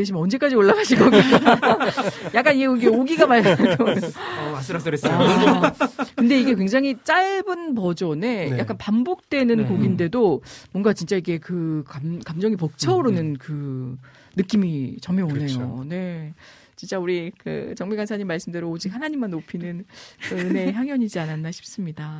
내시면 0.00 0.22
언제까지 0.22 0.56
올라가실 0.56 0.98
건가? 0.98 1.18
약간 2.34 2.56
이게 2.56 2.66
오기가 2.66 3.26
말. 3.26 3.46
어, 3.46 4.56
아슬아슬했어요. 4.56 5.12
아, 5.12 5.72
근데 6.16 6.40
이게 6.40 6.54
굉장히 6.54 6.96
짧은 7.02 7.74
버전에 7.74 8.50
네. 8.50 8.58
약간 8.58 8.76
반복되는 8.76 9.56
네. 9.56 9.64
곡인데도 9.64 10.42
뭔가 10.72 10.92
진짜 10.92 11.16
이게 11.16 11.38
그 11.38 11.84
감, 11.86 12.18
감정이 12.20 12.56
벅차오르는 12.56 13.36
그 13.38 13.96
느낌이 14.36 14.96
점이 15.00 15.22
오네요. 15.22 15.34
그렇죠. 15.34 15.84
네. 15.86 16.34
진짜 16.80 16.98
우리 16.98 17.30
그 17.36 17.74
정미 17.76 17.94
간사님 17.94 18.26
말씀대로 18.26 18.70
오직 18.70 18.94
하나님만 18.94 19.30
높이는 19.30 19.84
그 20.28 20.34
은혜의 20.34 20.72
향연이지 20.72 21.18
않았나 21.18 21.50
싶습니다. 21.52 22.19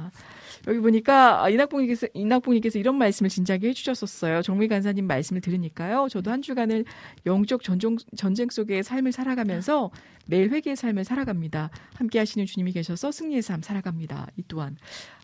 여기 0.70 0.78
보니까 0.78 1.48
이낙봉님께서, 1.50 2.06
이낙봉님께서 2.14 2.78
이런 2.78 2.96
말씀을 2.96 3.28
진작에 3.28 3.58
해주셨었어요. 3.64 4.42
정미 4.42 4.68
간사님 4.68 5.04
말씀을 5.04 5.40
들으니까요. 5.40 6.06
저도 6.08 6.30
한 6.30 6.42
주간을 6.42 6.84
영적 7.26 7.64
전종, 7.64 7.96
전쟁 8.16 8.48
속의 8.48 8.84
삶을 8.84 9.10
살아가면서 9.10 9.90
매일 10.26 10.50
회개의 10.50 10.76
삶을 10.76 11.02
살아갑니다. 11.02 11.70
함께 11.96 12.20
하시는 12.20 12.46
주님이 12.46 12.70
계셔서 12.70 13.10
승리의 13.10 13.42
삶 13.42 13.62
살아갑니다. 13.62 14.28
이 14.36 14.44
또한 14.46 14.76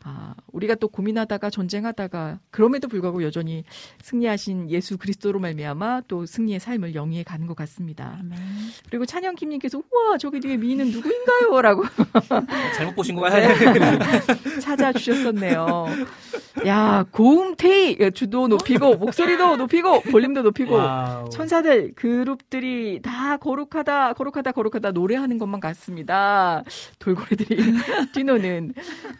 아, 0.02 0.35
우리가 0.52 0.74
또 0.77 0.89
고민하다가 0.89 1.51
전쟁하다가 1.51 2.40
그럼에도 2.51 2.89
불구하고 2.89 3.23
여전히 3.23 3.64
승리하신 4.02 4.70
예수 4.70 4.98
그리스도로 4.98 5.39
말미암아 5.39 6.02
또 6.09 6.27
승리의 6.27 6.60
삶을 6.60 6.94
영위해 6.94 7.23
가는 7.23 7.47
것 7.47 7.56
같습니다. 7.56 8.20
그리고 8.89 9.06
찬영 9.06 9.35
김님께서 9.36 9.78
우와 9.78 10.18
저기 10.18 10.40
뒤에 10.40 10.56
미인은 10.56 10.90
누구인가요?라고 10.90 11.85
잘못 12.77 12.94
보신 12.94 13.14
거야? 13.16 13.31
찾아주셨었 14.60 15.35
네요. 15.40 15.86
야 16.66 17.04
고음 17.10 17.54
테이 17.56 17.96
주도 18.12 18.48
높이고 18.48 18.96
목소리도 18.96 19.56
높이고 19.56 20.00
볼륨도 20.02 20.42
높이고 20.42 20.74
와우. 20.74 21.28
천사들 21.30 21.92
그룹들이 21.94 23.00
다 23.02 23.36
거룩하다 23.36 24.14
거룩하다 24.14 24.52
거룩하다 24.52 24.92
노래하는 24.92 25.38
것만 25.38 25.60
같습니다. 25.60 26.62
돌고래들이 26.98 27.56
뛰노는 28.14 28.72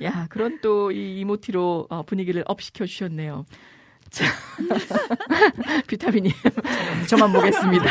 야 0.03 0.27
그런 0.31 0.61
또 0.61 0.91
이 0.91 1.19
이모티로 1.21 1.87
어, 1.91 2.03
분위기를 2.05 2.43
up 2.47 2.63
시켜 2.63 2.87
주셨네요. 2.87 3.45
자 4.17 4.25
비타민님 5.87 6.33
저만 7.07 7.31
보겠습니다. 7.35 7.85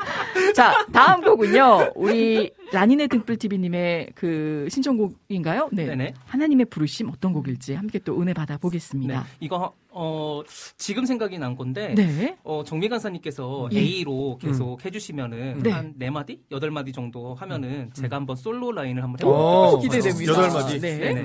자 0.56 0.86
다음 0.90 1.20
곡은요 1.20 1.92
우리 1.94 2.50
라니네 2.72 3.08
등불 3.08 3.36
TV님의 3.36 4.12
그 4.14 4.68
신청곡인가요? 4.70 5.68
네. 5.72 5.84
네네. 5.84 6.14
하나님의 6.24 6.66
부르심 6.66 7.10
어떤 7.10 7.34
곡일지 7.34 7.74
함께 7.74 7.98
또 7.98 8.18
은혜 8.22 8.32
받아 8.32 8.54
네. 8.54 8.60
보겠습니다. 8.60 9.26
이거 9.40 9.74
어 9.90 10.40
지금 10.78 11.04
생각이 11.04 11.38
난 11.38 11.54
건데 11.54 11.94
네. 11.94 12.38
어 12.42 12.64
정미 12.64 12.88
간사님께서 12.88 13.68
예. 13.74 13.78
A로 13.78 14.38
계속 14.40 14.82
해주시면은 14.82 15.58
네. 15.62 15.70
한네 15.70 16.08
마디, 16.08 16.40
여덟 16.52 16.70
마디 16.70 16.90
정도 16.92 17.34
하면은 17.34 17.90
제가 17.92 18.16
한번 18.16 18.34
솔로 18.34 18.72
라인을 18.72 19.02
한번 19.02 19.28
오, 19.28 19.76
해볼게요. 19.76 19.90
기대됩니다. 19.90 20.32
여덟 20.32 20.50
마디. 20.50 20.80
네. 20.80 20.98
네네. 20.98 21.24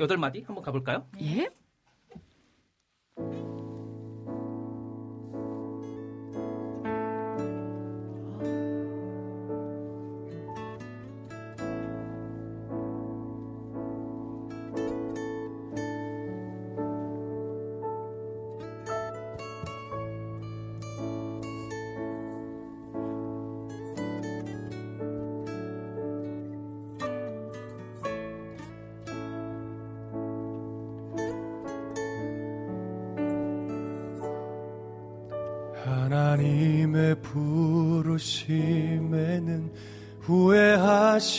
여덟 0.00 0.16
마디 0.16 0.42
한번 0.44 0.64
가볼까요? 0.64 1.06
예. 1.20 1.48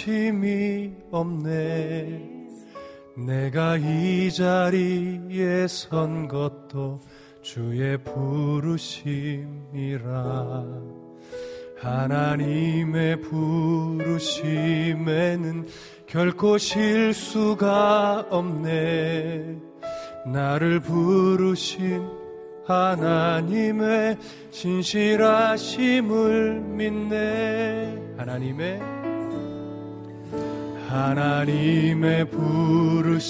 후회하심이 0.03 0.91
없네. 1.11 2.31
내가 3.15 3.77
이 3.77 4.31
자리에 4.31 5.67
선 5.67 6.27
것도 6.27 6.99
주의 7.41 7.97
부르심이라. 8.03 9.53
하나님의 11.79 13.21
부르심에는 13.21 14.27
결코 16.05 16.57
실수가 16.57 18.27
없네. 18.29 19.55
나를 20.25 20.79
부르신 20.79 22.07
하나님의 22.65 24.17
진실하심을 24.51 26.61
믿네. 26.61 28.01
하나님의 28.17 28.92
하나님의 30.93 32.29
부르심에는 32.29 33.23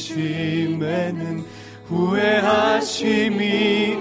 후회하심이 1.85 3.43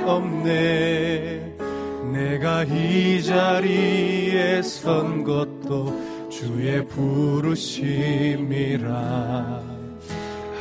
없네. 0.04 1.54
내가 2.12 2.64
이 2.64 3.22
자리에 3.22 4.62
선 4.62 5.22
것도 5.22 6.28
주의 6.28 6.84
부르심이라. 6.88 7.62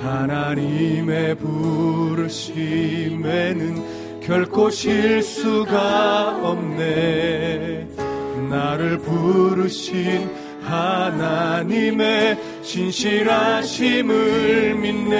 하나님의 0.04 1.34
부르심에는 1.36 2.62
결코 4.22 4.70
실수가 4.70 6.42
없네. 6.44 7.88
나를 8.52 9.00
부르신 9.00 10.41
하나님의 10.64 12.38
신실하심을 12.64 14.10
믿네. 14.76 15.18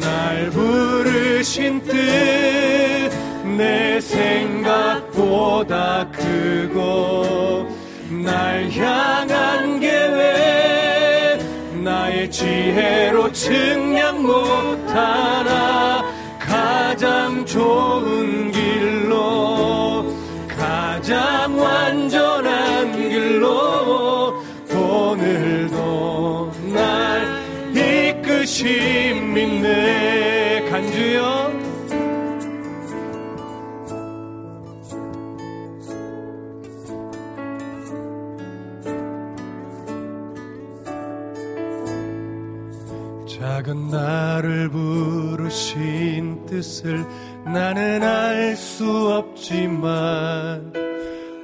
날 0.00 0.50
부르신 0.50 1.80
뜻 1.82 2.62
내 3.56 4.00
생각보다 4.00 5.70
크고 6.10 7.68
날 8.24 8.70
향한 8.70 9.78
계획 9.78 11.38
나의 11.82 12.30
지혜로 12.30 13.30
측량 13.32 14.22
못하나 14.22 16.04
가장 16.38 17.44
좋은 17.44 18.50
길 18.52 18.61
오늘도 24.74 26.52
날 26.72 27.76
이끄심 27.76 29.34
믿네. 29.34 30.68
간주여. 30.70 31.52
작은 43.28 43.88
나를 43.88 44.70
부르신 44.70 46.46
뜻을 46.46 47.04
나는 47.44 48.02
알 48.02 48.56
수 48.56 49.08
없지만 49.12 50.72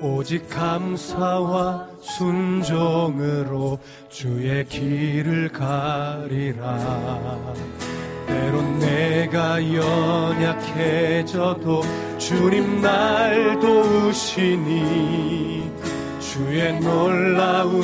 오직 0.00 0.48
감사와 0.48 1.88
순종으로 2.00 3.80
주의 4.08 4.64
길을 4.66 5.48
가리라. 5.48 7.36
때론 8.26 8.78
내가 8.78 9.60
연약해져도 10.54 11.82
주님 12.18 12.80
날 12.80 13.58
도우시니 13.58 14.88
주의 16.20 16.78
놀라운 16.78 17.82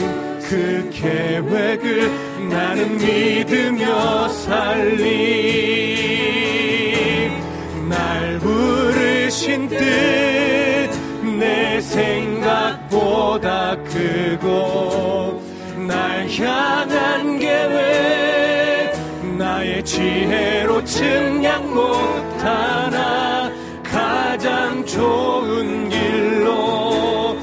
그 0.49 0.89
계획을 0.93 2.49
나는 2.49 2.97
믿으며 2.97 4.29
살리. 4.29 5.65
날 7.89 8.39
부르신 8.39 9.69
뜻 9.69 10.54
생각보다 11.81 13.77
크고 13.85 15.43
날 15.87 16.29
향한 16.31 17.39
계획 17.39 18.95
나의 19.37 19.85
지혜로 19.85 20.85
측량 20.85 21.75
못하나 21.75 23.51
가장 23.83 24.85
좋은 24.87 25.89
길로 25.89 27.37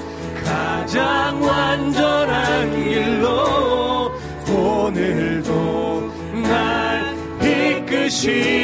가장 0.44 1.42
완전한 1.42 2.72
길로 2.84 4.12
오늘도 4.50 6.12
날 6.44 7.16
이끄시 7.42 8.61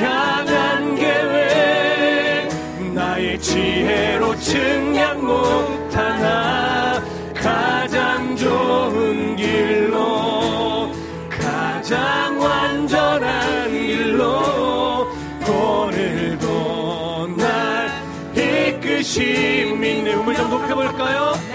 향한 0.00 0.94
계획 0.96 2.48
나의 2.94 3.38
지혜로 3.40 4.36
증량 4.36 5.24
못하나 5.24 7.02
가장 7.34 8.36
좋은 8.36 9.36
길로 9.36 10.90
가장 11.28 12.38
완전한 12.40 13.70
길로 13.70 15.08
오늘도 15.48 17.28
날 17.36 17.90
이끄심 18.36 19.80
믿네 19.80 20.14
음을 20.14 20.34
좀 20.34 20.50
높여볼까요? 20.50 21.47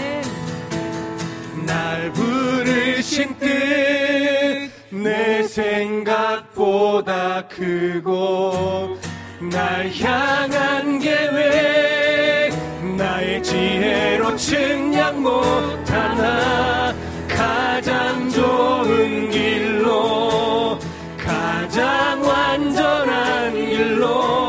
내 5.03 5.43
생각보다 5.43 7.45
크고 7.49 8.97
날 9.51 9.91
향한 9.99 10.97
계획 10.97 12.53
나의 12.97 13.43
지혜로 13.43 14.37
측량 14.37 15.21
못하나 15.21 16.95
가장 17.27 18.29
좋은 18.29 19.29
길로 19.29 20.79
가장 21.17 22.23
완전한 22.23 23.53
길로 23.53 24.42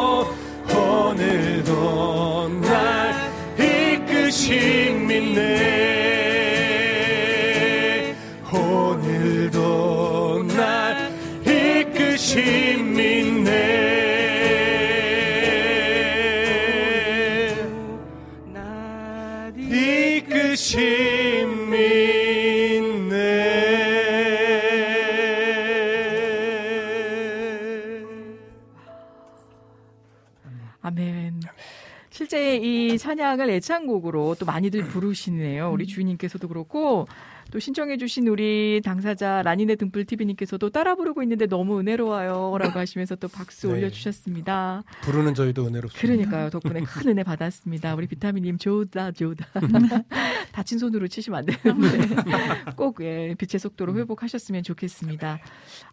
이 32.65 32.97
찬양을 32.97 33.51
애창곡으로 33.51 34.37
또 34.39 34.47
많이들 34.47 34.85
부르시네요. 34.85 35.71
우리 35.71 35.87
주인님께서도 35.87 36.49
그렇고 36.49 37.07
또 37.55 37.61
신청해주신 37.61 38.27
우리 38.27 38.81
당사자 38.85 39.41
라니네 39.43 39.77
등불 39.77 40.07
TV님께서도 40.07 40.71
따라 40.71 40.97
부르고 40.97 41.23
있는데 41.23 41.47
너무 41.47 41.79
은혜로워요 41.79 42.59
라고 42.59 42.81
하시면서 42.81 43.15
또 43.15 43.29
박수 43.29 43.69
네. 43.69 43.75
올려주셨습니다. 43.75 44.83
부르는 45.03 45.35
저희도 45.35 45.65
은혜롭습니다. 45.69 46.01
그러니까요. 46.01 46.51
덕분에 46.51 46.81
큰 46.83 47.11
은혜 47.13 47.23
받았습니다. 47.23 47.95
우리 47.95 48.09
비타민님 48.09 48.59
좋다 48.59 49.13
좋다. 49.13 49.47
다친 50.51 50.81
손으로 50.81 51.07
치시면 51.07 51.39
안 51.39 51.47
되는데 51.47 52.73
꼭 52.75 53.01
예, 53.03 53.37
빛의 53.39 53.61
속도로 53.61 53.95
회복하셨으면 53.99 54.65
좋겠습니다. 54.65 55.39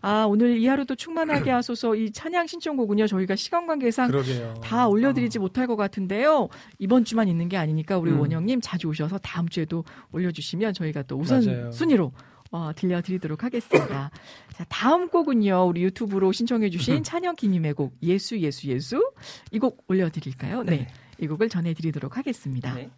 아 0.02 0.26
오늘 0.28 0.58
이 0.58 0.66
하루도 0.66 0.96
충만하게 0.96 1.52
하소서 1.52 1.96
이 1.96 2.12
찬양 2.12 2.48
신청곡은요 2.48 3.06
저희가 3.06 3.36
시간 3.36 3.68
관계상 3.68 4.10
그러게요. 4.10 4.56
다 4.64 4.88
올려드리지 4.88 5.38
못할 5.38 5.68
것 5.68 5.76
같은데요. 5.76 6.50
이번 6.80 7.06
주만 7.06 7.28
있는 7.28 7.50
게 7.50 7.58
아니니까 7.58 8.00
우리 8.00 8.10
음. 8.10 8.20
원영님 8.20 8.62
자주 8.62 8.88
오셔서 8.88 9.20
다음 9.20 9.48
주에도 9.48 9.84
올려주시면 10.12 10.74
저희가 10.74 11.04
또 11.04 11.18
우선 11.18 11.46
맞아요. 11.46 11.51
순위로 11.72 12.12
어, 12.52 12.72
들려드리도록 12.76 13.44
하겠습니다. 13.44 14.12
자, 14.56 14.66
다음 14.68 15.08
곡은요. 15.08 15.68
우리 15.68 15.84
유튜브로 15.84 16.32
신청해주신 16.34 17.04
찬영 17.04 17.36
기님의 17.36 17.74
곡 17.74 17.96
예수 18.04 18.38
예수 18.40 18.68
예수 18.68 19.12
이 19.52 19.60
곡 19.60 19.84
올려드릴까요? 19.88 20.64
네. 20.64 20.88
이 21.20 21.28
곡을 21.28 21.48
전해드리도록 21.50 22.18
하겠습니다. 22.18 22.74
네. 22.74 22.90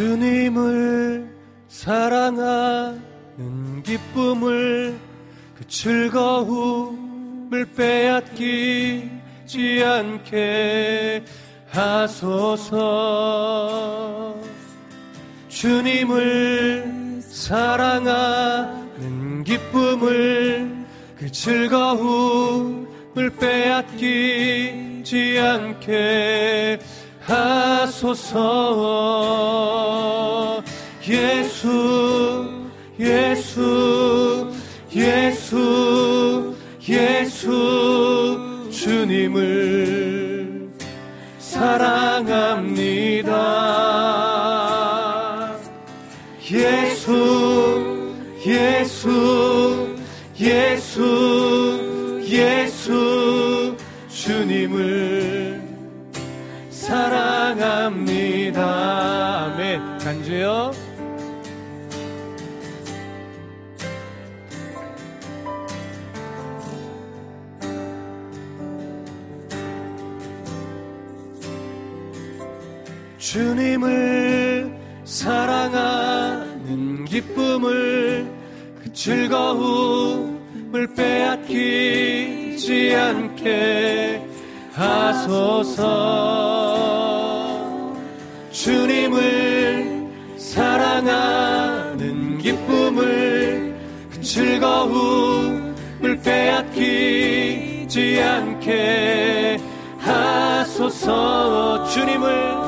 주님을 0.00 1.28
사랑하 1.68 2.96
는 3.38 3.82
기쁨을 3.82 4.98
그 5.56 5.66
즐거움을 5.66 7.64
빼앗기지 7.76 9.10
않게 9.84 11.24
하소서. 11.70 12.76
주님을 15.48 17.22
사랑하는 17.22 18.84
기쁨을 19.44 20.84
그 21.16 21.30
즐거움을 21.30 23.30
빼앗기지 23.38 25.38
않게 25.38 26.80
하소서. 27.20 28.40
예수 31.08 32.59
예수 33.00 34.52
예수 34.94 36.54
예수 36.88 38.68
주님을 38.70 40.70
사랑합니다 41.38 43.30
예수 46.50 48.14
예수 48.46 49.96
예수 50.38 52.20
예수 52.28 53.76
주님을 54.08 55.60
사랑합니다. 56.70 58.60
아멘. 59.54 59.98
간주요. 59.98 60.89
주님을 73.30 74.74
사랑하는 75.04 77.04
기쁨을 77.04 78.28
그 78.82 78.92
즐거움을 78.92 80.92
빼앗기지 80.96 82.92
않게 82.92 84.26
하소서. 84.72 85.86
주님을 88.50 90.08
사랑하는 90.36 92.38
기쁨을 92.38 93.76
그 94.10 94.20
즐거움을 94.22 96.20
빼앗기지 96.20 98.20
않게 98.20 99.60
하소서. 100.00 101.84
주님을 101.84 102.59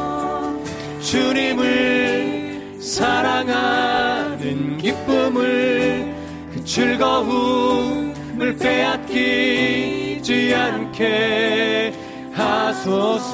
주님을 1.13 2.81
사랑하는 2.81 4.79
기쁨을 4.79 6.15
그 6.55 6.65
즐거움을 6.65 8.57
빼앗기지 8.57 10.55
않게 10.55 11.93
하소서. 12.33 13.29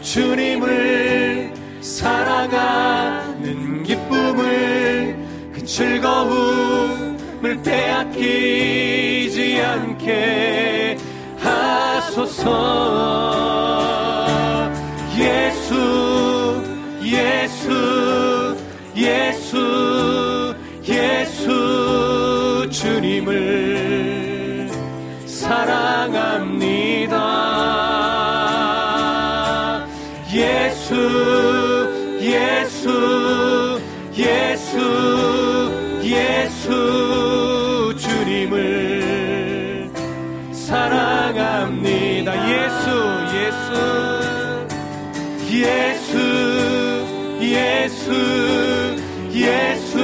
주님을 0.00 1.52
사랑하는 1.82 3.82
기쁨을 3.82 5.18
그 5.52 5.62
즐거움을 5.66 7.60
빼앗기지 7.62 9.60
않게 9.60 10.96
하소서 11.38 12.92
예수 15.18 16.62
예수 17.02 18.56
예수 18.96 20.54
예수 20.88 22.68
주님을 22.70 24.70
사랑합니다. 25.26 27.42
예수, 30.32 30.94
예수, 32.20 33.80
예수, 34.16 34.78
예수, 36.02 36.70
예수, 48.02 48.10
예수, 49.32 49.94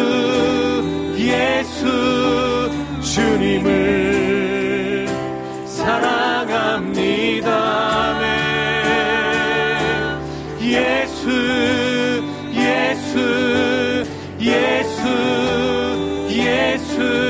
예수, 1.18 2.70
주님을 3.02 5.08
사랑합니다. 5.66 7.50
네. 8.20 8.24
예수, 10.62 11.26
예수, 12.54 13.18
예수, 14.40 15.02
예수, 16.30 17.27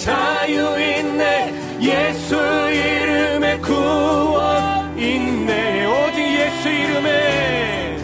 자유 0.00 0.80
있네 0.80 1.52
예수 1.82 2.34
이름에 2.34 3.58
구원 3.58 4.98
있네. 4.98 5.86
오직 5.86 6.18
예수 6.40 6.68
이름에 6.68 7.96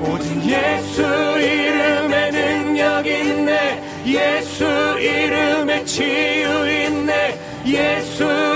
오직 0.00 0.44
예수 0.44 1.02
이름에 1.02 2.30
능력 2.30 3.06
있네. 3.06 3.82
예수 4.06 4.64
이름에 5.00 5.84
치유 5.84 6.48
있네. 6.68 7.38
예수 7.66 8.51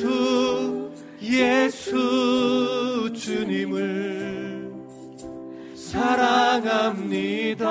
예수 0.00 0.90
예수 1.20 3.12
주님을 3.12 4.72
사랑합니다. 5.74 7.66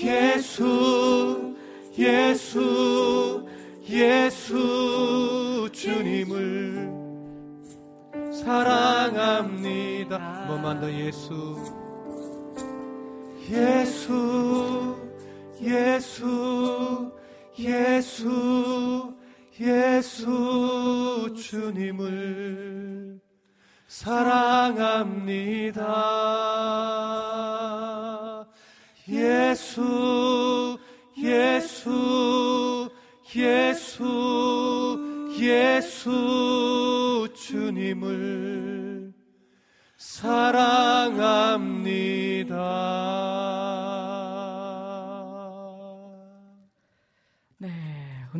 예수 0.00 1.54
예수 1.98 3.46
예수 3.86 5.68
주님을 5.72 6.90
사랑합니다. 8.32 10.16
한 10.18 10.48
번만 10.48 10.80
더 10.80 10.90
예수 10.90 11.58
예수 13.50 14.96
예수 15.60 17.12
예수 17.58 19.14
예수 19.60 21.34
주님을 21.36 23.20
사랑합니다. 23.86 25.26
예수 29.08 30.78
예수 31.18 32.90
예수 33.34 34.98
예수 35.38 37.28
주님을 37.34 39.12
사랑합니다. 39.96 41.02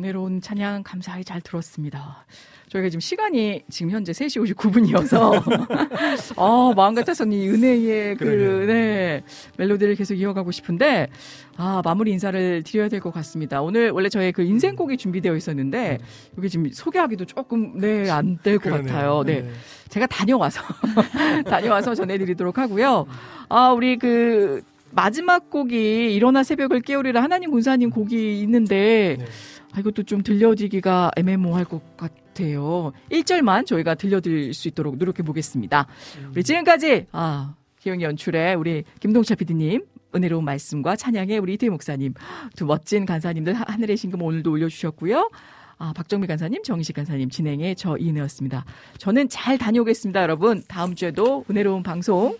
은혜로운 0.03 0.41
찬양 0.41 0.83
감사히 0.83 1.23
잘 1.23 1.39
들었습니다. 1.39 2.25
저희가 2.69 2.89
지금 2.89 2.99
시간이 2.99 3.61
지금 3.69 3.91
현재 3.91 4.11
3시 4.11 4.55
59분이어서 4.55 6.33
어, 6.35 6.73
마음 6.73 6.93
같아서는 6.95 7.31
이 7.37 7.47
은혜의 7.47 8.17
그. 8.17 8.65
네, 8.67 9.23
멜로디를 9.57 9.95
계속 9.95 10.15
이어가고 10.15 10.51
싶은데 10.51 11.07
아, 11.55 11.81
마무리 11.85 12.11
인사를 12.11 12.63
드려야 12.63 12.89
될 12.89 12.99
것 12.99 13.13
같습니다. 13.13 13.61
오늘 13.61 13.91
원래 13.91 14.09
저의 14.09 14.31
그 14.33 14.41
인생곡이 14.43 14.97
준비되어 14.97 15.35
있었는데 15.35 15.99
이게 16.37 16.47
지금 16.49 16.69
소개하기도 16.71 17.25
조금 17.25 17.77
네, 17.79 18.09
안 18.09 18.37
될 18.43 18.57
것. 18.59 18.71
같아요. 18.71 19.23
네. 19.25 19.47
제가 19.89 20.07
다녀와서 20.07 20.61
다녀와서 21.47 21.95
전해 21.95 22.17
드리도록 22.17 22.57
하고요. 22.57 23.05
아 23.49 23.69
우리 23.71 23.97
그 23.97 24.61
마지막 24.95 25.49
곡이 25.49 26.13
일어나 26.13 26.43
새벽을 26.43 26.81
깨우리라 26.81 27.21
하나님 27.21 27.51
군사님 27.51 27.89
곡이 27.89 28.41
있는데 28.41 29.17
네. 29.19 29.25
아, 29.73 29.79
이것도 29.79 30.03
좀 30.03 30.21
들려드리기가 30.21 31.11
애매모호할 31.17 31.65
것 31.65 31.97
같아요. 31.97 32.91
1절만 33.11 33.65
저희가 33.65 33.95
들려드릴 33.95 34.53
수 34.53 34.67
있도록 34.67 34.97
노력해 34.97 35.23
보겠습니다. 35.23 35.87
우리 36.31 36.43
지금까지 36.43 37.07
아, 37.11 37.55
기영 37.79 38.01
연출의 38.01 38.55
우리 38.55 38.83
김동철 38.99 39.37
PD님 39.37 39.83
은혜로운 40.15 40.45
말씀과 40.45 40.95
찬양의 40.95 41.39
우리 41.39 41.55
이태 41.55 41.67
목사님 41.69 42.13
두 42.55 42.65
멋진 42.67 43.05
간사님들 43.07 43.55
하- 43.55 43.65
하늘의 43.67 43.97
신금 43.97 44.21
오늘도 44.21 44.51
올려주셨고요. 44.51 45.31
아, 45.77 45.91
박정미 45.93 46.27
간사님, 46.27 46.63
정희식 46.63 46.95
간사님 46.95 47.29
진행의 47.29 47.75
저 47.75 47.97
이은혜였습니다. 47.97 48.65
저는 48.97 49.27
잘 49.29 49.57
다녀오겠습니다, 49.57 50.21
여러분. 50.21 50.63
다음 50.67 50.95
주에도 50.95 51.43
은혜로운 51.49 51.83
방송 51.83 52.37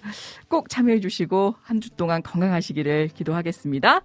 꼭 0.47 0.69
참여해 0.69 0.99
주시고 0.99 1.55
한 1.61 1.79
주 1.81 1.89
동안 1.91 2.21
건강하시기를 2.23 3.09
기도하겠습니다. 3.13 4.01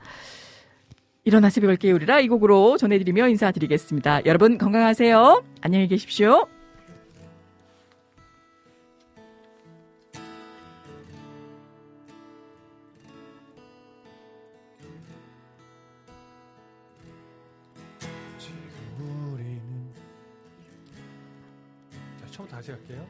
일어나 1.25 1.51
새벽을 1.51 1.77
깨우리라 1.77 2.21
이 2.21 2.29
곡으로 2.29 2.77
전해드리며 2.79 3.29
인사드리겠습니다. 3.29 4.25
여러분 4.27 4.57
건강하세요. 4.59 5.45
안녕히 5.61 5.87
계십시오. 5.87 6.49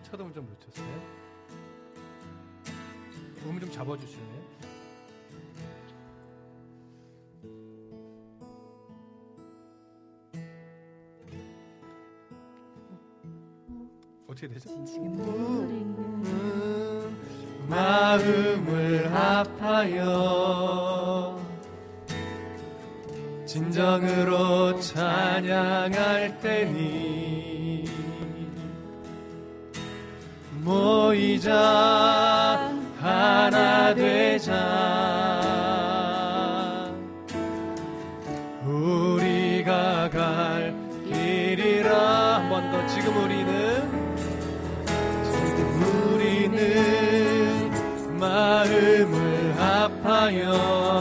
음을 0.03 0.33
좀 0.33 0.47
놓쳤어요. 0.47 0.89
음을 3.47 3.61
좀 3.61 3.71
잡아주실래요? 3.71 4.49
어떻게 14.27 14.49
되죠? 14.49 14.71
마음을 17.69 19.13
합하여 19.13 20.59
진정으로 23.47 24.79
찬양할 24.81 26.41
때니 26.41 27.58
모이자. 30.69 31.51
하나 33.01 33.95
되자. 33.95 34.53
우리가 38.67 40.11
갈 40.11 40.75
길이라. 41.07 42.35
한 42.35 42.51
번 42.51 42.71
더. 42.71 42.87
지금 42.87 43.17
우리는 43.25 43.49
지금 45.25 45.59
우리는 46.15 46.59
마음을 48.19 49.55
합하여 49.59 50.98